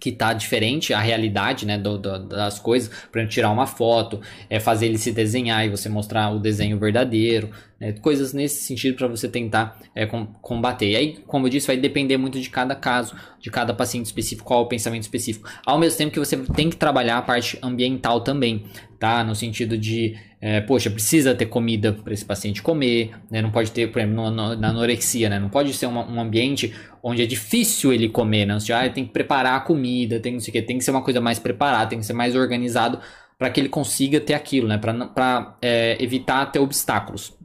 que 0.00 0.10
tá 0.10 0.32
diferente 0.32 0.94
a 0.94 0.98
realidade, 0.98 1.66
né, 1.66 1.76
do, 1.76 1.98
do, 1.98 2.18
das 2.26 2.58
coisas, 2.58 2.90
para 3.12 3.26
tirar 3.26 3.50
uma 3.50 3.66
foto, 3.66 4.20
é 4.48 4.58
fazer 4.58 4.86
ele 4.86 4.96
se 4.98 5.12
desenhar 5.12 5.64
e 5.66 5.68
você 5.68 5.90
mostrar 5.90 6.30
o 6.30 6.38
desenho 6.38 6.78
verdadeiro, 6.78 7.50
né, 7.80 7.92
coisas 7.92 8.32
nesse 8.34 8.62
sentido 8.62 8.96
para 8.96 9.08
você 9.08 9.28
tentar 9.28 9.80
é, 9.94 10.04
com, 10.04 10.26
combater. 10.26 10.90
E 10.90 10.96
aí, 10.96 11.18
como 11.26 11.46
eu 11.46 11.50
disse, 11.50 11.66
vai 11.66 11.76
depender 11.76 12.16
muito 12.16 12.38
de 12.38 12.50
cada 12.50 12.74
caso, 12.74 13.16
de 13.40 13.50
cada 13.50 13.72
paciente 13.72 14.06
específico, 14.06 14.46
qual 14.46 14.62
o 14.62 14.66
pensamento 14.66 15.02
específico. 15.02 15.48
Ao 15.64 15.78
mesmo 15.78 15.96
tempo 15.96 16.12
que 16.12 16.18
você 16.18 16.36
tem 16.36 16.68
que 16.68 16.76
trabalhar 16.76 17.18
a 17.18 17.22
parte 17.22 17.58
ambiental 17.62 18.20
também, 18.20 18.64
tá, 18.98 19.24
no 19.24 19.34
sentido 19.34 19.78
de 19.78 20.14
é, 20.42 20.60
poxa, 20.60 20.90
precisa 20.90 21.34
ter 21.34 21.46
comida 21.46 21.92
para 21.92 22.14
esse 22.14 22.24
paciente 22.24 22.62
comer, 22.62 23.12
né? 23.30 23.42
Não 23.42 23.50
pode 23.50 23.70
ter, 23.72 23.92
por 23.92 24.00
exemplo, 24.00 24.30
na 24.30 24.68
anorexia, 24.68 25.28
né? 25.28 25.38
Não 25.38 25.50
pode 25.50 25.74
ser 25.74 25.86
uma, 25.86 26.06
um 26.10 26.18
ambiente 26.18 26.74
onde 27.02 27.22
é 27.22 27.26
difícil 27.26 27.92
ele 27.92 28.08
comer, 28.08 28.46
né? 28.46 28.58
Você, 28.58 28.72
ah, 28.72 28.88
tem 28.88 29.04
que 29.04 29.12
preparar 29.12 29.56
a 29.56 29.60
comida, 29.60 30.18
tem 30.18 30.32
não 30.32 30.40
sei 30.40 30.50
o 30.50 30.52
que, 30.52 30.62
tem 30.62 30.78
que 30.78 30.84
ser 30.84 30.92
uma 30.92 31.02
coisa 31.02 31.20
mais 31.20 31.38
preparada, 31.38 31.90
tem 31.90 31.98
que 31.98 32.06
ser 32.06 32.14
mais 32.14 32.34
organizado 32.34 33.00
para 33.38 33.50
que 33.50 33.60
ele 33.60 33.68
consiga 33.68 34.18
ter 34.18 34.32
aquilo, 34.32 34.66
né? 34.66 34.78
Para 34.78 35.56
é, 35.60 36.02
evitar 36.02 36.46
ter 36.46 36.58
obstáculos. 36.58 37.38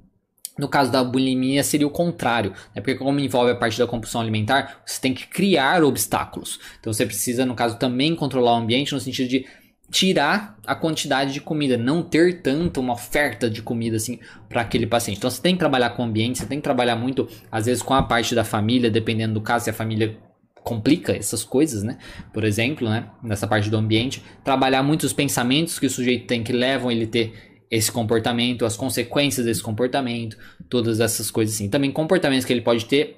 No 0.58 0.70
caso 0.70 0.92
da 0.92 1.04
bulimia 1.04 1.64
seria 1.64 1.86
o 1.86 1.92
contrário, 1.92 2.52
né? 2.74 2.82
porque 2.82 2.96
como 2.96 3.20
envolve 3.20 3.52
a 3.52 3.56
parte 3.56 3.78
da 3.78 3.86
compulsão 3.86 4.22
alimentar, 4.22 4.82
você 4.86 5.02
tem 5.02 5.14
que 5.14 5.28
criar 5.28 5.84
obstáculos. 5.84 6.60
Então 6.80 6.94
você 6.94 7.06
precisa, 7.06 7.46
no 7.46 7.56
caso, 7.56 7.78
também 7.78 8.16
controlar 8.16 8.54
o 8.54 8.58
ambiente 8.58 8.94
no 8.94 9.00
sentido 9.00 9.30
de 9.30 9.46
tirar 9.92 10.58
a 10.66 10.74
quantidade 10.74 11.34
de 11.34 11.42
comida, 11.42 11.78
não 11.78 12.02
ter 12.02 12.42
tanto 12.42 12.80
uma 12.80 12.94
oferta 12.94 13.50
de 13.50 13.62
comida 13.62 13.98
assim 13.98 14.20
para 14.50 14.62
aquele 14.62 14.88
paciente. 14.88 15.18
Então 15.18 15.30
você 15.30 15.42
tem 15.42 15.56
que 15.56 15.60
trabalhar 15.60 15.92
com 15.92 16.04
o 16.04 16.06
ambiente, 16.06 16.40
você 16.40 16.46
tem 16.46 16.58
que 16.58 16.64
trabalhar 16.64 16.96
muito 16.96 17.28
às 17.52 17.66
vezes 17.66 17.84
com 17.84 17.94
a 17.94 18.02
parte 18.02 18.34
da 18.34 18.44
família, 18.44 18.90
dependendo 18.90 19.36
do 19.36 19.42
caso, 19.42 19.66
se 19.66 19.70
a 19.70 19.74
família 19.74 20.18
complica 20.64 21.16
essas 21.16 21.44
coisas, 21.44 21.84
né? 21.84 22.00
Por 22.34 22.44
exemplo, 22.44 22.90
né, 22.90 23.08
nessa 23.22 23.46
parte 23.46 23.70
do 23.70 23.78
ambiente, 23.78 24.24
trabalhar 24.44 24.82
muito 24.82 25.04
os 25.04 25.14
pensamentos 25.14 25.78
que 25.78 25.86
o 25.86 25.90
sujeito 25.90 26.26
tem 26.26 26.44
que 26.44 26.52
levam 26.52 26.92
ele 26.92 27.06
ter 27.06 27.55
esse 27.70 27.92
comportamento, 27.92 28.66
as 28.66 28.78
consequências 28.78 29.46
desse 29.46 29.62
comportamento, 29.62 30.38
todas 30.70 31.00
essas 31.00 31.32
coisas 31.32 31.56
assim. 31.56 31.70
Também 31.70 31.92
comportamentos 31.92 32.46
que 32.46 32.54
ele 32.54 32.62
pode 32.62 32.86
ter, 32.86 33.18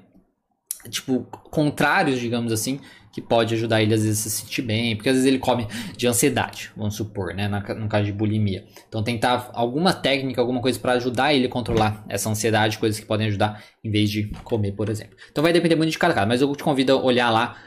tipo, 0.89 1.23
contrários, 1.51 2.19
digamos 2.19 2.51
assim, 2.51 2.79
que 3.11 3.21
pode 3.21 3.55
ajudar 3.55 3.81
ele 3.81 3.95
às 3.95 4.03
vezes 4.03 4.19
a 4.19 4.29
se 4.29 4.41
sentir 4.41 4.61
bem, 4.61 4.95
porque 4.95 5.09
às 5.09 5.15
vezes 5.15 5.27
ele 5.27 5.39
come 5.39 5.67
de 5.97 6.05
ansiedade, 6.05 6.69
vamos 6.77 6.93
supor, 6.93 7.33
né, 7.33 7.47
no 7.47 7.89
caso 7.89 8.05
de 8.05 8.11
bulimia. 8.11 8.63
Então 8.87 9.01
tentar 9.01 9.49
alguma 9.53 9.91
técnica, 9.91 10.39
alguma 10.39 10.61
coisa 10.61 10.79
para 10.79 10.91
ajudar 10.93 11.33
ele 11.33 11.47
a 11.47 11.49
controlar 11.49 12.05
essa 12.07 12.29
ansiedade, 12.29 12.77
coisas 12.77 12.99
que 12.99 13.07
podem 13.07 13.25
ajudar 13.25 13.63
em 13.83 13.89
vez 13.89 14.11
de 14.11 14.27
comer, 14.43 14.73
por 14.73 14.87
exemplo. 14.87 15.17
Então 15.31 15.43
vai 15.43 15.51
depender 15.51 15.75
muito 15.75 15.89
de 15.89 15.97
cada 15.97 16.13
caso, 16.13 16.27
mas 16.27 16.41
eu 16.41 16.55
te 16.55 16.63
convido 16.63 16.93
a 16.93 17.01
olhar 17.01 17.31
lá 17.31 17.57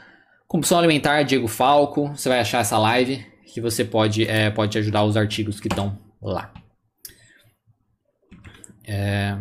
Compulsão 0.47 0.79
Alimentar, 0.79 1.23
Diego 1.23 1.47
Falco, 1.47 2.09
você 2.09 2.27
vai 2.27 2.39
achar 2.39 2.59
essa 2.59 2.77
live 2.77 3.25
que 3.53 3.59
você 3.59 3.83
pode, 3.83 4.25
é, 4.27 4.49
pode 4.49 4.77
ajudar 4.77 5.03
os 5.03 5.17
artigos 5.17 5.59
que 5.59 5.67
estão 5.67 5.97
lá. 6.21 6.53
É... 8.85 9.37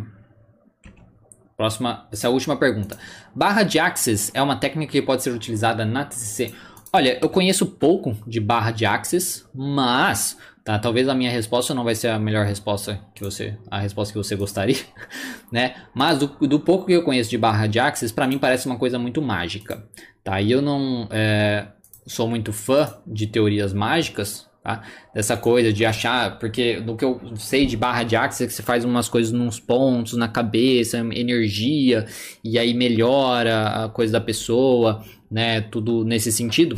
Próxima, 1.56 2.08
essa 2.10 2.26
é 2.26 2.28
a 2.28 2.30
última 2.30 2.56
pergunta. 2.56 2.98
Barra 3.34 3.62
de 3.62 3.78
Axis 3.78 4.30
é 4.32 4.40
uma 4.40 4.56
técnica 4.56 4.92
que 4.92 5.02
pode 5.02 5.22
ser 5.22 5.30
utilizada 5.30 5.84
na 5.84 6.04
TCC. 6.06 6.54
Olha, 6.92 7.18
eu 7.20 7.28
conheço 7.28 7.66
pouco 7.66 8.16
de 8.26 8.40
barra 8.40 8.70
de 8.70 8.84
Axis, 8.86 9.46
mas 9.54 10.36
tá, 10.64 10.78
talvez 10.78 11.08
a 11.08 11.14
minha 11.14 11.30
resposta 11.30 11.74
não 11.74 11.84
vai 11.84 11.94
ser 11.94 12.08
a 12.08 12.18
melhor 12.18 12.46
resposta 12.46 13.00
que 13.14 13.22
você, 13.22 13.56
a 13.70 13.78
resposta 13.78 14.12
que 14.12 14.18
você 14.18 14.34
gostaria, 14.34 14.78
né? 15.52 15.76
Mas 15.94 16.18
do, 16.18 16.26
do 16.48 16.58
pouco 16.58 16.86
que 16.86 16.92
eu 16.92 17.04
conheço 17.04 17.30
de 17.30 17.38
barra 17.38 17.66
de 17.66 17.78
Axis, 17.78 18.10
para 18.10 18.26
mim 18.26 18.38
parece 18.38 18.66
uma 18.66 18.76
coisa 18.76 18.98
muito 18.98 19.22
mágica, 19.22 19.86
tá? 20.24 20.40
E 20.40 20.50
eu 20.50 20.60
não 20.60 21.06
é, 21.10 21.68
sou 22.06 22.26
muito 22.26 22.52
fã 22.52 22.98
de 23.06 23.26
teorias 23.26 23.72
mágicas, 23.72 24.49
Tá? 24.62 24.82
Dessa 25.14 25.38
coisa 25.38 25.72
de 25.72 25.86
achar, 25.86 26.38
porque 26.38 26.80
do 26.80 26.94
que 26.94 27.04
eu 27.04 27.18
sei 27.36 27.64
de 27.64 27.78
barra 27.78 28.02
de 28.02 28.14
axis 28.14 28.42
é 28.42 28.46
que 28.46 28.52
você 28.52 28.62
faz 28.62 28.84
umas 28.84 29.08
coisas 29.08 29.32
nos 29.32 29.58
pontos, 29.58 30.18
na 30.18 30.28
cabeça, 30.28 30.98
energia, 30.98 32.06
e 32.44 32.58
aí 32.58 32.74
melhora 32.74 33.84
a 33.84 33.88
coisa 33.88 34.12
da 34.12 34.20
pessoa, 34.20 35.02
né? 35.30 35.62
Tudo 35.62 36.04
nesse 36.04 36.30
sentido. 36.30 36.76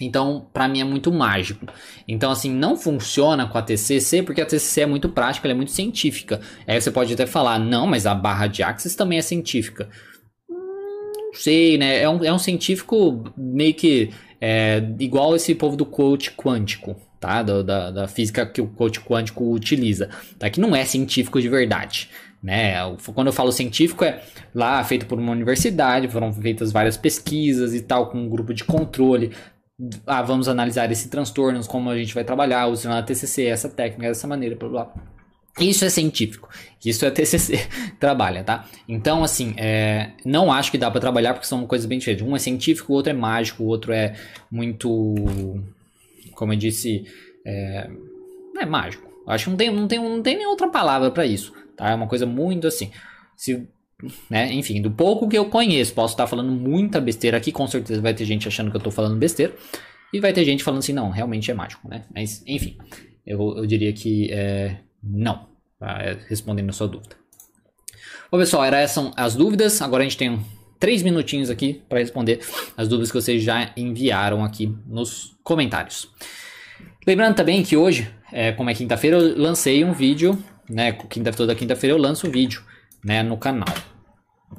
Então, 0.00 0.46
para 0.52 0.68
mim 0.68 0.80
é 0.80 0.84
muito 0.84 1.10
mágico. 1.10 1.66
Então, 2.06 2.30
assim, 2.30 2.52
não 2.52 2.76
funciona 2.76 3.46
com 3.48 3.58
a 3.58 3.62
TCC, 3.62 4.22
porque 4.22 4.40
a 4.40 4.46
TCC 4.46 4.82
é 4.82 4.86
muito 4.86 5.08
prática, 5.08 5.46
ela 5.46 5.54
é 5.54 5.56
muito 5.56 5.72
científica. 5.72 6.40
Aí 6.66 6.80
você 6.80 6.90
pode 6.90 7.12
até 7.12 7.26
falar, 7.26 7.58
não, 7.58 7.86
mas 7.86 8.06
a 8.06 8.14
barra 8.14 8.46
de 8.46 8.62
axis 8.62 8.94
também 8.94 9.18
é 9.18 9.22
científica. 9.22 9.88
Hum, 10.48 11.12
não 11.16 11.34
sei, 11.34 11.78
né? 11.78 12.02
É 12.02 12.08
um, 12.08 12.22
é 12.24 12.32
um 12.32 12.38
científico 12.38 13.24
meio 13.36 13.74
que 13.74 14.10
é, 14.40 14.82
igual 14.98 15.34
esse 15.34 15.54
povo 15.54 15.76
do 15.76 15.86
coach 15.86 16.32
quântico, 16.32 16.96
tá? 17.20 17.42
Da, 17.42 17.62
da, 17.62 17.90
da, 17.90 18.08
física 18.08 18.46
que 18.46 18.60
o 18.60 18.66
coach 18.66 19.00
quântico 19.00 19.50
utiliza, 19.50 20.10
tá? 20.38 20.50
Que 20.50 20.60
não 20.60 20.74
é 20.74 20.84
científico 20.84 21.40
de 21.40 21.48
verdade, 21.48 22.10
né? 22.42 22.74
Quando 23.14 23.28
eu 23.28 23.32
falo 23.32 23.52
científico 23.52 24.04
é 24.04 24.22
lá 24.54 24.82
feito 24.84 25.06
por 25.06 25.18
uma 25.18 25.32
universidade, 25.32 26.08
foram 26.08 26.32
feitas 26.32 26.72
várias 26.72 26.96
pesquisas 26.96 27.74
e 27.74 27.80
tal, 27.80 28.10
com 28.10 28.18
um 28.18 28.28
grupo 28.28 28.52
de 28.52 28.64
controle. 28.64 29.32
Ah, 30.06 30.22
vamos 30.22 30.48
analisar 30.48 30.90
esse 30.90 31.08
transtorno, 31.08 31.62
como 31.66 31.90
a 31.90 31.98
gente 31.98 32.14
vai 32.14 32.24
trabalhar, 32.24 32.66
usando 32.66 32.94
a 32.94 33.02
TCC, 33.02 33.46
essa 33.46 33.68
técnica, 33.68 34.08
dessa 34.08 34.26
maneira, 34.26 34.56
blá 34.56 34.68
blá. 34.68 35.15
Isso 35.58 35.84
é 35.84 35.88
científico. 35.88 36.48
Isso 36.84 37.04
é 37.04 37.10
TCC 37.10 37.66
trabalha, 37.98 38.44
tá? 38.44 38.68
Então, 38.86 39.24
assim, 39.24 39.54
é, 39.56 40.12
não 40.24 40.52
acho 40.52 40.70
que 40.70 40.78
dá 40.78 40.90
para 40.90 41.00
trabalhar 41.00 41.32
porque 41.32 41.46
são 41.46 41.66
coisas 41.66 41.86
bem 41.86 41.98
diferentes. 41.98 42.26
Um 42.26 42.36
é 42.36 42.38
científico, 42.38 42.92
o 42.92 42.96
outro 42.96 43.10
é 43.10 43.14
mágico, 43.14 43.62
o 43.62 43.66
outro 43.66 43.92
é 43.92 44.14
muito, 44.50 45.14
como 46.32 46.52
eu 46.52 46.56
disse, 46.56 47.04
é, 47.44 47.88
é 48.58 48.66
mágico. 48.66 49.06
Acho 49.26 49.44
que 49.44 49.50
não 49.50 49.56
tem, 49.56 49.70
não 49.70 49.88
tem, 49.88 49.98
não 49.98 50.22
tem 50.22 50.36
nem 50.36 50.46
outra 50.46 50.68
palavra 50.68 51.10
para 51.10 51.26
isso, 51.26 51.52
tá? 51.76 51.90
É 51.90 51.94
uma 51.94 52.06
coisa 52.06 52.26
muito 52.26 52.66
assim. 52.66 52.92
Se, 53.34 53.66
né? 54.30 54.52
Enfim, 54.52 54.80
do 54.80 54.90
pouco 54.90 55.28
que 55.28 55.36
eu 55.36 55.46
conheço, 55.46 55.94
posso 55.94 56.14
estar 56.14 56.26
falando 56.26 56.52
muita 56.52 57.00
besteira 57.00 57.36
aqui. 57.36 57.50
Com 57.50 57.66
certeza 57.66 58.00
vai 58.00 58.14
ter 58.14 58.24
gente 58.24 58.46
achando 58.46 58.70
que 58.70 58.76
eu 58.76 58.80
tô 58.80 58.90
falando 58.90 59.16
besteira. 59.18 59.54
E 60.12 60.20
vai 60.20 60.32
ter 60.32 60.44
gente 60.44 60.62
falando 60.62 60.78
assim, 60.78 60.92
não, 60.92 61.10
realmente 61.10 61.50
é 61.50 61.54
mágico, 61.54 61.88
né? 61.88 62.04
Mas, 62.14 62.42
enfim, 62.46 62.78
eu, 63.26 63.56
eu 63.56 63.66
diria 63.66 63.92
que 63.92 64.30
é, 64.32 64.76
não, 65.06 65.48
tá? 65.78 65.98
É, 66.02 66.18
respondendo 66.28 66.70
a 66.70 66.72
sua 66.72 66.88
dúvida. 66.88 67.16
Bom, 68.30 68.38
pessoal, 68.38 68.64
eram 68.64 68.78
essas 68.78 69.12
as 69.16 69.34
dúvidas. 69.34 69.80
Agora 69.80 70.02
a 70.02 70.04
gente 70.04 70.16
tem 70.16 70.44
três 70.78 71.02
minutinhos 71.02 71.48
aqui 71.50 71.82
para 71.88 71.98
responder 71.98 72.40
as 72.76 72.88
dúvidas 72.88 73.10
que 73.10 73.20
vocês 73.20 73.42
já 73.42 73.70
enviaram 73.76 74.44
aqui 74.44 74.74
nos 74.86 75.36
comentários. 75.42 76.10
Lembrando 77.06 77.36
também 77.36 77.62
que 77.62 77.76
hoje, 77.76 78.10
é, 78.32 78.52
como 78.52 78.68
é 78.68 78.74
quinta-feira, 78.74 79.16
eu 79.16 79.38
lancei 79.38 79.84
um 79.84 79.92
vídeo, 79.92 80.36
né? 80.68 80.92
Quinta, 80.92 81.32
toda 81.32 81.54
quinta-feira 81.54 81.94
eu 81.94 82.00
lanço 82.00 82.26
um 82.26 82.30
vídeo 82.30 82.62
né, 83.04 83.22
no 83.22 83.36
canal. 83.36 83.72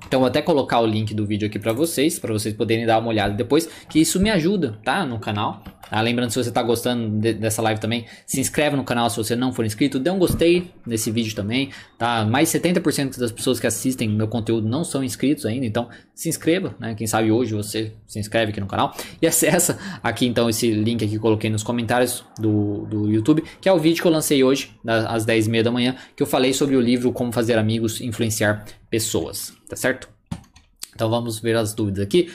Então 0.05 0.19
vou 0.19 0.27
até 0.27 0.41
colocar 0.41 0.79
o 0.79 0.85
link 0.85 1.13
do 1.13 1.25
vídeo 1.25 1.47
aqui 1.47 1.59
para 1.59 1.73
vocês, 1.73 2.19
para 2.19 2.31
vocês 2.31 2.53
poderem 2.53 2.85
dar 2.85 2.99
uma 2.99 3.09
olhada 3.09 3.33
depois, 3.33 3.67
que 3.89 3.99
isso 3.99 4.19
me 4.19 4.29
ajuda, 4.29 4.79
tá? 4.83 5.05
No 5.05 5.19
canal. 5.19 5.63
Ah, 5.89 6.01
lembrando, 6.01 6.31
se 6.31 6.41
você 6.41 6.49
está 6.49 6.61
gostando 6.61 7.19
de, 7.19 7.33
dessa 7.33 7.61
live 7.61 7.79
também, 7.79 8.05
se 8.25 8.39
inscreve 8.39 8.75
no 8.75 8.83
canal 8.83 9.09
se 9.09 9.17
você 9.17 9.35
não 9.35 9.53
for 9.53 9.65
inscrito, 9.65 9.99
dê 9.99 10.09
um 10.09 10.19
gostei 10.19 10.71
nesse 10.85 11.11
vídeo 11.11 11.35
também, 11.35 11.69
tá? 11.97 12.25
Mais 12.25 12.49
70% 12.49 13.17
das 13.17 13.31
pessoas 13.31 13.59
que 13.59 13.67
assistem 13.67 14.09
meu 14.09 14.27
conteúdo 14.27 14.67
não 14.67 14.83
são 14.83 15.03
inscritos 15.03 15.45
ainda, 15.45 15.65
então 15.65 15.89
se 16.13 16.29
inscreva, 16.29 16.75
né? 16.79 16.95
Quem 16.95 17.07
sabe 17.07 17.31
hoje 17.31 17.53
você 17.53 17.93
se 18.05 18.19
inscreve 18.19 18.51
aqui 18.51 18.59
no 18.59 18.67
canal 18.67 18.95
e 19.21 19.27
acessa 19.27 19.77
aqui 20.03 20.25
então 20.25 20.49
esse 20.49 20.71
link 20.71 21.07
que 21.07 21.19
coloquei 21.19 21.49
nos 21.49 21.63
comentários 21.63 22.23
do, 22.39 22.85
do 22.85 23.09
YouTube, 23.09 23.43
que 23.61 23.69
é 23.69 23.73
o 23.73 23.79
vídeo 23.79 24.01
que 24.01 24.07
eu 24.07 24.11
lancei 24.11 24.43
hoje, 24.43 24.71
às 24.85 25.25
10h30 25.25 25.63
da 25.63 25.71
manhã, 25.71 25.95
que 26.15 26.23
eu 26.23 26.27
falei 26.27 26.53
sobre 26.53 26.75
o 26.75 26.81
livro 26.81 27.11
Como 27.11 27.31
Fazer 27.31 27.57
Amigos 27.57 28.01
Influenciar 28.01 28.65
Pessoas, 28.89 29.53
tá 29.69 29.75
certo? 29.75 30.09
Então 30.95 31.09
vamos 31.09 31.39
ver 31.39 31.55
as 31.55 31.73
dúvidas 31.73 32.03
aqui. 32.03 32.31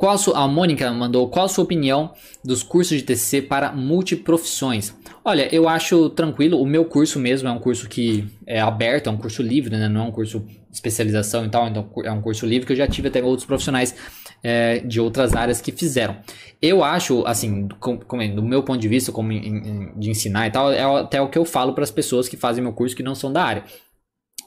Qual 0.00 0.16
a, 0.16 0.44
a 0.44 0.48
Mônica 0.48 0.90
mandou 0.92 1.28
qual 1.28 1.44
a 1.44 1.48
sua 1.48 1.62
opinião 1.62 2.14
dos 2.42 2.62
cursos 2.62 2.96
de 2.96 3.02
TCC 3.02 3.42
para 3.42 3.70
multiprofissões? 3.70 4.94
Olha, 5.22 5.54
eu 5.54 5.68
acho 5.68 6.08
tranquilo. 6.08 6.58
O 6.58 6.64
meu 6.64 6.86
curso 6.86 7.18
mesmo 7.18 7.50
é 7.50 7.52
um 7.52 7.58
curso 7.58 7.86
que 7.86 8.26
é 8.46 8.58
aberto, 8.62 9.08
é 9.08 9.12
um 9.12 9.18
curso 9.18 9.42
livre, 9.42 9.76
né? 9.76 9.90
Não 9.90 10.00
é 10.00 10.04
um 10.04 10.10
curso 10.10 10.40
de 10.40 10.58
especialização 10.72 11.44
e 11.44 11.50
tal. 11.50 11.68
Então 11.68 11.86
é 12.02 12.10
um 12.10 12.22
curso 12.22 12.46
livre 12.46 12.66
que 12.66 12.72
eu 12.72 12.76
já 12.78 12.86
tive 12.86 13.08
até 13.08 13.22
outros 13.22 13.44
profissionais 13.44 13.94
é, 14.42 14.78
de 14.78 14.98
outras 14.98 15.36
áreas 15.36 15.60
que 15.60 15.70
fizeram. 15.70 16.16
Eu 16.62 16.82
acho, 16.82 17.22
assim, 17.26 17.66
do 17.66 18.42
meu 18.42 18.62
ponto 18.62 18.80
de 18.80 18.88
vista, 18.88 19.12
como 19.12 19.28
de 19.28 20.08
ensinar 20.08 20.46
e 20.46 20.50
tal, 20.50 20.72
é 20.72 20.82
até 20.98 21.20
o 21.20 21.28
que 21.28 21.36
eu 21.36 21.44
falo 21.44 21.74
para 21.74 21.84
as 21.84 21.90
pessoas 21.90 22.26
que 22.26 22.38
fazem 22.38 22.64
meu 22.64 22.72
curso 22.72 22.96
que 22.96 23.02
não 23.02 23.14
são 23.14 23.30
da 23.30 23.44
área. 23.44 23.64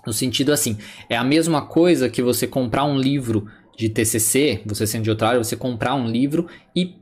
No 0.04 0.12
sentido 0.12 0.52
assim, 0.52 0.80
é 1.08 1.16
a 1.16 1.24
mesma 1.24 1.62
coisa 1.62 2.10
que 2.10 2.24
você 2.24 2.48
comprar 2.48 2.86
um 2.86 2.98
livro 2.98 3.48
de 3.78 3.90
TCC, 3.90 4.62
você 4.66 4.86
sendo 4.86 5.04
de 5.04 5.10
outra 5.10 5.30
área, 5.30 5.44
você 5.44 5.56
comprar 5.56 5.96
um 5.96 6.08
livro 6.08 6.48
e, 6.76 6.96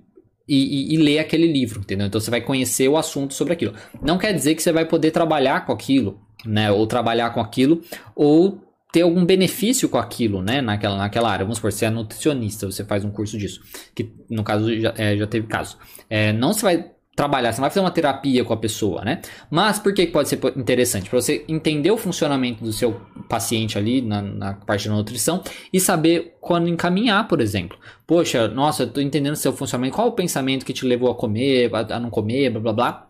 e, 0.47 0.93
e, 0.93 0.97
ler 0.97 1.19
aquele 1.19 1.51
livro, 1.51 1.81
entendeu? 1.81 2.07
Então 2.07 2.19
você 2.19 2.31
vai 2.31 2.41
conhecer 2.41 2.87
o 2.87 2.97
assunto 2.97 3.33
sobre 3.33 3.53
aquilo. 3.53 3.73
Não 4.01 4.17
quer 4.17 4.33
dizer 4.33 4.55
que 4.55 4.63
você 4.63 4.71
vai 4.71 4.85
poder 4.85 5.11
trabalhar 5.11 5.65
com 5.65 5.71
aquilo, 5.71 6.19
né? 6.45 6.71
Ou 6.71 6.87
trabalhar 6.87 7.31
com 7.31 7.39
aquilo, 7.39 7.81
ou 8.15 8.61
ter 8.91 9.01
algum 9.01 9.25
benefício 9.25 9.87
com 9.87 9.97
aquilo, 9.97 10.41
né? 10.41 10.61
Naquela, 10.61 10.97
naquela 10.97 11.29
área. 11.29 11.45
Vamos 11.45 11.57
supor, 11.57 11.71
você 11.71 11.85
é 11.85 11.89
nutricionista, 11.89 12.65
você 12.65 12.83
faz 12.83 13.05
um 13.05 13.11
curso 13.11 13.37
disso. 13.37 13.61
Que 13.95 14.11
no 14.29 14.43
caso 14.43 14.77
já, 14.79 14.93
é, 14.97 15.15
já 15.15 15.27
teve 15.27 15.47
caso. 15.47 15.77
É, 16.09 16.33
não 16.33 16.53
se 16.53 16.61
vai 16.61 16.91
trabalhar, 17.21 17.51
você 17.51 17.61
não 17.61 17.65
vai 17.65 17.69
fazer 17.69 17.81
uma 17.81 17.91
terapia 17.91 18.43
com 18.43 18.51
a 18.51 18.57
pessoa, 18.57 19.05
né? 19.05 19.21
Mas 19.49 19.77
por 19.77 19.93
que 19.93 20.07
pode 20.07 20.27
ser 20.27 20.39
interessante? 20.55 21.07
Para 21.07 21.21
você 21.21 21.45
entender 21.47 21.91
o 21.91 21.97
funcionamento 21.97 22.63
do 22.63 22.73
seu 22.73 22.99
paciente 23.29 23.77
ali 23.77 24.01
na, 24.01 24.23
na, 24.23 24.53
parte 24.53 24.89
da 24.89 24.95
nutrição 24.95 25.43
e 25.71 25.79
saber 25.79 26.35
quando 26.41 26.67
encaminhar, 26.67 27.27
por 27.27 27.39
exemplo. 27.39 27.77
Poxa, 28.07 28.47
nossa, 28.47 28.83
eu 28.83 28.89
tô 28.89 28.99
entendendo 28.99 29.35
seu 29.35 29.53
funcionamento, 29.53 29.95
qual 29.95 30.07
o 30.07 30.13
pensamento 30.13 30.65
que 30.65 30.73
te 30.73 30.83
levou 30.83 31.11
a 31.11 31.15
comer, 31.15 31.69
a, 31.75 31.95
a 31.95 31.99
não 31.99 32.09
comer, 32.09 32.49
blá 32.49 32.59
blá 32.59 32.73
blá. 32.73 33.07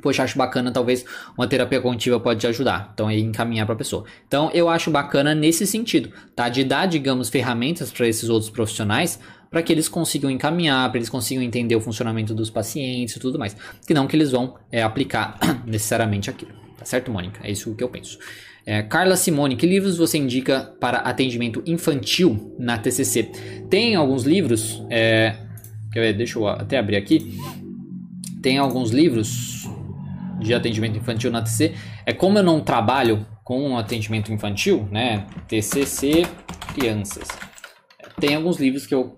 Poxa, 0.00 0.22
acho 0.22 0.38
bacana, 0.38 0.70
talvez 0.70 1.04
uma 1.36 1.46
terapia 1.48 1.80
cognitiva 1.80 2.20
pode 2.20 2.40
te 2.40 2.46
ajudar. 2.46 2.90
Então, 2.94 3.08
aí 3.08 3.20
encaminhar 3.20 3.66
para 3.66 3.74
a 3.74 3.78
pessoa. 3.78 4.04
Então, 4.28 4.48
eu 4.54 4.68
acho 4.68 4.92
bacana 4.92 5.34
nesse 5.34 5.66
sentido, 5.66 6.10
tá? 6.36 6.48
De 6.48 6.62
dar, 6.62 6.86
digamos, 6.86 7.28
ferramentas 7.28 7.90
para 7.90 8.06
esses 8.06 8.28
outros 8.28 8.48
profissionais 8.48 9.18
para 9.50 9.62
que 9.62 9.72
eles 9.72 9.88
consigam 9.88 10.30
encaminhar, 10.30 10.88
para 10.90 10.98
eles 10.98 11.08
consigam 11.08 11.42
entender 11.42 11.74
o 11.74 11.80
funcionamento 11.80 12.32
dos 12.34 12.48
pacientes 12.50 13.16
e 13.16 13.20
tudo 13.20 13.38
mais. 13.38 13.56
Que 13.86 13.92
não 13.92 14.06
que 14.06 14.14
eles 14.14 14.30
vão 14.30 14.54
é, 14.70 14.82
aplicar 14.82 15.38
necessariamente 15.66 16.30
aquilo. 16.30 16.52
Tá 16.78 16.84
certo, 16.84 17.10
Mônica? 17.10 17.40
É 17.42 17.50
isso 17.50 17.74
que 17.74 17.82
eu 17.82 17.88
penso. 17.88 18.18
É, 18.64 18.82
Carla 18.82 19.16
Simone, 19.16 19.56
que 19.56 19.66
livros 19.66 19.96
você 19.96 20.18
indica 20.18 20.72
para 20.80 20.98
atendimento 20.98 21.62
infantil 21.66 22.54
na 22.58 22.78
TCC? 22.78 23.24
Tem 23.68 23.96
alguns 23.96 24.22
livros, 24.24 24.84
é, 24.88 25.36
ver, 25.92 26.12
deixa 26.14 26.38
eu 26.38 26.46
até 26.46 26.78
abrir 26.78 26.96
aqui. 26.96 27.36
Tem 28.40 28.58
alguns 28.58 28.90
livros 28.90 29.68
de 30.40 30.54
atendimento 30.54 30.96
infantil 30.96 31.30
na 31.30 31.42
TCC. 31.42 31.74
É 32.06 32.12
como 32.12 32.38
eu 32.38 32.42
não 32.42 32.60
trabalho 32.60 33.26
com 33.42 33.76
atendimento 33.76 34.32
infantil, 34.32 34.88
né? 34.90 35.26
TCC 35.48 36.26
crianças. 36.74 37.26
Tem 38.20 38.36
alguns 38.36 38.58
livros 38.60 38.86
que 38.86 38.94
eu 38.94 39.16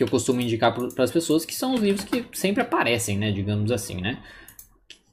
que 0.00 0.04
eu 0.04 0.08
costumo 0.08 0.40
indicar 0.40 0.74
para 0.74 1.04
as 1.04 1.10
pessoas 1.10 1.44
que 1.44 1.54
são 1.54 1.74
os 1.74 1.82
livros 1.82 2.06
que 2.06 2.24
sempre 2.32 2.62
aparecem, 2.62 3.18
né? 3.18 3.30
Digamos 3.30 3.70
assim, 3.70 4.00
né? 4.00 4.22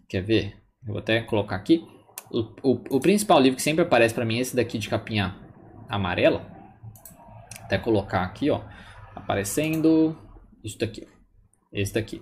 Quer 0.07 0.21
ver? 0.21 0.55
Eu 0.81 0.93
vou 0.93 0.99
até 0.99 1.19
colocar 1.19 1.57
aqui. 1.57 1.85
O, 2.31 2.39
o, 2.63 2.81
o 2.91 2.99
principal 3.01 3.37
livro 3.41 3.57
que 3.57 3.61
sempre 3.61 3.81
aparece 3.81 4.15
para 4.15 4.23
mim 4.23 4.37
é 4.37 4.39
esse 4.39 4.55
daqui 4.55 4.77
de 4.77 4.87
capinha 4.87 5.35
amarela. 5.89 6.41
Até 7.63 7.77
colocar 7.77 8.23
aqui, 8.23 8.49
ó. 8.49 8.61
Aparecendo 9.13 10.17
isso 10.63 10.79
daqui. 10.79 11.05
Esse 11.73 11.93
daqui. 11.93 12.21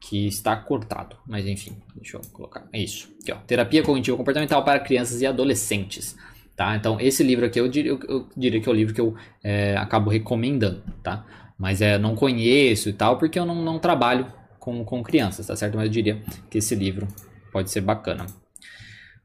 Que 0.00 0.26
está 0.26 0.56
cortado. 0.56 1.18
Mas 1.26 1.46
enfim, 1.46 1.76
deixa 1.94 2.16
eu 2.16 2.22
colocar. 2.32 2.66
É 2.72 2.80
isso. 2.80 3.14
Aqui, 3.20 3.30
ó. 3.30 3.36
Terapia 3.46 3.82
cognitivo 3.82 4.16
comportamental 4.16 4.64
para 4.64 4.80
crianças 4.80 5.20
e 5.20 5.26
adolescentes. 5.26 6.16
Tá? 6.56 6.74
Então, 6.76 6.98
esse 6.98 7.22
livro 7.22 7.44
aqui 7.44 7.60
eu 7.60 7.68
diria, 7.68 7.90
eu 7.90 8.26
diria 8.34 8.58
que 8.58 8.68
é 8.68 8.72
o 8.72 8.74
livro 8.74 8.94
que 8.94 9.00
eu 9.02 9.14
é, 9.44 9.76
acabo 9.76 10.10
recomendando, 10.10 10.82
tá? 11.02 11.26
Mas 11.60 11.82
é, 11.82 11.98
não 11.98 12.16
conheço 12.16 12.88
e 12.88 12.92
tal, 12.94 13.18
porque 13.18 13.38
eu 13.38 13.44
não, 13.44 13.54
não 13.54 13.78
trabalho 13.78 14.32
com, 14.58 14.82
com 14.82 15.02
crianças, 15.02 15.46
tá 15.46 15.54
certo? 15.54 15.76
Mas 15.76 15.84
eu 15.84 15.92
diria 15.92 16.22
que 16.48 16.56
esse 16.56 16.74
livro 16.74 17.06
pode 17.52 17.70
ser 17.70 17.82
bacana. 17.82 18.24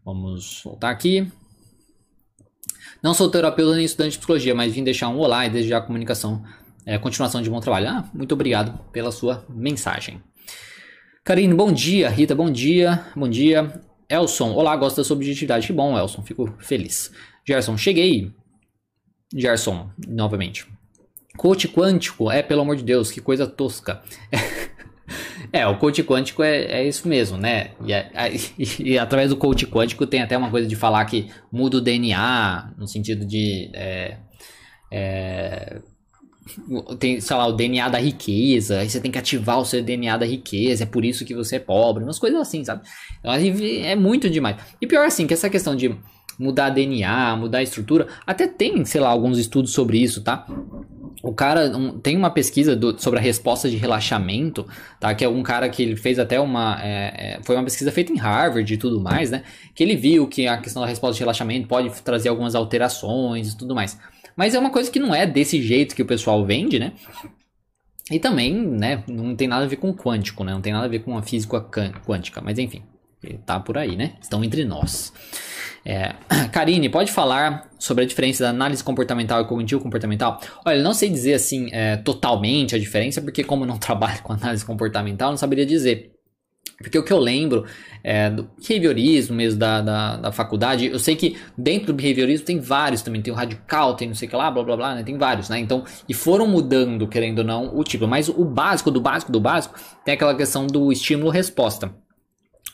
Vamos 0.03 0.61
voltar 0.61 0.89
aqui. 0.89 1.31
Não 3.01 3.13
sou 3.13 3.29
terapeuta 3.29 3.77
nem 3.77 3.85
estudante 3.85 4.11
de 4.11 4.17
psicologia, 4.17 4.53
mas 4.53 4.73
vim 4.73 4.83
deixar 4.83 5.07
um 5.07 5.17
olá 5.17 5.45
e 5.45 5.49
desejar 5.49 5.77
a 5.77 5.81
comunicação, 5.81 6.43
é, 6.85 6.97
continuação 6.97 7.41
de 7.41 7.49
bom 7.49 7.61
trabalho. 7.61 7.87
Ah, 7.87 8.09
muito 8.13 8.33
obrigado 8.33 8.77
pela 8.91 9.13
sua 9.13 9.45
mensagem. 9.47 10.21
Karine, 11.23 11.53
bom 11.53 11.71
dia. 11.71 12.09
Rita, 12.09 12.35
bom 12.35 12.51
dia. 12.51 13.05
Bom 13.15 13.29
dia. 13.29 13.81
Elson, 14.09 14.51
olá, 14.51 14.75
gosto 14.75 14.97
da 14.97 15.05
sua 15.05 15.15
objetividade. 15.15 15.67
Que 15.67 15.71
bom, 15.71 15.97
Elson, 15.97 16.21
fico 16.21 16.53
feliz. 16.59 17.13
Gerson, 17.47 17.77
cheguei. 17.77 18.29
Gerson, 19.33 19.89
novamente. 20.05 20.74
Coach 21.37 21.67
quântico, 21.67 22.31
é, 22.31 22.41
pelo 22.41 22.61
amor 22.61 22.75
de 22.75 22.83
Deus, 22.83 23.11
que 23.11 23.21
coisa 23.21 23.45
tosca. 23.47 24.01
é, 25.51 25.65
o 25.67 25.77
coach 25.77 26.03
quântico 26.03 26.43
é, 26.43 26.63
é 26.65 26.87
isso 26.87 27.07
mesmo, 27.07 27.37
né? 27.37 27.71
E, 27.85 27.93
é, 27.93 28.11
e, 28.57 28.91
e, 28.91 28.99
através 28.99 29.29
do 29.29 29.37
coach 29.37 29.65
quântico 29.67 30.07
tem 30.07 30.21
até 30.21 30.37
uma 30.37 30.49
coisa 30.49 30.67
de 30.67 30.75
falar 30.75 31.05
que 31.05 31.29
muda 31.51 31.77
o 31.77 31.81
DNA, 31.81 32.73
no 32.77 32.87
sentido 32.87 33.25
de. 33.25 33.69
É, 33.73 34.17
é, 34.91 35.81
tem, 36.99 37.19
sei 37.19 37.35
lá, 37.35 37.47
o 37.47 37.53
DNA 37.53 37.89
da 37.89 37.97
riqueza, 37.97 38.79
aí 38.79 38.89
você 38.89 39.01
tem 39.01 39.11
que 39.11 39.17
ativar 39.17 39.59
o 39.59 39.65
seu 39.65 39.81
DNA 39.81 40.15
da 40.15 40.25
riqueza, 40.25 40.83
é 40.83 40.85
por 40.85 41.03
isso 41.03 41.25
que 41.25 41.33
você 41.33 41.55
é 41.55 41.59
pobre, 41.59 42.03
umas 42.03 42.19
coisas 42.19 42.39
assim, 42.39 42.63
sabe? 42.63 42.83
É 43.83 43.95
muito 43.95 44.29
demais. 44.29 44.57
E 44.79 44.85
pior 44.85 45.05
assim, 45.05 45.25
que 45.25 45.33
essa 45.33 45.49
questão 45.49 45.75
de 45.75 45.95
mudar 46.37 46.69
DNA, 46.69 47.35
mudar 47.35 47.59
a 47.59 47.63
estrutura, 47.63 48.07
até 48.25 48.47
tem, 48.47 48.85
sei 48.85 49.01
lá, 49.01 49.09
alguns 49.09 49.37
estudos 49.37 49.71
sobre 49.71 49.97
isso, 49.97 50.21
tá? 50.21 50.45
O 51.23 51.33
cara 51.33 51.75
um, 51.75 51.99
tem 51.99 52.15
uma 52.15 52.29
pesquisa 52.29 52.75
do, 52.75 52.99
sobre 53.01 53.19
a 53.19 53.21
resposta 53.21 53.69
de 53.69 53.77
relaxamento, 53.77 54.67
tá? 54.99 55.13
Que 55.15 55.23
é 55.23 55.29
um 55.29 55.41
cara 55.41 55.69
que 55.69 55.81
ele 55.81 55.95
fez 55.95 56.19
até 56.19 56.39
uma. 56.39 56.79
É, 56.81 57.37
é, 57.37 57.39
foi 57.43 57.55
uma 57.55 57.63
pesquisa 57.63 57.91
feita 57.91 58.11
em 58.11 58.17
Harvard 58.17 58.71
e 58.71 58.77
tudo 58.77 58.99
mais, 58.99 59.31
né? 59.31 59.43
Que 59.73 59.83
ele 59.83 59.95
viu 59.95 60.27
que 60.27 60.47
a 60.47 60.57
questão 60.57 60.81
da 60.81 60.87
resposta 60.87 61.15
de 61.15 61.19
relaxamento 61.19 61.67
pode 61.67 61.89
trazer 62.01 62.29
algumas 62.29 62.55
alterações 62.55 63.53
e 63.53 63.57
tudo 63.57 63.73
mais. 63.73 63.97
Mas 64.35 64.53
é 64.53 64.59
uma 64.59 64.69
coisa 64.69 64.91
que 64.91 64.99
não 64.99 65.15
é 65.15 65.25
desse 65.25 65.61
jeito 65.61 65.95
que 65.95 66.01
o 66.01 66.05
pessoal 66.05 66.45
vende, 66.45 66.77
né? 66.77 66.93
E 68.11 68.19
também, 68.19 68.53
né, 68.53 69.03
não 69.07 69.35
tem 69.35 69.47
nada 69.47 69.65
a 69.65 69.67
ver 69.67 69.77
com 69.77 69.91
quântico, 69.93 70.43
né? 70.43 70.53
Não 70.53 70.61
tem 70.61 70.73
nada 70.73 70.85
a 70.85 70.89
ver 70.89 70.99
com 70.99 71.17
a 71.17 71.23
física 71.23 71.59
quântica, 72.05 72.39
mas 72.39 72.59
enfim, 72.59 72.83
tá 73.45 73.59
por 73.59 73.77
aí, 73.77 73.95
né? 73.95 74.13
Estão 74.21 74.43
entre 74.43 74.63
nós. 74.63 75.11
É, 75.85 76.15
Karine, 76.51 76.89
pode 76.89 77.11
falar 77.11 77.69
sobre 77.77 78.03
a 78.03 78.07
diferença 78.07 78.43
da 78.43 78.49
análise 78.49 78.83
comportamental 78.83 79.41
e 79.41 79.45
cognitivo 79.45 79.81
comportamental? 79.81 80.41
Olha, 80.65 80.81
não 80.81 80.93
sei 80.93 81.09
dizer 81.09 81.35
assim 81.35 81.69
é, 81.71 81.95
totalmente 81.97 82.75
a 82.75 82.79
diferença, 82.79 83.21
porque 83.21 83.43
como 83.43 83.65
não 83.65 83.77
trabalho 83.79 84.21
com 84.23 84.33
análise 84.33 84.65
comportamental, 84.65 85.29
não 85.29 85.37
saberia 85.37 85.65
dizer. 85.65 86.11
Porque 86.77 86.99
o 86.99 87.03
que 87.05 87.13
eu 87.13 87.19
lembro 87.19 87.65
é, 88.03 88.29
do 88.29 88.49
behaviorismo 88.67 89.33
mesmo 89.33 89.57
da, 89.57 89.79
da, 89.79 90.17
da, 90.17 90.31
faculdade, 90.31 90.87
eu 90.87 90.99
sei 90.99 91.15
que 91.15 91.37
dentro 91.57 91.87
do 91.87 91.93
behaviorismo 91.93 92.45
tem 92.45 92.59
vários 92.59 93.01
também, 93.01 93.21
tem 93.21 93.31
o 93.31 93.35
radical, 93.35 93.95
tem 93.95 94.09
não 94.09 94.15
sei 94.15 94.27
o 94.27 94.31
que 94.31 94.35
lá, 94.35 94.51
blá 94.51 94.61
blá 94.61 94.75
blá, 94.75 94.95
né? 94.95 95.03
tem 95.03 95.17
vários, 95.17 95.47
né? 95.47 95.57
Então, 95.57 95.85
e 96.09 96.13
foram 96.13 96.45
mudando, 96.47 97.07
querendo 97.07 97.39
ou 97.39 97.45
não, 97.45 97.77
o 97.77 97.81
tipo, 97.81 98.05
mas 98.07 98.27
o 98.27 98.43
básico 98.43 98.91
do 98.91 98.99
básico 98.99 99.31
do 99.31 99.39
básico 99.39 99.79
tem 100.03 100.15
aquela 100.15 100.35
questão 100.35 100.67
do 100.67 100.91
estímulo-resposta, 100.91 101.95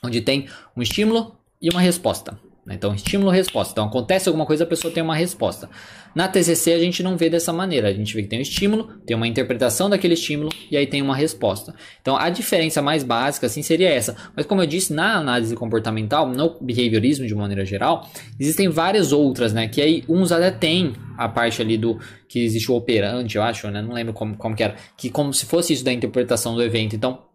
onde 0.03 0.20
tem 0.20 0.47
um 0.76 0.82
estímulo 0.82 1.38
e 1.62 1.70
uma 1.70 1.82
resposta. 1.82 2.39
Né? 2.66 2.76
Então, 2.76 2.93
estímulo-resposta. 2.93 3.72
Então, 3.72 3.86
acontece 3.86 4.30
alguma 4.30 4.45
coisa, 4.45 4.64
a 4.64 4.68
pessoa 4.68 4.93
tem 4.93 5.01
uma 5.01 5.16
resposta. 5.16 5.70
Na 6.14 6.28
TCC, 6.28 6.74
a 6.74 6.80
gente 6.80 7.01
não 7.01 7.18
vê 7.18 7.30
dessa 7.30 7.51
maneira. 7.51 7.88
A 7.88 7.93
gente 7.93 8.14
vê 8.14 8.22
que 8.22 8.28
tem 8.28 8.39
um 8.39 8.41
estímulo, 8.41 8.89
tem 9.05 9.16
uma 9.16 9.28
interpretação 9.28 9.89
daquele 9.89 10.14
estímulo 10.14 10.49
e 10.70 10.78
aí 10.78 10.86
tem 10.86 11.01
uma 11.01 11.16
resposta. 11.16 11.74
Então, 12.01 12.16
a 12.16 12.30
diferença 12.30 12.82
mais 12.82 13.03
básica, 13.03 13.47
assim, 13.47 13.64
seria 13.64 13.89
essa. 13.89 14.16
Mas, 14.36 14.45
como 14.45 14.62
eu 14.62 14.68
disse, 14.68 14.93
na 14.93 15.16
análise 15.16 15.55
comportamental, 15.55 16.28
no 16.28 16.57
behaviorismo 16.62 17.26
de 17.26 17.34
maneira 17.34 17.66
geral, 17.66 18.07
existem 18.39 18.70
várias 18.70 19.12
outras, 19.12 19.53
né? 19.53 19.68
Que 19.68 19.82
aí 19.82 20.03
uns 20.07 20.32
até 20.32 20.51
tem 20.51 20.93
a 21.18 21.28
parte 21.28 21.62
ali 21.62 21.78
do 21.78 21.99
que 22.28 22.43
existe 22.43 22.72
o 22.72 22.76
operante, 22.76 23.38
eu 23.38 23.43
acho, 23.43 23.70
né? 23.70 23.82
Não 23.82 23.93
lembro 23.93 24.14
como, 24.14 24.38
como 24.38 24.55
que 24.55 24.64
era. 24.64 24.76
Que 24.95 25.09
como 25.09 25.34
se 25.34 25.45
fosse 25.45 25.74
isso 25.74 25.84
da 25.84 25.91
interpretação 25.91 26.53
do 26.53 26.62
evento. 26.62 26.95
Então, 26.95 27.31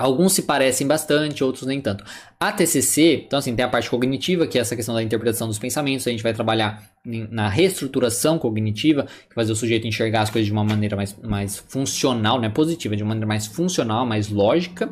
Alguns 0.00 0.32
se 0.32 0.44
parecem 0.44 0.86
bastante, 0.86 1.44
outros 1.44 1.66
nem 1.66 1.78
tanto. 1.78 2.02
A 2.40 2.50
TCC, 2.50 3.24
então 3.26 3.38
assim, 3.38 3.54
tem 3.54 3.62
a 3.62 3.68
parte 3.68 3.90
cognitiva, 3.90 4.46
que 4.46 4.56
é 4.56 4.62
essa 4.62 4.74
questão 4.74 4.94
da 4.94 5.02
interpretação 5.02 5.46
dos 5.46 5.58
pensamentos, 5.58 6.06
a 6.06 6.10
gente 6.10 6.22
vai 6.22 6.32
trabalhar 6.32 6.82
na 7.04 7.50
reestruturação 7.50 8.38
cognitiva, 8.38 9.06
que 9.28 9.34
faz 9.34 9.50
o 9.50 9.54
sujeito 9.54 9.86
enxergar 9.86 10.22
as 10.22 10.30
coisas 10.30 10.46
de 10.46 10.52
uma 10.52 10.64
maneira 10.64 10.96
mais, 10.96 11.14
mais 11.22 11.58
funcional, 11.58 12.40
né, 12.40 12.48
positiva, 12.48 12.96
de 12.96 13.02
uma 13.02 13.10
maneira 13.10 13.26
mais 13.26 13.46
funcional, 13.46 14.06
mais 14.06 14.30
lógica. 14.30 14.90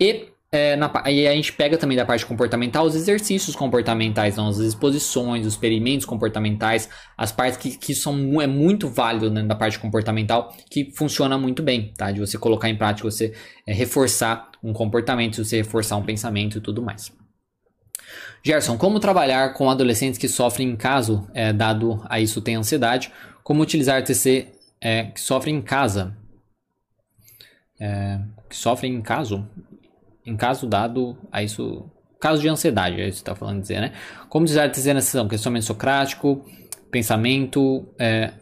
E 0.00 0.28
é, 0.52 0.74
na, 0.74 0.90
aí 1.04 1.28
a 1.28 1.34
gente 1.34 1.52
pega 1.52 1.78
também 1.78 1.96
da 1.96 2.04
parte 2.04 2.26
comportamental 2.26 2.84
os 2.84 2.96
exercícios 2.96 3.54
comportamentais, 3.54 4.34
então, 4.34 4.48
as 4.48 4.58
exposições, 4.58 5.46
os 5.46 5.52
experimentos 5.52 6.04
comportamentais, 6.04 6.88
as 7.16 7.30
partes 7.30 7.56
que, 7.56 7.78
que 7.78 7.94
são 7.94 8.42
é 8.42 8.48
muito 8.48 8.88
válido 8.88 9.30
né, 9.30 9.44
da 9.44 9.54
parte 9.54 9.78
comportamental, 9.78 10.52
que 10.68 10.90
funciona 10.96 11.38
muito 11.38 11.62
bem, 11.62 11.94
tá? 11.96 12.10
De 12.10 12.18
você 12.18 12.36
colocar 12.36 12.68
em 12.68 12.76
prática, 12.76 13.08
você 13.08 13.32
é, 13.64 13.72
reforçar 13.72 14.50
um 14.60 14.72
comportamento, 14.72 15.44
você 15.44 15.58
reforçar 15.58 15.96
um 15.96 16.02
pensamento 16.02 16.58
e 16.58 16.60
tudo 16.60 16.82
mais. 16.82 17.12
Gerson, 18.42 18.76
como 18.76 18.98
trabalhar 18.98 19.54
com 19.54 19.70
adolescentes 19.70 20.18
que 20.18 20.26
sofrem 20.26 20.70
em 20.70 20.76
caso, 20.76 21.28
é, 21.32 21.52
dado 21.52 22.04
a 22.08 22.18
isso 22.18 22.40
tem 22.40 22.56
ansiedade? 22.56 23.12
Como 23.44 23.62
utilizar 23.62 24.02
TC 24.02 24.48
é, 24.80 25.04
que 25.04 25.20
sofrem 25.20 25.56
em 25.56 25.62
casa? 25.62 26.16
É, 27.78 28.18
que 28.48 28.56
sofrem 28.56 28.94
em 28.94 29.00
caso? 29.00 29.46
Em 30.30 30.36
caso 30.36 30.66
dado 30.66 31.16
a 31.32 31.42
isso, 31.42 31.90
caso 32.20 32.40
de 32.40 32.48
ansiedade, 32.48 33.00
é 33.00 33.08
isso 33.08 33.18
que 33.18 33.22
está 33.22 33.34
falando 33.34 33.60
dizer, 33.60 33.80
né? 33.80 33.92
Como 34.28 34.46
dizer 34.46 34.94
nessa 34.94 35.06
sessão? 35.06 35.28
Questionamento 35.28 35.64
socrático, 35.64 36.44
pensamento, 36.90 37.86
é, 37.98 38.32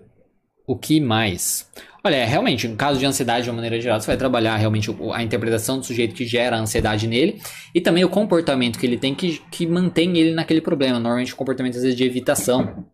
o 0.67 0.77
que 0.77 1.01
mais? 1.01 1.69
Olha, 2.05 2.25
realmente, 2.25 2.67
em 2.67 2.77
caso 2.77 2.99
de 2.99 3.07
ansiedade 3.07 3.45
de 3.45 3.51
uma 3.51 3.57
maneira 3.57 3.81
geral, 3.81 4.01
você 4.01 4.07
vai 4.07 4.17
trabalhar 4.17 4.57
realmente 4.57 4.95
a 5.13 5.23
interpretação 5.23 5.79
do 5.79 5.85
sujeito 5.85 6.15
que 6.15 6.25
gera 6.25 6.57
a 6.57 6.61
ansiedade 6.61 7.07
nele 7.07 7.41
e 7.75 7.81
também 7.81 8.05
o 8.05 8.09
comportamento 8.09 8.79
que 8.79 8.87
ele 8.87 8.97
tem 8.97 9.15
que, 9.15 9.41
que 9.51 9.67
mantém 9.67 10.17
ele 10.17 10.33
naquele 10.33 10.61
problema. 10.61 10.99
Normalmente, 10.99 11.35
comportamento 11.35 11.77
às 11.77 11.83
vezes 11.83 11.97
de 11.97 12.05
evitação, 12.05 12.87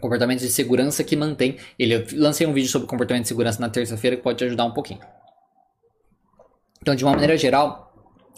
comportamento 0.00 0.40
de 0.40 0.48
segurança 0.48 1.02
que 1.02 1.16
mantém 1.16 1.56
ele. 1.78 1.94
Eu 1.94 2.04
lancei 2.14 2.46
um 2.46 2.52
vídeo 2.52 2.68
sobre 2.68 2.86
comportamento 2.86 3.22
de 3.22 3.28
segurança 3.28 3.60
na 3.60 3.70
terça-feira 3.70 4.16
que 4.16 4.22
pode 4.22 4.38
te 4.38 4.44
ajudar 4.44 4.66
um 4.66 4.72
pouquinho. 4.72 5.00
Então, 6.82 6.94
de 6.94 7.02
uma 7.02 7.12
maneira 7.12 7.36
geral, 7.38 7.93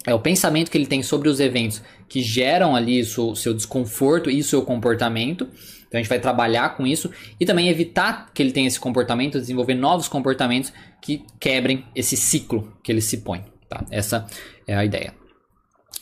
é 0.07 0.15
o 0.15 0.21
pensamento 0.21 0.71
que 0.71 0.79
ele 0.79 0.87
tem 0.87 1.03
sobre 1.03 1.29
os 1.29 1.41
eventos 1.41 1.83
que 2.09 2.23
geram 2.23 2.77
ali 2.77 3.03
o 3.03 3.35
seu 3.35 3.53
desconforto 3.53 4.31
e 4.31 4.41
o 4.41 4.45
seu 4.45 4.63
comportamento. 4.63 5.49
Então 5.89 5.99
a 5.99 6.03
gente 6.03 6.09
vai 6.09 6.21
trabalhar 6.21 6.77
com 6.77 6.87
isso 6.87 7.11
e 7.39 7.45
também 7.45 7.69
evitar 7.69 8.31
que 8.33 8.43
ele 8.43 8.53
tenha 8.53 8.69
esse 8.69 8.79
comportamento, 8.79 9.41
desenvolver 9.41 9.75
novos 9.75 10.09
comportamentos 10.09 10.73
que 11.03 11.25
quebrem 11.39 11.85
esse 11.95 12.17
ciclo 12.17 12.73
que 12.83 12.91
ele 12.91 13.01
se 13.01 13.19
põe. 13.19 13.45
Tá? 13.69 13.85
Essa 13.91 14.27
é 14.67 14.77
a 14.77 14.85
ideia. 14.85 15.26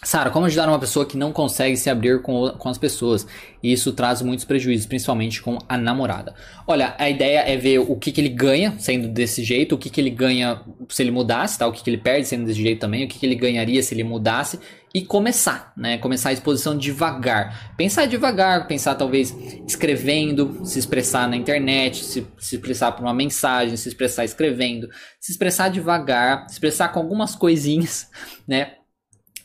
Sara, 0.05 0.30
como 0.30 0.46
ajudar 0.46 0.68
uma 0.68 0.78
pessoa 0.78 1.07
que 1.07 1.16
não 1.16 1.32
consegue 1.32 1.76
se 1.76 1.88
abrir 1.88 2.20
com, 2.20 2.50
com 2.50 2.68
as 2.68 2.76
pessoas? 2.76 3.26
E 3.62 3.72
isso 3.72 3.92
traz 3.92 4.20
muitos 4.20 4.44
prejuízos, 4.44 4.86
principalmente 4.86 5.40
com 5.40 5.59
a 5.66 5.78
namorada. 5.78 6.34
Olha, 6.66 6.94
a 6.98 7.09
ideia 7.09 7.40
é 7.40 7.57
ver 7.57 7.78
o 7.78 7.96
que, 7.96 8.12
que 8.12 8.20
ele 8.20 8.28
ganha 8.28 8.74
sendo 8.78 9.09
desse 9.09 9.42
jeito, 9.42 9.74
o 9.74 9.78
que, 9.78 9.88
que 9.88 10.00
ele 10.00 10.11
ganha 10.11 10.61
se 10.88 11.02
ele 11.02 11.11
mudasse, 11.11 11.59
tá? 11.59 11.66
o 11.66 11.72
que, 11.72 11.82
que 11.82 11.88
ele 11.88 11.96
perde 11.96 12.28
sendo 12.28 12.44
desse 12.44 12.62
jeito 12.62 12.80
também, 12.80 13.05
o 13.05 13.09
que, 13.09 13.18
que 13.18 13.24
ele 13.24 13.34
ganharia 13.34 13.82
se 13.82 13.94
ele 13.94 14.05
mudasse 14.05 14.61
e 14.94 15.02
começar, 15.02 15.72
né? 15.76 15.98
Começar 15.98 16.28
a 16.28 16.32
exposição 16.32 16.78
devagar. 16.78 17.74
Pensar 17.76 18.07
devagar, 18.07 18.68
pensar 18.68 18.94
talvez 18.94 19.34
escrevendo, 19.66 20.64
se 20.64 20.78
expressar 20.78 21.28
na 21.28 21.36
internet, 21.36 22.05
se, 22.05 22.24
se 22.38 22.55
expressar 22.55 22.92
por 22.92 23.02
uma 23.02 23.12
mensagem, 23.12 23.76
se 23.76 23.88
expressar 23.88 24.24
escrevendo, 24.24 24.88
se 25.18 25.32
expressar 25.32 25.68
devagar, 25.68 26.46
se 26.46 26.52
expressar 26.52 26.90
com 26.90 27.00
algumas 27.00 27.34
coisinhas, 27.34 28.09
né? 28.46 28.74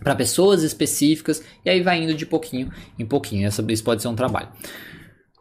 Para 0.04 0.16
pessoas 0.16 0.64
específicas, 0.64 1.43
e 1.64 1.70
aí 1.70 1.82
vai 1.82 2.02
indo 2.02 2.14
de 2.14 2.26
pouquinho 2.26 2.72
em 2.97 3.06
pouquinho. 3.06 3.47
Essa, 3.47 3.66
isso 3.70 3.84
pode 3.84 4.02
ser 4.02 4.08
um 4.08 4.16
trabalho. 4.16 4.50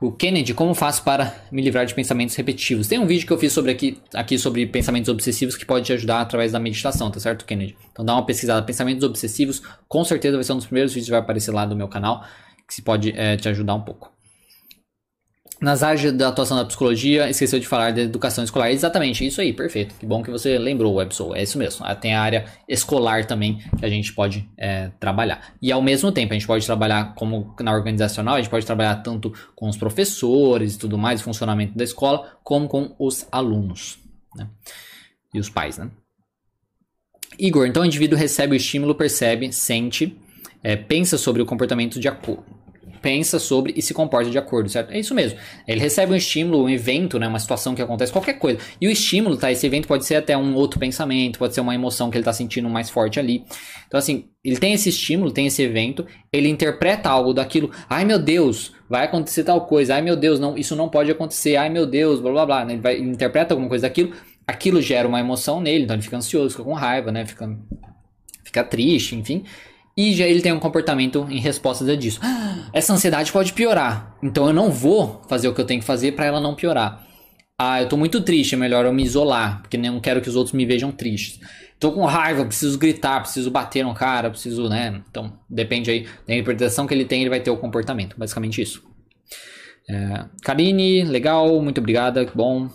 O 0.01 0.13
Kennedy, 0.13 0.55
como 0.55 0.75
faço 0.75 1.03
para 1.03 1.35
me 1.51 1.61
livrar 1.61 1.85
de 1.85 1.93
pensamentos 1.93 2.37
repetitivos? 2.37 2.87
Tem 2.87 3.01
um 3.01 3.07
vídeo 3.07 3.27
que 3.27 3.33
eu 3.33 3.39
fiz 3.39 3.53
sobre 3.53 3.73
aqui, 3.73 4.01
aqui 4.15 4.39
sobre 4.39 4.65
pensamentos 4.65 5.09
obsessivos 5.09 5.57
que 5.57 5.67
pode 5.67 5.87
te 5.87 5.93
ajudar 5.93 6.21
através 6.21 6.53
da 6.53 6.61
meditação, 6.61 7.11
tá 7.11 7.19
certo, 7.19 7.45
Kennedy? 7.45 7.77
Então 7.91 8.05
dá 8.05 8.15
uma 8.15 8.25
pesquisada. 8.25 8.65
Pensamentos 8.65 9.03
obsessivos, 9.03 9.61
com 9.89 10.05
certeza 10.05 10.37
vai 10.37 10.45
ser 10.45 10.53
um 10.53 10.57
dos 10.57 10.67
primeiros 10.67 10.93
vídeos 10.93 11.07
que 11.07 11.11
vai 11.11 11.21
aparecer 11.21 11.51
lá 11.51 11.67
do 11.67 11.75
meu 11.75 11.89
canal, 11.89 12.25
que 12.69 12.81
pode 12.81 13.13
é, 13.17 13.37
te 13.37 13.49
ajudar 13.49 13.75
um 13.75 13.81
pouco. 13.81 14.13
Nas 15.61 15.83
áreas 15.83 16.13
da 16.13 16.29
atuação 16.29 16.57
da 16.57 16.65
psicologia, 16.65 17.29
esqueceu 17.29 17.59
de 17.59 17.67
falar 17.67 17.93
da 17.93 18.03
educação 18.03 18.45
escolar. 18.45 18.71
Exatamente, 18.71 19.27
isso 19.27 19.41
aí, 19.41 19.53
perfeito. 19.53 19.93
Que 19.97 20.07
bom 20.07 20.23
que 20.23 20.31
você 20.31 20.57
lembrou, 20.57 20.95
Websoul. 20.95 21.35
É 21.35 21.43
isso 21.43 21.59
mesmo. 21.59 21.85
Ah, 21.85 21.97
tem 21.97 22.15
a 22.15 22.23
área 22.23 22.45
escolar 22.69 23.27
também 23.27 23.59
que 23.77 23.85
a 23.85 23.89
gente 23.89 24.13
pode 24.13 24.49
é, 24.57 24.91
trabalhar. 25.01 25.53
E 25.61 25.73
ao 25.73 25.83
mesmo 25.83 26.13
tempo, 26.13 26.33
a 26.33 26.37
gente 26.37 26.47
pode 26.47 26.65
trabalhar 26.65 27.13
como 27.17 27.57
na 27.61 27.73
organizacional, 27.73 28.37
a 28.37 28.39
gente 28.39 28.51
pode 28.51 28.65
trabalhar 28.65 28.97
tanto 28.97 29.33
com 29.57 29.69
os 29.69 29.77
professores 29.77 30.77
e 30.77 30.79
tudo 30.79 30.97
mais, 30.97 31.21
o 31.21 31.25
funcionamento 31.25 31.77
da 31.77 31.83
escola, 31.83 32.39
como 32.45 32.69
com 32.69 32.95
os 32.97 33.27
alunos. 33.33 33.99
Né? 34.37 34.47
E 35.35 35.41
os 35.41 35.51
pais, 35.51 35.77
né? 35.77 35.91
Igor, 37.37 37.67
então 37.67 37.83
o 37.83 37.87
indivíduo 37.87 38.17
recebe 38.17 38.55
o 38.55 38.57
estímulo, 38.57 38.95
percebe, 38.95 39.53
sente, 39.53 40.17
é, 40.63 40.77
pensa 40.77 41.19
sobre 41.19 41.43
o 41.43 41.47
comportamento 41.47 41.99
de 41.99 42.07
acordo 42.07 42.58
pensa 43.01 43.39
sobre 43.39 43.73
e 43.77 43.83
se 43.83 43.95
comporta 43.95 44.31
de 44.31 44.39
acordo, 44.39 44.69
certo? 44.69 44.93
É 44.93 44.99
isso 44.99 45.15
mesmo. 45.15 45.39
Ele 45.67 45.81
recebe 45.81 46.13
um 46.13 46.17
estímulo, 46.17 46.65
um 46.65 46.69
evento, 46.69 47.19
né, 47.19 47.27
uma 47.27 47.39
situação 47.39 47.75
que 47.75 47.83
acontece, 47.83 48.13
qualquer 48.13 48.35
coisa. 48.35 48.59
E 48.81 48.87
o 48.87 48.91
estímulo, 48.91 49.37
tá? 49.37 49.51
Esse 49.51 49.67
evento 49.67 49.89
pode 49.89 50.05
ser 50.05 50.17
até 50.17 50.37
um 50.37 50.55
outro 50.55 50.79
pensamento, 50.79 51.39
pode 51.39 51.55
ser 51.55 51.61
uma 51.61 51.75
emoção 51.75 52.11
que 52.11 52.17
ele 52.17 52.23
está 52.23 52.33
sentindo 52.33 52.69
mais 52.69 52.91
forte 52.91 53.19
ali. 53.19 53.45
Então, 53.87 53.99
assim, 53.99 54.27
ele 54.45 54.57
tem 54.57 54.73
esse 54.73 54.89
estímulo, 54.89 55.31
tem 55.31 55.47
esse 55.47 55.63
evento, 55.63 56.07
ele 56.33 56.49
interpreta 56.49 57.09
algo 57.09 57.33
daquilo. 57.33 57.71
Ai 57.89 58.05
meu 58.05 58.19
Deus, 58.19 58.73
vai 58.89 59.05
acontecer 59.05 59.45
tal 59.45 59.67
coisa. 59.67 59.95
Ai 59.95 60.03
meu 60.03 60.17
Deus, 60.17 60.39
não, 60.39 60.57
isso 60.57 60.77
não 60.77 60.89
pode 60.89 61.11
acontecer. 61.11 61.57
Ai 61.57 61.69
meu 61.69 61.87
Deus, 61.87 62.21
blá 62.21 62.33
blá 62.33 62.47
blá. 62.47 62.65
Né? 62.65 62.75
Ele, 62.75 62.83
vai, 62.83 62.95
ele 62.95 63.11
interpreta 63.11 63.55
alguma 63.55 63.69
coisa 63.69 63.83
daquilo, 63.83 64.13
aquilo 64.47 64.81
gera 64.81 65.07
uma 65.07 65.21
emoção 65.21 65.61
nele, 65.61 65.85
então 65.85 65.95
ele 65.97 66.03
fica 66.03 66.17
ansioso, 66.17 66.51
fica 66.51 66.65
com 66.65 66.73
raiva, 66.73 67.13
né? 67.13 67.27
Fica, 67.27 67.59
fica 68.45 68.65
triste, 68.65 69.15
enfim 69.15 69.45
e 69.99 70.15
já 70.15 70.25
ele 70.25 70.41
tem 70.41 70.53
um 70.53 70.61
comportamento 70.61 71.27
em 71.29 71.41
resposta 71.41 71.85
disso. 71.97 72.21
Essa 72.73 72.93
ansiedade 72.93 73.33
pode 73.33 73.53
piorar, 73.53 74.17
então 74.23 74.47
eu 74.47 74.53
não 74.53 74.71
vou 74.71 75.21
fazer 75.29 75.49
o 75.49 75.55
que 75.55 75.61
eu 75.61 75.65
tenho 75.65 75.81
que 75.81 75.87
fazer 75.87 76.13
para 76.13 76.25
ela 76.27 76.41
não 76.41 76.55
piorar. 76.55 77.05
Ah, 77.61 77.83
eu 77.83 77.89
tô 77.89 77.97
muito 77.97 78.21
triste, 78.21 78.55
é 78.55 78.57
melhor 78.57 78.85
eu 78.85 78.93
me 78.93 79.03
isolar, 79.03 79.61
porque 79.61 79.77
não 79.77 79.99
quero 79.99 80.21
que 80.21 80.29
os 80.29 80.37
outros 80.37 80.55
me 80.55 80.65
vejam 80.65 80.93
tristes. 80.93 81.41
Tô 81.81 81.91
com 81.91 82.05
raiva, 82.05 82.45
preciso 82.45 82.79
gritar, 82.79 83.21
preciso 83.21 83.51
bater 83.51 83.85
no 83.85 83.93
cara, 83.93 84.31
preciso, 84.31 84.69
né? 84.69 85.03
Então, 85.11 85.33
depende 85.51 85.91
aí 85.91 86.07
da 86.25 86.35
interpretação 86.35 86.87
que 86.87 86.95
ele 86.95 87.05
tem, 87.05 87.23
ele 87.23 87.31
vai 87.31 87.41
ter 87.41 87.51
o 87.51 87.57
comportamento. 87.57 88.17
Basicamente 88.17 88.63
isso. 88.63 88.85
É, 89.91 90.27
Karine, 90.43 91.03
legal, 91.03 91.61
muito 91.61 91.79
obrigada, 91.79 92.25
bom. 92.33 92.69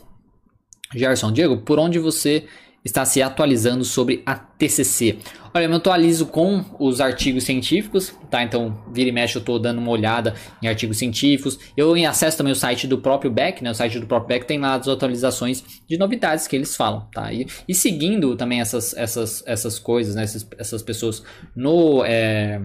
Gerson, 0.93 1.31
Diego, 1.31 1.57
por 1.57 1.79
onde 1.79 1.97
você 1.97 2.45
está 2.83 3.05
se 3.05 3.21
atualizando 3.21 3.85
sobre 3.85 4.21
a 4.25 4.35
TCC. 4.35 5.17
Olha, 5.53 5.65
eu 5.65 5.69
me 5.69 5.75
atualizo 5.75 6.25
com 6.25 6.65
os 6.79 6.99
artigos 6.99 7.43
científicos, 7.43 8.13
tá? 8.29 8.43
Então, 8.43 8.83
vira 8.91 9.09
e 9.09 9.11
mexe, 9.11 9.37
eu 9.37 9.39
estou 9.39 9.59
dando 9.59 9.77
uma 9.77 9.91
olhada 9.91 10.33
em 10.61 10.67
artigos 10.67 10.97
científicos. 10.97 11.59
Eu 11.77 11.93
acesso 12.05 12.37
também 12.37 12.51
o 12.51 12.55
site 12.55 12.87
do 12.87 12.97
próprio 12.97 13.31
Beck, 13.31 13.63
né? 13.63 13.71
O 13.71 13.75
site 13.75 13.99
do 13.99 14.07
próprio 14.07 14.29
Beck 14.29 14.47
tem 14.47 14.59
lá 14.59 14.75
as 14.75 14.87
atualizações 14.87 15.63
de 15.87 15.97
novidades 15.97 16.47
que 16.47 16.55
eles 16.55 16.75
falam, 16.75 17.07
tá? 17.13 17.31
E, 17.31 17.45
e 17.67 17.75
seguindo 17.75 18.35
também 18.35 18.59
essas, 18.59 18.95
essas, 18.95 19.43
essas 19.45 19.77
coisas, 19.77 20.15
né? 20.15 20.23
Essas, 20.23 20.47
essas 20.57 20.81
pessoas 20.81 21.23
no... 21.55 22.03
É, 22.03 22.59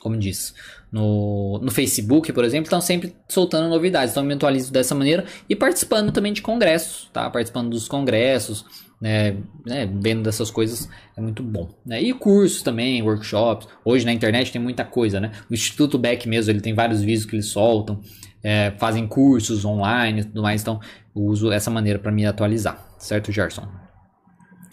como 0.00 0.16
diz, 0.16 0.54
no, 0.92 1.58
no 1.60 1.70
Facebook, 1.70 2.32
por 2.32 2.44
exemplo, 2.44 2.66
estão 2.66 2.80
sempre 2.80 3.14
soltando 3.28 3.68
novidades. 3.68 4.12
Então, 4.12 4.22
eu 4.22 4.26
me 4.26 4.34
atualizo 4.34 4.72
dessa 4.72 4.94
maneira 4.94 5.24
e 5.48 5.54
participando 5.56 6.12
também 6.12 6.32
de 6.32 6.40
congressos, 6.40 7.10
tá? 7.12 7.28
Participando 7.28 7.70
dos 7.70 7.88
congressos, 7.88 8.64
né, 9.00 9.36
né, 9.64 9.88
vendo 10.00 10.22
dessas 10.22 10.50
coisas 10.50 10.88
é 11.16 11.20
muito 11.20 11.42
bom. 11.42 11.70
Né? 11.84 12.02
E 12.02 12.12
cursos 12.12 12.62
também, 12.62 13.02
workshops. 13.02 13.68
Hoje 13.84 14.04
na 14.04 14.12
internet 14.12 14.52
tem 14.52 14.60
muita 14.60 14.84
coisa, 14.84 15.20
né? 15.20 15.32
O 15.50 15.54
Instituto 15.54 15.98
Beck 15.98 16.28
mesmo, 16.28 16.50
ele 16.50 16.60
tem 16.60 16.74
vários 16.74 17.00
vídeos 17.00 17.24
que 17.24 17.36
eles 17.36 17.46
soltam, 17.46 18.00
é, 18.42 18.72
fazem 18.78 19.06
cursos 19.06 19.64
online 19.64 20.20
e 20.20 20.24
tudo 20.24 20.42
mais, 20.42 20.62
então 20.62 20.80
uso 21.14 21.50
essa 21.50 21.70
maneira 21.70 21.98
para 21.98 22.12
me 22.12 22.24
atualizar, 22.24 22.94
certo, 22.98 23.32
Gerson? 23.32 23.87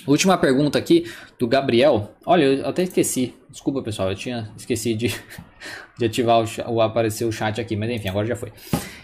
Última 0.08 0.38
pergunta 0.38 0.78
aqui 0.78 1.06
do 1.40 1.48
Gabriel. 1.48 2.12
Olha, 2.26 2.44
eu 2.44 2.68
até 2.68 2.84
esqueci. 2.84 3.34
Desculpa, 3.50 3.82
pessoal, 3.82 4.10
eu 4.10 4.16
tinha 4.16 4.52
esquecido 4.58 4.98
de, 5.00 5.16
de 5.98 6.06
ativar 6.06 6.44
o, 6.44 6.74
o 6.74 6.82
aparecer 6.82 7.26
o 7.26 7.32
chat 7.32 7.60
aqui, 7.60 7.76
mas 7.76 7.90
enfim, 7.90 8.10
agora 8.10 8.26
já 8.26 8.36
foi. 8.36 8.52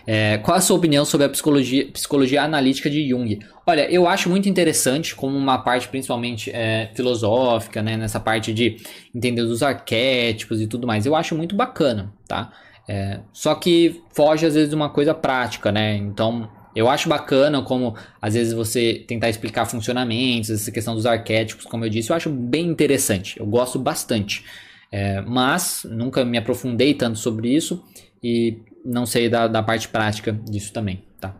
É, 0.05 0.39
qual 0.39 0.57
a 0.57 0.61
sua 0.61 0.77
opinião 0.77 1.05
sobre 1.05 1.25
a 1.25 1.29
psicologia, 1.29 1.87
psicologia 1.91 2.43
analítica 2.43 2.89
de 2.89 3.07
Jung? 3.07 3.39
Olha, 3.65 3.89
eu 3.91 4.07
acho 4.07 4.29
muito 4.29 4.49
interessante 4.49 5.15
como 5.15 5.37
uma 5.37 5.59
parte 5.59 5.87
principalmente 5.87 6.51
é, 6.51 6.91
filosófica, 6.95 7.81
né, 7.81 7.95
nessa 7.97 8.19
parte 8.19 8.53
de 8.53 8.77
entender 9.13 9.41
os 9.41 9.63
arquétipos 9.63 10.59
e 10.61 10.67
tudo 10.67 10.87
mais. 10.87 11.05
Eu 11.05 11.15
acho 11.15 11.35
muito 11.35 11.55
bacana, 11.55 12.13
tá? 12.27 12.51
É, 12.87 13.19
só 13.31 13.55
que 13.55 14.01
foge 14.13 14.45
às 14.45 14.55
vezes 14.55 14.69
de 14.69 14.75
uma 14.75 14.89
coisa 14.89 15.13
prática, 15.13 15.71
né? 15.71 15.95
Então 15.95 16.49
eu 16.76 16.89
acho 16.89 17.09
bacana 17.09 17.61
como, 17.61 17.95
às 18.22 18.34
vezes, 18.34 18.53
você 18.53 19.03
tentar 19.07 19.30
explicar 19.30 19.65
funcionamentos, 19.65 20.49
essa 20.49 20.72
questão 20.72 20.95
dos 20.95 21.05
arquétipos, 21.05 21.65
como 21.65 21.86
eu 21.86 21.89
disse, 21.89 22.09
eu 22.09 22.15
acho 22.15 22.30
bem 22.30 22.67
interessante. 22.67 23.39
Eu 23.39 23.45
gosto 23.45 23.78
bastante. 23.78 24.43
É, 24.91 25.22
mas 25.22 25.86
nunca 25.89 26.26
me 26.26 26.38
aprofundei 26.38 26.93
tanto 26.93 27.17
sobre 27.17 27.53
isso 27.53 27.84
e 28.22 28.59
não 28.84 29.05
sei 29.05 29.30
da, 29.30 29.47
da 29.47 29.63
parte 29.63 29.88
prática 29.88 30.34
disso 30.34 30.74
também, 30.74 31.03
tá? 31.19 31.36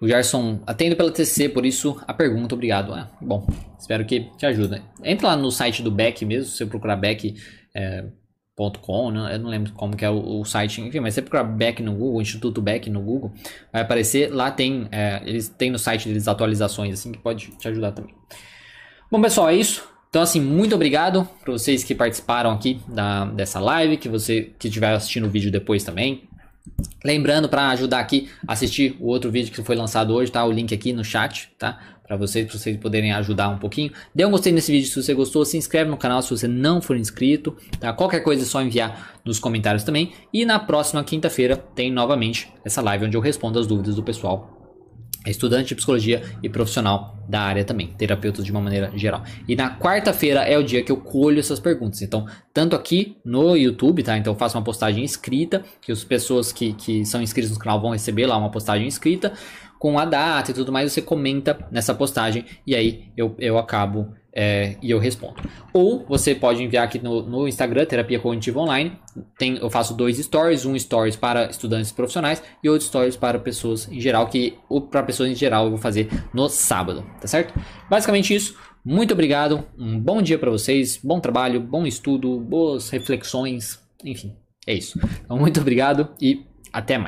O 0.00 0.06
Gerson, 0.06 0.60
atendo 0.66 0.96
pela 0.96 1.10
TC, 1.10 1.48
por 1.48 1.64
isso 1.64 2.00
a 2.06 2.12
pergunta, 2.12 2.54
obrigado. 2.54 2.94
É, 2.94 3.08
bom, 3.20 3.46
espero 3.78 4.04
que 4.04 4.28
te 4.36 4.46
ajude. 4.46 4.82
Entra 5.04 5.28
lá 5.28 5.36
no 5.36 5.50
site 5.50 5.82
do 5.82 5.90
Beck 5.90 6.24
mesmo, 6.24 6.50
se 6.50 6.56
você 6.56 6.66
procurar 6.66 6.96
Beck, 6.96 7.34
é, 7.74 8.04
.com, 8.58 9.10
né? 9.10 9.34
eu 9.34 9.38
não 9.38 9.48
lembro 9.48 9.72
como 9.72 9.96
que 9.96 10.04
é 10.04 10.10
o, 10.10 10.40
o, 10.40 10.44
site, 10.44 10.80
enfim, 10.80 11.00
mas 11.00 11.14
você 11.14 11.22
procurar 11.22 11.44
Beck 11.44 11.82
no 11.82 11.94
Google, 11.94 12.20
Instituto 12.20 12.60
Beck 12.60 12.90
no 12.90 13.00
Google, 13.00 13.32
vai 13.72 13.82
aparecer, 13.82 14.32
lá 14.32 14.50
tem, 14.50 14.88
é, 14.90 15.22
eles 15.24 15.48
têm 15.48 15.70
no 15.70 15.78
site 15.78 16.08
deles 16.08 16.26
atualizações, 16.26 16.94
assim, 16.94 17.12
que 17.12 17.18
pode 17.18 17.50
te 17.58 17.68
ajudar 17.68 17.92
também. 17.92 18.14
Bom, 19.10 19.20
pessoal, 19.22 19.48
é 19.48 19.54
isso. 19.54 19.88
Então, 20.10 20.22
assim, 20.22 20.40
muito 20.40 20.74
obrigado 20.74 21.28
para 21.44 21.52
vocês 21.52 21.84
que 21.84 21.94
participaram 21.94 22.50
aqui 22.50 22.80
da, 22.88 23.26
dessa 23.26 23.60
live, 23.60 23.96
que 23.96 24.08
você 24.08 24.52
que 24.58 24.68
estiver 24.68 24.92
assistindo 24.92 25.26
o 25.26 25.30
vídeo 25.30 25.50
depois 25.50 25.84
também. 25.84 26.28
Lembrando 27.04 27.48
para 27.48 27.68
ajudar 27.70 28.00
aqui, 28.00 28.28
assistir 28.46 28.96
o 29.00 29.06
outro 29.06 29.30
vídeo 29.30 29.52
que 29.52 29.62
foi 29.62 29.76
lançado 29.76 30.14
hoje, 30.14 30.30
tá? 30.30 30.44
O 30.44 30.52
link 30.52 30.74
aqui 30.74 30.92
no 30.92 31.04
chat, 31.04 31.50
tá? 31.58 31.78
Para 32.08 32.16
vocês, 32.16 32.46
pra 32.46 32.58
vocês 32.58 32.76
poderem 32.78 33.12
ajudar 33.12 33.50
um 33.50 33.58
pouquinho. 33.58 33.92
Dê 34.14 34.24
um 34.24 34.30
gostei 34.30 34.50
nesse 34.50 34.72
vídeo 34.72 34.88
se 34.88 35.00
você 35.00 35.12
gostou, 35.12 35.44
se 35.44 35.58
inscreve 35.58 35.90
no 35.90 35.96
canal 35.98 36.22
se 36.22 36.30
você 36.30 36.48
não 36.48 36.80
for 36.80 36.96
inscrito, 36.96 37.54
tá? 37.78 37.92
Qualquer 37.92 38.20
coisa 38.20 38.42
é 38.42 38.46
só 38.46 38.62
enviar 38.62 39.20
nos 39.24 39.38
comentários 39.38 39.84
também. 39.84 40.12
E 40.32 40.46
na 40.46 40.58
próxima 40.58 41.04
quinta-feira 41.04 41.54
tem 41.54 41.92
novamente 41.92 42.50
essa 42.64 42.80
live 42.80 43.04
onde 43.04 43.16
eu 43.16 43.20
respondo 43.20 43.58
as 43.58 43.66
dúvidas 43.66 43.94
do 43.94 44.02
pessoal 44.02 44.58
estudante 45.26 45.68
de 45.68 45.74
psicologia 45.74 46.22
e 46.42 46.48
profissional 46.48 47.16
da 47.28 47.40
área 47.40 47.64
também, 47.64 47.88
terapeuta 47.88 48.42
de 48.42 48.50
uma 48.50 48.60
maneira 48.60 48.90
geral. 48.96 49.22
E 49.46 49.54
na 49.54 49.76
quarta-feira 49.76 50.40
é 50.40 50.56
o 50.56 50.62
dia 50.62 50.82
que 50.82 50.90
eu 50.90 50.96
colho 50.96 51.38
essas 51.38 51.60
perguntas. 51.60 52.00
Então, 52.00 52.26
tanto 52.54 52.74
aqui 52.74 53.16
no 53.24 53.54
YouTube, 53.54 54.02
tá? 54.02 54.16
Então 54.16 54.32
eu 54.32 54.38
faço 54.38 54.56
uma 54.56 54.64
postagem 54.64 55.04
escrita, 55.04 55.62
que 55.82 55.92
as 55.92 56.04
pessoas 56.04 56.52
que, 56.52 56.72
que 56.72 57.04
são 57.04 57.20
inscritas 57.20 57.50
no 57.50 57.58
canal 57.58 57.80
vão 57.80 57.90
receber 57.90 58.26
lá 58.26 58.36
uma 58.36 58.50
postagem 58.50 58.86
escrita, 58.86 59.32
com 59.78 59.98
a 59.98 60.04
data 60.04 60.50
e 60.50 60.54
tudo 60.54 60.72
mais, 60.72 60.92
você 60.92 61.00
comenta 61.00 61.58
nessa 61.70 61.94
postagem 61.94 62.44
e 62.66 62.74
aí 62.74 63.04
eu, 63.16 63.34
eu 63.38 63.58
acabo 63.58 64.12
é, 64.32 64.76
e 64.82 64.90
eu 64.90 64.98
respondo. 64.98 65.36
Ou 65.72 66.04
você 66.06 66.34
pode 66.34 66.62
enviar 66.62 66.84
aqui 66.84 66.98
no, 66.98 67.22
no, 67.22 67.48
Instagram, 67.48 67.84
Terapia 67.84 68.20
Cognitiva 68.20 68.60
Online. 68.60 68.92
Tem, 69.38 69.56
eu 69.56 69.70
faço 69.70 69.94
dois 69.94 70.16
stories, 70.18 70.64
um 70.64 70.78
stories 70.78 71.16
para 71.16 71.46
estudantes 71.46 71.90
profissionais 71.92 72.42
e 72.62 72.68
outro 72.68 72.86
stories 72.86 73.16
para 73.16 73.38
pessoas 73.38 73.90
em 73.90 74.00
geral, 74.00 74.26
que 74.28 74.56
para 74.90 75.02
pessoas 75.02 75.30
em 75.30 75.34
geral 75.34 75.64
eu 75.64 75.70
vou 75.70 75.78
fazer 75.78 76.08
no 76.32 76.48
sábado, 76.48 77.04
tá 77.20 77.26
certo? 77.26 77.58
Basicamente 77.88 78.34
isso. 78.34 78.56
Muito 78.84 79.12
obrigado, 79.12 79.64
um 79.76 79.98
bom 79.98 80.22
dia 80.22 80.38
para 80.38 80.50
vocês, 80.50 80.98
bom 81.02 81.20
trabalho, 81.20 81.60
bom 81.60 81.84
estudo, 81.84 82.40
boas 82.40 82.88
reflexões, 82.88 83.78
enfim, 84.04 84.34
é 84.66 84.72
isso. 84.72 84.98
Então, 85.24 85.36
muito 85.36 85.60
obrigado 85.60 86.08
e 86.20 86.46
até 86.72 86.96
mais. 86.96 87.06